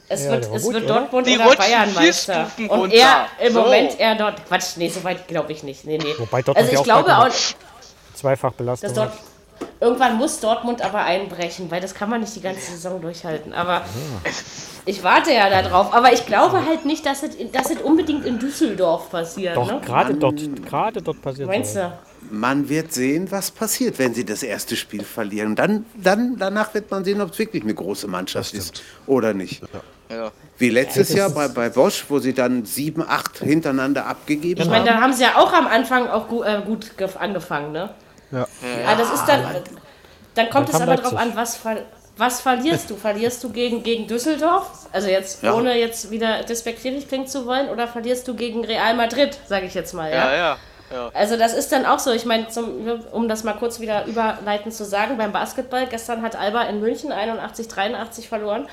Es 0.08 0.24
Ja, 0.24 0.30
wird, 0.32 0.48
es 0.54 0.62
gut, 0.62 0.74
wird 0.74 0.84
oder? 0.84 0.94
Dortmund 1.00 1.26
Die 1.26 1.38
oder 1.38 1.54
Bayern 1.54 1.92
Meister. 1.94 2.50
Und 2.56 2.70
runter. 2.70 2.94
er 2.96 3.26
im 3.46 3.52
So. 3.52 3.60
Moment 3.60 4.00
er 4.00 4.14
dort. 4.14 4.46
Quatsch, 4.46 4.76
nee, 4.76 4.88
so 4.88 5.04
weit 5.04 5.28
glaube 5.28 5.52
ich 5.52 5.62
nicht. 5.62 5.84
Nee, 5.84 5.98
nee. 5.98 6.14
Wobei 6.18 6.42
Dortmund 6.42 6.56
also 6.58 6.68
ja 6.68 6.72
ich 6.72 6.78
auch 6.78 6.84
glaube 6.84 7.18
auch, 7.18 7.28
Zweifach 8.14 8.52
dort 8.56 9.12
irgendwann 9.80 10.16
muss 10.16 10.40
Dortmund 10.40 10.82
aber 10.82 11.00
einbrechen, 11.00 11.70
weil 11.70 11.80
das 11.80 11.94
kann 11.94 12.10
man 12.10 12.20
nicht 12.20 12.34
die 12.34 12.40
ganze 12.40 12.72
Saison 12.72 13.00
durchhalten. 13.00 13.52
Aber 13.52 13.84
ich 14.84 15.02
warte 15.02 15.32
ja 15.32 15.50
darauf. 15.50 15.92
Aber 15.92 16.12
ich 16.12 16.26
glaube 16.26 16.64
halt 16.64 16.84
nicht, 16.84 17.06
dass 17.06 17.22
es, 17.22 17.30
dass 17.52 17.70
es 17.70 17.78
unbedingt 17.78 18.24
in 18.24 18.38
Düsseldorf 18.38 19.10
passiert. 19.10 19.56
Doch, 19.56 19.70
ne? 19.70 19.80
gerade 19.84 20.14
dort, 20.14 20.40
gerade 20.66 21.02
dort 21.02 21.22
passiert 21.22 21.48
Meinst 21.48 21.76
du? 21.76 21.92
Man 22.30 22.68
wird 22.68 22.92
sehen, 22.92 23.30
was 23.30 23.50
passiert, 23.50 23.98
wenn 23.98 24.12
sie 24.12 24.24
das 24.24 24.42
erste 24.42 24.76
Spiel 24.76 25.04
verlieren. 25.04 25.54
Dann, 25.54 25.86
dann, 25.94 26.36
danach 26.36 26.74
wird 26.74 26.90
man 26.90 27.04
sehen, 27.04 27.20
ob 27.20 27.30
es 27.32 27.38
wirklich 27.38 27.62
eine 27.62 27.74
große 27.74 28.08
Mannschaft 28.08 28.54
ist 28.54 28.82
oder 29.06 29.32
nicht. 29.32 29.62
Ja. 29.62 29.80
Wie 30.58 30.70
letztes 30.70 31.08
das 31.08 31.16
Jahr 31.16 31.30
bei, 31.30 31.48
bei 31.48 31.68
Bosch, 31.68 32.04
wo 32.08 32.18
sie 32.18 32.32
dann 32.34 32.64
sieben, 32.64 33.02
acht 33.06 33.38
hintereinander 33.38 34.06
abgegeben 34.06 34.60
Ich 34.62 34.68
meine, 34.68 34.90
haben. 34.90 34.96
da 34.96 35.02
haben 35.02 35.12
sie 35.12 35.22
ja 35.22 35.36
auch 35.36 35.52
am 35.52 35.66
Anfang 35.66 36.08
auch 36.08 36.28
gut, 36.28 36.46
äh, 36.46 36.60
gut 36.64 36.92
gef- 36.98 37.16
angefangen, 37.16 37.72
ne? 37.72 37.90
Ja. 38.30 38.46
Aber 38.86 38.96
das 39.02 39.12
ist 39.12 39.24
dann. 39.26 39.42
Dann 40.34 40.50
kommt 40.50 40.68
Dann 40.68 40.76
es 40.76 40.80
aber 40.82 40.94
drauf 40.96 41.12
Leipzig. 41.12 41.30
an, 41.32 41.36
was, 41.36 41.56
ver 41.56 41.76
was 42.16 42.40
verlierst 42.40 42.90
du? 42.90 42.96
Verlierst 42.96 43.42
du 43.44 43.50
gegen, 43.50 43.82
gegen 43.82 44.06
Düsseldorf? 44.06 44.88
Also 44.92 45.08
jetzt, 45.08 45.42
Ja. 45.42 45.54
ohne 45.54 45.78
jetzt 45.78 46.10
wieder 46.10 46.42
despektierlich 46.42 47.06
klingen 47.08 47.26
zu 47.26 47.46
wollen, 47.46 47.68
oder 47.68 47.86
verlierst 47.88 48.26
du 48.28 48.34
gegen 48.34 48.64
Real 48.64 48.94
Madrid, 48.94 49.38
sage 49.46 49.66
ich 49.66 49.74
jetzt 49.74 49.94
mal, 49.94 50.10
Ja, 50.10 50.16
ja? 50.32 50.36
ja. 50.36 50.56
ja. 50.92 51.10
Also 51.14 51.36
das 51.36 51.54
ist 51.54 51.70
dann 51.72 51.86
auch 51.86 51.98
so, 52.00 52.10
ich 52.12 52.24
meine, 52.24 52.46
um 53.12 53.28
das 53.28 53.44
mal 53.44 53.52
kurz 53.54 53.78
wieder 53.80 54.04
überleitend 54.06 54.74
zu 54.74 54.84
sagen, 54.84 55.16
beim 55.16 55.32
Basketball, 55.32 55.86
gestern 55.86 56.22
hat 56.22 56.34
Alba 56.36 56.62
in 56.64 56.80
München 56.80 57.12
81, 57.12 57.68
83 57.68 58.28
verloren. 58.28 58.66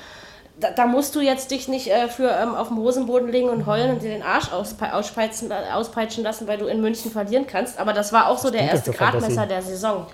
Da, 0.58 0.70
da 0.70 0.86
musst 0.86 1.14
du 1.14 1.20
jetzt 1.20 1.50
dich 1.50 1.68
nicht 1.68 1.88
äh, 1.88 2.08
für 2.08 2.30
ähm, 2.30 2.54
auf 2.54 2.68
dem 2.68 2.78
Hosenboden 2.78 3.28
legen 3.28 3.50
und 3.50 3.66
heulen 3.66 3.90
und 3.90 4.02
dir 4.02 4.08
den 4.08 4.22
Arsch 4.22 4.50
auspe 4.52 4.92
auspeitschen, 4.94 5.50
äh, 5.50 5.54
auspeitschen 5.72 6.24
lassen, 6.24 6.46
weil 6.46 6.56
du 6.56 6.66
in 6.66 6.80
München 6.80 7.10
verlieren 7.10 7.46
kannst. 7.46 7.78
Aber 7.78 7.92
das 7.92 8.12
war 8.12 8.28
auch 8.28 8.38
so 8.38 8.50
der 8.50 8.62
erste? 8.62 8.90
Gradmesser 8.92 9.46
der 9.46 9.60
Saison. 9.60 10.06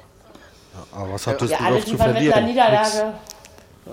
Aber 0.92 1.12
was 1.12 1.26
hat 1.26 1.40
Ja, 1.42 1.58
alle, 1.58 1.76
Düsseldorf 1.76 1.84
die 1.84 1.90
zu 1.92 1.98
waren 1.98 2.12
mit 2.12 2.16
einer 2.22 2.32
verlieren? 2.32 2.46
Niederlage. 2.46 3.12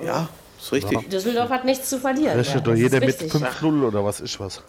Ja, 0.02 0.30
ist 0.60 0.72
richtig. 0.72 1.10
Düsseldorf 1.10 1.50
hat 1.50 1.66
nichts 1.66 1.90
zu 1.90 2.00
verlieren. 2.00 2.36
Rechnet 2.38 2.56
Ja, 2.56 2.62
doch 2.62 2.76
jeder 2.76 2.98
ist 3.04 3.22
mit 3.22 3.34
richtig. 3.34 3.42
5-0 3.62 3.84
oder 3.88 4.04
was 4.04 4.20
ist 4.20 4.40
was? 4.40 4.64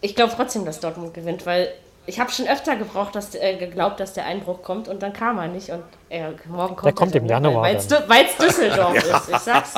Ich 0.00 0.14
glaube 0.14 0.32
trotzdem, 0.36 0.64
dass 0.64 0.80
Dortmund 0.80 1.14
gewinnt, 1.14 1.46
weil 1.46 1.68
ich 2.08 2.18
habe 2.18 2.32
schon 2.32 2.48
öfter 2.48 2.74
gebraucht, 2.76 3.14
dass, 3.14 3.34
äh, 3.34 3.56
geglaubt, 3.56 4.00
dass 4.00 4.14
der 4.14 4.24
Einbruch 4.24 4.62
kommt 4.62 4.88
und 4.88 5.02
dann 5.02 5.12
kam 5.12 5.36
er 5.38 5.48
nicht. 5.48 5.68
Und 5.68 5.82
äh, 6.08 6.30
morgen 6.48 6.74
kommt 6.74 6.86
Der 6.86 6.92
kommt 6.94 7.14
er 7.14 7.20
im? 7.20 7.26
Januar 7.26 7.62
Weil 7.62 7.76
es 7.76 8.36
Düsseldorf 8.36 8.96
ist, 8.96 9.28
ich 9.28 9.36
sag's 9.36 9.74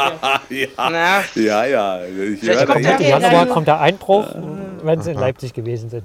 dir. 0.49 0.68
Na, 0.76 1.24
Ja, 1.35 1.64
ja. 1.64 2.05
Ich 2.05 2.39
Vielleicht 2.39 2.66
kommt 2.66 2.87
Im 2.87 3.01
Januar 3.01 3.47
kommt 3.47 3.66
der 3.66 3.81
Einbruch, 3.81 4.26
wenn 4.83 5.03
sie 5.03 5.11
in 5.11 5.18
Leipzig 5.18 5.53
gewesen 5.53 5.91
sind. 5.91 6.05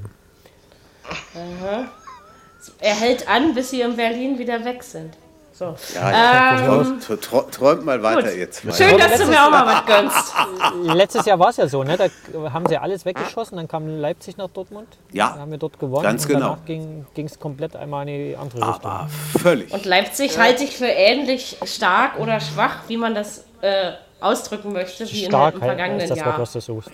Er 2.79 2.95
hält 2.95 3.29
an, 3.29 3.53
bis 3.53 3.69
sie 3.69 3.81
in 3.81 3.95
Berlin 3.95 4.39
wieder 4.39 4.65
weg 4.65 4.81
sind. 4.81 5.15
So. 5.57 5.73
ja, 5.93 6.57
Ähm, 6.59 6.99
träumt, 6.99 7.21
trä- 7.23 7.49
träumt 7.51 7.85
mal 7.85 8.03
weiter 8.03 8.23
gut. 8.23 8.37
jetzt. 8.37 8.61
Schön, 8.75 8.97
dass 8.97 9.17
du 9.17 9.25
mir 9.25 9.41
auch 9.45 9.49
mal 9.49 9.65
was 9.65 9.85
gönnst. 10.83 10.95
Letztes 10.97 11.25
Jahr 11.25 11.39
war 11.39 11.49
es 11.49 11.55
ja 11.57 11.67
so, 11.69 11.81
ne? 11.83 11.95
Da 11.95 12.09
haben 12.51 12.65
sie 12.67 12.77
alles 12.77 13.05
weggeschossen, 13.05 13.55
dann 13.55 13.67
kam 13.69 13.87
Leipzig 13.87 14.35
nach 14.35 14.49
Dortmund. 14.49 14.87
Ja. 15.13 15.31
Da 15.33 15.39
haben 15.39 15.51
wir 15.51 15.57
dort 15.57 15.79
gewonnen. 15.79 16.03
Ganz 16.03 16.23
und 16.25 16.33
genau. 16.33 16.57
danach 16.65 16.65
ging 16.65 17.05
es 17.25 17.39
komplett 17.39 17.77
einmal 17.77 18.05
in 18.09 18.31
die 18.31 18.35
andere 18.35 18.67
Richtung. 18.67 18.91
Aber 18.91 19.09
völlig. 19.41 19.71
Und 19.73 19.85
Leipzig 19.85 20.37
halte 20.37 20.65
ich 20.65 20.75
für 20.75 20.87
ähnlich 20.87 21.57
stark 21.63 22.19
oder 22.19 22.41
schwach, 22.41 22.79
wie 22.89 22.97
man 22.97 23.15
das 23.15 23.45
äh, 23.61 23.93
ausdrücken 24.19 24.73
möchte, 24.73 25.09
wie 25.09 25.25
Stark 25.25 25.53
in, 25.55 25.61
im 25.61 25.67
halt, 25.67 25.69
vergangenen 25.77 26.01
ist 26.01 26.09
das 26.09 26.17
Wort, 26.19 26.27
Jahr. 26.27 26.39
was 26.39 26.51
du 26.51 26.59
suchst. 26.59 26.89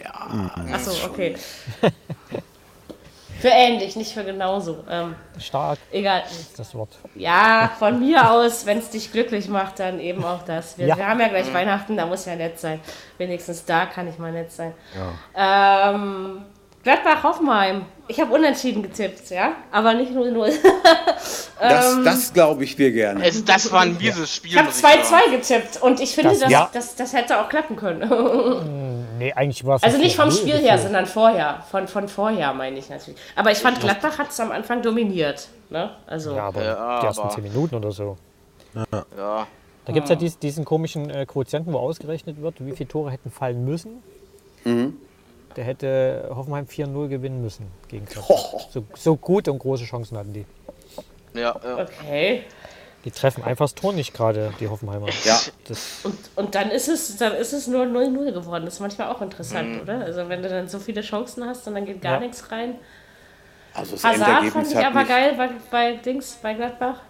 Achso, 0.72 0.91
okay. 1.07 1.36
Für 3.41 3.49
ähnlich, 3.49 3.95
nicht 3.95 4.13
für 4.13 4.23
genauso. 4.23 4.83
Ähm, 4.89 5.15
Stark 5.39 5.77
egal. 5.91 6.23
ist 6.29 6.57
das 6.57 6.73
Wort. 6.75 6.97
Ja, 7.15 7.71
von 7.79 7.99
mir 7.99 8.31
aus, 8.31 8.65
wenn 8.65 8.77
es 8.77 8.89
dich 8.89 9.11
glücklich 9.11 9.47
macht, 9.49 9.79
dann 9.79 9.99
eben 9.99 10.23
auch 10.23 10.43
das. 10.43 10.77
Wir, 10.77 10.87
Ja. 10.87 10.97
wir 10.97 11.07
haben 11.07 11.19
ja 11.19 11.27
gleich 11.27 11.53
Weihnachten, 11.53 11.97
da 11.97 12.05
muss 12.05 12.25
ja 12.25 12.35
nett 12.35 12.59
sein. 12.59 12.79
Wenigstens 13.17 13.65
da 13.65 13.85
kann 13.85 14.07
ich 14.07 14.17
mal 14.17 14.31
nett 14.31 14.51
sein. 14.51 14.73
Ähm, 15.35 16.45
Gladbach-Hoffenheim. 16.84 17.84
Ich 18.07 18.19
habe 18.19 18.34
unentschieden 18.34 18.82
getippt, 18.84 19.29
ja, 19.29 19.53
aber 19.71 19.93
nicht 19.93 20.11
0-0. 20.11 20.51
Das, 21.59 22.03
das 22.03 22.34
glaube 22.34 22.63
ich 22.63 22.75
dir 22.75 22.91
gerne. 22.91 23.23
es, 23.23 23.45
das 23.45 23.71
war 23.71 23.82
ein 23.82 23.95
mieses 23.95 24.36
Spiel. 24.36 24.51
Ich 24.53 24.57
habe 24.57 24.67
muss 24.69 24.82
sagen. 24.82 24.99
2-2 25.03 25.32
getippt 25.32 25.82
und 25.84 25.99
ich 25.99 26.15
finde, 26.15 26.32
Das- 26.32 26.39
das, 26.39 26.49
ja. 26.51 26.69
das, 26.73 26.95
das, 26.95 27.13
hätte 27.13 27.39
auch 27.39 27.49
klappen 27.49 27.75
können. 27.75 29.05
Nee, 29.19 29.32
eigentlich 29.34 29.63
war 29.63 29.75
es. 29.75 29.84
Also 29.84 29.99
nicht 29.99 30.15
vom 30.15 30.29
4-0 30.29 30.38
Spiel 30.39 30.53
her, 30.53 30.59
gefühlt. 30.61 30.82
sondern 30.82 31.05
vorher. 31.05 31.63
Von, 31.69 31.88
von 31.88 32.07
vorher 32.07 32.51
meine 32.53 32.79
ich 32.79 32.89
natürlich. 32.89 33.19
Aber 33.36 33.51
ich 33.51 33.59
fand, 33.59 33.79
Gladbach 33.79 34.17
hat 34.17 34.32
es 34.32 34.39
am 34.39 34.51
Anfang 34.51 34.82
dominiert. 34.82 35.49
Ne? 35.69 35.91
Also, 36.07 36.36
Ja, 36.36 36.47
aber 36.47 36.63
Ja, 36.63 36.99
die 37.01 37.05
ersten 37.05 37.21
aber- 37.21 37.29
10 37.36 37.43
Minuten 37.43 37.75
oder 37.75 37.91
so. 37.91 38.17
Ja. 39.15 39.45
Da 39.86 39.93
gibt 39.93 40.05
es 40.05 40.09
ja 40.09 40.15
dies, 40.15 40.39
diesen 40.39 40.65
komischen 40.65 41.11
äh, 41.11 41.27
Quotienten, 41.27 41.71
wo 41.73 41.77
ausgerechnet 41.77 42.41
wird, 42.41 42.55
wie 42.65 42.71
viele 42.71 42.89
Tore 42.89 43.11
hätten 43.11 43.29
fallen 43.29 43.63
müssen. 43.65 44.01
Der 45.56 45.64
hätte 45.66 46.30
Hoffenheim 46.34 46.66
4-0 46.66 47.08
gewinnen 47.10 47.41
müssen 47.41 47.68
gegen 47.88 48.06
Gladbach. 48.06 48.68
So, 48.72 48.84
so 48.95 49.16
gut 49.16 49.47
und 49.47 49.60
große 49.60 49.84
Chancen 49.86 50.18
hatten 50.18 50.34
die. 50.34 50.45
Ja, 51.34 51.60
ja. 51.64 51.78
okay. 51.84 52.43
Die 53.04 53.12
treffen 53.12 53.43
einfach 53.43 53.66
das 53.66 53.74
Tor 53.74 53.93
nicht 53.93 54.14
gerade, 54.14 54.54
die 54.60 54.68
Hoffenheimer. 54.68 55.08
Ja. 55.26 55.39
Das, 55.68 56.02
Und, 56.04 56.18
und 56.36 56.54
dann 56.56 56.70
ist 56.70 56.88
es 56.88 57.18
dann 57.18 57.34
ist 57.34 57.52
es 57.52 57.66
nur 57.68 57.84
0-0 57.86 58.32
geworden. 58.32 58.66
Das 58.66 58.76
ist 58.76 58.80
manchmal 58.80 59.10
auch 59.10 59.22
interessant, 59.22 59.82
oder? 59.82 60.02
Also 60.02 60.30
wenn 60.30 60.43
du 60.43 60.49
dann 60.49 60.68
so 60.68 60.78
viele 60.80 61.02
Chancen 61.02 61.43
hast 61.45 61.68
und 61.68 61.74
dann 61.76 61.86
geht 61.86 62.02
gar 62.02 62.14
Ja. 62.16 62.20
nichts 62.20 62.52
rein. 62.52 62.76
Also 63.74 63.93
das 63.93 64.04
Hazard 64.04 64.20
fand 64.28 64.38
Endergebnis 64.38 64.72
ich 64.72 64.78
hat 64.78 64.86
aber 64.86 64.99
mich, 64.99 65.08
geil 65.08 65.34
bei, 65.38 65.49
bei 65.72 65.93
Dings, 65.95 66.38
bei 66.43 66.54
Gladbach. 66.54 67.02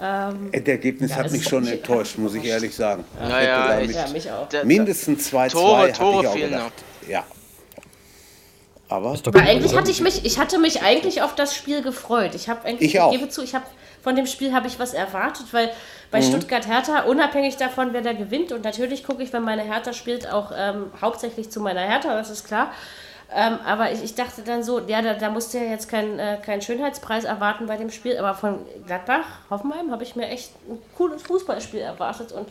Ähm, 0.00 0.48
Endergebnis 0.50 1.10
Ja, 1.12 1.16
hat 1.18 1.30
mich 1.30 1.44
schon 1.44 1.62
mich 1.62 1.72
enttäuscht, 1.74 2.18
muss 2.18 2.34
ich 2.34 2.44
ehrlich 2.44 2.74
sagen. 2.74 3.04
Ich 3.22 3.28
Ja, 3.30 3.40
ja, 3.42 3.66
da 3.68 3.80
ich- 3.80 3.86
mit 3.88 3.96
ja, 3.96 4.08
mich 4.08 4.30
auch. 4.32 4.48
Mindestens 4.64 5.32
2-2 5.32 5.50
Tore- 5.52 5.92
Tore 5.92 6.22
ich 6.22 6.28
auch 6.28 6.32
fehlen 6.32 6.50
gedacht. 6.50 6.72
Ja. 7.08 7.24
Aber 8.88 9.14
ist 9.14 9.26
doch 9.26 9.32
Aber 9.34 9.42
eigentlich 9.42 9.74
hatte 9.74 9.90
ich 9.90 10.00
mich, 10.00 10.24
ich 10.24 10.38
hatte 10.38 10.58
mich 10.58 10.82
eigentlich 10.82 11.22
auf 11.22 11.34
das 11.34 11.54
Spiel 11.54 11.82
gefreut. 11.82 12.34
Ich 12.34 12.48
habe 12.48 12.64
eigentlich, 12.66 12.94
Ich 12.94 13.00
auch. 13.00 13.10
gebe 13.10 13.28
zu, 13.28 13.42
ich 13.42 13.54
habe 13.54 13.64
von 14.02 14.14
dem 14.14 14.26
Spiel 14.26 14.52
habe 14.52 14.66
ich 14.66 14.78
was 14.78 14.92
erwartet, 14.92 15.46
weil 15.52 15.70
bei 16.10 16.20
Mhm. 16.20 16.24
Stuttgart 16.24 16.66
Hertha, 16.68 17.04
unabhängig 17.04 17.56
davon, 17.56 17.92
wer 17.94 18.02
da 18.02 18.12
gewinnt, 18.12 18.52
und 18.52 18.62
natürlich 18.62 19.02
gucke 19.04 19.22
ich, 19.22 19.32
wenn 19.32 19.42
meine 19.42 19.62
Hertha 19.62 19.94
spielt, 19.94 20.30
auch 20.30 20.52
ähm, 20.54 20.90
hauptsächlich 21.00 21.50
zu 21.50 21.60
meiner 21.60 21.80
Hertha, 21.80 22.14
das 22.14 22.28
ist 22.28 22.46
klar. 22.46 22.70
Ähm, 23.34 23.58
aber 23.64 23.90
ich, 23.90 24.04
ich 24.04 24.14
dachte 24.14 24.42
dann 24.42 24.62
so, 24.62 24.80
ja, 24.80 25.00
da, 25.00 25.14
da 25.14 25.30
musst 25.30 25.54
du 25.54 25.58
ja 25.58 25.64
jetzt 25.64 25.88
keinen 25.88 26.18
äh, 26.18 26.36
keinen 26.44 26.60
Schönheitspreis 26.60 27.24
erwarten 27.24 27.66
bei 27.66 27.76
dem 27.78 27.90
Spiel. 27.90 28.18
Aber 28.18 28.34
von 28.34 28.58
Gladbach, 28.86 29.24
Hoffenheim, 29.50 29.90
habe 29.90 30.02
ich 30.04 30.14
mir 30.14 30.28
echt 30.28 30.50
ein 30.68 30.78
cooles 30.96 31.22
Fußballspiel 31.22 31.80
erwartet. 31.80 32.30
Und 32.32 32.46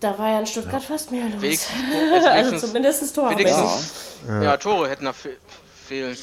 da 0.00 0.18
war 0.18 0.30
ja 0.30 0.40
in 0.40 0.46
Stuttgart 0.46 0.82
fast 0.82 1.10
mehr 1.10 1.24
los. 1.28 1.42
Wenigstens, 1.42 1.74
also 2.14 2.28
wenigstens, 2.28 2.60
zumindest 2.62 3.14
Tormäßig. 3.14 3.44
wenigstens 3.46 3.92
ja. 4.42 4.56
Tore 4.56 4.88
hätten 4.90 5.04
da 5.04 5.12
fe 5.12 5.30
fehlen. 5.86 6.16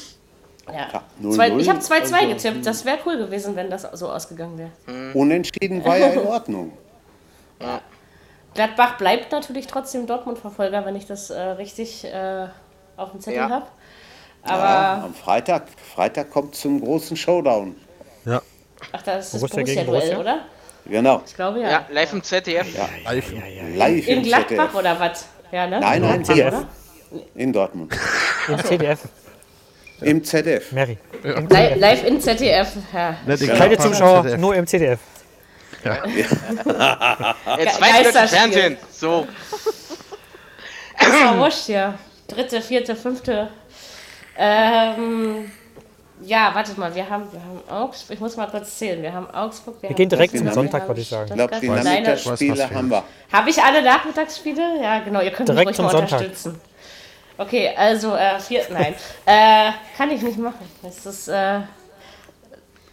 Ja. 0.68 0.88
Ja, 0.92 1.02
0-0. 1.22 1.34
Zwei, 1.34 1.48
ich 1.58 1.68
habe 1.68 1.78
2-2 1.78 2.12
Also, 2.12 2.28
getippt. 2.28 2.66
Das 2.66 2.84
wäre 2.84 2.98
cool 3.06 3.18
gewesen, 3.18 3.54
wenn 3.54 3.70
das 3.70 3.82
so 3.92 4.10
ausgegangen 4.10 4.58
wäre. 4.58 5.12
Unentschieden 5.14 5.84
war 5.84 5.96
ja 5.96 6.08
in 6.08 6.18
Ordnung. 6.26 6.72
Gladbach 8.54 8.96
bleibt 8.98 9.32
natürlich 9.32 9.66
trotzdem 9.66 10.06
Dortmund-Verfolger, 10.06 10.84
wenn 10.86 10.96
ich 10.96 11.06
das 11.06 11.30
äh, 11.30 11.40
richtig 11.40 12.04
äh, 12.04 12.46
auf 12.96 13.10
dem 13.12 13.20
Zettel 13.20 13.40
Ja. 13.40 13.48
habe. 13.50 13.66
Aber, 14.42 14.62
Ja, 14.62 15.02
am 15.04 15.14
Freitag, 15.14 15.64
Freitag 15.94 16.30
kommt 16.30 16.54
zum 16.54 16.80
großen 16.80 17.16
Showdown. 17.16 17.76
Ja, 18.24 18.40
ach, 18.92 19.02
das 19.02 19.26
ist 19.26 19.34
das 19.34 19.40
Borussia 19.42 19.62
gegen 19.62 19.86
Borussia-Duell, 19.86 20.14
Borussia? 20.16 20.18
oder? 20.20 20.44
Genau. 20.88 21.22
Ich 21.26 21.34
glaube 21.34 21.60
ja. 21.60 21.70
Ja, 21.70 21.86
live 21.90 22.12
im 22.12 22.22
ZDF. 22.22 22.66
live. 23.04 23.32
Live 23.76 24.06
In 24.08 24.18
im 24.18 24.22
Gladbach 24.24 24.48
ZDF. 24.48 24.74
oder 24.74 25.00
was? 25.00 25.26
Ja, 25.52 25.66
ne? 25.66 25.80
Nein, 25.80 26.02
nein, 26.02 26.24
hier. 26.32 26.46
oder? 26.48 26.68
In 27.34 27.52
Dortmund. 27.52 27.92
Im 28.48 28.58
CDF. 28.64 29.00
Im 30.00 30.22
ZDF. 30.24 30.72
Mary. 30.72 30.98
Li 31.22 31.74
live 31.78 32.04
in 32.04 32.20
ZDF. 32.20 32.68
Ja. 32.92 33.16
Ne, 33.26 33.36
Keine 33.38 33.78
Zuschauer, 33.78 34.22
ZDF. 34.22 34.38
nur 34.40 34.54
im 34.54 34.66
CDF. 34.66 34.98
Äh, 35.84 35.88
Ge- 36.08 36.24
Zweitdeutsches 36.26 37.80
Geisterspiel. 37.80 38.28
Fernsehen. 38.38 38.76
So. 38.90 39.26
Das 40.98 41.08
war 41.08 41.38
wurscht 41.38 41.66
hier. 41.66 41.94
Dritte, 42.28 42.60
vierte, 42.60 42.96
fünfte. 42.96 43.48
Ähm, 44.36 45.50
ja, 46.22 46.54
wartet 46.54 46.78
mal, 46.78 46.94
wir 46.94 47.08
haben, 47.08 47.30
wir 47.30 47.40
haben 47.40 47.60
Augsburg, 47.68 48.14
ich 48.14 48.20
muss 48.20 48.36
mal 48.36 48.46
kurz 48.46 48.78
zählen. 48.78 49.02
Wir 49.02 49.12
haben 49.12 49.30
Augsburg, 49.30 49.76
wir, 49.76 49.82
Wir 49.82 49.88
haben 49.90 49.96
gehen 49.96 50.08
direkt 50.08 50.36
zum 50.36 50.50
Sonntag, 50.52 50.88
würde 50.88 51.00
ich 51.00 51.08
sagen. 51.08 51.28
Ich 51.28 51.34
glaube, 51.34 51.60
die 51.60 51.68
Nachmittagsspiele 51.68 52.70
haben 52.70 52.90
wir. 52.90 53.04
Habe 53.32 53.50
ich 53.50 53.62
alle 53.62 53.82
Nachmittagsspiele? 53.82 54.82
Ja, 54.82 55.00
genau, 55.00 55.20
ihr 55.20 55.30
könnt 55.30 55.48
mich 55.48 55.56
Direkt 55.56 55.68
ruhig 55.68 55.76
zum 55.76 55.84
mal 55.86 55.92
Sonntag. 55.92 56.20
unterstützen. 56.20 56.60
Okay, 57.38 57.70
also 57.76 58.14
äh, 58.14 58.40
vier, 58.40 58.62
nein, 58.70 58.94
äh, 59.26 59.72
kann 59.96 60.10
ich 60.10 60.22
nicht 60.22 60.38
machen. 60.38 60.70
Das 60.82 61.04
ist 61.04 61.28
äh, 61.28 61.60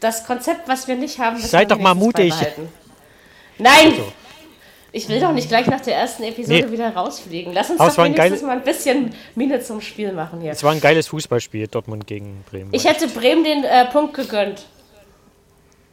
das 0.01 0.25
Konzept, 0.25 0.67
was 0.67 0.87
wir 0.87 0.95
nicht 0.95 1.17
haben. 1.19 1.37
Seid 1.37 1.71
doch 1.71 1.79
mal 1.79 1.95
mutig. 1.95 2.33
Nein! 3.57 3.93
Ich 4.95 5.09
will 5.09 5.19
doch 5.19 5.31
nicht 5.33 5.49
gleich 5.49 5.65
nach 5.65 5.81
der 5.81 5.95
ersten 5.97 6.21
Episode 6.23 6.65
Nee. 6.67 6.71
wieder 6.71 6.93
rausfliegen. 6.95 7.51
Lass 7.51 7.69
uns 7.71 7.79
doch 7.79 7.97
wenigstens 7.97 8.15
geile- 8.41 8.43
mal 8.45 8.57
ein 8.57 8.63
bisschen 8.63 9.13
Miene 9.33 9.59
zum 9.59 9.81
Spiel 9.81 10.13
machen 10.13 10.39
hier. 10.39 10.51
Es 10.51 10.61
war 10.63 10.71
ein 10.71 10.79
geiles 10.79 11.07
Fußballspiel, 11.07 11.67
Dortmund 11.67 12.05
gegen 12.05 12.43
Bremen. 12.49 12.69
Ich 12.73 12.85
hätte 12.85 13.07
Bremen 13.07 13.43
den 13.43 13.63
äh, 13.63 13.85
Punkt 13.91 14.13
gegönnt. 14.13 14.67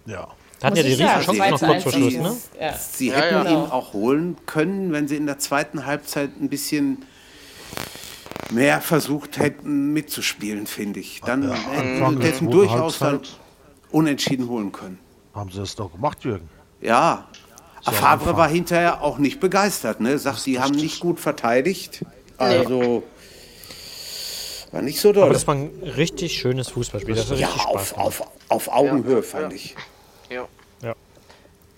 Ja. 0.05 0.29
Hatten 0.63 0.77
ja 0.77 0.83
die. 0.83 0.91
Riesenchance 0.91 1.33
noch 1.33 1.59
zu 1.59 1.67
kurz 1.67 1.83
vor. 1.85 1.93
Schluss, 1.93 2.13
ne? 2.15 2.37
Ja. 2.61 2.73
Sie 2.75 3.09
Ja, 3.09 3.15
hätten 3.17 3.35
ja. 3.47 3.51
ihn 3.51 3.71
auch 3.71 3.95
holen 3.95 4.37
können, 4.45 4.93
wenn 4.93 5.09
sie 5.09 5.17
in 5.17 5.25
der 5.25 5.39
zweiten 5.39 5.87
Halbzeit 5.87 6.39
ein 6.39 6.51
bisschen 6.51 7.03
mehr 8.51 8.83
versucht 8.83 9.39
hätten 9.39 9.95
mitzuspielen, 9.95 10.67
finde 10.67 11.01
ich. 11.01 11.23
Dann 11.25 11.51
Anfang 11.51 12.21
hätten 12.21 12.21
zweiten 12.21 12.51
durchaus 12.51 12.99
dann 12.99 13.09
Halbzeit. 13.13 13.39
unentschieden 13.93 14.49
holen 14.49 14.73
können. 14.73 14.99
Haben 15.35 15.51
sie 15.51 15.59
das 15.59 15.75
doch 15.77 15.91
gemacht, 15.93 16.23
Jürgen? 16.25 16.51
Ja. 16.83 17.27
So 17.83 17.93
Favre 17.93 18.37
war 18.37 18.49
hinterher 18.49 19.03
auch 19.03 19.19
nicht 19.19 19.41
begeistert, 19.41 20.01
ne? 20.01 20.19
Sagt, 20.19 20.45
die 20.47 20.61
haben 20.61 20.75
nicht 20.75 21.01
gut 21.01 21.19
verteidigt. 21.19 22.05
Also 22.37 23.03
war 24.73 24.83
nicht 24.83 25.01
so 25.01 25.13
doll. 25.13 25.25
Aber 25.25 25.33
das 25.33 25.47
war 25.47 25.55
ein 25.55 25.71
richtig 25.97 26.39
schönes 26.39 26.69
Fußballspiel. 26.69 27.15
Das 27.15 27.31
ja, 27.39 27.49
auf, 27.49 27.97
auf, 27.97 28.23
auf 28.49 28.69
Augenhöhe, 28.73 29.23
fand 29.23 29.53
ich. 29.53 29.75
Ja. 30.29 30.47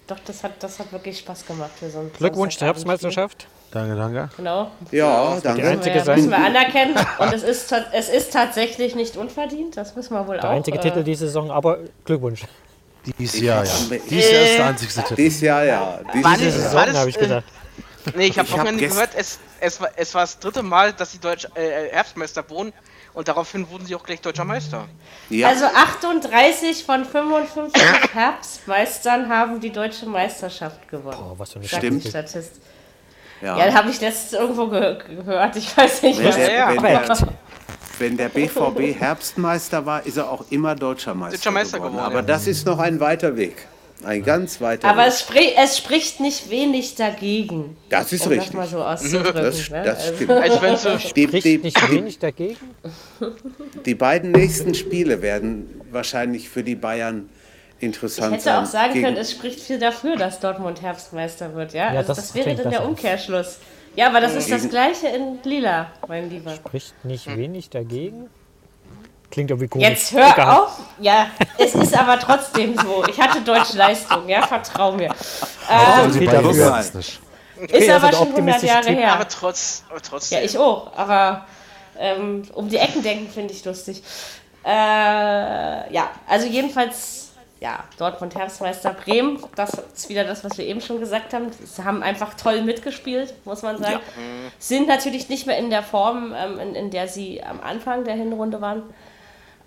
Doch, 0.09 0.19
das 0.27 0.43
hat, 0.43 0.63
das 0.63 0.79
hat 0.79 0.93
wirklich 0.93 1.21
Spaß 1.21 1.47
gemacht 1.47 1.71
für 1.79 1.89
so 1.89 2.01
ein 2.01 2.11
Glückwunsch 2.19 2.59
zur. 2.59 2.67
Herbstmeisterschaft. 2.67 3.47
Danke, 3.71 3.97
danke. 3.97 4.29
Genau. 4.37 4.71
Ja, 4.91 5.37
Die 5.37 5.43
danke. 5.43 5.67
einzige 5.67 5.97
Ja, 5.97 6.17
müssen 6.17 6.29
wir 6.31 6.45
anerkennen. 6.45 6.95
Und 7.19 7.33
es 7.33 7.43
ist, 7.43 7.73
es 7.93 8.09
ist 8.09 8.33
tatsächlich 8.33 8.95
nicht 8.95 9.17
unverdient. 9.17 9.77
Das 9.77 9.97
müssen 9.97 10.13
wir 10.15 10.27
wohl 10.27 10.35
der 10.37 10.45
auch. 10.45 10.51
einzige 10.51 10.77
äh, 10.79 10.81
Titel 10.83 11.05
diese 11.05 11.27
Saison, 11.27 11.51
aber 11.51 11.79
Glückwunsch. 12.05 12.43
Dieses 13.19 13.41
Jahr, 13.41 13.65
ja. 13.65 13.73
Dieses 14.09 14.31
Jahr 14.31 14.43
ist 14.43 14.59
der 14.59 14.67
einzige 14.67 14.93
Titel. 14.93 15.15
Dieses 15.17 15.41
Jahr, 15.41 15.65
ja. 15.65 16.01
Dieses 16.15 16.25
War 16.25 16.37
Diese 16.37 16.49
Jahr. 16.61 16.71
Saison, 16.87 16.97
habe 17.01 17.11
ich 17.11 17.17
äh, 17.17 17.21
gesagt. 17.21 17.49
Nee, 18.17 18.27
ich 18.27 18.39
habe 18.39 18.51
Wochenende 18.51 18.85
gest- 18.85 18.91
gehört, 18.95 19.11
es, 19.17 19.39
es, 19.61 19.81
war, 19.81 19.91
es 19.97 20.15
war 20.15 20.23
das 20.23 20.39
dritte 20.39 20.63
Mal, 20.63 20.93
dass 20.93 21.13
die 21.13 21.19
Deutsch, 21.21 21.47
äh, 21.55 21.89
Herbstmeister 21.93 22.49
wurden 22.51 22.73
und 23.15 23.29
daraufhin 23.29 23.69
wurden 23.71 23.87
sie 23.87 23.95
auch 23.95 24.03
gleich 24.03 24.21
deutscher 24.21 24.45
Meister. 24.45 24.87
Ja. 25.31 25.49
Also 25.49 25.67
38 25.67 26.85
von 26.85 27.05
55 27.05 27.81
Herbstmeistern 28.15 29.29
haben 29.29 29.61
die 29.61 29.71
deutsche 29.71 30.07
Meisterschaft 30.07 30.89
gewonnen. 30.89 31.17
Oh, 31.21 31.35
was 31.39 31.53
für 31.53 31.59
eine 31.61 31.69
Stimmt. 31.69 32.05
Statist. 32.07 32.55
ja. 33.41 33.57
Ja, 33.67 33.73
habe 33.75 33.91
ich 33.91 34.01
letztens 34.01 34.33
irgendwo 34.33 34.67
ge 34.69 34.99
gehört. 35.17 35.55
Ich 35.57 35.77
weiß 35.77 36.03
nicht 36.03 36.25
was. 36.25 36.35
der, 36.37 36.53
Ja, 36.53 36.75
korrekt. 36.75 37.09
der, 37.09 37.29
wenn 37.99 38.17
der 38.17 38.29
BVB 38.29 38.99
Herbstmeister 38.99 39.85
war, 39.87 40.05
ist 40.07 40.17
er 40.17 40.31
auch 40.31 40.45
immer 40.51 40.75
deutscher 40.75 41.15
Meister, 41.15 41.37
Deutscher 41.37 41.51
Meister 41.51 41.79
geworden. 41.79 41.93
geworden, 41.95 42.07
Aber 42.07 42.21
ja. 42.21 42.27
das 42.27 42.47
ist 42.47 42.67
noch 42.67 42.79
ein 42.79 43.01
weiter 43.01 43.37
Weg. 43.37 43.67
Ein 44.05 44.25
ganz 44.25 44.61
weiter 44.61 44.89
Aber 44.89 45.03
Weg. 45.03 45.09
es, 45.09 45.21
spri 45.21 45.53
es 45.57 45.79
spricht 45.79 46.19
nicht 46.19 46.51
wenig 46.51 46.97
dagegen. 46.97 47.77
Das 47.89 48.13
ist 48.13 48.23
um 48.27 48.33
richtig. 48.33 48.49
das 48.49 48.55
mal 48.57 48.67
so 48.67 48.83
auszudrücken. 48.83 49.43
Das, 49.43 49.71
ne? 49.71 49.83
das 49.85 49.99
Also- 50.01 50.15
stimmt. 50.17 50.31
Als 50.33 50.61
wenn 50.63 50.77
sie 50.77 50.89
Die, 51.15 51.27
Spricht 51.29 51.45
die, 51.45 51.59
nicht 51.59 51.81
die, 51.81 51.91
wenig 51.97 52.19
dagegen. 52.19 52.57
die 53.87 53.95
beiden 53.95 54.33
nächsten 54.33 54.75
Spiele 54.75 55.23
werden 55.23 55.81
wahrscheinlich 55.93 56.49
für 56.49 56.65
die 56.65 56.75
Bayern 56.75 57.29
Ich 57.79 57.85
interessant 57.87 58.35
hätte 58.35 58.59
auch 58.59 58.65
sein. 58.65 58.91
sagen 58.91 59.03
können, 59.03 59.17
es 59.17 59.31
spricht 59.31 59.61
viel 59.61 59.79
dafür, 59.79 60.17
dass 60.17 60.41
Dortmund 60.41 60.83
Herbstmeister 60.83 61.55
wird. 61.55 61.73
Ja, 61.73 61.93
Ja, 61.93 61.99
also 62.01 62.09
das 62.15 62.17
das, 62.17 62.35
wäre 62.35 62.55
dann 62.57 62.71
der. 62.71 62.85
Umkehrschluss. 62.85 63.59
Ja, 63.95 64.07
aber 64.09 64.21
das 64.21 64.35
ist 64.35 64.51
das 64.51 64.69
gleiche 64.69 65.09
in 65.09 65.39
Lila, 65.45 65.91
mein 66.09 66.31
Lieber. 66.31 66.55
Spricht 66.55 67.05
nicht 67.05 67.27
wenig 67.37 67.71
dagegen. 67.71 68.31
Klingt 69.31 69.51
irgendwie 69.51 69.69
komisch. 69.69 69.89
Jetzt 69.89 70.13
hör 70.13 70.31
Egal. 70.31 70.59
auf. 70.61 70.79
Ja, 70.99 71.29
es 71.59 71.75
ist 71.75 71.97
aber 71.99 72.19
trotzdem 72.19 72.77
so. 72.77 73.03
Ich 73.09 73.19
hatte 73.19 73.41
deutsche 73.41 73.79
Leistung, 73.79 74.29
ja, 74.29 74.47
vertrau 74.47 74.93
mir. 74.93 75.11
Es 76.79 76.95
nicht. 76.95 77.21
Ist 77.71 77.91
aber 77.91 78.09
schon 78.13 78.15
100 78.15 78.21
optimistische 78.21 78.67
Jahre 78.67 78.87
Typ. 78.87 78.99
her. 78.99 79.13
aber 79.13 79.29
trotz, 79.29 79.85
aber 79.89 80.03
trotzdem. 80.03 80.39
Ja, 80.39 80.45
ich 80.45 80.59
auch, 80.59 80.95
aber 80.97 81.47
ähm, 81.99 82.43
um 82.55 82.69
die 82.69 82.77
Ecken 82.77 83.03
denken 83.03 83.31
finde 83.33 83.55
ich 83.55 83.65
lustig. 83.65 84.03
Äh, 84.65 84.69
ja, 84.71 86.11
also 86.27 86.47
jedenfalls, 86.47 87.22
ja, 87.63 87.85
Dortmund 87.97 88.35
Herbstmeister 88.35 88.93
Bremen, 88.93 89.39
das 89.55 89.75
ist 89.95 90.09
wieder 90.09 90.25
das, 90.25 90.43
was 90.43 90.59
wir 90.59 90.67
eben 90.67 90.81
schon 90.81 90.99
gesagt 90.99 91.33
haben. 91.33 91.47
Sie 91.65 91.85
haben 91.85 92.03
einfach 92.03 92.35
toll 92.35 92.63
mitgespielt, 92.63 93.35
muss 93.45 93.63
man 93.63 93.79
sagen. 93.79 94.01
Sind 94.59 94.89
natürlich 94.89 95.29
nicht 95.29 95.47
mehr 95.47 95.57
in 95.59 95.71
der 95.71 95.85
Form, 95.85 96.35
ähm, 96.37 96.59
in, 96.59 96.75
in 96.75 96.91
der 96.91 97.07
sie 97.07 97.41
am 97.41 97.61
Anfang 97.61 98.03
der 98.03 98.15
Hinrunde 98.15 98.61
waren. 98.61 98.83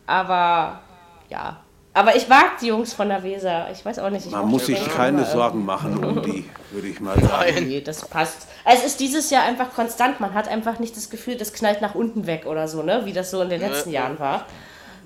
Aber 0.08 0.82
ja. 1.30 1.62
Aber 1.94 2.18
ich 2.18 2.28
mag 2.28 2.60
die 2.60 2.68
Jungs 2.68 2.92
von 2.92 3.08
der 3.08 3.24
Weser. 3.24 3.68
Ich 3.72 3.86
weiß 3.86 4.00
auch 4.00 4.10
nicht. 4.10 4.26
Ich 4.26 4.32
Man 4.34 4.50
muss 4.50 4.66
sich 4.66 4.86
keine 4.90 5.20
immer, 5.20 5.28
ähm, 5.28 5.34
Sorgen 5.34 5.66
machen 5.66 6.04
um 6.04 6.22
die, 6.22 6.50
würde 6.72 6.90
ich 6.90 7.00
mal 7.00 7.18
sagen. 7.18 7.66
Nee, 7.66 7.80
das 7.80 8.06
passt. 8.10 8.50
Es 8.66 8.84
ist 8.84 9.00
dieses 9.00 9.30
Jahr 9.30 9.44
einfach 9.44 9.74
konstant. 9.74 10.20
Man 10.20 10.34
hat 10.34 10.50
einfach 10.50 10.80
nicht 10.80 10.98
das 10.98 11.10
Gefühl, 11.10 11.38
das 11.38 11.54
knallt 11.54 11.80
nach 11.80 11.96
unten 11.96 12.28
weg 12.28 12.46
oder 12.46 12.68
so, 12.68 12.84
ne? 12.84 13.04
Wie 13.06 13.14
das 13.14 13.32
so 13.32 13.42
in 13.42 13.48
den 13.48 13.62
letzten 13.62 13.92
Jahren 13.92 14.20
war. 14.20 14.46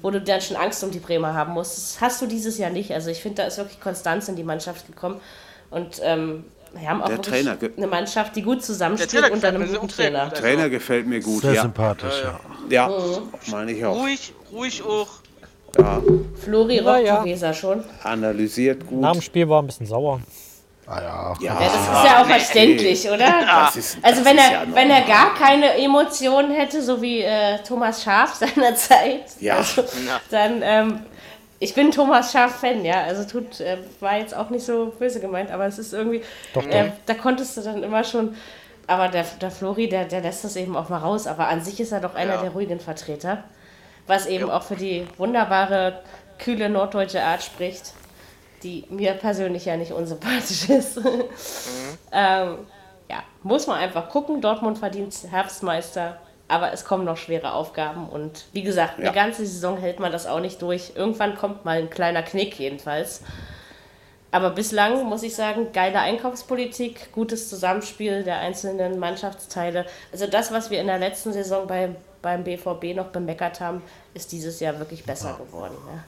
Wo 0.01 0.11
du 0.11 0.21
dann 0.21 0.41
schon 0.41 0.57
Angst 0.57 0.83
um 0.83 0.91
die 0.91 0.99
Bremer 0.99 1.33
haben 1.33 1.53
musst. 1.53 1.77
Das 1.77 2.01
hast 2.01 2.21
du 2.21 2.25
dieses 2.25 2.57
Jahr 2.57 2.69
nicht. 2.69 2.93
Also 2.93 3.09
ich 3.09 3.21
finde, 3.21 3.41
da 3.41 3.47
ist 3.47 3.57
wirklich 3.57 3.79
Konstanz 3.79 4.27
in 4.29 4.35
die 4.35 4.43
Mannschaft 4.43 4.87
gekommen. 4.87 5.19
Und 5.69 5.99
ähm, 6.03 6.45
wir 6.73 6.89
haben 6.89 7.01
auch 7.01 7.07
Der 7.07 7.21
Trainer 7.21 7.57
eine 7.75 7.87
Mannschaft, 7.87 8.35
die 8.35 8.41
gut 8.41 8.63
zusammensteht 8.63 9.29
unter 9.31 9.49
einem 9.49 9.67
guten 9.67 9.87
Trainer. 9.87 10.31
Trainer 10.31 10.69
gefällt 10.69 11.07
mir 11.07 11.19
gut, 11.19 11.41
Sehr 11.41 11.53
ja. 11.53 11.61
sympathisch, 11.63 12.23
ja. 12.23 12.39
Ja, 12.69 12.91
meine 13.47 13.71
ich 13.71 13.83
auch. 13.83 13.95
Ruhig, 13.95 14.33
ruhig 14.51 14.83
auch. 14.83 15.07
Ja, 15.77 16.01
Flori 16.35 16.81
Ja, 16.81 16.95
rockt 17.15 17.27
ja. 17.27 17.53
schon. 17.53 17.83
analysiert 18.03 18.87
gut. 18.87 19.01
Nach 19.01 19.13
dem 19.13 19.21
Spiel 19.21 19.47
war 19.49 19.59
er 19.59 19.63
ein 19.63 19.67
bisschen 19.67 19.85
sauer. 19.85 20.21
Ah 20.89 21.01
ja. 21.01 21.33
Ja, 21.39 21.53
das 21.59 21.73
ist 21.75 22.05
ja 22.11 22.21
auch 22.21 22.25
verständlich, 22.25 23.07
oder? 23.09 23.45
Das 23.45 23.75
ist, 23.75 23.97
Also 24.01 24.23
das 24.23 24.25
wenn 24.29 24.37
ist 24.37 24.43
er, 24.45 24.51
ja 24.51 24.63
wenn 24.73 24.89
er 24.89 25.01
gar 25.01 25.35
keine 25.35 25.75
Emotionen 25.77 26.51
hätte, 26.51 26.81
so 26.81 26.99
wie 27.01 27.21
äh, 27.21 27.59
Thomas 27.59 28.03
Schaf 28.03 28.33
seinerzeit, 28.39 29.25
Ja. 29.39 29.57
also, 29.57 29.83
dann, 30.31 30.61
ähm, 30.63 30.99
ich 31.59 31.73
bin 31.75 31.91
Thomas 31.91 32.31
Schaf-Fan, 32.31 32.83
ja, 32.85 33.03
also 33.03 33.23
tut, 33.25 33.59
äh, 33.59 33.77
war 33.99 34.17
jetzt 34.17 34.35
auch 34.35 34.49
nicht 34.49 34.65
so 34.65 34.93
böse 34.97 35.19
gemeint, 35.19 35.51
aber 35.51 35.65
es 35.67 35.77
ist 35.77 35.93
irgendwie, 35.93 36.23
Doch, 36.53 36.65
äh, 36.65 36.91
da 37.05 37.13
konntest 37.13 37.57
du 37.57 37.61
dann 37.61 37.83
immer 37.83 38.03
schon, 38.03 38.35
aber 38.87 39.09
der, 39.09 39.25
der 39.41 39.51
Flori, 39.51 39.89
der, 39.89 40.05
der 40.05 40.21
lässt 40.21 40.43
das 40.43 40.55
eben 40.55 40.75
auch 40.75 40.89
mal 40.89 40.97
raus, 40.99 41.27
aber 41.27 41.49
an 41.49 41.61
sich 41.61 41.79
ist 41.79 41.91
er 41.91 41.99
doch 41.99 42.15
einer 42.15 42.35
Ja. 42.35 42.41
der 42.41 42.51
ruhigen 42.51 42.79
Vertreter, 42.79 43.43
was 44.07 44.25
eben 44.25 44.49
auch 44.49 44.63
für 44.63 44.75
die 44.77 45.05
wunderbare, 45.17 46.01
kühle 46.39 46.69
norddeutsche 46.69 47.21
Art 47.21 47.43
spricht, 47.43 47.93
die 48.63 48.85
mir 48.89 49.13
persönlich 49.13 49.65
ja 49.65 49.77
nicht 49.77 49.91
unsympathisch 49.91 50.69
ist. 50.69 50.97
ähm, 52.11 52.57
ja, 53.09 53.23
muss 53.43 53.67
man 53.67 53.77
einfach 53.77 54.09
gucken. 54.09 54.41
Dortmund 54.41 54.77
verdient 54.77 55.15
Herbstmeister, 55.29 56.17
aber 56.47 56.71
es 56.73 56.85
kommen 56.85 57.05
noch 57.05 57.17
schwere 57.17 57.53
Aufgaben 57.53 58.07
und 58.09 58.45
wie 58.53 58.63
gesagt, 58.63 58.99
Ja. 58.99 59.05
eine 59.05 59.13
ganze 59.13 59.45
Saison 59.45 59.77
hält 59.77 59.99
man 59.99 60.11
das 60.11 60.27
auch 60.27 60.39
nicht 60.39 60.61
durch. 60.61 60.93
Irgendwann 60.95 61.35
kommt 61.35 61.65
mal 61.65 61.77
ein 61.79 61.89
kleiner 61.89 62.23
Knick 62.23 62.59
jedenfalls. 62.59 63.21
Aber 64.31 64.51
bislang 64.51 65.05
muss 65.05 65.23
ich 65.23 65.35
sagen, 65.35 65.71
geile 65.73 65.99
Einkaufspolitik, 66.01 67.11
gutes 67.13 67.49
Zusammenspiel 67.49 68.23
der 68.23 68.37
einzelnen 68.37 68.99
Mannschaftsteile. 68.99 69.87
Also 70.11 70.27
das, 70.27 70.51
was 70.51 70.69
wir 70.69 70.79
in 70.81 70.85
der 70.87 70.99
letzten 70.99 71.33
Saison 71.33 71.65
bei 71.65 71.89
beim 72.21 72.43
BVB 72.43 72.95
noch 72.95 73.07
bemeckert 73.07 73.61
haben, 73.61 73.81
ist 74.13 74.31
dieses 74.33 74.59
Jahr 74.59 74.77
wirklich 74.77 75.05
besser 75.05 75.39
geworden. 75.39 75.73
Ja. 75.87 76.03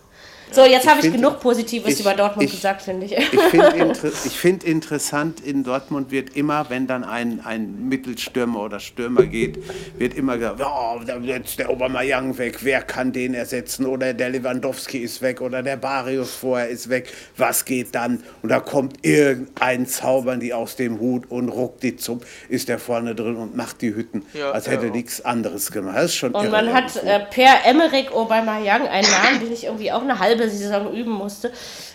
So, 0.54 0.66
jetzt 0.66 0.86
habe 0.88 0.98
ich 1.00 1.06
find- 1.06 1.16
genug 1.16 1.40
Positives 1.40 1.94
ich- 1.94 2.00
über 2.02 2.14
Dortmund 2.14 2.44
ich- 2.48 2.52
gesagt, 2.56 2.82
finde 2.82 3.06
ich. 3.06 3.14
Ich 3.18 3.28
finde 3.30 3.68
inter 3.78 4.12
find 4.12 4.64
interessant, 4.64 5.40
in 5.40 5.64
Dortmund 5.64 6.12
wird 6.12 6.36
immer, 6.36 6.66
wenn 6.70 6.88
dann 6.88 7.04
ein, 7.04 7.40
ein 7.44 7.88
Mittelstürmer 7.88 8.62
oder 8.64 8.80
Stürmer 8.80 9.24
geht, 9.24 9.60
wird 9.98 10.14
immer 10.16 10.38
gesagt, 10.38 10.62
oh, 10.62 11.00
da 11.06 11.16
ist 11.16 11.26
jetzt 11.26 11.60
der 11.60 11.70
Aubameyang 11.70 12.38
weg, 12.38 12.58
wer 12.62 12.82
kann 12.82 13.14
den 13.14 13.34
ersetzen? 13.34 13.86
Oder 13.86 14.14
der 14.14 14.30
Lewandowski 14.30 14.98
ist 14.98 15.22
weg 15.22 15.40
oder 15.42 15.64
der 15.64 15.78
Barrios 15.78 16.32
vorher 16.36 16.68
ist 16.68 16.90
weg, 16.90 17.12
was 17.38 17.64
geht 17.66 17.96
dann? 17.96 18.22
Und 18.42 18.50
da 18.50 18.60
kommt 18.60 19.06
irgendein 19.06 19.86
Zaubern 19.88 20.40
die 20.42 20.54
aus 20.54 20.76
dem 20.76 21.00
Hut 21.00 21.30
und 21.32 21.50
ruckdizupp 21.50 22.26
ist 22.50 22.68
der 22.68 22.80
vorne 22.80 23.16
drin 23.16 23.36
und 23.38 23.56
macht 23.56 23.82
die 23.82 23.94
Hütten, 23.96 24.26
Ja, 24.34 24.52
als 24.52 24.68
hätte 24.70 24.88
ja. 24.88 24.92
nichts 24.92 25.24
anderes 25.24 25.72
gemacht. 25.72 25.96
Das 25.96 26.06
ist 26.06 26.16
schon 26.16 26.34
Und 26.34 26.44
irre 26.44 26.52
man 26.52 26.74
hat 26.74 26.96
äh, 26.98 27.20
Per 27.20 27.66
Emerick 27.66 28.12
Aubameyang, 28.12 28.88
einen 28.88 29.08
Namen, 29.10 29.40
den 29.42 29.54
ich 29.54 29.64
irgendwie 29.66 29.92
auch 29.92 30.02
eine 30.02 30.20
halbe 30.20 30.41
Saison 30.50 30.94
üben 30.94 31.12
musste. 31.12 31.52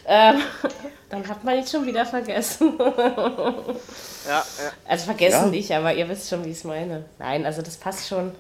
Ähm, 0.07 0.41
dann 1.11 1.27
hat 1.29 1.45
man 1.45 1.59
ihn 1.59 1.67
schon 1.67 1.87
wieder 1.87 2.05
vergessen. 2.07 2.75
Ja, 2.79 2.85
ja. 4.29 4.45
Also 4.87 5.05
vergessen 5.07 5.45
Ja. 5.45 5.51
nicht, 5.51 5.73
aber 5.73 5.95
ihr 5.95 6.09
wisst 6.09 6.29
schon, 6.29 6.45
wie 6.45 6.51
ich 6.51 6.59
es 6.59 6.65
meine. 6.65 7.05
Nein, 7.19 7.47
also 7.47 7.63
das 7.63 7.77
passt 7.77 8.09
schon. 8.09 8.33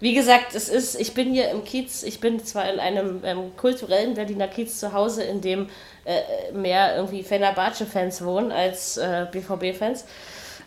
Wie 0.00 0.14
gesagt, 0.14 0.54
es 0.54 0.68
ist, 0.68 0.96
ich 1.00 1.14
bin 1.14 1.32
hier 1.32 1.50
im 1.50 1.64
Kiez, 1.64 2.02
ich 2.02 2.20
bin 2.20 2.44
zwar 2.44 2.70
in 2.70 2.78
einem 2.80 3.22
ähm, 3.24 3.56
kulturellen 3.56 4.14
Berliner 4.14 4.48
Kiez 4.48 4.78
zu 4.78 4.92
Hause, 4.92 5.22
in 5.22 5.40
dem 5.40 5.68
äh, 6.04 6.52
mehr 6.52 6.96
irgendwie 6.96 7.22
Fenerbahce-Fans 7.22 8.24
wohnen 8.24 8.52
als 8.52 8.96
äh, 8.96 9.26
BVB-Fans. 9.30 10.04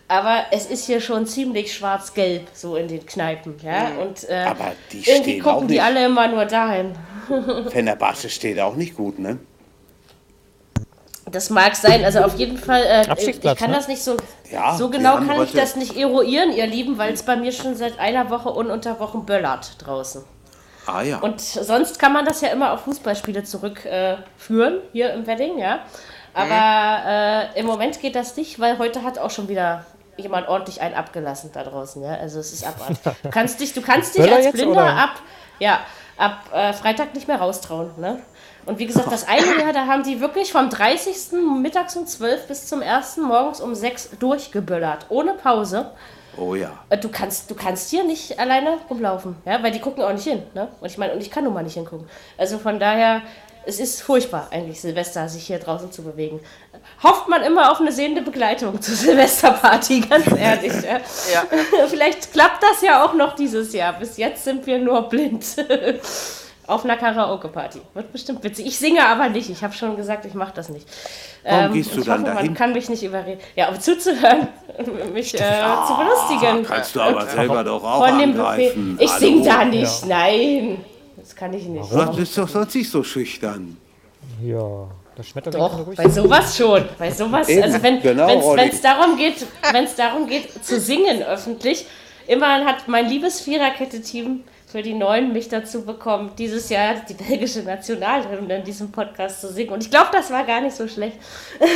Aber 0.10 0.46
es 0.52 0.66
ist 0.68 0.86
hier 0.86 1.02
schon 1.02 1.28
ziemlich 1.28 1.74
schwarz-gelb, 1.74 2.48
so 2.54 2.78
in 2.78 2.88
den 2.88 3.06
Kneipen. 3.06 3.56
Ja? 3.62 3.90
Und 4.00 4.30
äh, 4.30 4.46
Aber 4.48 4.72
die 4.92 5.04
irgendwie 5.10 5.40
gucken 5.40 5.68
die 5.68 5.82
alle 5.82 6.06
immer 6.06 6.28
nur 6.30 6.46
dahin. 6.46 6.94
Fenerbahce 7.70 8.30
steht 8.30 8.60
auch 8.60 8.76
nicht 8.76 8.96
gut, 8.96 9.20
ne? 9.20 9.38
Das 11.30 11.50
mag 11.50 11.76
sein, 11.76 12.06
also 12.06 12.20
auf 12.20 12.38
jeden 12.38 12.58
Fall. 12.58 12.84
Äh, 12.84 13.16
ich 13.22 13.42
kann 13.42 13.72
ne? 13.72 13.76
das 13.76 13.90
nicht 13.90 14.02
so. 14.02 14.16
Ja, 14.50 14.78
so 14.78 14.90
genau 14.90 15.18
kann 15.18 15.44
ich 15.44 15.52
das 15.52 15.76
nicht 15.76 15.98
eruieren, 15.98 16.54
ihr 16.54 16.68
Lieben, 16.68 16.98
weil 16.98 17.14
es 17.14 17.24
bei 17.24 17.36
mir 17.36 17.52
schon 17.52 17.76
seit 17.76 18.00
einer 18.00 18.30
Woche 18.30 18.50
ununterbrochen 18.50 19.26
böllert 19.26 19.76
draußen. 19.80 20.24
Ah 20.86 21.02
ja. 21.02 21.20
Und 21.20 21.42
sonst 21.42 22.00
kann 22.00 22.14
man 22.14 22.24
das 22.24 22.40
ja 22.40 22.48
immer 22.48 22.72
auf 22.72 22.82
Fußballspiele 22.82 23.44
zurückführen, 23.44 24.74
äh, 24.76 24.82
hier 24.94 25.14
im 25.14 25.28
Wedding, 25.28 25.58
ja. 25.60 25.82
Aber 26.34 27.52
äh, 27.56 27.60
im 27.60 27.66
Moment 27.66 28.00
geht 28.00 28.16
das 28.16 28.38
nicht, 28.38 28.60
weil 28.60 28.78
heute 28.78 29.04
hat 29.04 29.20
auch 29.20 29.32
schon 29.32 29.50
wieder 29.50 29.86
jemand 30.18 30.48
ordentlich 30.48 30.82
einen 30.82 30.96
abgelassen 30.96 31.52
da 31.54 31.64
draußen, 31.64 32.04
ja. 32.04 32.16
Also 32.16 32.40
es 32.40 32.52
ist 32.54 32.66
abartig. 32.66 32.98
Du 33.24 33.30
kannst 33.30 33.60
dich, 33.60 33.74
du 33.74 33.82
kannst 33.82 34.18
dich 34.18 34.32
als 34.32 34.46
jetzt, 34.46 34.54
Blinder 34.54 34.72
oder? 34.84 34.96
ab, 34.98 35.22
ja, 35.60 35.80
ab 36.18 36.40
äh, 36.54 36.74
Freitag 36.74 37.14
nicht 37.14 37.28
mehr 37.28 37.38
raustrauen, 37.38 37.92
ne? 37.98 38.22
Und 38.66 38.80
wie 38.80 38.86
gesagt, 38.86 39.10
das 39.10 39.26
eine 39.26 39.62
Jahr, 39.62 39.72
da 39.72 39.86
haben 39.88 40.04
die 40.04 40.20
wirklich 40.20 40.52
vom 40.52 40.70
30. 40.70 41.32
mittags 41.62 41.96
um 41.96 42.06
12 42.06 42.48
bis 42.48 42.68
zum 42.68 42.82
1. 42.82 43.16
morgens 43.18 43.62
um 43.62 43.74
6 43.74 44.18
durchgeböllert, 44.20 45.06
ohne 45.08 45.34
Pause. 45.36 45.92
oh 46.38 46.54
ja. 46.54 46.72
Äh, 46.90 46.98
Du 46.98 47.08
kannst, 47.10 47.50
du 47.50 47.56
kannst 47.56 47.90
hier 47.90 48.04
nicht 48.04 48.38
alleine 48.40 48.78
rumlaufen, 48.90 49.38
ja, 49.46 49.64
weil 49.64 49.72
die 49.72 49.80
gucken 49.80 50.04
auch 50.04 50.12
nicht 50.12 50.26
hin. 50.28 50.44
Ne? 50.54 50.68
Und 50.82 50.88
ich 50.88 50.98
meine, 50.98 51.14
und 51.14 51.22
ich 51.22 51.32
kann 51.32 51.46
nun 51.46 51.54
mal 51.54 51.64
nicht 51.64 51.76
hingucken. 51.76 52.10
Also 52.38 52.58
von 52.58 52.78
daher, 52.78 53.22
es 53.68 53.80
ist 53.80 54.02
furchtbar 54.02 54.48
eigentlich, 54.52 54.80
Silvester 54.80 55.28
sich 55.28 55.46
hier 55.46 55.60
draußen 55.60 55.92
zu 55.92 56.02
bewegen. 56.02 56.40
Hofft 57.04 57.28
man 57.28 57.44
immer 57.44 57.72
auf 57.72 57.82
eine 57.82 57.92
sehende 57.92 58.22
Begleitung 58.22 58.82
zur 58.82 58.96
Silvesterparty, 58.96 60.02
ganz 60.02 60.26
ehrlich. 60.38 60.72
ja. 60.84 61.00
Ja, 61.34 61.44
Vielleicht 61.88 62.32
klappt 62.32 62.64
das 62.64 62.82
ja 62.82 63.04
auch 63.04 63.14
noch 63.14 63.36
dieses 63.36 63.74
Jahr. 63.74 63.94
Bis 63.94 64.18
jetzt 64.18 64.46
sind 64.46 64.66
wir 64.66 64.80
nur 64.80 65.10
blind. 65.10 65.46
Auf 66.68 66.84
einer 66.84 66.98
Karaoke-Party. 66.98 67.80
Wird 67.94 68.12
bestimmt 68.12 68.44
witzig. 68.44 68.66
Ich 68.66 68.78
singe 68.78 69.06
aber 69.06 69.30
nicht. 69.30 69.50
Ich 69.50 69.64
habe 69.64 69.74
schon 69.74 69.96
gesagt, 69.96 70.26
ich 70.26 70.34
mache 70.34 70.52
das 70.54 70.68
nicht. 70.68 70.86
Warum 71.46 71.72
gehst 71.72 71.92
und 71.92 72.00
du 72.00 72.04
dann 72.04 72.24
hoffe, 72.24 72.34
dahin? 72.34 72.46
Man 72.48 72.56
kann 72.56 72.74
mich 72.74 72.90
nicht 72.90 73.04
überreden. 73.04 73.40
Ja, 73.56 73.70
um 73.70 73.80
zuzuhören, 73.80 74.50
mich 75.14 75.34
äh, 75.34 75.38
zu 75.38 75.96
belustigen. 75.96 76.66
Kannst 76.66 76.94
du 76.94 77.00
aber 77.00 77.26
selber 77.26 77.64
doch 77.64 77.82
auch 77.82 78.06
Von 78.06 78.20
dem 78.20 78.34
Buffet. 78.34 78.42
angreifen. 78.72 78.98
Ich 79.00 79.10
Hallo? 79.10 79.20
sing 79.20 79.46
da 79.46 79.64
nicht. 79.64 80.06
Nein. 80.08 80.84
Das 81.28 81.36
kann 81.36 81.54
ich 81.54 81.66
nicht. 81.66 81.92
Du 81.92 82.16
bist 82.16 82.38
doch 82.38 82.48
sonst 82.48 82.74
nicht 82.74 82.90
so 82.90 83.04
schüchtern. 83.04 83.76
Ja, 84.42 84.88
das 85.14 85.28
Schmetterling 85.28 85.60
kann 85.60 85.72
Doch, 85.78 85.86
ruhig 85.88 85.98
bei 85.98 86.08
sowas 86.08 86.56
schon. 86.56 86.86
Bei 86.98 87.12
sowas, 87.12 87.50
Eben, 87.50 87.64
also 87.64 87.84
wenn 87.84 88.02
genau, 88.02 88.56
es 88.56 88.82
darum 88.82 89.18
geht, 89.18 89.46
wenn 89.74 89.84
es 89.84 89.96
darum 89.96 90.26
geht 90.28 90.64
zu 90.64 90.80
singen 90.80 91.22
öffentlich, 91.24 91.86
immerhin 92.28 92.66
hat 92.66 92.88
mein 92.88 93.10
liebes 93.10 93.42
Viererkette-Team 93.42 94.46
für 94.70 94.82
die 94.82 94.94
Neuen 94.94 95.32
mich 95.32 95.48
dazu 95.48 95.86
bekommen, 95.86 96.32
dieses 96.38 96.68
Jahr 96.70 96.96
die 97.08 97.14
belgische 97.14 97.64
Nationalhymne 97.64 98.58
in 98.58 98.64
diesem 98.66 98.92
Podcast 98.92 99.40
zu 99.40 99.48
singen. 99.48 99.70
Und 99.72 99.82
ich 99.82 99.90
glaube, 99.90 100.10
das 100.12 100.30
war 100.30 100.44
gar 100.44 100.60
nicht 100.60 100.76
so 100.76 100.88
schlecht. 100.88 101.18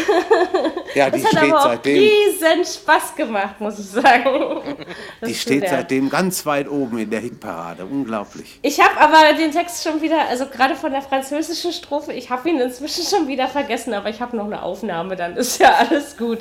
Ja, 0.94 1.10
die 1.10 1.22
Das 1.22 1.32
hat 1.32 1.40
steht 1.40 1.52
aber 1.54 1.60
auch 1.62 1.68
seitdem, 1.68 2.00
riesen 2.00 2.66
Spaß 2.66 3.16
gemacht, 3.16 3.62
muss 3.62 3.80
ich 3.80 3.86
sagen. 3.86 4.26
Das 5.22 5.30
die 5.30 5.36
steht 5.36 5.70
seitdem 5.70 6.10
ganz 6.10 6.46
weit 6.46 6.68
oben 6.68 6.98
in 6.98 7.10
der 7.10 7.22
Hitparade. 7.22 7.86
Unglaublich. 7.86 8.60
Ich 8.62 8.82
habe 8.82 9.00
aber 9.00 9.38
den 9.38 9.52
Text 9.52 9.84
schon 9.84 10.02
wieder, 10.02 10.28
also 10.28 10.48
gerade 10.48 10.76
von 10.76 10.92
der 10.92 11.02
französischen 11.02 11.72
Strophe, 11.72 12.12
ich 12.12 12.30
habe 12.30 12.50
ihn 12.50 12.60
inzwischen 12.60 13.06
schon 13.06 13.30
wieder 13.30 13.48
vergessen, 13.48 13.94
aber 13.94 14.10
ich 14.10 14.20
habe 14.20 14.36
noch 14.36 14.46
eine 14.46 14.64
Aufnahme, 14.64 15.16
dann 15.16 15.38
ist 15.38 15.60
ja 15.60 15.76
alles 15.76 16.18
gut. 16.18 16.40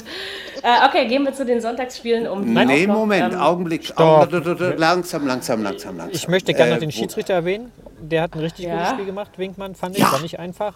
Äh, 0.63 0.89
okay, 0.89 1.07
gehen 1.07 1.23
wir 1.25 1.33
zu 1.33 1.45
den 1.45 1.61
Sonntagsspielen 1.61 2.27
um. 2.27 2.53
nee, 2.53 2.87
noch, 2.87 2.95
Moment, 2.97 3.35
ähm, 3.35 3.41
Augenblick. 3.41 3.85
Stopp. 3.85 4.33
Langsam, 4.79 5.29
langsam, 5.29 5.63
langsam, 5.63 5.97
langsam. 5.97 6.11
Ich 6.11 6.27
möchte 6.27 6.40
gerne 6.45 6.71
Äh, 6.71 6.75
noch 6.75 6.81
den 6.81 6.89
wo- 6.91 6.93
Schiedsrichter 6.95 7.35
erwähnen. 7.35 7.73
Der 8.01 8.23
hat 8.23 8.35
ein 8.35 8.41
richtig 8.41 8.67
Ja. 8.67 8.75
gutes 8.77 8.91
Spiel 8.91 9.05
gemacht, 9.07 9.31
Winkmann, 9.37 9.75
fand 9.75 9.97
ich. 9.97 10.03
Ja. 10.03 10.13
War 10.13 10.21
nicht 10.21 10.39
einfach. 10.39 10.75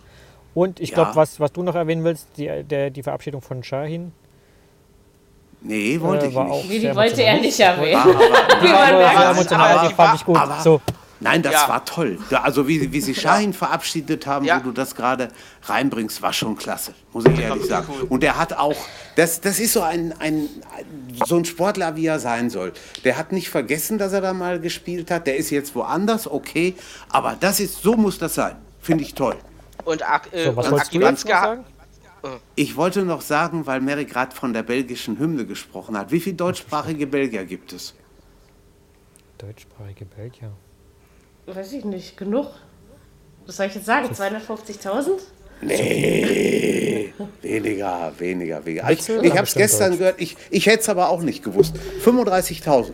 Und 0.55 0.79
ich 0.81 0.91
Ja. 0.91 0.95
glaube, 0.97 1.17
was, 1.17 1.41
was 1.41 1.53
du 1.53 1.62
noch 1.62 1.75
erwähnen 1.75 2.05
willst, 2.05 2.29
die, 2.37 2.62
der, 2.62 2.91
die 2.91 3.03
Verabschiedung 3.03 3.41
von 3.43 3.62
Shahin. 3.65 4.12
Nee, 5.62 5.99
wollte 6.01 6.27
äh, 6.27 6.29
ich 6.29 6.35
nicht. 6.35 6.51
auch 6.51 6.65
Nee, 6.65 6.79
die 6.79 6.95
wollte 6.95 7.23
er 7.23 7.41
nicht 7.41 7.59
erwähnen. 7.59 7.97
Aber, 8.03 8.12
Aber 8.12 8.99
merkt. 8.99 9.19
sehr 9.19 9.31
emotional, 9.31 9.71
aber 9.73 9.83
die 9.83 9.89
die 9.89 9.95
fand 9.95 10.09
war- 10.09 10.15
ich 10.17 10.25
gut. 10.25 10.37
aber- 10.37 10.61
so, 10.61 10.81
Nein, 11.25 11.43
das 11.43 11.55
Ja. 11.55 11.68
war 11.68 11.85
toll. 11.85 12.18
Also 12.31 12.68
wie, 12.68 12.93
wie 12.93 13.01
sie 13.01 13.14
Shahin 13.22 13.53
verabschiedet 13.53 14.27
haben, 14.27 14.45
Ja. 14.45 14.59
wo 14.61 14.64
du 14.64 14.72
das 14.72 14.95
gerade 14.95 15.29
reinbringst, 15.62 16.20
war 16.22 16.33
schon 16.33 16.55
klasse, 16.57 16.95
muss 17.12 17.25
ich 17.25 17.39
ehrlich 17.39 17.64
sagen. 17.66 17.87
cool. 17.89 18.07
Und 18.11 18.22
er 18.22 18.37
hat 18.39 18.53
auch, 18.53 18.77
das, 19.16 19.41
das 19.41 19.59
ist 19.59 19.72
so 19.72 19.83
ein, 19.83 20.14
ein, 20.20 20.49
so 21.27 21.37
ein 21.37 21.45
Sportler, 21.45 21.97
wie 21.97 22.07
er 22.07 22.20
sein 22.20 22.51
soll. 22.51 22.72
Der 23.05 23.16
hat 23.16 23.33
nicht 23.33 23.49
vergessen, 23.49 23.97
dass 23.99 24.12
er 24.12 24.20
da 24.20 24.33
mal 24.35 24.61
gespielt 24.61 25.11
hat. 25.11 25.27
Der 25.27 25.37
ist 25.37 25.51
jetzt 25.51 25.75
woanders, 25.75 26.31
okay. 26.31 26.75
Aber 27.09 27.37
das 27.41 27.59
ist, 27.61 27.83
so 27.83 27.95
muss 27.97 28.18
das 28.18 28.35
sein. 28.35 28.57
Finde 28.81 29.03
ich 29.05 29.14
toll. 29.14 29.37
Und, 29.85 30.03
äh, 30.33 30.45
so 30.45 30.57
was 30.57 30.66
und 30.66 30.72
wolltest 30.72 30.95
du 30.95 31.05
Aki 31.07 31.16
sagen? 31.27 31.64
Ich 32.55 32.77
wollte 32.77 33.03
noch 33.05 33.20
sagen, 33.20 33.66
weil 33.66 33.81
Mary 33.81 34.05
gerade 34.07 34.35
von 34.35 34.53
der 34.53 34.62
belgischen 34.62 35.18
Hymne 35.18 35.45
gesprochen 35.47 35.97
hat. 35.99 36.11
Wie 36.11 36.20
viele 36.20 36.37
deutschsprachige 36.37 37.07
Belgier 37.07 37.45
gibt 37.45 37.72
es? 37.72 37.95
Deutschsprachige 39.39 40.05
Belgier. 40.07 40.53
Weiß 41.47 41.73
ich 41.73 41.85
nicht, 41.85 42.17
genug. 42.17 42.47
Was 43.47 43.57
soll 43.57 43.67
ich 43.67 43.75
jetzt 43.75 43.87
sagen? 43.87 44.09
250.000? 44.09 45.11
Nee, 45.61 47.13
weniger, 47.43 48.13
weniger, 48.19 48.65
weniger. 48.65 48.91
Ich, 48.91 49.09
ich 49.09 49.33
habe 49.33 49.45
es 49.45 49.55
gestern 49.55 49.91
Deutsch? 49.91 49.99
gehört, 49.99 50.21
ich, 50.21 50.37
ich 50.51 50.67
hätte 50.67 50.81
es 50.81 50.89
aber 50.89 51.11
auch 51.11 51.21
nicht 51.21 51.45
gewusst. 51.45 51.77
35.000. 52.05 52.93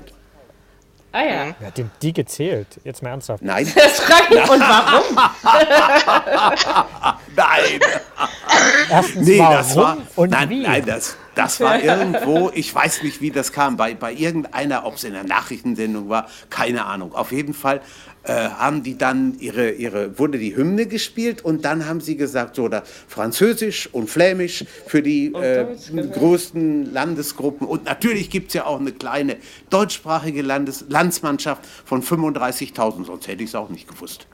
Ah 1.13 1.25
ja. 1.25 1.55
Wer 1.59 1.69
hat 1.69 1.79
denn 1.79 1.91
die 2.03 2.13
gezählt? 2.13 2.67
Jetzt 2.85 3.03
mal 3.03 3.11
ernsthaft. 3.11 3.43
Nein, 3.43 3.67
Das 3.75 4.01
frage 4.01 4.35
ich. 4.35 4.51
Und 4.51 4.61
warum? 4.61 5.17
nein. 7.37 7.81
Erstens, 8.91 9.27
Nee, 9.27 9.39
warum 9.39 9.57
das 9.57 9.77
war. 9.77 9.99
und 10.17 10.31
nein, 10.31 10.51
wie? 10.51 10.63
nein, 10.63 10.85
das, 10.85 11.17
das 11.35 11.61
war 11.61 11.81
irgendwo, 11.83 12.51
ich 12.55 12.75
weiß 12.75 13.03
nicht, 13.03 13.21
wie 13.21 13.31
das 13.31 13.53
kam, 13.53 13.77
bei, 13.77 13.95
bei 13.95 14.13
irgendeiner, 14.13 14.85
ob 14.85 14.97
es 14.97 15.05
in 15.05 15.13
der 15.13 15.25
Nachrichtensendung 15.25 16.09
war, 16.09 16.29
keine 16.51 16.85
Ahnung. 16.87 17.15
Auf 17.15 17.33
jeden 17.33 17.55
Fall 17.55 17.81
äh, 18.25 18.33
haben 18.33 18.83
die 18.83 18.99
dann 18.99 19.39
ihre, 19.39 19.71
ihre, 19.71 20.19
wurde 20.19 20.39
die 20.39 20.55
Hymne 20.55 20.87
gespielt 20.87 21.43
und 21.43 21.65
dann 21.65 21.87
haben 21.87 22.01
sie 22.01 22.17
gesagt, 22.17 22.57
so, 22.57 22.69
da 22.69 22.83
Französisch 23.09 23.89
und 23.93 24.11
Flämisch 24.11 24.65
für 24.87 25.03
die 25.03 25.33
äh, 25.33 25.67
genau. 25.89 26.13
größten 26.13 26.93
Landesgruppen. 26.93 27.67
Und 27.67 27.87
natürlich 27.87 28.29
gibt 28.29 28.49
es 28.49 28.55
ja 28.55 28.67
auch 28.67 28.79
eine 28.79 28.93
kleine 28.93 29.37
deutschsprachige 29.71 30.43
Landes 30.43 30.85
Landsmannschaft 30.89 31.63
von 31.85 32.03
35.000, 32.03 33.07
sonst 33.07 33.27
hätte 33.27 33.43
ich 33.43 33.51
es 33.51 33.55
auch 33.55 33.71
nicht 33.71 33.89
gewusst. 33.89 34.27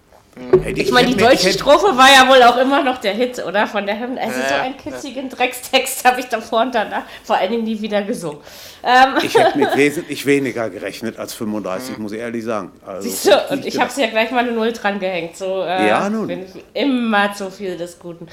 Hätte 0.63 0.81
Ich 0.83 0.91
meine, 0.91 1.09
die 1.09 1.17
deutsche 1.17 1.47
hätte- 1.49 1.59
Strophe 1.59 1.97
war 1.97 2.09
ja 2.13 2.29
wohl 2.29 2.43
auch 2.43 2.59
immer 2.59 2.83
noch 2.83 2.99
der 2.99 3.15
Hit, 3.15 3.43
oder? 3.43 3.67
Von 3.67 3.87
der 3.87 3.99
Hymne. 3.99 4.21
Also 4.21 4.35
so 4.35 4.55
Ja, 4.55 4.61
einen 4.63 4.77
kitzigen 4.77 5.31
Dreckstext 5.31 6.05
habe 6.05 6.21
ich 6.21 6.27
davor 6.27 6.61
und 6.63 6.75
danach 6.75 7.05
vor 7.25 7.37
allen 7.37 7.51
Dingen 7.53 7.65
nie 7.65 7.81
wieder 7.81 8.03
gesungen. 8.03 8.41
Ähm, 8.83 9.15
Ich 9.23 9.35
hätte 9.35 9.57
mit 9.57 9.75
wesentlich 9.77 10.27
weniger 10.27 10.69
gerechnet 10.69 11.19
als 11.19 11.33
35, 11.33 11.97
muss 11.97 12.13
ich 12.13 12.19
ehrlich 12.19 12.45
sagen. 12.45 12.71
Also, 12.87 13.09
siehst 13.09 13.27
du, 13.27 13.31
und 13.51 13.65
ich 13.65 13.79
habe 13.81 13.89
gedacht. 13.89 13.99
ja 13.99 14.07
gleich 14.09 14.31
mal 14.31 14.41
eine 14.41 14.53
Null 14.53 14.73
dran 14.73 15.01
gehängt. 15.01 15.39
So, 15.39 15.63
äh, 15.63 15.89
Ja, 15.89 16.09
nun. 16.11 16.27
Bin 16.27 16.43
ich 16.43 16.65
immer 16.75 17.33
zu 17.33 17.51
viel 17.51 17.79
des 17.79 17.99
Guten. 17.99 18.27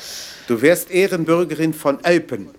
Du 0.47 0.61
wärst 0.61 0.91
Ehrenbürgerin 0.91 1.73
von 1.73 2.03
Elpen. 2.03 2.49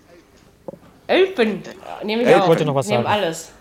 Ölpen. 1.07 1.61
Nehme 2.03 2.23
ich 2.23 2.27
Ölpen. 2.29 2.41
auch. 2.41 2.47
Wollte 2.47 2.65
noch 2.65 2.73
was 2.73 2.87
Nehmen 2.87 3.03
sagen. 3.03 3.13
alles. 3.23 3.51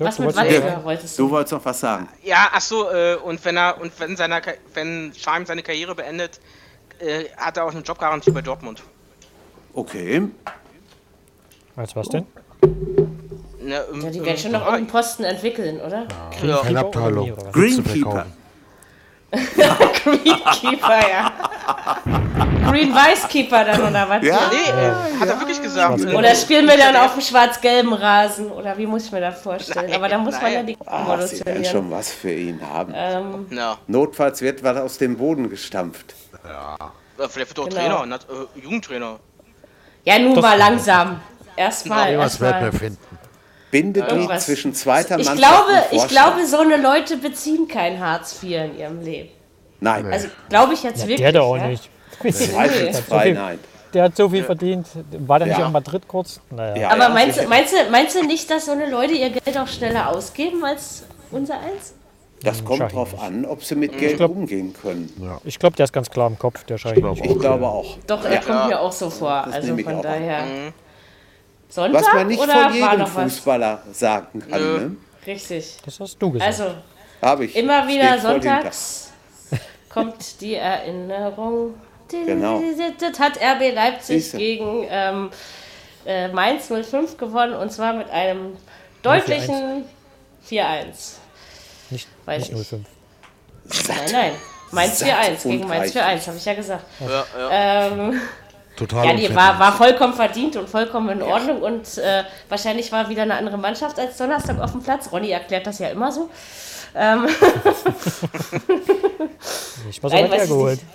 Was 0.00 0.18
mit 0.18 0.36
Watzke 0.36 0.80
wolltest 0.82 1.18
du? 1.18 1.24
Du 1.24 1.30
wolltest 1.30 1.52
noch 1.52 1.64
was 1.64 1.80
sagen. 1.80 2.08
Ja, 2.22 2.48
ach 2.52 2.60
so, 2.60 2.90
äh, 2.90 3.16
und 3.16 3.44
wenn 3.44 3.56
er 3.56 3.80
und 3.80 3.92
wenn 3.98 4.16
seiner 4.16 4.40
wenn 4.74 5.12
Scheim 5.14 5.46
seine 5.46 5.62
Karriere 5.62 5.94
beendet, 5.94 6.40
äh, 6.98 7.24
hat 7.36 7.56
er 7.56 7.64
auch 7.64 7.70
eine 7.70 7.80
Jobgarantie 7.80 8.30
bei 8.30 8.42
Dortmund. 8.42 8.82
Okay. 9.74 10.22
Als 11.76 11.94
was 11.94 12.08
denn? 12.08 12.26
Ne, 13.62 13.84
im, 13.92 14.00
Ja, 14.02 14.10
die 14.10 14.24
werden 14.24 14.38
schon 14.38 14.52
noch 14.52 14.62
irgendeinen 14.62 14.86
Posten 14.88 15.24
entwickeln, 15.24 15.80
oder? 15.80 16.06
Ja. 16.42 16.60
Keine 16.62 16.90
Keeper 17.82 18.26
was? 19.30 20.02
Greenkeeper. 20.02 21.00
Ja. 21.10 21.32
Green 22.70 22.94
Weiß 22.94 23.28
Keeper 23.28 23.64
dann, 23.64 23.80
oder 23.80 24.08
was? 24.08 24.22
Ja, 24.24 24.38
Nee, 24.50 24.70
äh, 24.70 25.20
hat 25.20 25.28
er 25.28 25.38
wirklich 25.40 25.60
gesagt. 25.62 26.00
Äh, 26.04 26.14
Oder 26.14 26.34
spielen 26.34 26.66
wir 26.68 26.76
dann 26.76 26.94
auf 26.96 27.14
dem 27.14 27.22
schwarz-gelben 27.22 27.92
Rasen? 27.92 28.50
Oder 28.50 28.76
wie 28.78 28.86
muss 28.86 29.06
ich 29.06 29.12
mir 29.12 29.20
das 29.20 29.40
vorstellen? 29.42 29.92
Aber 29.94 30.08
da 30.08 30.18
muss 30.18 30.40
man 30.40 30.52
ja 30.52 30.62
die 30.62 30.76
Ah, 30.86 31.16
sie 31.26 31.44
werden 31.44 31.64
schon 31.64 31.90
was 31.90 32.12
für 32.12 32.32
ihn 32.32 32.60
haben. 32.62 32.92
Ähm, 32.96 33.46
Ja, 33.50 33.76
Notfalls 33.86 34.40
wird 34.40 34.62
was 34.62 34.76
aus 34.76 34.98
dem 34.98 35.16
Boden 35.16 35.48
gestampft. 35.50 36.14
äh, 36.44 37.28
vielleicht 37.28 37.56
wird 37.56 37.58
er 37.58 37.64
auch 37.64 37.68
Genau. 37.68 37.98
Trainer, 38.00 38.16
äh, 38.16 38.60
Jugendtrainer. 38.60 39.18
ja, 40.04 40.18
nun 40.18 40.34
Das- 40.34 40.42
mal 40.42 40.56
langsam. 40.58 41.20
Erstmal, 41.56 42.16
Was 42.18 42.40
werden 42.40 42.60
wir 42.60 42.64
erstmal. 42.66 42.72
finden? 42.72 43.09
Bindeglied 43.70 44.10
Irgendwas. 44.12 44.46
zwischen 44.46 44.74
zweiter 44.74 45.18
Ich 45.18 45.26
Mannschaft 45.26 45.38
glaube, 45.38 45.72
und 45.72 45.78
ich 45.92 46.00
Vorstand. 46.00 46.10
glaube, 46.10 46.46
so 46.46 46.58
eine 46.58 46.76
Leute 46.76 47.16
beziehen 47.16 47.68
kein 47.68 48.00
Hartz 48.00 48.42
IV 48.42 48.50
in 48.64 48.78
ihrem 48.78 49.00
Leben. 49.02 49.28
Nein, 49.80 50.06
Also 50.12 50.28
glaube 50.48 50.74
ich 50.74 50.82
jetzt 50.82 51.02
Ja, 51.02 51.08
wirklich. 51.08 51.20
der 51.20 51.32
doch 51.32 51.46
auch 51.46 51.56
ja? 51.56 51.68
nicht. 51.68 51.88
zweifelsfrei 52.20 53.32
nein. 53.32 53.58
Der 53.94 54.04
hat 54.04 54.16
so 54.16 54.28
viel 54.28 54.44
verdient. 54.44 54.86
War 55.26 55.38
der 55.40 55.48
nicht 55.48 55.56
Ja. 55.58 55.64
auch 55.64 55.68
in 55.68 55.72
Madrid 55.72 56.06
kurz? 56.06 56.40
Naja. 56.50 56.76
Ja, 56.76 56.88
Aber 56.90 57.04
ja, 57.04 57.08
meinst, 57.08 57.48
meinst, 57.48 57.72
du, 57.72 57.90
meinst 57.90 58.14
du 58.14 58.24
nicht, 58.24 58.48
dass 58.50 58.66
so 58.66 58.72
eine 58.72 58.88
Leute 58.88 59.14
ihr 59.14 59.30
Geld 59.30 59.58
auch 59.58 59.66
schneller 59.66 60.08
ausgeben 60.10 60.64
als 60.64 61.02
unser 61.32 61.54
eins? 61.54 61.94
Das 62.42 62.64
kommt 62.64 62.78
Schein 62.78 62.88
drauf 62.88 63.12
nicht. 63.12 63.22
an, 63.22 63.44
ob 63.44 63.64
sie 63.64 63.74
mit 63.74 63.98
Geld 63.98 64.16
glaub- 64.16 64.30
umgehen 64.30 64.72
können. 64.80 65.12
Ich 65.44 65.58
glaube, 65.58 65.76
der 65.76 65.84
ist 65.84 65.92
ganz 65.92 66.08
klar 66.08 66.28
im 66.28 66.38
Kopf, 66.38 66.64
der 66.64 66.78
Schein. 66.78 66.94
glaube 66.94 67.20
Ich 67.22 67.38
glaube 67.38 67.66
auch. 67.66 67.98
Doch, 68.06 68.24
er 68.24 68.40
kommt 68.40 68.68
mir 68.68 68.80
auch 68.80 68.92
so 68.92 69.10
vor. 69.10 69.30
also 69.30 69.66
nehme 69.68 69.80
ich 69.80 69.86
von 69.86 69.96
auch 69.96 70.04
an. 70.04 70.72
Sonntag 71.70 72.02
Was 72.02 72.12
man 72.12 72.26
nicht 72.26 72.40
oder 72.40 72.52
von 72.52 72.74
jedem 72.74 72.98
noch 72.98 73.14
was? 73.14 73.32
Fußballer 73.32 73.82
sagen 73.92 74.40
kann. 74.40 74.60
Nö. 74.60 74.78
Ne? 74.78 74.96
Richtig. 75.26 75.76
Das 75.84 76.00
hast 76.00 76.18
du 76.18 76.30
gesagt. 76.32 76.50
Also 76.50 76.74
Habe 77.22 77.44
ich. 77.46 77.56
immer 77.56 77.86
wieder 77.86 78.18
Steht 78.18 78.22
sonntags 78.22 79.10
kommt 79.90 80.40
die 80.40 80.54
Erinnerung. 80.54 81.74
Genau. 82.08 82.60
Das 82.98 83.20
hat 83.20 83.36
RB 83.36 83.74
Leipzig 83.74 84.22
Siehste. 84.22 84.38
gegen 84.38 84.86
ähm, 84.88 85.30
äh, 86.06 86.28
Mainz 86.28 86.68
05 86.68 87.18
gewonnen 87.18 87.54
und 87.54 87.70
zwar 87.70 87.92
mit 87.92 88.08
einem 88.10 88.56
deutlichen 89.02 89.84
4-1. 90.48 91.16
nicht 91.90 92.08
weiß 92.24 92.50
nicht 92.50 92.60
ich. 92.60 92.68
05. 92.68 92.86
Nein, 93.88 93.98
nein. 94.12 94.32
Mainz 94.72 94.98
Satt 94.98 95.08
4-1 95.08 95.48
gegen 95.48 95.68
Mainz 95.68 95.94
reich. 95.94 96.22
4-1, 96.22 96.26
habe 96.26 96.36
ich 96.36 96.44
ja 96.44 96.54
gesagt. 96.54 96.84
Ja, 97.00 97.26
ja. 97.38 97.86
Ähm, 97.86 98.20
Total 98.80 99.04
ja, 99.06 99.12
die 99.12 99.26
unverdient. 99.28 99.36
war, 99.36 99.58
war 99.60 99.72
vollkommen 99.72 100.14
verdient 100.14 100.56
und 100.56 100.68
vollkommen 100.68 101.10
in 101.10 101.22
Ordnung 101.22 101.60
und 101.62 101.98
äh, 101.98 102.24
wahrscheinlich 102.48 102.90
war 102.90 103.08
wieder 103.08 103.22
eine 103.22 103.34
andere 103.34 103.58
Mannschaft 103.58 103.98
als 103.98 104.16
Donnerstag 104.16 104.58
auf 104.58 104.72
dem 104.72 104.82
Platz. 104.82 105.12
Ronny 105.12 105.30
erklärt 105.30 105.66
das 105.66 105.78
ja 105.78 105.88
immer 105.90 106.10
so. 106.10 106.28
Ähm, 106.94 107.28
Ich 109.88 110.02
war 110.02 110.10
so 110.10 110.16
weit 110.16 110.26
ich 110.26 110.32
hergeholt. 110.32 110.78
nicht. 110.78 110.86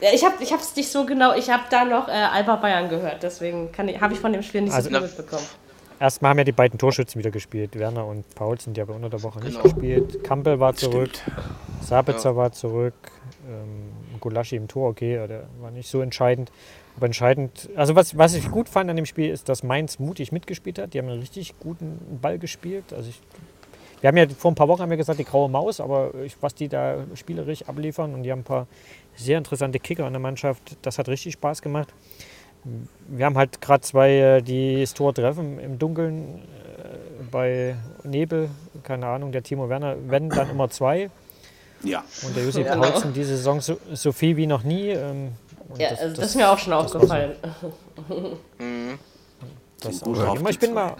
Ja, 0.00 0.08
ich 0.12 0.24
habe 0.52 0.62
es 0.62 0.74
nicht 0.76 0.90
so 0.90 1.06
genau, 1.06 1.34
ich 1.34 1.48
habe 1.50 1.62
da 1.70 1.84
noch 1.84 2.08
äh, 2.08 2.12
Alba 2.12 2.56
Bayern 2.56 2.88
gehört, 2.88 3.22
deswegen 3.22 3.70
habe 4.00 4.12
ich 4.14 4.18
von 4.20 4.32
dem 4.32 4.42
Spiel 4.42 4.62
nicht 4.62 4.72
Also- 4.74 4.88
so 4.90 4.94
viel 4.96 5.06
mitbekommen. 5.06 5.46
Erstmal 6.00 6.30
haben 6.30 6.38
ja 6.38 6.44
die 6.44 6.50
beiden 6.52 6.80
Torschützen 6.80 7.20
wieder 7.20 7.30
gespielt. 7.30 7.78
Werner 7.78 8.04
und 8.04 8.24
Paul 8.34 8.60
sind 8.60 8.76
ja 8.76 8.84
bei 8.84 8.92
unter 8.92 9.08
der 9.08 9.22
Woche 9.22 9.38
nicht 9.38 9.50
Genau. 9.52 9.62
gespielt. 9.62 10.24
Campbell 10.24 10.58
war 10.58 10.74
zurück. 10.74 11.10
Sabitzer 11.80 12.34
war 12.34 12.50
zurück. 12.50 12.94
Ähm, 13.48 14.18
Gulaschi 14.18 14.56
im 14.56 14.66
Tor, 14.66 14.88
okay, 14.90 15.24
der 15.28 15.44
war 15.60 15.70
nicht 15.70 15.88
so 15.88 16.00
entscheidend. 16.00 16.50
Aber 16.96 17.06
entscheidend, 17.06 17.70
also 17.74 17.94
was, 17.94 18.16
was 18.18 18.34
ich 18.34 18.50
gut 18.50 18.68
fand 18.68 18.90
an 18.90 18.96
dem 18.96 19.06
Spiel, 19.06 19.30
ist, 19.30 19.48
dass 19.48 19.62
Mainz 19.62 19.98
mutig 19.98 20.30
mitgespielt 20.30 20.78
hat. 20.78 20.94
Die 20.94 20.98
haben 20.98 21.08
einen 21.08 21.20
richtig 21.20 21.54
guten 21.58 22.18
Ball 22.20 22.38
gespielt. 22.38 22.92
Also 22.92 23.08
ich, 23.08 23.20
wir 24.00 24.08
haben 24.08 24.16
ja 24.16 24.26
vor 24.28 24.50
ein 24.50 24.54
paar 24.54 24.68
Wochen 24.68 24.82
haben 24.82 24.90
wir 24.90 24.96
gesagt, 24.96 25.18
die 25.18 25.24
graue 25.24 25.48
Maus, 25.48 25.80
aber 25.80 26.12
ich, 26.24 26.36
was 26.40 26.54
die 26.54 26.68
da 26.68 26.98
spielerisch 27.14 27.62
abliefern 27.66 28.14
und 28.14 28.24
die 28.24 28.32
haben 28.32 28.40
ein 28.40 28.44
paar 28.44 28.66
sehr 29.14 29.38
interessante 29.38 29.78
Kicker 29.78 30.06
in 30.06 30.12
der 30.12 30.20
Mannschaft, 30.20 30.76
das 30.82 30.98
hat 30.98 31.08
richtig 31.08 31.34
Spaß 31.34 31.62
gemacht. 31.62 31.88
Wir 33.08 33.26
haben 33.26 33.36
halt 33.36 33.60
gerade 33.60 33.80
zwei, 33.80 34.10
äh, 34.10 34.42
die 34.42 34.80
das 34.80 34.94
Tor 34.94 35.14
treffen 35.14 35.58
im 35.58 35.78
Dunkeln 35.78 36.38
äh, 36.38 37.22
bei 37.30 37.76
Nebel, 38.04 38.50
keine 38.82 39.06
Ahnung, 39.06 39.32
der 39.32 39.42
Timo 39.42 39.68
Werner, 39.68 39.96
wenn 40.06 40.28
dann 40.28 40.50
immer 40.50 40.68
zwei. 40.68 41.10
Ja. 41.82 42.04
Und 42.24 42.36
der 42.36 42.44
Josef 42.44 42.66
Paulsen 42.68 43.12
diese 43.12 43.36
Saison 43.36 43.60
so, 43.60 43.78
so 43.92 44.12
viel 44.12 44.36
wie 44.36 44.46
noch 44.46 44.62
nie. 44.62 44.90
Ähm, 44.90 45.32
und 45.72 45.80
Ja, 45.80 45.88
also 45.88 46.14
das, 46.16 46.26
ist 46.30 46.34
mir 46.36 46.48
auch 46.50 46.58
schon 46.58 46.72
aufgefallen. 46.72 47.32
das 49.80 50.00
gut 50.00 50.18
auch 50.18 50.36
immer. 50.36 50.50
Ich 50.50 50.58
bin 50.58 50.74
mal. 50.74 50.96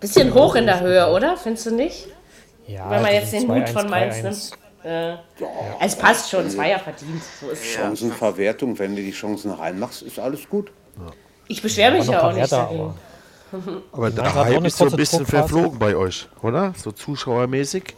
Bisschen 0.00 0.34
hoch 0.34 0.54
in 0.56 0.66
der 0.66 0.80
Höhe, 0.80 1.10
oder? 1.10 1.36
Findest 1.36 1.66
du 1.66 1.74
nicht? 1.74 2.08
Ja, 2.66 2.90
Wenn 2.90 3.02
man 3.02 3.12
jetzt 3.12 3.32
den 3.32 3.48
Hut 3.48 3.64
2-1, 3.68 3.68
von 3.72 3.90
Mainz 3.90 4.16
3-1. 4.16 4.22
nimmt. 4.22 4.52
Äh, 4.84 5.16
es 5.80 5.96
passt 5.96 6.30
schon, 6.30 6.46
es 6.46 6.56
war 6.56 6.66
ja 6.66 6.78
verdient. 6.78 7.22
So 7.40 7.48
ist. 7.50 7.64
Chancenverwertung, 7.64 8.78
wenn 8.78 8.94
du 8.94 9.02
die 9.02 9.10
Chancen 9.12 9.50
reinmachst, 9.52 10.02
ist 10.02 10.18
alles 10.18 10.48
gut. 10.48 10.70
Ich 11.48 11.62
beschwere 11.62 11.92
mich 11.92 12.06
ja 12.06 12.22
auch 12.22 12.32
nicht 12.32 12.50
Werte, 12.50 12.56
dagegen. 12.56 12.94
aber 13.52 13.72
Aber 13.92 14.10
der 14.10 14.34
Hype 14.34 14.64
ist 14.66 14.76
so 14.78 14.86
ein 14.86 14.92
bisschen 14.96 15.24
verflogen 15.26 15.78
bei 15.78 15.96
euch, 15.96 16.28
oder? 16.42 16.74
So 16.76 16.92
zuschauermäßig. 16.92 17.94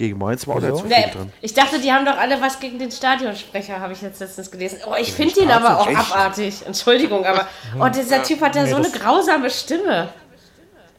Gegen 0.00 0.16
Mainz 0.16 0.48
war 0.48 0.56
auch 0.56 0.60
nicht 0.60 0.70
Wieso? 0.72 0.78
so 0.82 0.86
Nee, 0.88 1.02
viel 1.02 1.12
drin. 1.12 1.32
ich 1.42 1.52
dachte, 1.52 1.78
die 1.78 1.92
haben 1.92 2.06
doch 2.06 2.16
alle 2.16 2.40
was 2.40 2.58
gegen 2.58 2.78
den 2.78 2.90
Stadionsprecher, 2.90 3.80
habe 3.80 3.92
ich 3.92 4.00
jetzt 4.00 4.18
letztens 4.18 4.50
gelesen. 4.50 4.78
Oh, 4.90 4.94
ich 4.98 5.12
finde 5.12 5.38
ihn 5.40 5.50
aber 5.50 5.78
auch 5.78 5.86
Echt? 5.86 5.98
abartig. 6.12 6.66
Entschuldigung, 6.66 7.26
aber 7.26 7.46
oh, 7.78 7.86
dieser 7.94 8.22
Typ 8.22 8.40
hat 8.40 8.56
ja 8.56 8.66
so 8.66 8.76
eine 8.76 8.88
grausame 8.90 9.50
Stimme. 9.50 10.08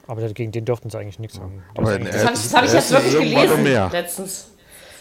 aber 0.07 0.21
gegen 0.33 0.51
den 0.51 0.65
durften 0.65 0.91
sie 0.91 0.99
eigentlich 0.99 1.17
nichts. 1.17 1.39
Aber 1.75 1.95
in 1.95 2.05
Das 2.05 2.23
habe 2.23 2.35
ich, 2.35 2.41
das 2.43 2.53
hab 2.53 2.63
ich 2.65 2.73
jetzt 2.73 2.91
wirklich 2.91 3.13
irgendwann 3.15 3.33
noch 3.33 3.41
gelesen 3.55 3.63
mehr. 3.63 3.89
letztens. 3.91 4.47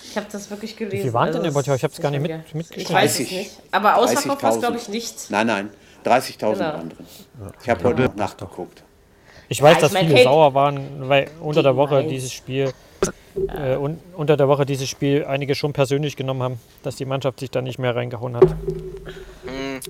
Ich 0.03 0.17
habe 0.17 0.27
das 0.33 0.51
wirklich 0.51 0.77
gelesen. 0.79 0.99
Wie 0.99 1.03
viel 1.03 1.13
waren 1.13 1.27
denn 1.27 1.37
Also, 1.45 1.49
überhaupt? 1.61 1.67
Ich 1.77 1.83
habe 1.85 1.93
es 1.93 2.01
gar 2.01 2.11
nicht 2.11 2.23
mit, 2.23 2.55
mitgekriegt. 2.55 2.89
Ich 2.89 2.95
weiß 2.95 3.11
es 3.13 3.17
30. 3.19 3.37
nicht. 3.37 3.51
Aber 3.71 3.97
ausverkauft 3.97 4.43
war 4.43 4.51
es, 4.51 4.57
30.000. 4.57 4.61
glaube 4.61 4.77
ich, 4.79 4.89
nicht. 4.89 5.31
Nein, 5.31 5.47
nein. 5.47 5.71
30.000 6.07 6.39
Genau. 6.39 6.61
waren 6.73 6.89
drin. 6.89 7.07
Ich 7.63 7.69
habe 7.69 7.85
heute 7.85 8.03
noch 8.05 8.15
nachgeguckt. 8.17 8.83
Ich 9.51 9.61
weiß, 9.61 9.73
Ja, 9.73 9.77
ich 9.77 9.83
dass 9.83 9.93
mein, 9.93 10.05
viele 10.07 10.15
Kate- 10.15 10.25
sauer 10.29 10.55
waren, 10.55 11.09
weil 11.09 11.31
unter 11.41 11.63
der 11.63 11.77
Woche 11.77 11.97
Mainz. 11.97 12.09
dieses 12.11 12.33
Spiel 12.33 12.73
äh, 13.49 13.77
un, 13.77 13.99
unter 14.17 14.37
der 14.37 14.49
Woche 14.49 14.67
dieses 14.67 14.89
Spiel 14.89 15.25
einige 15.25 15.55
schon 15.55 15.73
persönlich 15.73 16.17
genommen 16.17 16.43
haben, 16.43 16.61
dass 16.83 16.97
die 16.97 17.05
Mannschaft 17.05 17.41
sich 17.41 17.51
da 17.51 17.63
nicht 17.63 17.79
mehr 17.79 17.95
reingehauen 17.95 18.37
hat. 18.37 18.55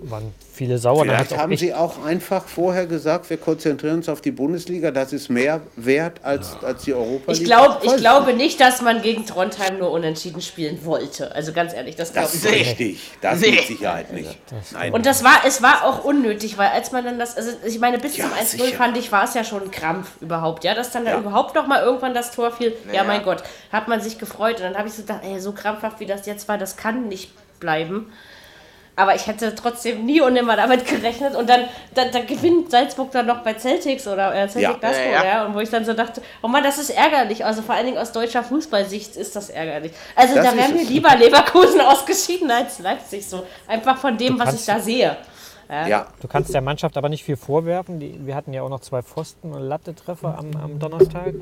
Waren 0.03 0.33
viele 0.53 0.79
sauer. 0.79 1.03
Vielleicht 1.05 1.33
auch 1.33 1.39
haben 1.39 1.57
sie 1.57 1.75
auch 1.75 2.05
einfach 2.05 2.45
vorher 2.47 2.87
gesagt, 2.87 3.29
wir 3.31 3.39
konzentrieren 3.39 3.97
uns 3.97 4.09
auf 4.09 4.21
die 4.21 4.31
Bundesliga, 4.31 4.91
das 4.91 5.13
ist 5.13 5.31
mehr 5.31 5.61
wert 5.77 6.21
als, 6.23 6.57
als 6.63 6.85
die 6.85 6.95
Europa 6.95 7.33
Ich, 7.33 7.39
League. 7.39 7.47
glaub, 7.49 7.81
ich 7.83 7.97
glaube 7.97 8.35
nicht, 8.35 8.61
dass 8.61 8.83
man 8.83 9.03
gegen 9.03 9.27
Trondheim 9.27 9.79
nur 9.79 9.91
unentschieden 9.91 10.41
spielen 10.43 10.85
wollte. 10.85 11.35
Also 11.35 11.53
ganz 11.53 11.73
ehrlich, 11.75 11.97
das 11.97 12.13
glaube 12.13 12.29
Das 12.31 12.35
ich 12.37 12.51
nicht. 12.51 12.55
richtig. 12.71 13.11
Das 13.21 13.41
Nee. 13.41 13.51
mit 13.53 13.65
Sicherheit 13.67 14.13
nicht. 14.13 14.39
Nein. 14.73 14.93
Und 14.93 15.07
das 15.07 15.25
war, 15.25 15.41
es 15.47 15.63
war 15.63 15.85
auch 15.85 16.05
unnötig, 16.05 16.57
weil 16.59 16.69
als 16.69 16.93
man 16.93 17.05
dann 17.05 17.19
das, 17.19 17.37
also 17.37 17.51
ich 17.67 17.79
meine, 17.81 17.99
bis 17.99 18.17
Ja, 18.17 18.25
zum 18.27 18.33
1-0 18.35 18.45
sicher. 18.67 18.77
fand 18.77 18.97
ich, 18.97 19.11
war 19.11 19.25
es 19.25 19.35
ja 19.35 19.43
schon 19.45 19.63
ein 19.65 19.71
Krampf 19.71 20.09
überhaupt, 20.21 20.63
ja, 20.65 20.75
dass 20.75 20.91
dann 20.93 21.05
da 21.05 21.13
Ja. 21.13 21.19
überhaupt 21.19 21.55
noch 21.55 21.67
mal 21.67 21.83
irgendwann 21.83 22.15
das 22.15 22.31
Tor 22.33 22.53
fiel. 22.53 22.75
Ja, 22.89 22.95
Ja. 22.97 23.05
mein 23.05 23.23
Gott, 23.23 23.43
hat 23.73 23.89
man 23.89 24.01
sich 24.01 24.19
gefreut 24.19 24.57
und 24.57 24.63
dann 24.63 24.77
habe 24.77 24.89
ich 24.89 24.95
so 24.95 25.03
gedacht, 25.03 25.21
ey, 25.25 25.41
so 25.41 25.53
krampfhaft 25.53 26.01
wie 26.01 26.07
das 26.07 26.27
jetzt 26.27 26.49
war, 26.49 26.59
das 26.59 26.77
kann 26.77 27.09
nicht 27.09 27.31
bleiben. 27.61 28.13
Aber 28.97 29.15
ich 29.15 29.27
hätte 29.27 29.55
trotzdem 29.55 30.05
nie 30.05 30.21
und 30.21 30.35
nimmer 30.35 30.57
damit 30.57 30.87
gerechnet. 30.87 31.35
Und 31.35 31.49
dann, 31.49 31.63
dann, 31.95 32.11
dann 32.13 32.27
gewinnt 32.27 32.71
Salzburg 32.71 33.11
dann 33.13 33.27
noch 33.27 33.39
bei 33.43 33.55
Celtics 33.55 34.07
oder 34.07 34.35
äh, 34.35 34.49
Celtic 34.49 34.63
Ja. 34.63 34.73
Glasgow, 34.79 35.05
Ja, 35.07 35.13
ja, 35.13 35.25
ja. 35.25 35.47
Und 35.47 35.55
wo 35.55 35.61
ich 35.61 35.71
dann 35.71 35.85
so 35.85 35.95
dachte, 35.95 36.21
oh 36.43 36.49
Mann, 36.49 36.63
das 36.65 36.79
ist 36.79 36.91
ärgerlich. 36.91 37.45
Also 37.45 37.63
vor 37.63 37.75
allen 37.75 37.87
Dingen 37.87 37.99
aus 37.99 38.13
deutscher 38.13 38.43
Fußballsicht 38.43 39.17
ist 39.17 39.37
das 39.37 39.49
ärgerlich. 39.49 39.93
Also 40.17 40.35
Das 40.35 40.45
da 40.45 40.57
wäre 40.57 40.73
mir 40.73 40.85
lieber 40.85 41.15
Leverkusen 41.17 41.81
ausgeschieden 41.81 42.51
als 42.51 42.79
Leipzig. 42.81 43.27
So 43.27 43.45
einfach 43.67 43.97
von 43.97 44.19
dem, 44.19 44.39
was 44.39 44.55
ich 44.55 44.67
da 44.67 44.79
sehe. 44.81 45.17
ja, 45.71 46.07
Du 46.21 46.27
kannst 46.29 46.53
der 46.53 46.61
Mannschaft 46.61 46.97
aber 46.97 47.09
nicht 47.09 47.25
viel 47.25 47.37
vorwerfen. 47.37 48.01
Die, 48.01 48.19
wir 48.27 48.35
hatten 48.35 48.53
ja 48.53 48.63
auch 48.63 48.69
noch 48.69 48.81
zwei 48.81 49.03
Pfosten- 49.03 49.53
und 49.53 49.63
Latte-Treffer 49.63 50.37
am, 50.37 50.51
am 50.61 50.79
Donnerstag. 50.79 51.33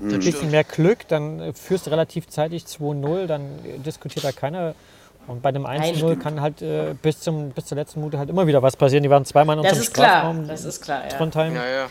Ein 0.00 0.18
bisschen 0.18 0.50
mehr 0.50 0.64
Glück, 0.64 1.06
dann 1.08 1.40
äh, 1.40 1.52
führst 1.54 1.86
du 1.86 1.90
relativ 1.90 2.28
zeitig 2.28 2.64
2-0, 2.64 3.26
dann 3.26 3.42
äh, 3.64 3.78
diskutiert 3.78 4.24
da 4.24 4.32
keiner. 4.32 4.74
Und 5.28 5.42
bei 5.42 5.52
dem 5.52 5.66
1-0 5.66 5.94
stimmt. 5.96 6.22
kann 6.22 6.40
halt 6.40 6.62
äh, 6.62 6.94
bis, 7.00 7.20
zum, 7.20 7.50
bis 7.50 7.66
zur 7.66 7.76
letzten 7.76 8.00
Minute 8.00 8.18
halt 8.18 8.30
immer 8.30 8.46
wieder 8.46 8.62
was 8.62 8.76
passieren. 8.76 9.02
Die 9.02 9.10
waren 9.10 9.24
zweimal 9.24 9.56
in 9.58 9.62
Das 9.62 9.72
unserem 9.72 9.82
ist 9.88 9.94
klar. 9.94 10.08
Strafraum. 10.08 10.48
Das 10.48 10.64
ist 10.64 10.80
klar, 10.82 11.02
ja. 11.04 11.16
Trondheim. 11.16 11.54
Ja, 11.54 11.66
ja. 11.66 11.86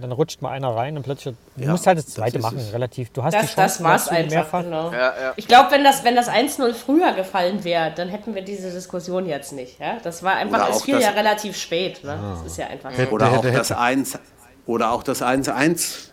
Dann 0.00 0.10
rutscht 0.10 0.40
mal 0.40 0.50
einer 0.52 0.74
rein 0.74 0.96
und 0.96 1.02
plötzlich. 1.02 1.34
Du 1.54 1.64
Ja, 1.64 1.70
musst 1.70 1.86
halt 1.86 1.98
das 1.98 2.06
das 2.06 2.14
zweite 2.14 2.38
ist 2.38 2.42
machen, 2.42 2.56
es. 2.58 2.72
relativ. 2.72 3.10
Du 3.10 3.22
hast 3.22 3.34
die 3.34 3.38
Das, 3.40 3.46
das 3.48 3.54
Chancen 3.54 3.84
war 3.84 3.94
es 3.96 4.04
dazu 4.06 4.14
einfach, 4.16 4.30
mehrfach. 4.34 4.62
genau. 4.62 4.90
Ja, 4.90 4.98
ja. 4.98 5.32
Ich 5.36 5.46
glaube, 5.46 5.70
wenn 5.70 5.84
das, 5.84 6.02
wenn 6.02 6.16
das 6.16 6.28
1-0 6.30 6.72
früher 6.72 7.12
gefallen 7.12 7.62
wäre, 7.62 7.92
dann 7.94 8.08
hätten 8.08 8.34
wir 8.34 8.40
diese 8.42 8.70
Diskussion 8.70 9.26
jetzt 9.26 9.52
nicht. 9.52 9.78
Ja? 9.78 9.98
Das 10.02 10.22
war 10.22 10.36
einfach, 10.36 10.60
Oder 10.66 10.70
es 10.74 10.82
fiel 10.82 10.94
das- 10.94 11.04
ja 11.04 11.10
relativ 11.10 11.56
spät. 11.58 12.02
Ne? 12.04 12.18
Das 12.42 12.52
ist 12.52 12.56
ja 12.56 12.68
einfach 12.68 12.90
so. 12.90 13.02
oder 13.10 13.32
auch 13.32 13.42
das 13.42 13.70
1 13.70 14.18
oder 14.66 14.92
auch 14.92 15.02
das 15.02 15.20
1-1. 15.22 16.08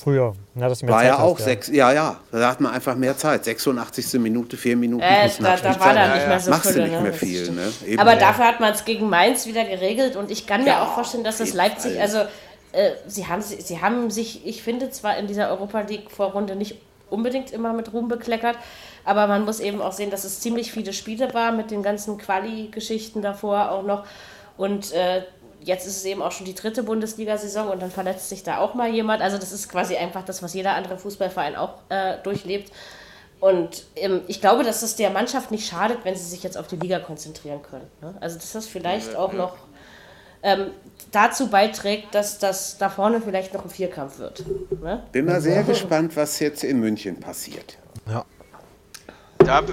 Früher. 0.00 0.32
Ja, 0.54 0.68
dass 0.68 0.78
du 0.78 0.86
mehr 0.86 0.94
War 0.94 1.00
Zeit 1.00 1.08
ja 1.10 1.18
hast, 1.18 1.24
auch 1.24 1.38
sechs, 1.40 1.68
ja, 1.68 1.92
ja, 1.92 2.20
da 2.30 2.50
hat 2.50 2.60
man 2.60 2.72
einfach 2.72 2.94
mehr 2.94 3.16
Zeit. 3.16 3.44
86. 3.44 4.14
Minute, 4.20 4.56
vier 4.56 4.76
Minuten. 4.76 5.02
Äh, 5.02 5.28
da, 5.40 5.56
da 5.56 5.80
war 5.80 5.92
dann 5.92 6.14
nicht 6.14 6.28
mehr 6.28 6.38
so 6.38 6.50
Machst 6.50 6.66
du 6.66 6.72
Fülle, 6.74 6.84
nicht 6.84 6.94
ne? 6.94 7.00
mehr 7.02 7.12
viel, 7.12 7.50
ne? 7.50 7.72
Eben. 7.84 7.98
Aber 8.00 8.12
Ja. 8.12 8.18
dafür 8.20 8.46
hat 8.46 8.60
man 8.60 8.72
es 8.72 8.84
gegen 8.84 9.08
Mainz 9.08 9.46
wieder 9.46 9.64
geregelt 9.64 10.14
und 10.14 10.30
ich 10.30 10.46
kann 10.46 10.62
mir 10.62 10.68
Ja, 10.70 10.84
auch 10.84 10.94
vorstellen, 10.94 11.24
dass 11.24 11.38
das 11.38 11.52
Leipzig, 11.52 11.94
Fall. 11.94 12.02
also 12.02 12.18
äh, 12.72 12.92
sie, 13.08 13.26
haben, 13.26 13.42
sie, 13.42 13.60
sie 13.60 13.80
haben 13.82 14.10
sich, 14.10 14.46
ich 14.46 14.62
finde 14.62 14.90
zwar 14.90 15.16
in 15.18 15.26
dieser 15.26 15.50
Europa 15.50 15.80
League-Vorrunde 15.80 16.54
nicht 16.54 16.76
unbedingt 17.10 17.50
immer 17.50 17.72
mit 17.72 17.92
Ruhm 17.92 18.06
bekleckert, 18.06 18.56
aber 19.04 19.26
man 19.26 19.44
muss 19.44 19.58
eben 19.58 19.82
auch 19.82 19.92
sehen, 19.92 20.10
dass 20.10 20.22
es 20.22 20.38
ziemlich 20.40 20.70
viele 20.70 20.92
Spiele 20.92 21.34
war 21.34 21.50
mit 21.50 21.72
den 21.72 21.82
ganzen 21.82 22.18
Quali-Geschichten 22.18 23.20
davor 23.20 23.72
auch 23.72 23.82
noch 23.82 24.04
und 24.58 24.92
äh, 24.92 25.22
jetzt 25.62 25.86
ist 25.86 25.96
es 25.96 26.04
eben 26.04 26.22
auch 26.22 26.32
schon 26.32 26.46
die 26.46 26.54
dritte 26.54 26.82
Bundesliga-Saison 26.82 27.68
und 27.68 27.82
dann 27.82 27.90
verletzt 27.90 28.28
sich 28.28 28.42
da 28.42 28.58
auch 28.58 28.74
mal 28.74 28.88
jemand. 28.88 29.22
Also 29.22 29.38
das 29.38 29.52
ist 29.52 29.68
quasi 29.68 29.96
einfach 29.96 30.24
das, 30.24 30.42
was 30.42 30.54
jeder 30.54 30.74
andere 30.74 30.98
Fußballverein 30.98 31.56
auch 31.56 31.74
äh, 31.88 32.16
durchlebt. 32.22 32.72
Und 33.40 33.84
ähm, 33.96 34.22
ich 34.26 34.40
glaube, 34.40 34.64
dass 34.64 34.82
es 34.82 34.96
der 34.96 35.10
Mannschaft 35.10 35.50
nicht 35.50 35.68
schadet, 35.68 35.98
wenn 36.04 36.16
sie 36.16 36.24
sich 36.24 36.42
jetzt 36.42 36.58
auf 36.58 36.66
die 36.66 36.76
Liga 36.76 36.98
konzentrieren 36.98 37.62
können. 37.62 37.86
Ne? 38.00 38.14
Also 38.20 38.36
dass 38.36 38.52
das 38.52 38.66
vielleicht 38.66 39.14
auch 39.14 39.32
noch 39.32 39.56
ähm, 40.42 40.70
dazu 41.12 41.48
beiträgt, 41.48 42.14
dass 42.14 42.38
das 42.38 42.78
da 42.78 42.88
vorne 42.88 43.20
vielleicht 43.20 43.54
noch 43.54 43.64
ein 43.64 43.70
Vierkampf 43.70 44.18
wird. 44.18 44.44
Ne? 44.82 45.04
Bin 45.12 45.26
mal 45.26 45.40
sehr 45.40 45.62
gespannt, 45.62 46.16
was 46.16 46.40
jetzt 46.40 46.64
in 46.64 46.80
München 46.80 47.20
passiert. 47.20 47.78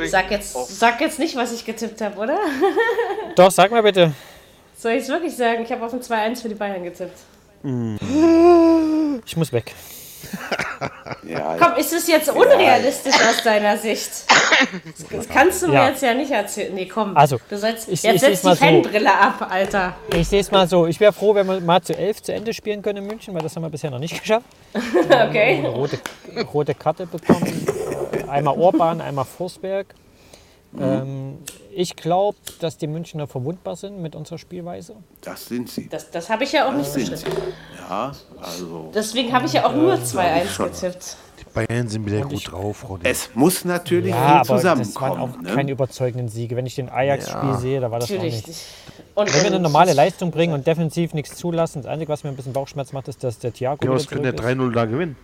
Ich 0.05 0.11
Sag 0.11 0.31
jetzt, 0.31 0.79
sag 0.79 1.01
jetzt 1.01 1.19
nicht, 1.19 1.35
was 1.35 1.51
ich 1.51 1.65
getippt 1.65 1.99
habe, 2.01 2.17
oder? 2.17 2.39
Doch, 3.35 3.51
sag 3.51 3.71
mal 3.71 3.81
bitte. 3.83 4.13
Soll 4.77 4.93
ich 4.93 5.03
es 5.03 5.09
wirklich 5.09 5.35
sagen? 5.35 5.63
Ich 5.63 5.71
habe 5.71 5.85
auf 5.85 5.93
ein 5.93 6.01
2-1 6.01 6.41
für 6.41 6.49
die 6.49 6.55
Bayern 6.55 6.83
getippt. 6.83 7.17
Ich 9.25 9.37
muss 9.37 9.51
weg. 9.53 9.73
Ja, 11.27 11.55
Komm, 11.59 11.75
ist 11.77 11.91
es 11.93 12.07
jetzt 12.07 12.29
unrealistisch 12.29 13.15
aus 13.15 13.41
deiner 13.43 13.77
Sicht? 13.77 14.09
Das 15.11 15.27
kannst 15.33 15.61
du 15.63 15.67
mir 15.67 15.73
Ja. 15.73 15.89
jetzt 15.89 16.01
ja 16.01 16.13
nicht 16.13 16.31
erzählen. 16.31 16.73
Nee, 16.73 16.87
komm. 16.87 17.15
Also, 17.17 17.39
du 17.49 17.57
sollst, 17.57 17.89
ich- 17.89 18.03
jetzt 18.03 18.15
ich 18.15 18.21
setz 18.21 18.29
seh's 18.29 18.41
die 18.41 18.47
mal 18.47 18.55
so. 18.55 18.65
Fanbrille 18.65 19.13
ab, 19.13 19.47
Alter. 19.49 19.95
Ich 20.15 20.27
sehe 20.27 20.39
es 20.41 20.51
mal 20.51 20.67
so. 20.67 20.85
Ich 20.87 20.99
wäre 20.99 21.13
froh, 21.13 21.33
wenn 21.35 21.47
wir 21.47 21.59
mal 21.61 21.81
zu 21.81 21.95
11 21.97 22.23
zu 22.23 22.33
Ende 22.33 22.53
spielen 22.53 22.81
können 22.81 22.99
in 23.03 23.07
München, 23.07 23.33
weil 23.33 23.41
das 23.41 23.55
haben 23.55 23.63
wir 23.63 23.69
bisher 23.69 23.89
noch 23.91 23.99
nicht 23.99 24.19
geschafft. 24.21 24.45
Okay. 24.73 25.57
Eine 25.59 25.69
rote, 25.69 25.99
rote 26.53 26.73
Karte 26.75 27.05
bekommen. 27.07 27.65
Einmal 28.27 28.57
Orban, 28.57 29.01
einmal 29.01 29.25
Forsberg. 29.25 29.87
Ähm, 30.79 31.37
ich 31.73 31.95
glaube, 31.95 32.37
dass 32.61 32.77
die 32.77 32.87
Münchner 32.87 33.27
verwundbar 33.27 33.75
sind 33.75 34.01
mit 34.01 34.15
unserer 34.15 34.37
Spielweise. 34.37 34.95
das 35.21 35.45
sind 35.47 35.69
sie. 35.69 35.89
Das, 35.89 36.09
das 36.11 36.29
habe 36.29 36.43
ich 36.45 36.51
ja 36.53 36.67
auch 36.67 36.73
nicht 36.73 36.89
sind 36.89 37.09
bestritten. 37.09 37.41
Ja, 37.89 38.11
also. 38.41 38.91
Deswegen 38.93 39.33
habe 39.33 39.45
ich 39.45 39.53
ja 39.53 39.65
auch 39.65 39.73
nur 39.75 39.93
2-1 39.95 40.45
schon. 40.47 40.65
getippt. 40.71 41.17
Die 41.39 41.45
Bayern 41.53 41.87
sind 41.89 42.05
wieder 42.05 42.21
gut 42.21 42.49
drauf, 42.51 42.87
Ronny. 42.89 43.01
Es 43.03 43.29
muss 43.35 43.65
natürlich 43.65 44.11
Ja, 44.11 44.43
viel 44.43 44.53
aber 44.53 44.61
das 44.61 44.63
waren 44.63 44.83
zusammenkommen. 44.85 45.21
auch 45.35 45.41
ne? 45.41 45.49
keine 45.53 45.71
überzeugenden 45.71 46.29
Siege. 46.29 46.55
Wenn 46.55 46.65
ich 46.65 46.75
den 46.75 46.89
Ajax-Spiel 46.89 47.55
sehe, 47.55 47.81
da 47.81 47.91
war 47.91 47.99
das 47.99 48.09
auch 48.09 48.13
Natürlich 48.13 48.35
nicht. 48.35 48.47
nicht. 48.47 48.65
Und, 49.15 49.33
Wenn 49.33 49.41
wir 49.41 49.47
eine 49.47 49.55
und- 49.57 49.61
normale 49.63 49.93
Leistung 49.93 50.31
bringen 50.31 50.53
und 50.53 50.65
defensiv 50.65 51.13
nichts 51.13 51.35
zulassen, 51.35 51.81
das 51.81 51.91
Einzige, 51.91 52.11
was 52.11 52.23
mir 52.23 52.29
ein 52.29 52.35
bisschen 52.37 52.53
Bauchschmerz 52.53 52.93
macht, 52.93 53.09
ist, 53.09 53.21
dass 53.23 53.37
der 53.39 53.51
Thiago 53.53 53.85
Ja, 53.85 53.91
was 53.93 54.07
können 54.07 54.23
der 54.23 54.35
zurück 54.35 54.49
ist. 54.49 54.57
3-0 54.57 54.71
da 54.73 54.85
gewinnen? 54.85 55.15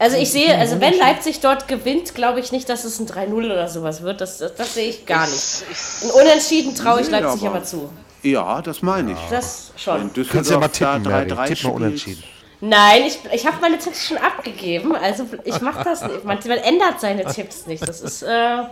Also 0.00 0.16
ich 0.16 0.30
sehe, 0.32 0.56
also 0.56 0.80
wenn 0.80 0.96
Leipzig 0.98 1.40
dort 1.40 1.68
gewinnt, 1.68 2.14
glaube 2.14 2.40
ich 2.40 2.52
nicht, 2.52 2.68
dass 2.70 2.84
es 2.84 2.98
ein 3.00 3.06
3-0 3.06 3.32
oder 3.34 3.68
sowas 3.68 4.00
wird. 4.02 4.22
Das, 4.22 4.38
das, 4.38 4.54
das 4.54 4.72
sehe 4.74 4.88
ich 4.88 5.04
gar 5.04 5.26
nicht. 5.26 5.64
Ein 6.02 6.10
Unentschieden 6.10 6.74
traue 6.74 7.02
ich 7.02 7.10
Leipzig 7.10 7.42
aber- 7.46 7.56
aber 7.56 7.64
zu. 7.64 7.90
Ja, 8.22 8.62
das 8.62 8.80
meine 8.82 9.12
ich. 9.12 9.18
Das 9.30 9.72
schon. 9.76 10.10
Düsseldorf 10.12 10.32
Kannst 10.32 10.50
ja 10.50 10.58
mal 10.58 10.68
da 10.68 10.98
tippen, 10.98 11.02
Mary. 11.12 11.30
3-3 11.32 11.46
Tipp 11.48 11.64
mal 11.64 11.70
unentschieden. 11.72 12.24
Nein, 12.62 13.02
ich, 13.06 13.18
ich 13.32 13.46
habe 13.46 13.56
meine 13.60 13.78
Tipps 13.78 14.06
schon 14.08 14.16
abgegeben. 14.18 14.94
Also 14.96 15.26
ich 15.44 15.60
mache 15.60 15.84
das 15.84 16.02
nicht. 16.02 16.24
Man, 16.24 16.38
man 16.46 16.58
ändert 16.58 17.00
seine 17.00 17.24
Tipps 17.26 17.66
nicht. 17.66 17.86
Das 17.86 18.00
ist, 18.00 18.22
äh, 18.22 18.62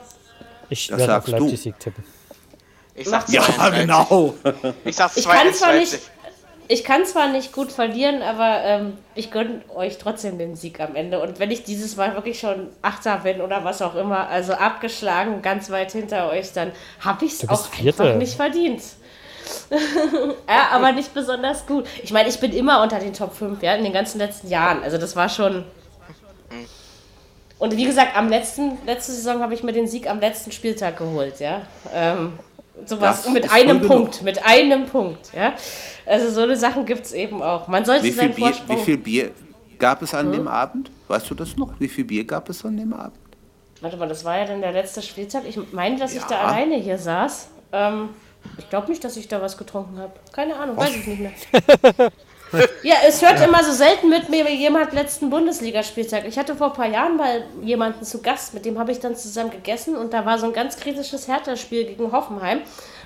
Ich 0.71 0.89
Das 0.89 0.99
werde 0.99 1.19
auf 1.19 1.25
du. 1.27 1.31
Leipzig-Sieg 1.33 1.79
tippen. 1.79 2.05
Ich 2.95 3.07
sag 3.09 3.29
Ja, 3.29 3.43
2-1 3.43 3.81
genau. 3.81 4.35
Ich 4.85 4.97
sag 4.97 5.11
2-1 5.13 5.19
ich 5.19 5.25
kann 5.29 5.55
zwar 5.55 5.73
nicht. 5.75 5.99
Ich 6.70 6.85
kann 6.85 7.07
zwar 7.07 7.28
nicht 7.28 7.53
gut 7.53 7.73
verlieren, 7.73 8.20
aber 8.23 8.61
ähm, 8.62 8.99
ich 9.15 9.31
gönne 9.31 9.62
euch 9.74 9.97
trotzdem 9.97 10.39
den 10.39 10.55
Sieg 10.55 10.81
am 10.81 10.95
Ende. 10.95 11.19
Und 11.20 11.39
wenn 11.39 11.51
ich 11.51 11.65
dieses 11.65 11.97
Mal 11.97 12.15
wirklich 12.15 12.39
schon 12.39 12.69
Achter 12.82 13.19
bin 13.19 13.40
oder 13.40 13.65
was 13.65 13.81
auch 13.81 13.95
immer, 13.95 14.28
also 14.28 14.53
abgeschlagen, 14.53 15.40
ganz 15.40 15.70
weit 15.70 15.93
hinter 15.93 16.31
euch, 16.31 16.53
dann 16.53 16.73
habe 17.01 17.24
ich 17.24 17.32
es 17.32 17.49
auch 17.49 17.66
Vierte. 17.69 18.03
einfach 18.03 18.19
nicht 18.19 18.35
verdient. 18.35 18.82
ja, 20.49 20.69
aber 20.73 20.93
nicht 20.93 21.15
besonders 21.15 21.66
gut. 21.66 21.86
Ich 22.03 22.12
meine, 22.12 22.28
ich 22.28 22.39
bin 22.39 22.53
immer 22.53 22.82
unter 22.82 22.99
den 22.99 23.15
Top 23.15 23.35
5, 23.35 23.62
ja, 23.62 23.74
in 23.74 23.85
den 23.85 23.95
ganzen 23.95 24.19
letzten 24.19 24.49
Jahren. 24.49 24.82
Also 24.82 24.99
das 24.99 25.16
war 25.16 25.31
schon. 25.31 25.65
Und 27.59 27.77
wie 27.78 27.86
gesagt, 27.86 28.15
am 28.15 28.28
letzten, 28.28 28.78
letzte 28.85 29.12
Saison 29.12 29.40
habe 29.40 29.55
ich 29.55 29.62
mir 29.62 29.73
den 29.73 29.89
Sieg 29.89 30.09
am 30.09 30.20
letzten 30.20 30.53
Spieltag 30.53 30.99
geholt, 30.99 31.40
ja. 31.40 31.62
Ähm, 31.95 32.39
sowas 32.85 33.23
Das 33.23 33.32
mit 33.32 33.51
einem 33.51 33.81
genug. 33.81 33.89
Punkt, 33.89 34.23
mit 34.23 34.45
einem 34.45 34.86
Punkt, 34.86 35.31
ja. 35.35 35.55
Also 36.09 36.31
so 36.31 36.43
eine 36.43 36.57
Sachen 36.57 36.87
gibt 36.87 37.05
es 37.05 37.13
eben 37.13 37.43
auch. 37.43 37.69
Man 37.69 37.85
sollte 37.85 38.05
Wie 38.05 38.13
viel, 38.13 38.31
Bier, 38.31 38.53
wie 38.67 38.77
viel 38.77 38.97
Bier 38.97 39.31
gab 39.79 40.01
es 40.03 40.15
an 40.15 40.33
dem 40.33 40.49
Abend? 40.49 40.91
Weißt 41.09 41.29
du 41.31 41.35
das 41.35 41.57
noch? 41.57 41.79
Wie 41.79 41.89
viel 41.89 42.05
Bier 42.05 42.25
gab 42.25 42.49
es 42.49 42.65
an 42.65 42.77
dem 42.77 42.93
Abend? 42.95 43.19
Warte 43.81 43.97
mal, 43.97 44.09
das 44.09 44.25
war 44.25 44.39
ja 44.39 44.47
dann 44.47 44.61
der 44.61 44.73
letzte 44.73 45.03
Spieltag. 45.03 45.43
Ich 45.47 45.59
meine, 45.73 45.99
dass 45.99 46.15
ich 46.15 46.23
Ja. 46.23 46.27
da 46.29 46.39
alleine 46.41 46.77
hier 46.77 46.99
saß. 46.99 47.49
Ähm, 47.73 48.09
ich 48.57 48.69
glaube 48.71 48.89
nicht, 48.89 49.05
dass 49.05 49.17
ich 49.17 49.29
da 49.29 49.41
was 49.43 49.57
getrunken 49.59 49.99
habe. 49.99 50.13
Keine 50.33 50.57
Ahnung, 50.57 50.77
weiß 50.77 50.97
ich 50.97 51.07
nicht 51.07 51.21
mehr. 51.21 51.33
ja, 52.83 52.97
es 53.07 53.23
hört 53.23 53.41
immer 53.41 53.62
so 53.62 53.73
selten 53.73 54.09
mit 54.09 54.29
mir 54.29 54.47
wie 54.47 54.55
jemand 54.55 54.93
letzten 54.93 55.31
Bundesligaspieltag. 55.31 56.25
Ich 56.27 56.39
hatte 56.39 56.55
vor 56.57 56.69
ein 56.69 56.73
paar 56.73 56.89
Jahren 56.89 57.16
mal 57.16 57.45
jemanden 57.62 58.05
zu 58.05 58.23
Gast, 58.23 58.55
mit 58.55 58.65
dem 58.65 58.79
habe 58.79 58.93
ich 58.93 59.01
dann 59.01 59.16
zusammen 59.16 59.51
gegessen 59.51 59.97
und 59.97 60.12
da 60.12 60.25
war 60.25 60.39
so 60.39 60.47
ein 60.47 60.53
ganz 60.53 60.77
kritisches 60.77 61.29
Hertha-Spiel 61.29 61.85
gegen 61.85 62.12
Hoffenheim. 62.12 62.61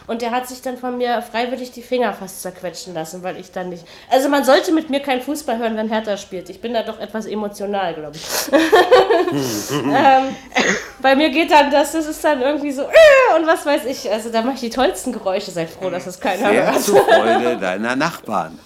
Und 0.07 0.21
der 0.21 0.33
hat 0.33 0.49
sich 0.49 0.63
dann 0.63 0.77
von 0.77 0.99
mir 0.99 1.23
freiwillig 1.23 1.71
die 1.71 1.83
Finger 1.83 2.13
fast 2.13 2.43
zerquetschen 2.43 2.93
lassen, 2.93 3.23
weil 3.23 3.39
ich 3.39 3.53
dann 3.53 3.69
nicht. 3.69 3.85
Also 4.11 4.29
man 4.29 4.45
sollte 4.45 4.73
mit 4.73 4.91
mir 4.91 5.01
kein 5.01 5.23
Fußball 5.23 5.59
hören, 5.59 5.77
wenn 5.77 5.89
Hertha 5.89 6.17
spielt. 6.17 6.51
Ich 6.51 6.61
bin 6.61 6.75
da 6.75 6.83
doch 6.83 6.99
etwas 6.99 7.27
emotional, 7.27 7.95
glaube 7.95 8.17
ich. 8.17 8.53
ähm, 9.73 10.37
bei 11.01 11.15
mir 11.15 11.31
geht 11.31 11.51
dann 11.51 11.71
das, 11.71 11.93
das 11.93 12.07
ist 12.07 12.23
dann 12.25 12.43
irgendwie 12.43 12.73
so, 12.73 12.83
äh, 12.83 13.39
und 13.39 13.47
was 13.47 13.65
weiß 13.65 13.85
ich. 13.85 14.11
Also 14.11 14.31
da 14.31 14.43
mache 14.43 14.55
ich 14.55 14.61
die 14.61 14.71
tollsten 14.71 15.13
Geräusche. 15.13 15.53
Seid 15.53 15.71
froh, 15.71 15.89
dass 15.89 16.05
das 16.05 16.19
keiner 16.19 16.51
Sehr 16.51 16.73
hört. 16.73 16.83
zur 16.83 17.05
Freude 17.05 17.57
deiner 17.59 17.95
Nachbarn. 17.95 18.59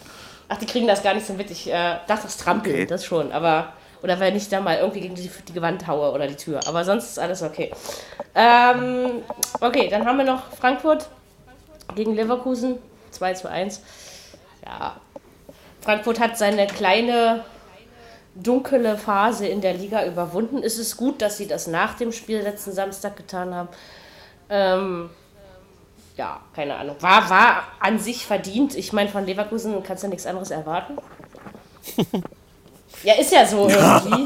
Ach, 0.49 0.57
die 0.59 0.67
kriegen 0.67 0.87
das 0.87 1.03
gar 1.03 1.15
nicht 1.15 1.27
so 1.27 1.33
mit. 1.33 1.51
Ich 1.51 1.69
äh, 1.69 1.97
dachte, 2.07 2.23
das 2.25 2.37
Trampeln, 2.37 2.75
Okay. 2.77 2.87
das 2.87 3.05
schon. 3.05 3.33
Aber, 3.33 3.73
oder 4.03 4.21
wenn 4.21 4.37
ich 4.37 4.49
da 4.49 4.61
mal 4.61 4.79
irgendwie 4.79 5.01
gegen 5.01 5.15
die, 5.15 5.31
die 5.49 5.63
Wand 5.63 5.87
haue 5.87 6.13
oder 6.13 6.27
die 6.27 6.37
Tür. 6.37 6.61
Aber 6.67 6.85
sonst 6.85 7.11
ist 7.11 7.19
alles 7.19 7.43
okay. 7.43 7.73
Ähm, 8.35 9.23
okay, 9.61 9.89
dann 9.89 10.05
haben 10.07 10.19
wir 10.19 10.25
noch 10.25 10.53
Frankfurt 10.53 11.09
gegen 11.95 12.15
Leverkusen. 12.15 12.79
2 13.11 13.35
zu 13.35 13.51
1. 13.51 13.81
Ja. 14.65 14.97
Frankfurt 15.81 16.21
hat 16.21 16.37
seine 16.37 16.67
kleine 16.67 17.45
dunkle 18.35 18.99
Phase 18.99 19.47
in 19.47 19.61
der 19.61 19.75
Liga 19.75 20.05
überwunden. 20.05 20.63
Es 20.63 20.79
ist 20.79 20.97
gut, 20.97 21.23
dass 21.23 21.39
sie 21.39 21.47
das 21.47 21.67
nach 21.67 21.95
dem 21.95 22.13
Spiel 22.13 22.41
letzten 22.41 22.73
Samstag 22.73 23.17
getan 23.17 23.55
haben. 23.55 23.69
Ähm, 24.51 25.11
ja, 26.17 26.41
keine 26.55 26.75
Ahnung. 26.77 26.97
War, 27.01 27.29
war 27.31 27.63
an 27.81 27.99
sich 27.99 28.27
verdient. 28.27 28.75
Ich 28.75 28.93
meine, 28.93 29.09
von 29.09 29.25
Leverkusen 29.27 29.83
kannst 29.83 30.03
du 30.05 30.09
nichts 30.09 30.27
anderes 30.27 30.51
erwarten. 30.51 30.97
ja, 33.03 33.15
ist 33.15 33.33
ja 33.33 33.47
so 33.47 33.69
irgendwie. 33.69 34.25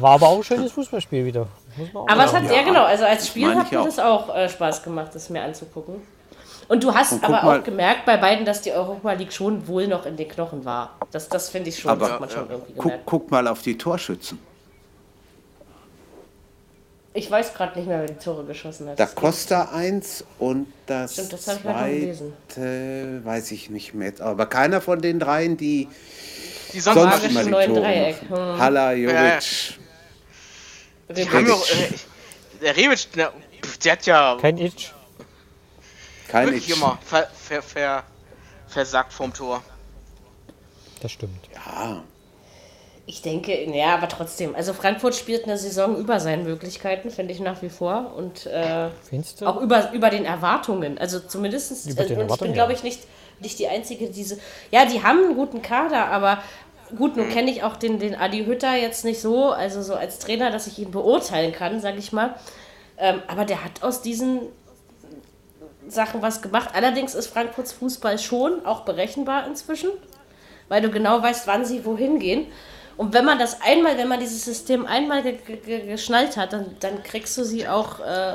War 0.00 0.12
aber 0.14 0.28
auch 0.28 0.36
ein 0.38 0.44
schönes 0.44 0.72
Fußballspiel 0.72 1.24
wieder. 1.24 1.46
Muss 1.76 1.92
man 1.92 2.02
auch 2.04 2.08
Aber 2.08 2.24
es 2.24 2.32
hat, 2.32 2.44
ja. 2.50 2.62
genau, 2.62 2.84
also 2.84 3.04
als 3.04 3.26
Spiel 3.28 3.54
hat 3.54 3.70
mir 3.70 3.80
auch. 3.80 3.84
das 3.84 3.98
auch 3.98 4.34
äh, 4.34 4.48
Spaß 4.48 4.82
gemacht, 4.82 5.14
das 5.14 5.30
mir 5.30 5.42
anzugucken. 5.42 5.96
Und 6.68 6.84
du 6.84 6.94
hast 6.94 7.12
Und 7.12 7.22
guck 7.22 7.34
aber 7.34 7.46
mal- 7.46 7.60
auch 7.60 7.64
gemerkt 7.64 8.06
bei 8.06 8.16
beiden, 8.16 8.44
dass 8.44 8.62
die 8.62 8.70
Europa 8.72 9.12
League 9.12 9.32
schon 9.32 9.66
wohl 9.66 9.88
noch 9.88 10.06
in 10.06 10.16
den 10.16 10.28
Knochen 10.28 10.64
war. 10.64 10.90
Das, 11.10 11.28
das 11.28 11.48
finde 11.48 11.68
ich 11.70 11.78
schon, 11.80 11.90
Aber- 11.90 12.00
das 12.06 12.12
hat 12.12 12.20
man 12.20 12.30
schon 12.30 12.48
irgendwie 12.50 12.72
Guck, 12.74 12.82
gemerkt. 12.84 13.02
guck 13.06 13.30
mal 13.30 13.48
auf 13.48 13.62
die 13.62 13.76
Torschützen. 13.76 14.38
Ich 17.12 17.28
weiß 17.28 17.54
gerade 17.54 17.76
nicht 17.76 17.88
mehr, 17.88 18.00
wer 18.00 18.06
die 18.06 18.22
Tore 18.22 18.44
geschossen 18.44 18.88
hat. 18.88 19.00
Da 19.00 19.06
Costa 19.06 19.70
1 19.72 20.24
und 20.38 20.72
das, 20.86 21.14
Stimmt, 21.14 21.32
das 21.32 21.44
zweite, 21.44 22.32
weiß 23.24 23.50
ich 23.50 23.68
nicht 23.68 23.94
mehr. 23.94 24.12
Aber 24.20 24.46
keiner 24.46 24.80
von 24.80 25.00
den 25.00 25.18
dreien, 25.18 25.56
die 25.56 25.88
Die 26.72 26.78
sonst, 26.80 27.00
sonst 27.00 27.24
immer 27.24 27.42
die 27.44 27.50
neuen 27.50 27.68
Tore 27.68 27.80
Dreieck. 27.80 28.20
Hm. 28.28 28.58
Halla, 28.58 28.92
ja. 28.92 29.34
Jovic. 29.34 29.78
die 31.16 31.28
haben 31.28 31.46
ja, 31.46 31.52
auch, 31.52 31.68
äh, 31.68 31.88
der 32.62 32.76
Rebic, 32.76 33.12
der, 33.12 33.32
der 33.84 33.92
hat 33.92 34.06
ja 34.06 34.38
Kein 34.40 34.58
Itch. 34.58 34.92
Kein 36.28 36.54
Itch. 36.54 36.68
immer 36.70 36.96
ver, 37.04 37.28
ver, 37.34 37.62
ver, 37.62 38.04
versagt 38.68 39.12
vom 39.12 39.32
Tor. 39.32 39.64
Das 41.00 41.10
stimmt. 41.10 41.48
Ja, 41.54 42.04
Ich 43.10 43.22
denke, 43.22 43.68
ja, 43.76 43.94
aber 43.94 44.08
trotzdem. 44.08 44.54
Also 44.54 44.72
Frankfurt 44.72 45.16
spielt 45.16 45.42
eine 45.42 45.58
Saison 45.58 45.96
über 45.96 46.20
seinen 46.20 46.44
Möglichkeiten, 46.44 47.10
finde 47.10 47.32
ich 47.32 47.40
nach 47.40 47.60
wie 47.60 47.68
vor. 47.68 48.12
Und 48.16 48.46
äh, 48.46 48.88
auch 49.44 49.60
über, 49.60 49.90
über 49.92 50.10
den 50.10 50.24
Erwartungen. 50.24 50.96
Also 50.96 51.18
zumindest, 51.18 51.90
Über 51.90 52.04
äh, 52.04 52.06
den 52.06 52.20
und 52.20 52.30
ich 52.30 52.38
bin, 52.38 52.52
glaube 52.52 52.72
ich, 52.72 52.84
nicht, 52.84 53.00
nicht 53.40 53.58
die 53.58 53.66
Einzige, 53.66 54.06
die 54.06 54.12
diese. 54.12 54.38
Ja, 54.70 54.84
die 54.84 55.02
haben 55.02 55.24
einen 55.24 55.34
guten 55.34 55.60
Kader, 55.60 56.06
aber 56.06 56.40
gut, 56.96 57.16
nun 57.16 57.28
kenne 57.30 57.50
ich 57.50 57.64
auch 57.64 57.74
den, 57.74 57.98
den 57.98 58.14
Adi 58.14 58.44
Hütter 58.44 58.76
jetzt 58.76 59.04
nicht 59.04 59.20
so, 59.20 59.50
also 59.50 59.82
so 59.82 59.94
als 59.94 60.20
Trainer, 60.20 60.52
dass 60.52 60.68
ich 60.68 60.78
ihn 60.78 60.92
beurteilen 60.92 61.50
kann, 61.50 61.80
sage 61.80 61.98
ich 61.98 62.12
mal. 62.12 62.36
Ähm, 62.96 63.22
aber 63.26 63.44
der 63.44 63.64
hat 63.64 63.82
aus 63.82 64.02
diesen 64.02 64.42
Sachen 65.88 66.22
was 66.22 66.42
gemacht. 66.42 66.70
Allerdings 66.74 67.16
ist 67.16 67.26
Frankfurts 67.26 67.72
Fußball 67.72 68.20
schon 68.20 68.64
auch 68.64 68.82
berechenbar 68.82 69.48
inzwischen, 69.48 69.90
weil 70.68 70.80
du 70.80 70.90
genau 70.90 71.20
weißt, 71.20 71.48
wann 71.48 71.64
sie 71.64 71.84
wohin 71.84 72.20
gehen. 72.20 72.46
Und 73.00 73.14
wenn 73.14 73.24
man 73.24 73.38
das 73.38 73.62
einmal, 73.62 73.96
wenn 73.96 74.08
man 74.08 74.20
dieses 74.20 74.44
System 74.44 74.84
einmal 74.84 75.22
ge 75.22 75.36
ge 75.64 75.86
geschnallt 75.86 76.36
hat, 76.36 76.52
dann, 76.52 76.66
dann 76.80 77.02
kriegst 77.02 77.36
du 77.38 77.44
sie 77.44 77.66
auch 77.66 77.98
äh, 78.00 78.34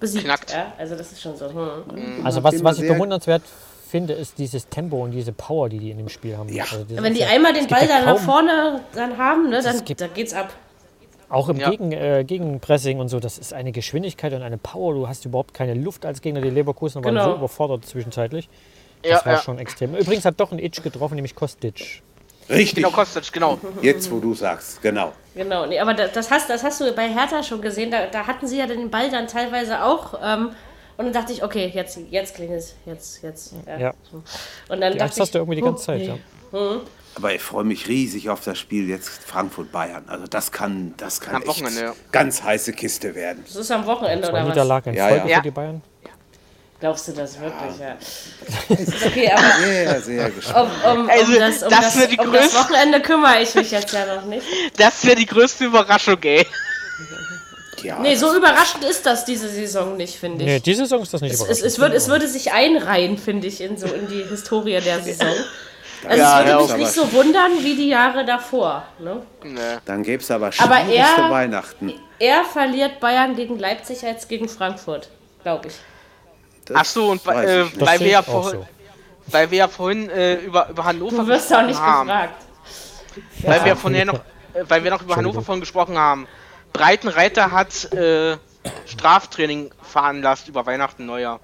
besiegt. 0.00 0.24
Knackt. 0.24 0.50
Ja? 0.52 0.72
Also 0.76 0.96
das 0.96 1.12
ist 1.12 1.20
schon 1.22 1.36
so. 1.36 1.46
Hm. 1.52 2.24
Also 2.26 2.42
was, 2.42 2.64
was 2.64 2.80
ich 2.80 2.88
bewundernswert 2.88 3.42
finde, 3.88 4.14
ist 4.14 4.38
dieses 4.38 4.68
Tempo 4.68 5.02
und 5.04 5.12
diese 5.12 5.32
Power, 5.32 5.68
die 5.68 5.78
die 5.78 5.92
in 5.92 5.98
dem 5.98 6.08
Spiel 6.08 6.36
haben. 6.36 6.48
Ja. 6.48 6.64
Also 6.64 6.84
Wenn 6.88 7.14
die 7.14 7.20
ja- 7.20 7.28
einmal 7.28 7.52
den 7.52 7.68
Ball 7.68 7.86
dann 7.86 8.04
nach 8.06 8.18
vorne 8.18 8.80
dann 8.92 9.16
haben, 9.18 9.50
ne, 9.50 9.62
dann, 9.62 9.84
gibt- 9.84 10.00
dann 10.00 10.12
geht's 10.14 10.34
ab. 10.34 10.52
Auch 11.28 11.48
im 11.48 11.58
Ja. 11.60 11.70
Gegen, 11.70 11.92
äh, 11.92 12.24
Gegenpressing 12.26 12.98
und 12.98 13.08
so, 13.08 13.20
das 13.20 13.38
ist 13.38 13.52
eine 13.54 13.70
Geschwindigkeit 13.70 14.32
und 14.32 14.42
eine 14.42 14.58
Power. 14.58 14.94
Du 14.94 15.06
hast 15.06 15.24
überhaupt 15.26 15.54
keine 15.54 15.74
Luft 15.74 16.04
als 16.04 16.20
Gegner. 16.22 16.40
Die 16.40 16.50
Leverkusen 16.50 17.04
waren 17.04 17.14
Genau. 17.14 17.30
so 17.30 17.36
überfordert 17.36 17.84
zwischenzeitlich. 17.86 18.48
Das 19.02 19.10
Ja, 19.20 19.26
war 19.26 19.32
ja. 19.34 19.38
schon 19.40 19.58
extrem. 19.60 19.94
Übrigens 19.94 20.24
hat 20.24 20.40
doch 20.40 20.50
ein 20.50 20.58
Itch 20.58 20.82
getroffen, 20.82 21.14
nämlich 21.14 21.36
Kostic. 21.36 22.02
Richtig. 22.50 22.84
Genau, 22.84 22.90
Kostic, 22.90 23.32
genau. 23.32 23.58
Jetzt, 23.80 24.10
wo 24.10 24.18
du 24.18 24.34
sagst, 24.34 24.82
genau. 24.82 25.12
Genau, 25.34 25.66
nee, 25.66 25.78
aber 25.78 25.94
das, 25.94 26.12
das, 26.12 26.30
hast, 26.30 26.50
das 26.50 26.64
hast 26.64 26.80
du 26.80 26.92
bei 26.92 27.08
Hertha 27.08 27.42
schon 27.42 27.62
gesehen. 27.62 27.90
Da, 27.90 28.06
da 28.06 28.26
hatten 28.26 28.46
sie 28.46 28.58
ja 28.58 28.66
den 28.66 28.90
Ball 28.90 29.10
dann 29.10 29.28
teilweise 29.28 29.82
auch. 29.84 30.14
Ähm, 30.22 30.50
und 30.96 31.04
dann 31.06 31.12
dachte 31.12 31.32
ich, 31.32 31.42
okay, 31.42 31.70
jetzt, 31.72 31.98
jetzt 32.10 32.34
klingelt 32.34 32.58
es. 32.60 32.74
Jetzt, 32.84 33.22
jetzt. 33.22 33.54
Ja. 33.66 33.78
Ja. 33.78 33.94
Und 34.68 34.80
dann 34.80 34.92
Die 34.92 34.98
dachte 34.98 35.04
Angst 35.04 35.20
hast 35.20 35.28
ich, 35.28 35.32
du 35.32 35.38
irgendwie 35.38 35.56
die 35.56 35.62
oh, 35.62 35.66
ganze 35.66 35.84
Zeit. 35.84 36.00
nee. 36.00 36.20
Ja. 36.52 36.80
Aber 37.16 37.34
ich 37.34 37.42
freue 37.42 37.64
mich 37.64 37.88
riesig 37.88 38.28
auf 38.28 38.40
das 38.40 38.58
Spiel 38.58 38.88
jetzt 38.88 39.08
Frankfurt-Bayern. 39.08 40.04
Also 40.08 40.26
das 40.26 40.52
kann, 40.52 40.94
das 40.96 41.20
kann 41.20 41.36
Am 41.36 41.42
echt 41.42 41.60
ja. 41.60 41.92
ganz 42.12 42.42
heiße 42.42 42.72
Kiste 42.72 43.14
werden. 43.14 43.42
Das 43.46 43.56
ist 43.56 43.70
am 43.70 43.86
Wochenende 43.86 44.24
Zwei 44.28 44.32
oder 44.32 44.42
was? 44.42 44.48
Niederlagen 44.48 44.90
in 44.90 44.96
Ja, 44.96 45.08
Folge 45.08 45.28
ja. 45.28 45.36
für 45.38 45.42
die 45.42 45.50
Bayern. 45.50 45.82
Glaubst 46.80 47.08
du 47.08 47.12
das 47.12 47.38
wirklich? 47.38 47.78
Ja. 47.78 47.96
Okay, 49.06 49.30
aber 49.30 49.42
Sehr, 49.64 50.00
sehr 50.00 50.30
gespannt. 50.30 50.70
um, 50.86 51.00
um, 51.02 51.10
Also, 51.10 51.32
um, 51.32 51.38
das, 51.38 51.62
um, 51.62 51.68
das 51.68 51.94
das, 51.94 52.08
die 52.08 52.16
um 52.18 52.32
das 52.32 52.54
Wochenende 52.54 53.00
kümmere 53.02 53.42
ich 53.42 53.54
mich 53.54 53.70
jetzt 53.70 53.92
ja 53.92 54.16
noch 54.16 54.24
nicht. 54.24 54.46
Das 54.78 55.04
wäre 55.04 55.16
die 55.16 55.26
größte 55.26 55.66
Überraschung, 55.66 56.16
ey. 56.22 56.46
Ja, 57.82 57.98
Nee, 57.98 58.14
so 58.14 58.34
überraschend 58.34 58.84
ist 58.84 59.04
das 59.06 59.24
diese 59.24 59.48
Saison 59.48 59.96
nicht, 59.96 60.18
finde 60.18 60.44
ich. 60.44 60.50
Nee, 60.50 60.60
diese 60.60 60.82
Saison 60.82 61.02
ist 61.02 61.14
das 61.14 61.20
nicht 61.22 61.32
es, 61.32 61.40
es, 61.40 61.44
überraschend. 61.44 61.66
es, 61.66 61.78
würde, 61.78 61.96
es 61.96 62.08
würde 62.08 62.28
sich 62.28 62.52
einreihen, 62.52 63.16
finde 63.18 63.46
ich, 63.46 63.60
in, 63.62 63.78
so, 63.78 63.86
in 63.86 64.06
die 64.08 64.22
Historie 64.24 64.80
der 64.80 65.00
Saison. 65.00 65.28
Also 66.06 66.18
Ja, 66.18 66.40
es 66.40 66.46
würde 66.46 66.62
mich 66.62 66.70
aber- 66.72 66.78
nicht 66.78 66.92
so 66.92 67.12
wundern 67.12 67.52
wie 67.62 67.76
die 67.76 67.88
Jahre 67.88 68.24
davor. 68.26 68.84
Ne? 68.98 69.22
Nee. 69.44 69.60
Dann 69.86 70.02
gäbe 70.02 70.22
es 70.22 70.30
aber 70.30 70.46
Aber 70.58 70.76
schwierigste 70.80 71.20
er- 71.22 71.30
Weihnachten. 71.30 71.92
Er 72.18 72.44
verliert 72.44 73.00
Bayern 73.00 73.34
gegen 73.34 73.58
Leipzig 73.58 74.04
als 74.04 74.28
gegen 74.28 74.48
Frankfurt, 74.48 75.08
glaube 75.42 75.68
ich. 75.68 75.74
Das 76.70 76.80
Ach 76.80 76.84
so, 76.84 77.10
und 77.10 77.26
äh, 77.26 77.64
weil, 77.80 78.00
wir 78.00 78.06
ja 78.08 78.22
vorhin, 78.22 78.60
so. 78.60 78.66
weil 79.26 79.50
wir 79.50 79.58
ja 79.58 79.68
vorhin 79.68 80.08
äh, 80.10 80.34
über, 80.36 80.68
über 80.68 80.84
Hannover 80.84 81.16
Du 81.16 81.26
wirst 81.26 81.52
auch 81.52 81.62
nicht 81.62 81.70
gesprochen 81.70 81.88
haben, 81.88 82.06
gefragt. 82.08 82.34
weil 83.42 83.64
wir 83.64 83.76
vorhin 83.76 83.98
ja 83.98 84.04
noch, 84.04 84.14
äh, 84.54 84.64
weil 84.68 84.84
wir 84.84 84.90
noch 84.90 85.02
über 85.02 85.16
Hannover 85.16 85.42
vorhin 85.42 85.60
gesprochen 85.60 85.98
haben. 85.98 86.28
Breitenreiter 86.72 87.50
hat 87.50 87.92
äh, 87.92 88.36
Straftraining 88.86 89.72
veranlasst 89.82 90.46
über 90.48 90.64
Weihnachten, 90.66 91.06
Neujahr. 91.06 91.40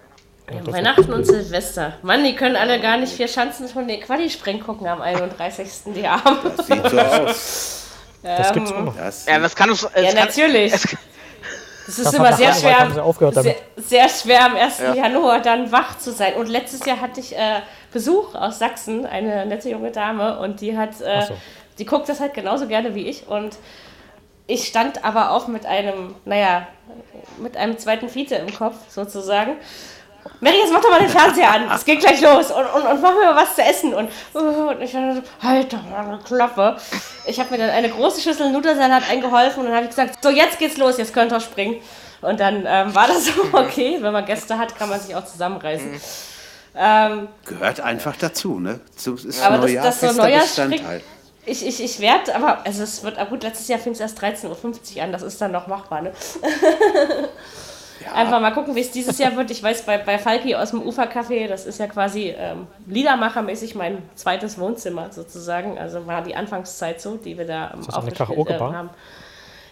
Ja, 0.48 0.73
Weihnachten 0.73 1.12
und 1.12 1.24
Silvester. 1.24 1.94
Mann, 2.03 2.23
die 2.23 2.36
können 2.36 2.55
alle 2.55 2.81
gar 2.81 2.98
nicht 2.98 3.12
vier 3.12 3.27
Schanzen 3.27 3.66
von 3.69 3.89
den 3.89 4.01
Quali-Sprengen 4.01 4.62
gucken 4.62 4.86
am 4.86 5.01
31. 5.01 5.69
Die 5.94 6.07
Armen. 6.07 6.39
Das 6.57 6.66
sieht 6.66 6.89
so 6.89 6.98
aus. 6.98 7.82
Das 8.23 8.53
gibt's 8.53 8.73
auch 8.73 8.81
noch. 8.82 8.97
Das 8.97 9.27
Ja, 9.27 9.39
das 9.39 9.55
kann 9.55 9.70
uns. 9.70 9.85
äh, 9.85 10.03
Ja, 10.03 10.09
es 10.09 10.15
kann, 10.15 10.24
natürlich. 10.27 10.73
Es, 10.73 10.97
Das 11.87 11.99
ist 11.99 12.07
Das 12.07 12.15
immer 12.15 12.33
sehr 12.33 12.53
schwer, 12.53 13.05
sehr, 13.33 13.55
sehr 13.77 14.09
schwer 14.09 14.45
am 14.45 14.57
1. 14.57 14.79
Ja. 14.81 14.95
Januar 14.95 15.41
dann 15.41 15.71
wach 15.71 15.97
zu 15.99 16.11
sein. 16.11 16.35
Und 16.35 16.49
letztes 16.49 16.85
Jahr 16.85 17.01
hatte 17.01 17.21
ich 17.21 17.37
äh, 17.37 17.61
Besuch 17.93 18.35
aus 18.35 18.59
Sachsen, 18.59 19.07
eine 19.07 19.47
nette 19.47 19.71
junge 19.71 19.93
Dame, 19.93 20.39
und 20.41 20.61
die 20.61 20.77
hat, 20.77 21.01
äh, 21.01 21.27
so. 21.27 21.35
die 21.79 21.87
guckt 21.87 22.09
das 22.09 22.19
halt 22.21 22.35
genauso 22.35 22.67
gerne 22.67 22.95
wie 22.97 23.07
ich. 23.07 23.29
Und 23.29 23.57
ich 24.49 24.67
stand 24.67 25.05
aber 25.05 25.31
auch 25.31 25.47
mit 25.47 25.65
einem, 25.65 26.15
naja, 26.25 26.67
mit 27.39 27.57
einem 27.57 27.79
zweiten 27.79 28.09
Vize 28.09 28.35
im 28.35 28.53
Kopf 28.53 28.77
sozusagen. 28.89 29.57
Mary, 30.40 30.57
jetzt 30.59 30.73
mach 30.73 30.81
doch 30.81 30.90
mal 30.90 31.01
den 31.01 31.09
Fernseher 31.09 31.51
an. 31.51 31.70
Es 31.74 31.85
geht 31.85 32.01
gleich 32.01 32.20
los. 32.20 32.51
Und, 32.51 32.65
und, 32.66 32.82
und 32.82 33.03
mach 33.03 33.15
mir 33.15 33.24
mal 33.32 33.36
was 33.36 33.55
zu 33.55 33.62
essen. 33.62 33.94
Und, 33.94 34.11
und 34.35 34.81
ich 34.82 34.94
war 34.94 35.15
so, 35.15 35.23
halt 35.43 35.73
doch 35.73 35.82
mal 35.82 36.07
eine 36.07 36.19
Klappe. 36.19 36.77
Ich 37.27 37.39
habe 37.40 37.51
mir 37.51 37.59
dann 37.59 37.70
eine 37.70 37.89
große 37.89 38.20
Schüssel 38.20 38.51
Nudelsalat 38.53 39.09
eingeholfen 39.11 39.61
und 39.61 39.66
dann 39.66 39.74
habe 39.77 39.85
ich 39.85 39.90
gesagt, 39.90 40.23
so 40.23 40.31
jetzt 40.31 40.59
geht's 40.59 40.77
los, 40.77 40.97
jetzt 40.98 41.12
könnt 41.15 41.32
ihr 41.32 41.40
springen. 41.40 41.77
Und 42.23 42.40
dann 42.40 42.65
ähm, 42.66 42.94
war 42.94 43.07
das 43.09 43.27
so 43.27 43.32
okay. 43.53 43.98
Wenn 44.01 44.12
man 44.12 44.24
Gäste 44.24 44.57
hat, 44.59 44.77
kann 44.77 44.89
man 44.89 44.98
sich 45.01 45.15
auch 45.15 45.24
zusammenreißen. 45.24 46.01
Ähm, 46.78 47.28
gehört 47.47 47.81
einfach 47.81 48.16
dazu, 48.16 48.59
ne? 48.61 48.81
So 48.97 49.15
ist 49.15 49.43
Aber 49.43 49.57
das- 49.57 49.66
Neujahr 49.66 49.85
das 49.85 50.01
so 50.01 50.07
fester 50.09 50.23
Neujahrsspring- 50.24 50.69
Bestandteil. 50.70 51.01
ich, 51.47 51.66
ich, 51.66 51.82
ich 51.82 52.01
werde, 52.01 52.35
aber 52.35 52.59
also 52.66 52.82
es 52.82 53.03
wird, 53.03 53.19
ah 53.19 53.24
gut, 53.24 53.43
letztes 53.44 53.69
Jahr 53.69 53.78
fing 53.78 53.93
es 53.93 54.01
erst 54.01 54.20
13.50 54.23 54.97
Uhr 54.97 55.03
an, 55.03 55.12
das 55.12 55.23
ist 55.23 55.40
dann 55.40 55.53
noch 55.53 55.66
machbar, 55.69 56.03
ne? 56.03 56.12
Einfach 58.14 58.40
mal 58.40 58.52
gucken, 58.52 58.74
wie 58.74 58.81
es 58.81 58.90
dieses 58.90 59.18
Jahr 59.18 59.36
wird. 59.36 59.51
Ich 59.51 59.62
weiß, 59.62 59.82
bei, 59.82 59.98
bei 59.98 60.18
Falki 60.18 60.55
aus 60.55 60.70
dem 60.70 60.82
Ufercafé, 60.82 61.48
das 61.48 61.66
ist 61.66 61.78
ja 61.78 61.86
quasi 61.86 62.35
ähm, 62.36 62.66
Liedermachermäßig 62.86 63.74
mein 63.74 64.02
zweites 64.14 64.59
Wohnzimmer 64.59 65.12
sozusagen. 65.12 65.78
Also 65.78 66.06
war 66.06 66.23
die 66.23 66.35
Anfangszeit 66.35 67.01
so, 67.01 67.16
die 67.16 67.39
wir 67.39 67.47
da 67.47 67.70
ähm, 67.73 67.81
das 67.85 67.89
eine 67.89 67.97
aufgespielt, 67.98 68.28
Karaoke-Bar? 68.28 68.74
haben. 68.74 68.90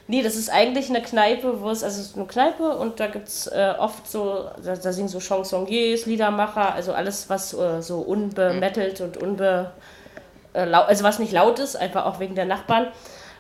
Nee, 0.07 0.23
das 0.23 0.37
ist 0.37 0.51
eigentlich 0.51 0.91
eine 0.91 1.01
Kneipe, 1.01 1.63
wo 1.63 1.71
es, 1.71 1.83
also 1.83 2.01
es 2.01 2.09
ist 2.09 2.17
eine 2.17 2.27
Kneipe 2.27 2.77
und 2.77 3.01
da 3.01 3.07
gibt 3.07 3.29
es 3.29 3.47
äh, 3.47 3.73
oft 3.79 4.07
so, 4.11 4.51
da, 4.63 4.77
da 4.77 4.93
singen 4.93 5.09
so 5.09 5.19
Chansonniers, 5.19 6.05
Liedermacher, 6.05 6.75
also 6.75 6.93
alles, 6.93 7.31
was 7.31 7.55
äh, 7.55 7.81
so 7.81 8.01
unbemettelt 8.01 9.01
und 9.01 9.17
unbe, 9.17 9.73
äh, 10.53 10.61
also 10.61 11.05
was 11.05 11.19
nicht 11.19 11.33
laut 11.33 11.59
ist, 11.59 11.77
einfach 11.77 12.05
auch 12.05 12.21
wegen 12.21 12.35
der 12.35 12.45
Nachbarn. 12.45 12.89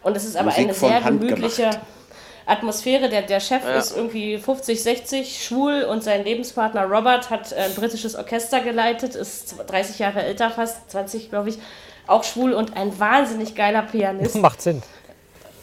Und 0.03 0.17
es 0.17 0.25
ist 0.25 0.37
aber 0.37 0.51
Musik 0.51 0.65
eine 0.65 0.75
sehr 0.75 1.01
gemütliche 1.03 1.63
gemacht. 1.63 1.81
Atmosphäre. 2.47 3.09
Der, 3.09 3.23
der 3.23 3.41
Chef 3.41 3.65
Ja. 3.65 3.77
ist 3.79 3.97
irgendwie 3.97 4.39
50, 4.39 4.83
60, 4.83 5.45
schwul 5.45 5.83
und 5.85 6.03
sein 6.05 6.25
Lebenspartner 6.25 6.85
Robert 6.85 7.31
hat 7.31 7.53
äh, 7.53 7.57
ein 7.57 7.75
britisches 7.75 8.15
Orchester 8.17 8.61
geleitet, 8.61 9.15
ist 9.15 9.57
30 9.67 9.99
Jahre 9.99 10.23
älter 10.23 10.51
fast, 10.51 10.91
20 10.91 11.31
glaube 11.31 11.49
ich, 11.51 11.59
auch 12.07 12.25
schwul 12.25 12.53
und 12.53 12.77
ein 12.77 12.99
wahnsinnig 12.99 13.55
geiler 13.55 13.83
Pianist. 13.83 14.35
Macht 14.41 14.61
Sinn. 14.63 14.83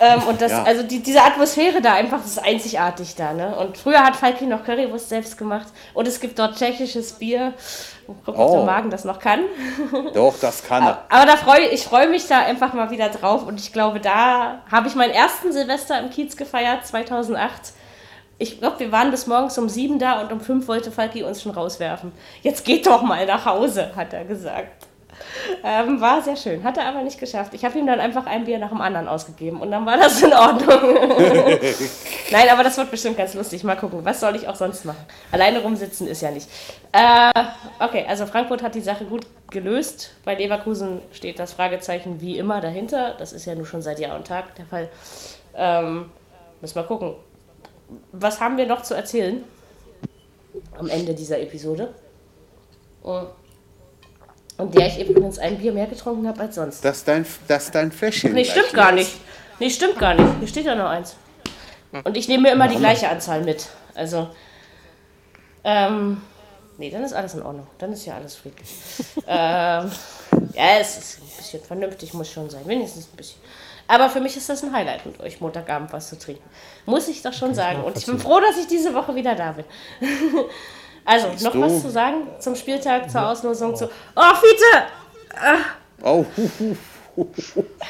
Ähm, 0.04 0.24
und 0.24 0.42
das, 0.42 0.52
Ja. 0.52 0.64
also 0.64 0.82
die, 0.84 1.00
diese 1.00 1.22
Atmosphäre 1.22 1.80
da 1.82 1.94
einfach, 1.94 2.26
ist 2.26 2.44
einzigartig 2.44 3.14
da, 3.16 3.34
ne? 3.34 3.56
Und 3.56 3.78
früher 3.78 4.04
hat 4.04 4.16
Falki 4.16 4.46
noch 4.48 4.64
Currywurst 4.66 5.10
selbst 5.10 5.38
gemacht 5.38 5.68
und 5.94 6.08
es 6.08 6.20
gibt 6.20 6.40
dort 6.40 6.58
tschechisches 6.58 7.14
Bier. 7.14 7.54
Guck, 8.26 8.38
ob 8.38 8.50
Oh. 8.50 8.56
der 8.58 8.66
Magen 8.66 8.90
das 8.90 9.06
noch 9.06 9.20
kann. 9.20 9.42
Doch, 10.14 10.34
das 10.42 10.64
kann 10.64 10.84
er. 10.86 11.06
Aber 11.08 11.26
da 11.26 11.38
freu, 11.38 11.60
ich 11.72 11.84
freue 11.86 12.10
mich 12.10 12.28
da 12.28 12.40
einfach 12.40 12.74
mal 12.74 12.90
wieder 12.90 13.08
drauf 13.10 13.46
und 13.46 13.60
ich 13.60 13.72
glaube, 13.72 14.00
da 14.02 14.64
habe 14.70 14.88
ich 14.90 14.96
meinen 14.96 15.12
ersten 15.14 15.54
Silvester 15.54 15.98
im 16.00 16.10
Kiez 16.10 16.36
gefeiert, 16.36 16.86
2008. 16.86 17.52
Ich 18.40 18.60
glaube, 18.60 18.80
wir 18.80 18.92
waren 18.92 19.12
bis 19.12 19.28
morgens 19.28 19.58
um 19.60 19.70
sieben 19.70 20.00
da 20.00 20.20
und 20.20 20.32
um 20.34 20.42
fünf 20.42 20.68
wollte 20.68 20.92
Falki 20.92 21.22
uns 21.24 21.44
schon 21.44 21.52
rauswerfen. 21.54 22.12
Jetzt 22.42 22.66
geht 22.66 22.88
doch 22.88 23.04
mal 23.04 23.26
nach 23.28 23.46
Hause, 23.46 23.92
hat 23.96 24.12
er 24.14 24.26
gesagt. 24.26 24.88
Ähm, 25.64 26.02
war 26.02 26.22
sehr 26.22 26.36
schön, 26.36 26.64
hat 26.64 26.78
er 26.78 26.86
aber 26.86 27.04
nicht 27.04 27.20
geschafft. 27.20 27.54
Ich 27.54 27.64
habe 27.66 27.78
ihm 27.78 27.86
dann 27.88 28.00
einfach 28.00 28.26
ein 28.26 28.46
Bier 28.46 28.58
nach 28.58 28.70
dem 28.70 28.82
anderen 28.82 29.08
ausgegeben 29.08 29.62
und 29.62 29.72
dann 29.72 29.86
war 29.86 29.98
das 29.98 30.22
in 30.22 30.34
Ordnung. 30.34 30.94
Nein, 32.32 32.50
aber 32.52 32.64
das 32.64 32.78
wird 32.78 32.92
bestimmt 32.92 33.18
ganz 33.18 33.34
lustig. 33.34 33.64
Mal 33.64 33.76
gucken, 33.76 34.04
was 34.04 34.20
soll 34.20 34.36
ich 34.36 34.48
auch 34.48 34.56
sonst 34.56 34.86
machen? 34.86 35.06
Alleine 35.32 35.60
rumsitzen 35.62 36.08
ist 36.08 36.22
ja 36.22 36.32
nicht. 36.32 36.48
Äh, 36.92 37.44
okay, 37.80 38.06
also 38.08 38.26
Frankfurt 38.26 38.64
hat 38.64 38.76
die 38.76 38.82
Sache 38.82 39.06
gut 39.06 39.26
gelöst. 39.50 40.12
Bei 40.26 40.36
Leverkusen 40.36 41.02
steht 41.12 41.38
das 41.38 41.54
Fragezeichen 41.54 42.22
wie 42.22 42.38
immer 42.38 42.62
dahinter. 42.62 43.16
Das 43.18 43.34
ist 43.34 43.46
ja 43.46 43.54
nun 43.54 43.66
schon 43.66 43.82
seit 43.82 44.00
Jahr 44.00 44.16
und 44.16 44.26
Tag 44.26 44.56
der 44.56 44.66
Fall. 44.66 44.90
Ähm, 45.56 46.10
müssen 46.62 46.76
wir 46.76 46.84
gucken. 46.84 47.16
Was 48.14 48.40
haben 48.40 48.58
wir 48.58 48.66
noch 48.66 48.84
zu 48.84 48.94
erzählen 48.94 49.44
am 50.78 50.88
Ende 50.88 51.14
dieser 51.14 51.40
Episode? 51.40 51.94
Und 53.04 53.28
und 54.62 54.76
der 54.76 54.88
ich 54.88 55.00
übrigens 55.00 55.40
ein 55.40 55.58
Bier 55.58 55.74
mehr 55.74 55.88
getrunken 55.88 56.28
habe 56.28 56.40
als 56.42 56.56
sonst. 56.56 56.86
Das 56.86 56.98
ist 56.98 57.08
dein, 57.08 57.26
das 57.48 57.72
dein 57.72 57.92
Fläschchen. 57.92 58.34
Nee, 58.34 58.46
stimmt 58.46 58.74
gar 58.74 58.92
nicht. 58.92 59.12
Nee, 59.60 59.72
stimmt 59.72 59.98
gar 59.98 60.14
nicht. 60.14 60.30
Hier 60.38 60.48
steht 60.48 60.66
ja 60.66 60.76
noch 60.76 60.90
eins. 60.90 61.16
Und 62.04 62.16
ich 62.16 62.28
nehme 62.28 62.44
mir 62.44 62.52
immer 62.52 62.68
die 62.68 62.78
gleiche 62.78 63.10
Anzahl 63.10 63.44
mit. 63.44 63.68
Also, 63.96 64.30
ähm, 65.64 66.22
nee, 66.78 66.92
dann 66.92 67.04
ist 67.04 67.14
alles 67.14 67.34
in 67.34 67.42
Ordnung. 67.42 67.66
Dann 67.80 67.92
ist 67.92 68.06
ja 68.06 68.16
alles 68.16 68.36
friedlich. 68.36 68.70
ähm, 69.28 69.92
ja, 70.54 70.80
es 70.80 70.98
ist 70.98 71.20
ein 71.22 71.38
bisschen 71.38 71.64
vernünftig, 71.64 72.14
muss 72.14 72.30
schon 72.30 72.50
sein. 72.50 72.62
Wenigstens 72.66 73.08
ein 73.12 73.18
bisschen. 73.18 73.42
Aber 73.88 74.10
für 74.10 74.22
mich 74.22 74.38
ist 74.38 74.48
das 74.48 74.64
ein 74.64 74.72
Highlight, 74.72 75.06
mit 75.08 75.20
euch 75.20 75.42
Montagabend 75.42 75.92
was 75.92 76.10
zu 76.10 76.20
trinken. 76.20 76.48
Muss 76.86 77.08
ich 77.08 77.24
doch 77.24 77.34
schon 77.34 77.56
sagen. 77.56 77.84
Und 77.84 77.98
ich 77.98 78.06
bin 78.06 78.20
froh, 78.20 78.40
dass 78.40 78.58
ich 78.58 78.68
diese 78.68 78.94
Woche 78.94 79.16
wieder 79.16 79.34
da 79.34 79.54
bin. 79.54 79.66
also, 81.06 81.28
noch 81.44 81.52
du? 81.54 81.62
was 81.62 81.82
zu 81.82 81.90
sagen 81.90 82.28
zum 82.40 82.56
Spieltag, 82.56 83.10
zur 83.10 83.28
Auslosung, 83.28 83.76
zu. 83.76 83.90
Oh, 84.16 84.36
Fiete! 84.36 84.86
Oh, 86.04 86.26
hu, 86.36 86.50
hu. 86.60 86.76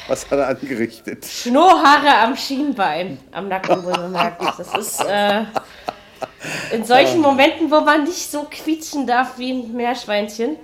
Was 0.08 0.28
hat 0.30 0.38
er 0.38 0.48
angerichtet? 0.48 1.24
Schnurrhaare 1.24 2.18
am 2.22 2.36
Schienbein, 2.36 3.18
am 3.30 3.48
Nacken 3.48 3.84
wohl 3.84 3.92
bemerkt. 3.92 4.42
Das 4.58 4.74
ist 4.74 5.04
äh, 5.04 5.44
in 6.72 6.84
solchen 6.84 7.20
Momenten, 7.20 7.70
wo 7.70 7.80
man 7.80 8.04
nicht 8.04 8.30
so 8.30 8.46
quietschen 8.50 9.06
darf 9.06 9.38
wie 9.38 9.52
ein 9.52 9.72
Meerschweinchen, 9.72 10.56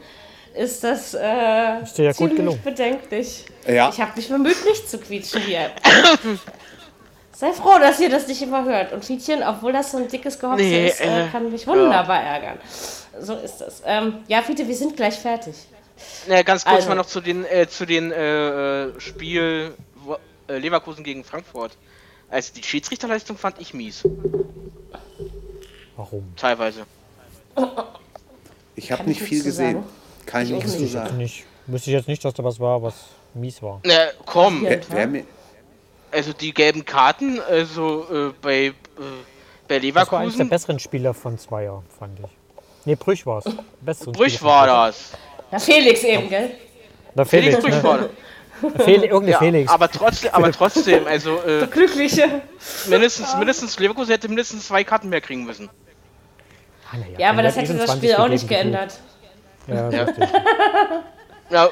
ist 0.54 0.82
das 0.82 1.14
äh, 1.14 1.82
Ist 1.82 1.98
ja 1.98 2.12
gut 2.12 2.34
ziemlich 2.34 2.60
bedenklich. 2.60 3.44
Ja. 3.66 3.90
Ich 3.90 4.00
habe 4.00 4.12
mich 4.16 4.28
bemüht, 4.28 4.64
nicht 4.64 4.90
zu 4.90 4.98
quietschen 4.98 5.42
hier. 5.42 5.70
Sei 7.39 7.52
froh, 7.52 7.78
dass 7.78 8.01
ihr 8.01 8.10
das 8.10 8.27
nicht 8.27 8.43
immer 8.43 8.65
hört. 8.65 8.93
Und 8.93 9.05
Fietchen, 9.05 9.44
obwohl 9.44 9.73
das 9.73 9.93
so 9.93 9.98
ein 9.98 10.09
dickes 10.09 10.40
Gehopse 10.40 10.65
Nee, 10.65 10.89
ist, 10.89 11.01
äh, 11.01 11.27
äh, 11.27 11.28
kann 11.31 11.51
mich 11.52 11.65
wunderbar 11.69 12.20
ärgern. 12.20 12.59
So 13.20 13.35
ist 13.36 13.59
das. 13.59 13.81
Ähm, 13.86 14.15
ja, 14.27 14.43
Fiete, 14.43 14.66
wir 14.66 14.74
sind 14.74 14.97
gleich 14.97 15.15
fertig. 15.15 15.55
Ja, 16.28 16.43
ganz 16.43 16.65
kurz 16.65 16.77
Also. 16.78 16.89
mal 16.89 16.94
noch 16.97 17.06
zu 17.06 17.20
den, 17.20 17.44
äh, 17.44 17.69
zu 17.69 17.86
den 17.86 18.10
äh, 18.10 18.86
äh, 18.89 19.01
Spiel 19.01 19.73
wo, 20.05 20.16
äh, 20.48 20.59
Leverkusen 20.59 21.05
gegen 21.05 21.23
Frankfurt. 21.23 21.77
Also 22.28 22.52
die 22.55 22.62
Schiedsrichterleistung 22.65 23.36
fand 23.39 23.60
ich 23.60 23.73
mies, 23.73 24.02
Warum? 25.97 26.24
teilweise. 26.36 26.82
Ich 28.77 28.93
habe 28.93 29.05
nicht 29.05 29.20
ich 29.23 29.28
viel 29.28 29.43
gesehen. 29.43 29.74
sagen. 29.74 29.86
Kann 30.27 30.43
ich 30.43 30.51
Ich 30.51 30.56
nichts 30.56 30.73
zu 30.73 30.81
nicht. 30.82 30.93
sagen. 30.93 31.16
Nicht, 31.16 31.44
wüsste 31.66 31.90
ich 31.90 31.94
jetzt 31.97 32.09
nicht, 32.09 32.24
dass 32.24 32.35
da 32.35 32.44
was 32.44 32.60
war, 32.60 32.82
was 32.82 32.94
mies 33.35 33.62
war. 33.62 33.81
Na 33.85 33.94
komm, 34.27 34.65
Ja. 34.65 34.70
Wer, 34.70 34.81
wer 34.90 35.06
mir, 35.06 35.24
also 36.12 36.32
die 36.32 36.52
gelben 36.52 36.85
Karten, 36.85 37.40
also 37.40 38.06
äh, 38.10 38.32
bei, 38.40 38.66
äh, 38.66 38.72
bei 39.68 39.78
Das 39.78 40.10
war 40.10 40.20
eigentlich 40.20 40.36
der 40.36 40.44
Leverkusen, 40.44 40.48
besseren 40.48 40.78
Spieler 40.78 41.14
von 41.14 41.39
Zweier, 41.39 41.82
fand 41.98 42.18
ich. 42.20 42.86
Ne, 42.86 42.97
Brüch 42.97 43.26
war 43.26 43.43
es. 43.44 44.05
Brüch 44.06 44.43
war 44.43 44.66
das. 44.66 45.12
Ja, 45.51 45.59
Felix 45.59 46.02
eben, 46.05 46.28
gell? 46.28 46.51
Da 47.14 47.24
Felix 47.24 47.56
Felix, 47.56 47.62
Brüch 47.64 47.74
ne? 47.74 47.85
war 47.85 47.98
das. 47.98 48.10
Fel 48.85 49.05
irgendein 49.05 49.28
Ja, 49.28 49.39
Felix. 49.39 49.70
aber 49.70 49.89
trotzdem, 49.89 50.30
aber 50.32 50.51
trotzdem, 50.51 51.06
also 51.06 51.40
äh, 51.47 51.66
Glückliche. 51.70 52.43
mindestens, 52.89 53.36
mindestens 53.36 53.78
Leverkusen 53.78 54.10
hätte 54.10 54.26
mindestens 54.26 54.66
zwei 54.66 54.82
Karten 54.82 55.10
mehr 55.10 55.20
kriegen 55.20 55.44
müssen. 55.44 55.68
Ah, 56.90 56.97
na 56.98 57.06
ja, 57.06 57.18
Ja, 57.18 57.28
aber 57.30 57.43
der 57.43 57.52
das 57.52 57.56
hat 57.56 57.64
hätte 57.68 57.74
das 57.78 57.93
Spiel 57.97 58.10
20 58.10 58.18
auch 58.18 58.28
nicht 58.28 58.48
geändert. 58.48 58.98
Ja, 59.68 59.90
Ja. 59.90 60.06
Ja, 61.51 61.70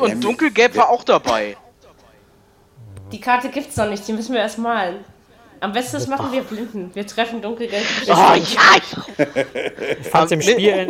und 0.00 0.22
dunkelgelb 0.24 0.76
war 0.76 0.88
auch 0.90 1.04
dabei. 1.04 1.56
Die 3.12 3.20
Karte 3.20 3.48
gibt's 3.48 3.76
noch 3.76 3.88
nicht, 3.88 4.06
die 4.06 4.12
müssen 4.12 4.34
wir 4.34 4.40
erst 4.40 4.58
malen. 4.58 5.04
Am 5.60 5.72
besten 5.72 5.94
das 5.94 6.06
machen 6.06 6.30
wir 6.32 6.42
Blinden. 6.42 6.90
Wir 6.94 7.06
treffen 7.06 7.42
dunkelgelb. 7.42 7.84
Oh 8.06 8.10
ja, 8.10 8.36
ich 8.36 8.56
Ich 10.00 10.06
fand 10.08 10.26
es 10.26 10.32
im. 10.32 10.42
Spiel 10.42 10.68
äh, 10.68 10.86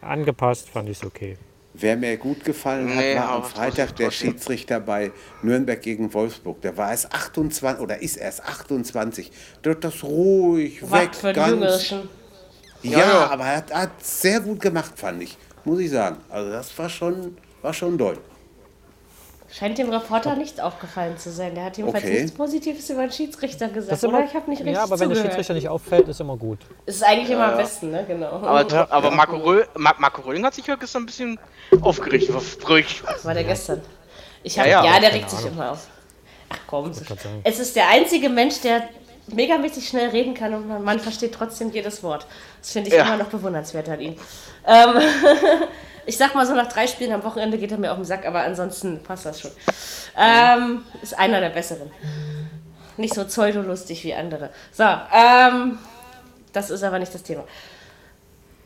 angepasst, 0.00 0.68
fand 0.70 0.88
ich 0.88 0.98
es 0.98 1.04
okay. 1.04 1.36
wer 1.74 1.96
mir 1.96 2.16
gut 2.16 2.42
gefallen 2.44 2.88
hat, 2.88 2.96
Nee, 2.96 3.16
war 3.16 3.30
am 3.30 3.44
Freitag 3.44 3.94
der. 3.96 4.10
Schiedsrichter 4.10 4.80
bei 4.80 5.12
Nürnberg 5.42 5.80
gegen 5.82 6.14
Wolfsburg. 6.14 6.62
Der 6.62 6.76
war 6.76 6.90
erst 6.90 7.12
28 7.12 7.82
oder 7.82 8.00
ist 8.00 8.16
erst 8.16 8.44
28. 8.44 9.30
Der 9.62 9.72
hat 9.72 9.84
das 9.84 10.02
ruhig 10.02 10.80
weg, 10.82 10.90
Wacht 10.90 11.16
für 11.16 11.28
die 11.28 11.34
ganz. 11.34 11.50
Jüngerischen. 11.50 12.08
Ja, 12.82 12.98
ja. 12.98 13.30
aber 13.30 13.44
er 13.44 13.56
hat, 13.56 13.74
hat 13.74 14.04
sehr 14.04 14.40
gut 14.40 14.60
gemacht, 14.60 14.92
fand 14.96 15.22
ich. 15.22 15.36
Muss 15.64 15.80
ich 15.80 15.90
sagen. 15.90 16.18
Also 16.30 16.50
das 16.50 16.78
war 16.78 16.88
schon, 16.88 17.36
war 17.60 17.74
schon 17.74 17.98
doll. 17.98 18.18
Scheint 19.50 19.78
dem 19.78 19.90
Reporter 19.90 20.34
nicht 20.34 20.60
aufgefallen 20.60 21.16
zu 21.18 21.30
sein. 21.30 21.54
Der 21.54 21.64
hat 21.66 21.76
jedenfalls 21.76 22.04
Okay. 22.04 22.14
nichts 22.22 22.32
Positives 22.36 22.90
über 22.90 23.02
den 23.02 23.12
Schiedsrichter 23.12 23.68
gesagt. 23.68 23.92
Das 23.92 23.98
ist 24.02 24.08
Oder 24.08 24.18
immer, 24.18 24.26
ich 24.26 24.34
habe 24.34 24.50
nicht 24.50 24.58
richtig 24.60 24.74
ja, 24.74 24.82
aber 24.82 24.98
wenn 24.98 25.08
der 25.08 25.16
zugehört. 25.16 25.26
Schiedsrichter 25.34 25.54
nicht 25.54 25.68
auffällt, 25.68 26.08
ist 26.08 26.20
immer 26.20 26.36
gut. 26.36 26.58
Ist 26.84 27.02
eigentlich 27.04 27.30
immer 27.30 27.52
am 27.52 27.56
besten, 27.56 27.90
ne? 27.92 28.04
Genau. 28.08 28.26
Aber, 28.26 28.90
aber 28.92 29.10
Marco, 29.12 29.36
Röhl, 29.36 29.66
Ma 29.76 29.94
Marco 29.98 30.22
Röhling 30.22 30.44
hat 30.44 30.54
sich 30.54 30.66
ja 30.66 30.74
gestern 30.74 31.04
ein 31.04 31.06
bisschen 31.06 31.38
aufgeregt 31.80 32.28
über 32.28 32.42
Brüch. 32.60 33.02
Das 33.06 33.24
war 33.24 33.34
der 33.34 33.44
gestern. 33.44 33.80
Ich 34.42 34.58
hab, 34.58 34.66
Ja, 34.66 34.84
ja, 34.84 34.94
ja. 34.94 35.00
der 35.00 35.12
regt 35.14 35.30
sich 35.30 35.46
immer 35.46 35.72
auf. 35.72 35.86
Ach 36.48 36.58
komm. 36.66 36.92
Es 37.44 37.58
ist 37.58 37.76
der 37.76 37.88
einzige 37.88 38.28
Mensch, 38.28 38.60
der 38.60 38.88
megamäßig 39.28 39.88
schnell 39.88 40.10
reden 40.10 40.34
kann 40.34 40.54
und 40.54 40.68
man, 40.68 40.84
man 40.84 41.00
versteht 41.00 41.34
trotzdem 41.34 41.70
jedes 41.72 42.02
Wort. 42.02 42.26
Das 42.60 42.70
finde 42.72 42.88
ich 42.90 42.94
Ja. 42.96 43.04
immer 43.06 43.16
noch 43.16 43.26
bewundernswert 43.26 43.88
an 43.88 44.00
ihm. 44.00 44.16
Ähm, 44.66 45.00
ich 46.06 46.16
sag 46.16 46.34
mal 46.34 46.46
so, 46.46 46.54
nach 46.54 46.68
drei 46.68 46.86
Spielen 46.86 47.12
am 47.12 47.24
Wochenende 47.24 47.58
geht 47.58 47.72
er 47.72 47.78
mir 47.78 47.90
auf 47.90 47.98
den 47.98 48.04
Sack, 48.04 48.24
aber 48.26 48.42
ansonsten 48.42 49.02
passt 49.02 49.26
das 49.26 49.40
schon. 49.40 49.50
Ähm, 50.16 50.84
ist 51.02 51.18
einer 51.18 51.40
der 51.40 51.50
besseren. 51.50 51.90
Nicht 52.96 53.14
so 53.14 53.24
pseudolustig 53.24 54.04
wie 54.04 54.14
andere. 54.14 54.50
So, 54.72 54.84
ähm, 54.84 55.78
das 56.52 56.70
ist 56.70 56.82
aber 56.82 56.98
nicht 56.98 57.12
das 57.12 57.22
Thema. 57.22 57.44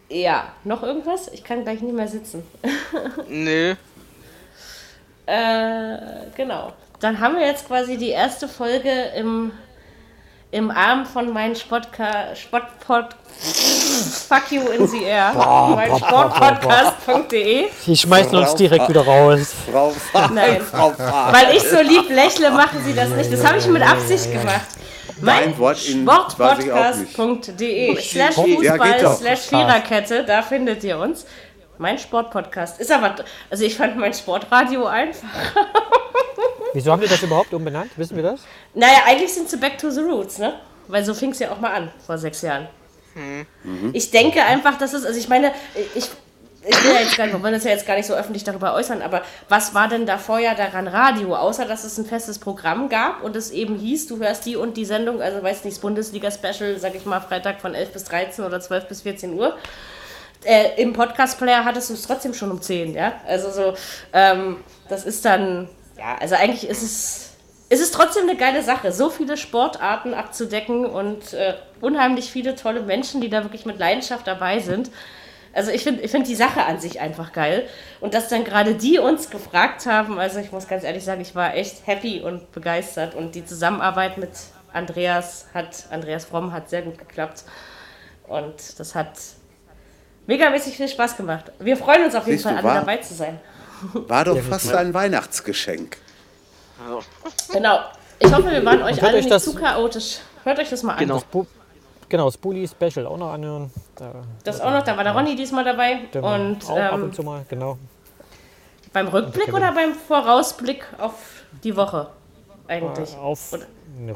Ja, 0.09 0.53
noch 0.65 0.83
irgendwas? 0.83 1.29
Ich 1.29 1.43
kann 1.43 1.65
gleich 1.65 1.81
nicht 1.81 1.95
mehr 1.95 2.09
sitzen. 2.09 2.45
Nö. 3.29 3.75
Äh, 5.27 5.97
genau. 6.37 6.73
Dann 7.01 7.21
haben 7.21 7.37
wir 7.37 7.47
jetzt 7.47 7.67
quasi 7.67 7.97
die 7.97 8.11
erste 8.11 8.49
Folge 8.49 8.91
im, 9.17 9.53
im 10.51 10.71
Arm 10.71 11.07
von 11.07 11.33
meinem 11.33 11.55
Sportpod 11.55 13.17
Fuck 14.01 14.53
you 14.53 14.63
in 14.69 14.87
the 14.89 15.05
air. 15.05 15.33
mein 15.75 15.97
Sportpodcast.de. 15.97 17.69
Die 17.87 17.97
schmeißen 17.97 18.37
uns 18.37 18.55
direkt 18.55 18.89
wieder 18.89 19.05
raus. 19.05 19.53
Frau 19.71 19.93
Nein. 20.33 20.61
Weil 20.73 21.57
ich 21.57 21.63
so 21.63 21.81
lieb 21.81 22.09
lächle, 22.11 22.51
machen 22.51 22.83
sie 22.85 22.95
das 22.95 23.11
nicht. 23.11 23.33
Das 23.33 23.45
habe 23.45 23.59
ich 23.59 23.67
mit 23.67 23.83
Absicht 23.83 24.33
gemacht. 24.33 24.67
Mein. 25.21 25.55
Sportpodcast.de 25.55 28.01
slash 28.01 28.35
Fußball 28.35 29.17
slash 29.17 29.41
Viererkette, 29.41 30.25
da 30.25 30.43
findet 30.43 30.83
ihr 30.85 30.99
uns. 30.99 31.27
Mein 31.79 31.99
Sportpodcast. 31.99 32.79
Ist 32.81 32.93
aber, 32.93 33.15
also 33.49 33.65
ich 33.65 33.75
fand 33.75 33.97
mein 33.97 34.13
Sportradio 34.13 34.85
einfach. 34.87 35.27
Wieso 36.75 36.93
haben 36.93 37.01
die 37.01 37.09
das 37.09 37.23
überhaupt 37.23 37.55
umbenannt? 37.55 37.91
Wissen 37.97 38.17
wir 38.17 38.23
das? 38.23 38.41
Naja, 38.75 38.99
eigentlich 39.07 39.33
sind 39.33 39.49
sie 39.49 39.57
back 39.57 39.79
to 39.79 39.89
the 39.91 40.01
roots, 40.01 40.37
ne? 40.39 40.61
Weil 40.89 41.03
so 41.05 41.15
fing 41.15 41.31
es 41.31 41.39
ja 41.39 41.51
auch 41.51 41.59
mal 41.59 41.73
an, 41.73 41.91
vor 42.05 42.19
sechs 42.19 42.43
Jahren. 42.43 42.69
Ich 43.93 44.11
denke 44.11 44.43
einfach, 44.43 44.79
dass 44.79 44.93
es, 44.93 45.05
also 45.05 45.19
ich 45.19 45.29
meine, 45.29 45.53
ich, 45.95 46.09
ich 46.63 46.85
will 46.85 46.93
ja 46.93 47.01
jetzt 47.01 47.17
gar 47.17 47.25
nicht, 47.25 47.35
wir 47.35 47.43
wollen 47.43 47.55
uns 47.55 47.65
ja 47.65 47.71
jetzt 47.71 47.87
gar 47.87 47.97
nicht 47.97 48.07
so 48.07 48.15
öffentlich 48.15 48.45
darüber 48.45 48.75
äußern, 48.75 49.03
aber 49.03 49.23
was 49.49 49.75
war 49.75 49.89
denn 49.89 50.07
da 50.07 50.19
vorher 50.19 50.55
daran 50.55 50.87
Radio, 50.87 51.35
außer 51.35 51.65
dass 51.65 51.85
es 51.85 51.99
ein 51.99 52.05
festes 52.05 52.39
Programm 52.39 52.89
gab 52.89 53.23
und 53.23 53.35
es 53.35 53.51
eben 53.51 53.77
hieß, 53.77 54.07
du 54.09 54.19
hörst 54.19 54.47
die 54.47 54.57
und 54.57 54.77
die 54.77 54.85
Sendung, 54.85 55.23
also 55.23 55.43
weiß 55.43 55.65
nicht, 55.65 55.77
das 55.77 55.81
Bundesliga-Special, 55.81 56.79
sag 56.79 56.95
ich 56.95 57.07
mal, 57.07 57.21
Freitag 57.21 57.61
von 57.61 57.75
11 57.75 57.93
bis 57.93 58.05
13 58.05 58.45
oder 58.45 58.61
12 58.61 58.89
bis 58.89 59.03
14 59.03 59.35
Uhr. 59.35 59.57
Äh, 60.45 60.81
Im 60.81 60.93
Podcast-Player 60.93 61.65
hattest 61.65 61.91
du 61.91 61.95
es 61.95 62.03
trotzdem 62.03 62.35
schon 62.35 62.51
um 62.51 62.63
10, 62.63 62.95
ja? 62.95 63.15
Also 63.27 63.51
so, 63.51 63.75
ähm, 64.13 64.59
das 64.89 65.05
ist 65.05 65.25
dann, 65.25 65.69
ja, 65.99 66.17
also 66.19 66.35
eigentlich 66.35 66.69
ist 66.69 66.83
es 66.83 67.31
es 67.73 67.81
ist 67.81 67.95
trotzdem 67.95 68.25
eine 68.25 68.37
geile 68.37 68.63
Sache, 68.63 68.91
so 68.91 69.11
viele 69.11 69.37
Sportarten 69.37 70.13
abzudecken 70.13 70.85
und 70.85 71.33
äh, 71.33 71.55
unheimlich 71.81 72.31
viele 72.31 72.55
tolle 72.55 72.83
Menschen, 72.83 73.21
die 73.21 73.29
da 73.31 73.43
wirklich 73.43 73.65
mit 73.67 73.79
Leidenschaft 73.79 74.27
dabei 74.27 74.59
sind. 74.61 74.91
Also 75.53 75.73
ich 75.73 75.83
finde 75.83 76.03
ich 76.03 76.11
find 76.13 76.29
die 76.29 76.37
Sache 76.37 76.65
an 76.65 76.79
sich 76.79 77.01
einfach 77.01 77.33
geil. 77.33 77.67
Und 78.01 78.15
dass 78.15 78.29
dann 78.29 78.45
gerade 78.45 78.75
die 78.75 78.99
uns 78.99 79.31
gefragt 79.31 79.87
haben, 79.87 80.19
also 80.19 80.39
ich 80.39 80.53
muss 80.53 80.69
ganz 80.69 80.85
ehrlich 80.85 81.05
sagen, 81.05 81.21
ich 81.21 81.35
war 81.35 81.55
echt 81.55 81.87
happy 81.87 82.21
und 82.21 82.53
begeistert. 82.53 83.15
Und 83.15 83.35
die 83.35 83.45
Zusammenarbeit 83.45 84.17
mit 84.19 84.31
Andreas 84.73 85.47
hat, 85.53 85.87
Andreas 85.91 86.25
Fromm 86.25 86.53
hat 86.53 86.71
sehr 86.71 86.83
gut 86.83 86.99
geklappt. 86.99 87.43
Und 88.29 88.79
das 88.79 88.95
hat 88.95 89.11
megamäßig 90.27 90.77
viel 90.77 90.89
Spaß 90.89 91.17
gemacht. 91.17 91.51
Wir 91.59 91.77
freuen 91.77 92.05
uns 92.05 92.15
auf 92.15 92.27
jeden 92.27 92.39
Siehst 92.39 92.49
Fall 92.49 92.63
du, 92.63 92.69
alle 92.69 92.81
dabei 92.81 92.99
zu 92.99 93.15
sein. 93.15 93.41
War 93.93 94.25
doch 94.25 94.39
fast 94.39 94.73
ein 94.73 94.95
Weihnachtsgeschenk. 94.95 95.97
Genau. 97.53 97.81
Ich 98.19 98.33
hoffe, 98.33 98.51
wir 98.51 98.65
waren 98.65 98.83
euch 98.83 99.03
alle 99.03 99.15
euch 99.17 99.25
nicht 99.25 99.31
das- 99.31 99.45
zu 99.45 99.55
chaotisch. 99.55 100.19
Hört 100.45 100.59
euch 100.59 100.71
das 100.71 100.83
mal 100.83 100.93
an. 100.93 100.99
Genau. 101.01 101.23
Genau, 102.11 102.27
das 102.27 102.37
Bully 102.37 102.69
Special 102.69 103.07
auch 103.07 103.17
noch 103.17 103.33
anhören. 103.33 103.71
Da, 103.95 104.13
Das 104.45 104.61
auch 104.61 104.73
noch, 104.73 104.83
da 104.83 104.97
war 104.97 105.05
der 105.05 105.15
Ronny 105.15 105.37
diesmal 105.37 105.65
dabei. 105.65 106.01
der 106.13 106.23
Und 106.23 106.69
auch 106.69 106.77
ab 106.77 106.93
ähm, 106.95 107.05
und 107.05 107.15
zu 107.15 107.23
mal, 107.23 107.45
genau. 107.49 107.79
beim 108.93 109.09
Rückblick 109.09 109.55
oder 109.55 109.73
beim 109.73 109.95
Vorausblick 109.95 110.85
auf 110.99 111.15
die 111.65 111.75
Woche 111.75 112.09
eigentlich? 112.67 113.17
Auf 113.17 113.53
Oder- 113.53 113.67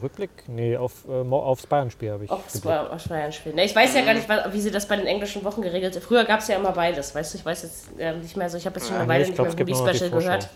Rückblick? 0.02 0.30
Nee, 0.46 0.76
auf, 0.76 1.04
äh, 1.08 1.32
aufs 1.32 1.66
Bayern-Spiel 1.66 2.10
habe 2.10 2.24
ich. 2.24 2.30
Aufs 2.30 2.60
Bayern-Spiel. 2.60 3.54
Ne, 3.54 3.64
ich 3.64 3.76
weiß 3.76 3.94
ja 3.94 4.02
gar 4.02 4.14
nicht, 4.14 4.28
wie 4.52 4.60
sie 4.60 4.70
das 4.70 4.88
bei 4.88 4.96
den 4.96 5.06
englischen 5.06 5.44
Wochen 5.44 5.62
geregelt 5.62 5.94
haben. 5.94 6.02
Früher 6.02 6.24
gab 6.24 6.40
es 6.40 6.48
ja 6.48 6.56
immer 6.56 6.72
beides, 6.72 7.14
weißt 7.14 7.34
du? 7.34 7.38
Ich 7.38 7.44
weiß 7.44 7.62
jetzt 7.62 7.88
ähm, 7.98 8.20
nicht 8.20 8.36
mehr 8.36 8.48
so. 8.50 8.56
Ich 8.56 8.66
habe 8.66 8.76
jetzt 8.76 8.86
schon 8.88 8.96
eine 8.96 9.04
nee, 9.04 9.10
Weile 9.10 9.22
ich 9.22 9.28
nicht 9.30 9.36
glaub, 9.36 9.54
mehr 9.54 9.64
Bully 9.64 9.94
Special 9.94 10.10
gehört. 10.10 10.48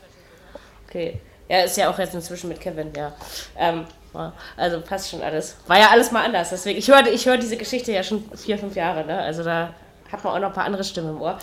Okay. 0.88 1.20
Ja, 1.48 1.60
ist 1.60 1.76
ja 1.76 1.90
auch 1.90 1.98
jetzt 1.98 2.14
inzwischen 2.14 2.48
mit 2.48 2.60
Kevin, 2.60 2.92
ja. 2.96 3.12
Ähm, 3.56 3.78
ja, 3.80 3.84
also 4.56 4.80
passt 4.80 5.10
schon 5.10 5.22
alles. 5.22 5.56
War 5.66 5.78
ja 5.78 5.88
alles 5.90 6.10
mal 6.10 6.24
anders. 6.24 6.50
Deswegen, 6.50 6.78
ich 6.78 6.88
höre 6.88 7.06
ich 7.06 7.26
hör 7.26 7.36
diese 7.36 7.56
Geschichte 7.56 7.92
ja 7.92 8.02
schon 8.02 8.24
vier, 8.34 8.58
fünf 8.58 8.74
Jahre, 8.74 9.04
ne? 9.04 9.18
Also 9.18 9.44
da 9.44 9.74
hat 10.10 10.24
man 10.24 10.34
auch 10.34 10.40
noch 10.40 10.48
ein 10.48 10.54
paar 10.54 10.64
andere 10.64 10.84
Stimmen 10.84 11.10
im 11.10 11.20
Ohr. 11.20 11.38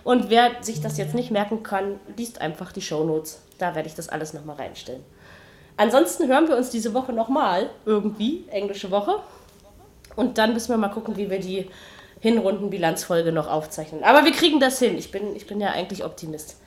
Und 0.03 0.29
wer 0.29 0.51
sich 0.61 0.81
das 0.81 0.99
jetzt 0.99 1.15
nicht 1.15 1.31
merken 1.31 1.63
kann, 1.63 1.99
liest 2.15 2.39
einfach 2.41 2.71
die 2.71 2.81
Shownotes. 2.81 3.41
Da 3.57 3.73
werde 3.73 3.89
ich 3.89 3.95
das 3.95 4.09
alles 4.09 4.33
nochmal 4.33 4.57
reinstellen. 4.57 5.03
Ansonsten 5.77 6.27
hören 6.27 6.47
wir 6.47 6.57
uns 6.57 6.69
diese 6.69 6.93
Woche 6.93 7.11
nochmal 7.13 7.71
irgendwie, 7.85 8.45
englische 8.49 8.91
Woche. 8.91 9.15
Und 10.15 10.37
dann 10.37 10.53
müssen 10.53 10.69
wir 10.69 10.77
mal 10.77 10.89
gucken, 10.89 11.17
wie 11.17 11.27
wir 11.29 11.39
die 11.39 11.67
Hinrundenbilanzfolge 12.27 13.31
noch 13.31 13.47
aufzeichnen. 13.47 14.03
Aber 14.03 14.25
wir 14.25 14.31
kriegen 14.31 14.59
das 14.59 14.79
hin. 14.79 14.97
Ich 14.97 15.11
bin, 15.11 15.35
ich 15.35 15.47
bin 15.47 15.61
ja 15.61 15.69
eigentlich 15.69 16.03
Optimist. 16.03 16.57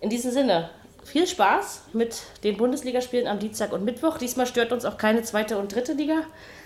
In 0.00 0.10
diesem 0.10 0.32
Sinne, 0.32 0.70
viel 1.04 1.26
Spaß 1.26 1.84
mit 1.92 2.22
den 2.42 2.56
Bundesligaspielen 2.56 3.26
am 3.26 3.38
Dienstag 3.38 3.72
und 3.72 3.84
Mittwoch. 3.84 4.18
Diesmal 4.18 4.46
stört 4.46 4.72
uns 4.72 4.84
auch 4.84 4.98
keine 4.98 5.22
zweite 5.22 5.58
und 5.58 5.74
dritte 5.74 5.92
Liga, 5.92 6.22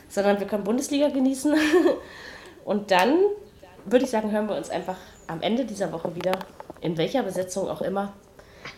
sondern 0.08 0.40
wir 0.40 0.46
können 0.46 0.64
Bundesliga 0.64 1.08
genießen. 1.08 1.54
Und 2.64 2.90
dann 2.90 3.20
würde 3.86 4.04
ich 4.04 4.10
sagen, 4.10 4.30
hören 4.30 4.46
wir 4.46 4.54
uns 4.54 4.68
einfach 4.68 4.96
am 5.26 5.40
Ende 5.40 5.64
dieser 5.64 5.90
Woche 5.90 6.14
wieder, 6.14 6.32
in 6.82 6.98
welcher 6.98 7.22
Besetzung 7.22 7.66
auch 7.66 7.80
immer. 7.80 8.12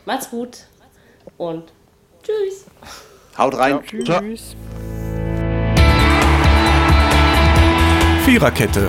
Macht's 0.04 0.30
gut 0.30 0.58
und 1.36 1.72
tschüss. 2.22 2.66
Haut 3.36 3.58
rein. 3.58 3.80
Ciao. 4.04 4.20
Tschüss. 4.20 4.54
Viererkette, 8.24 8.88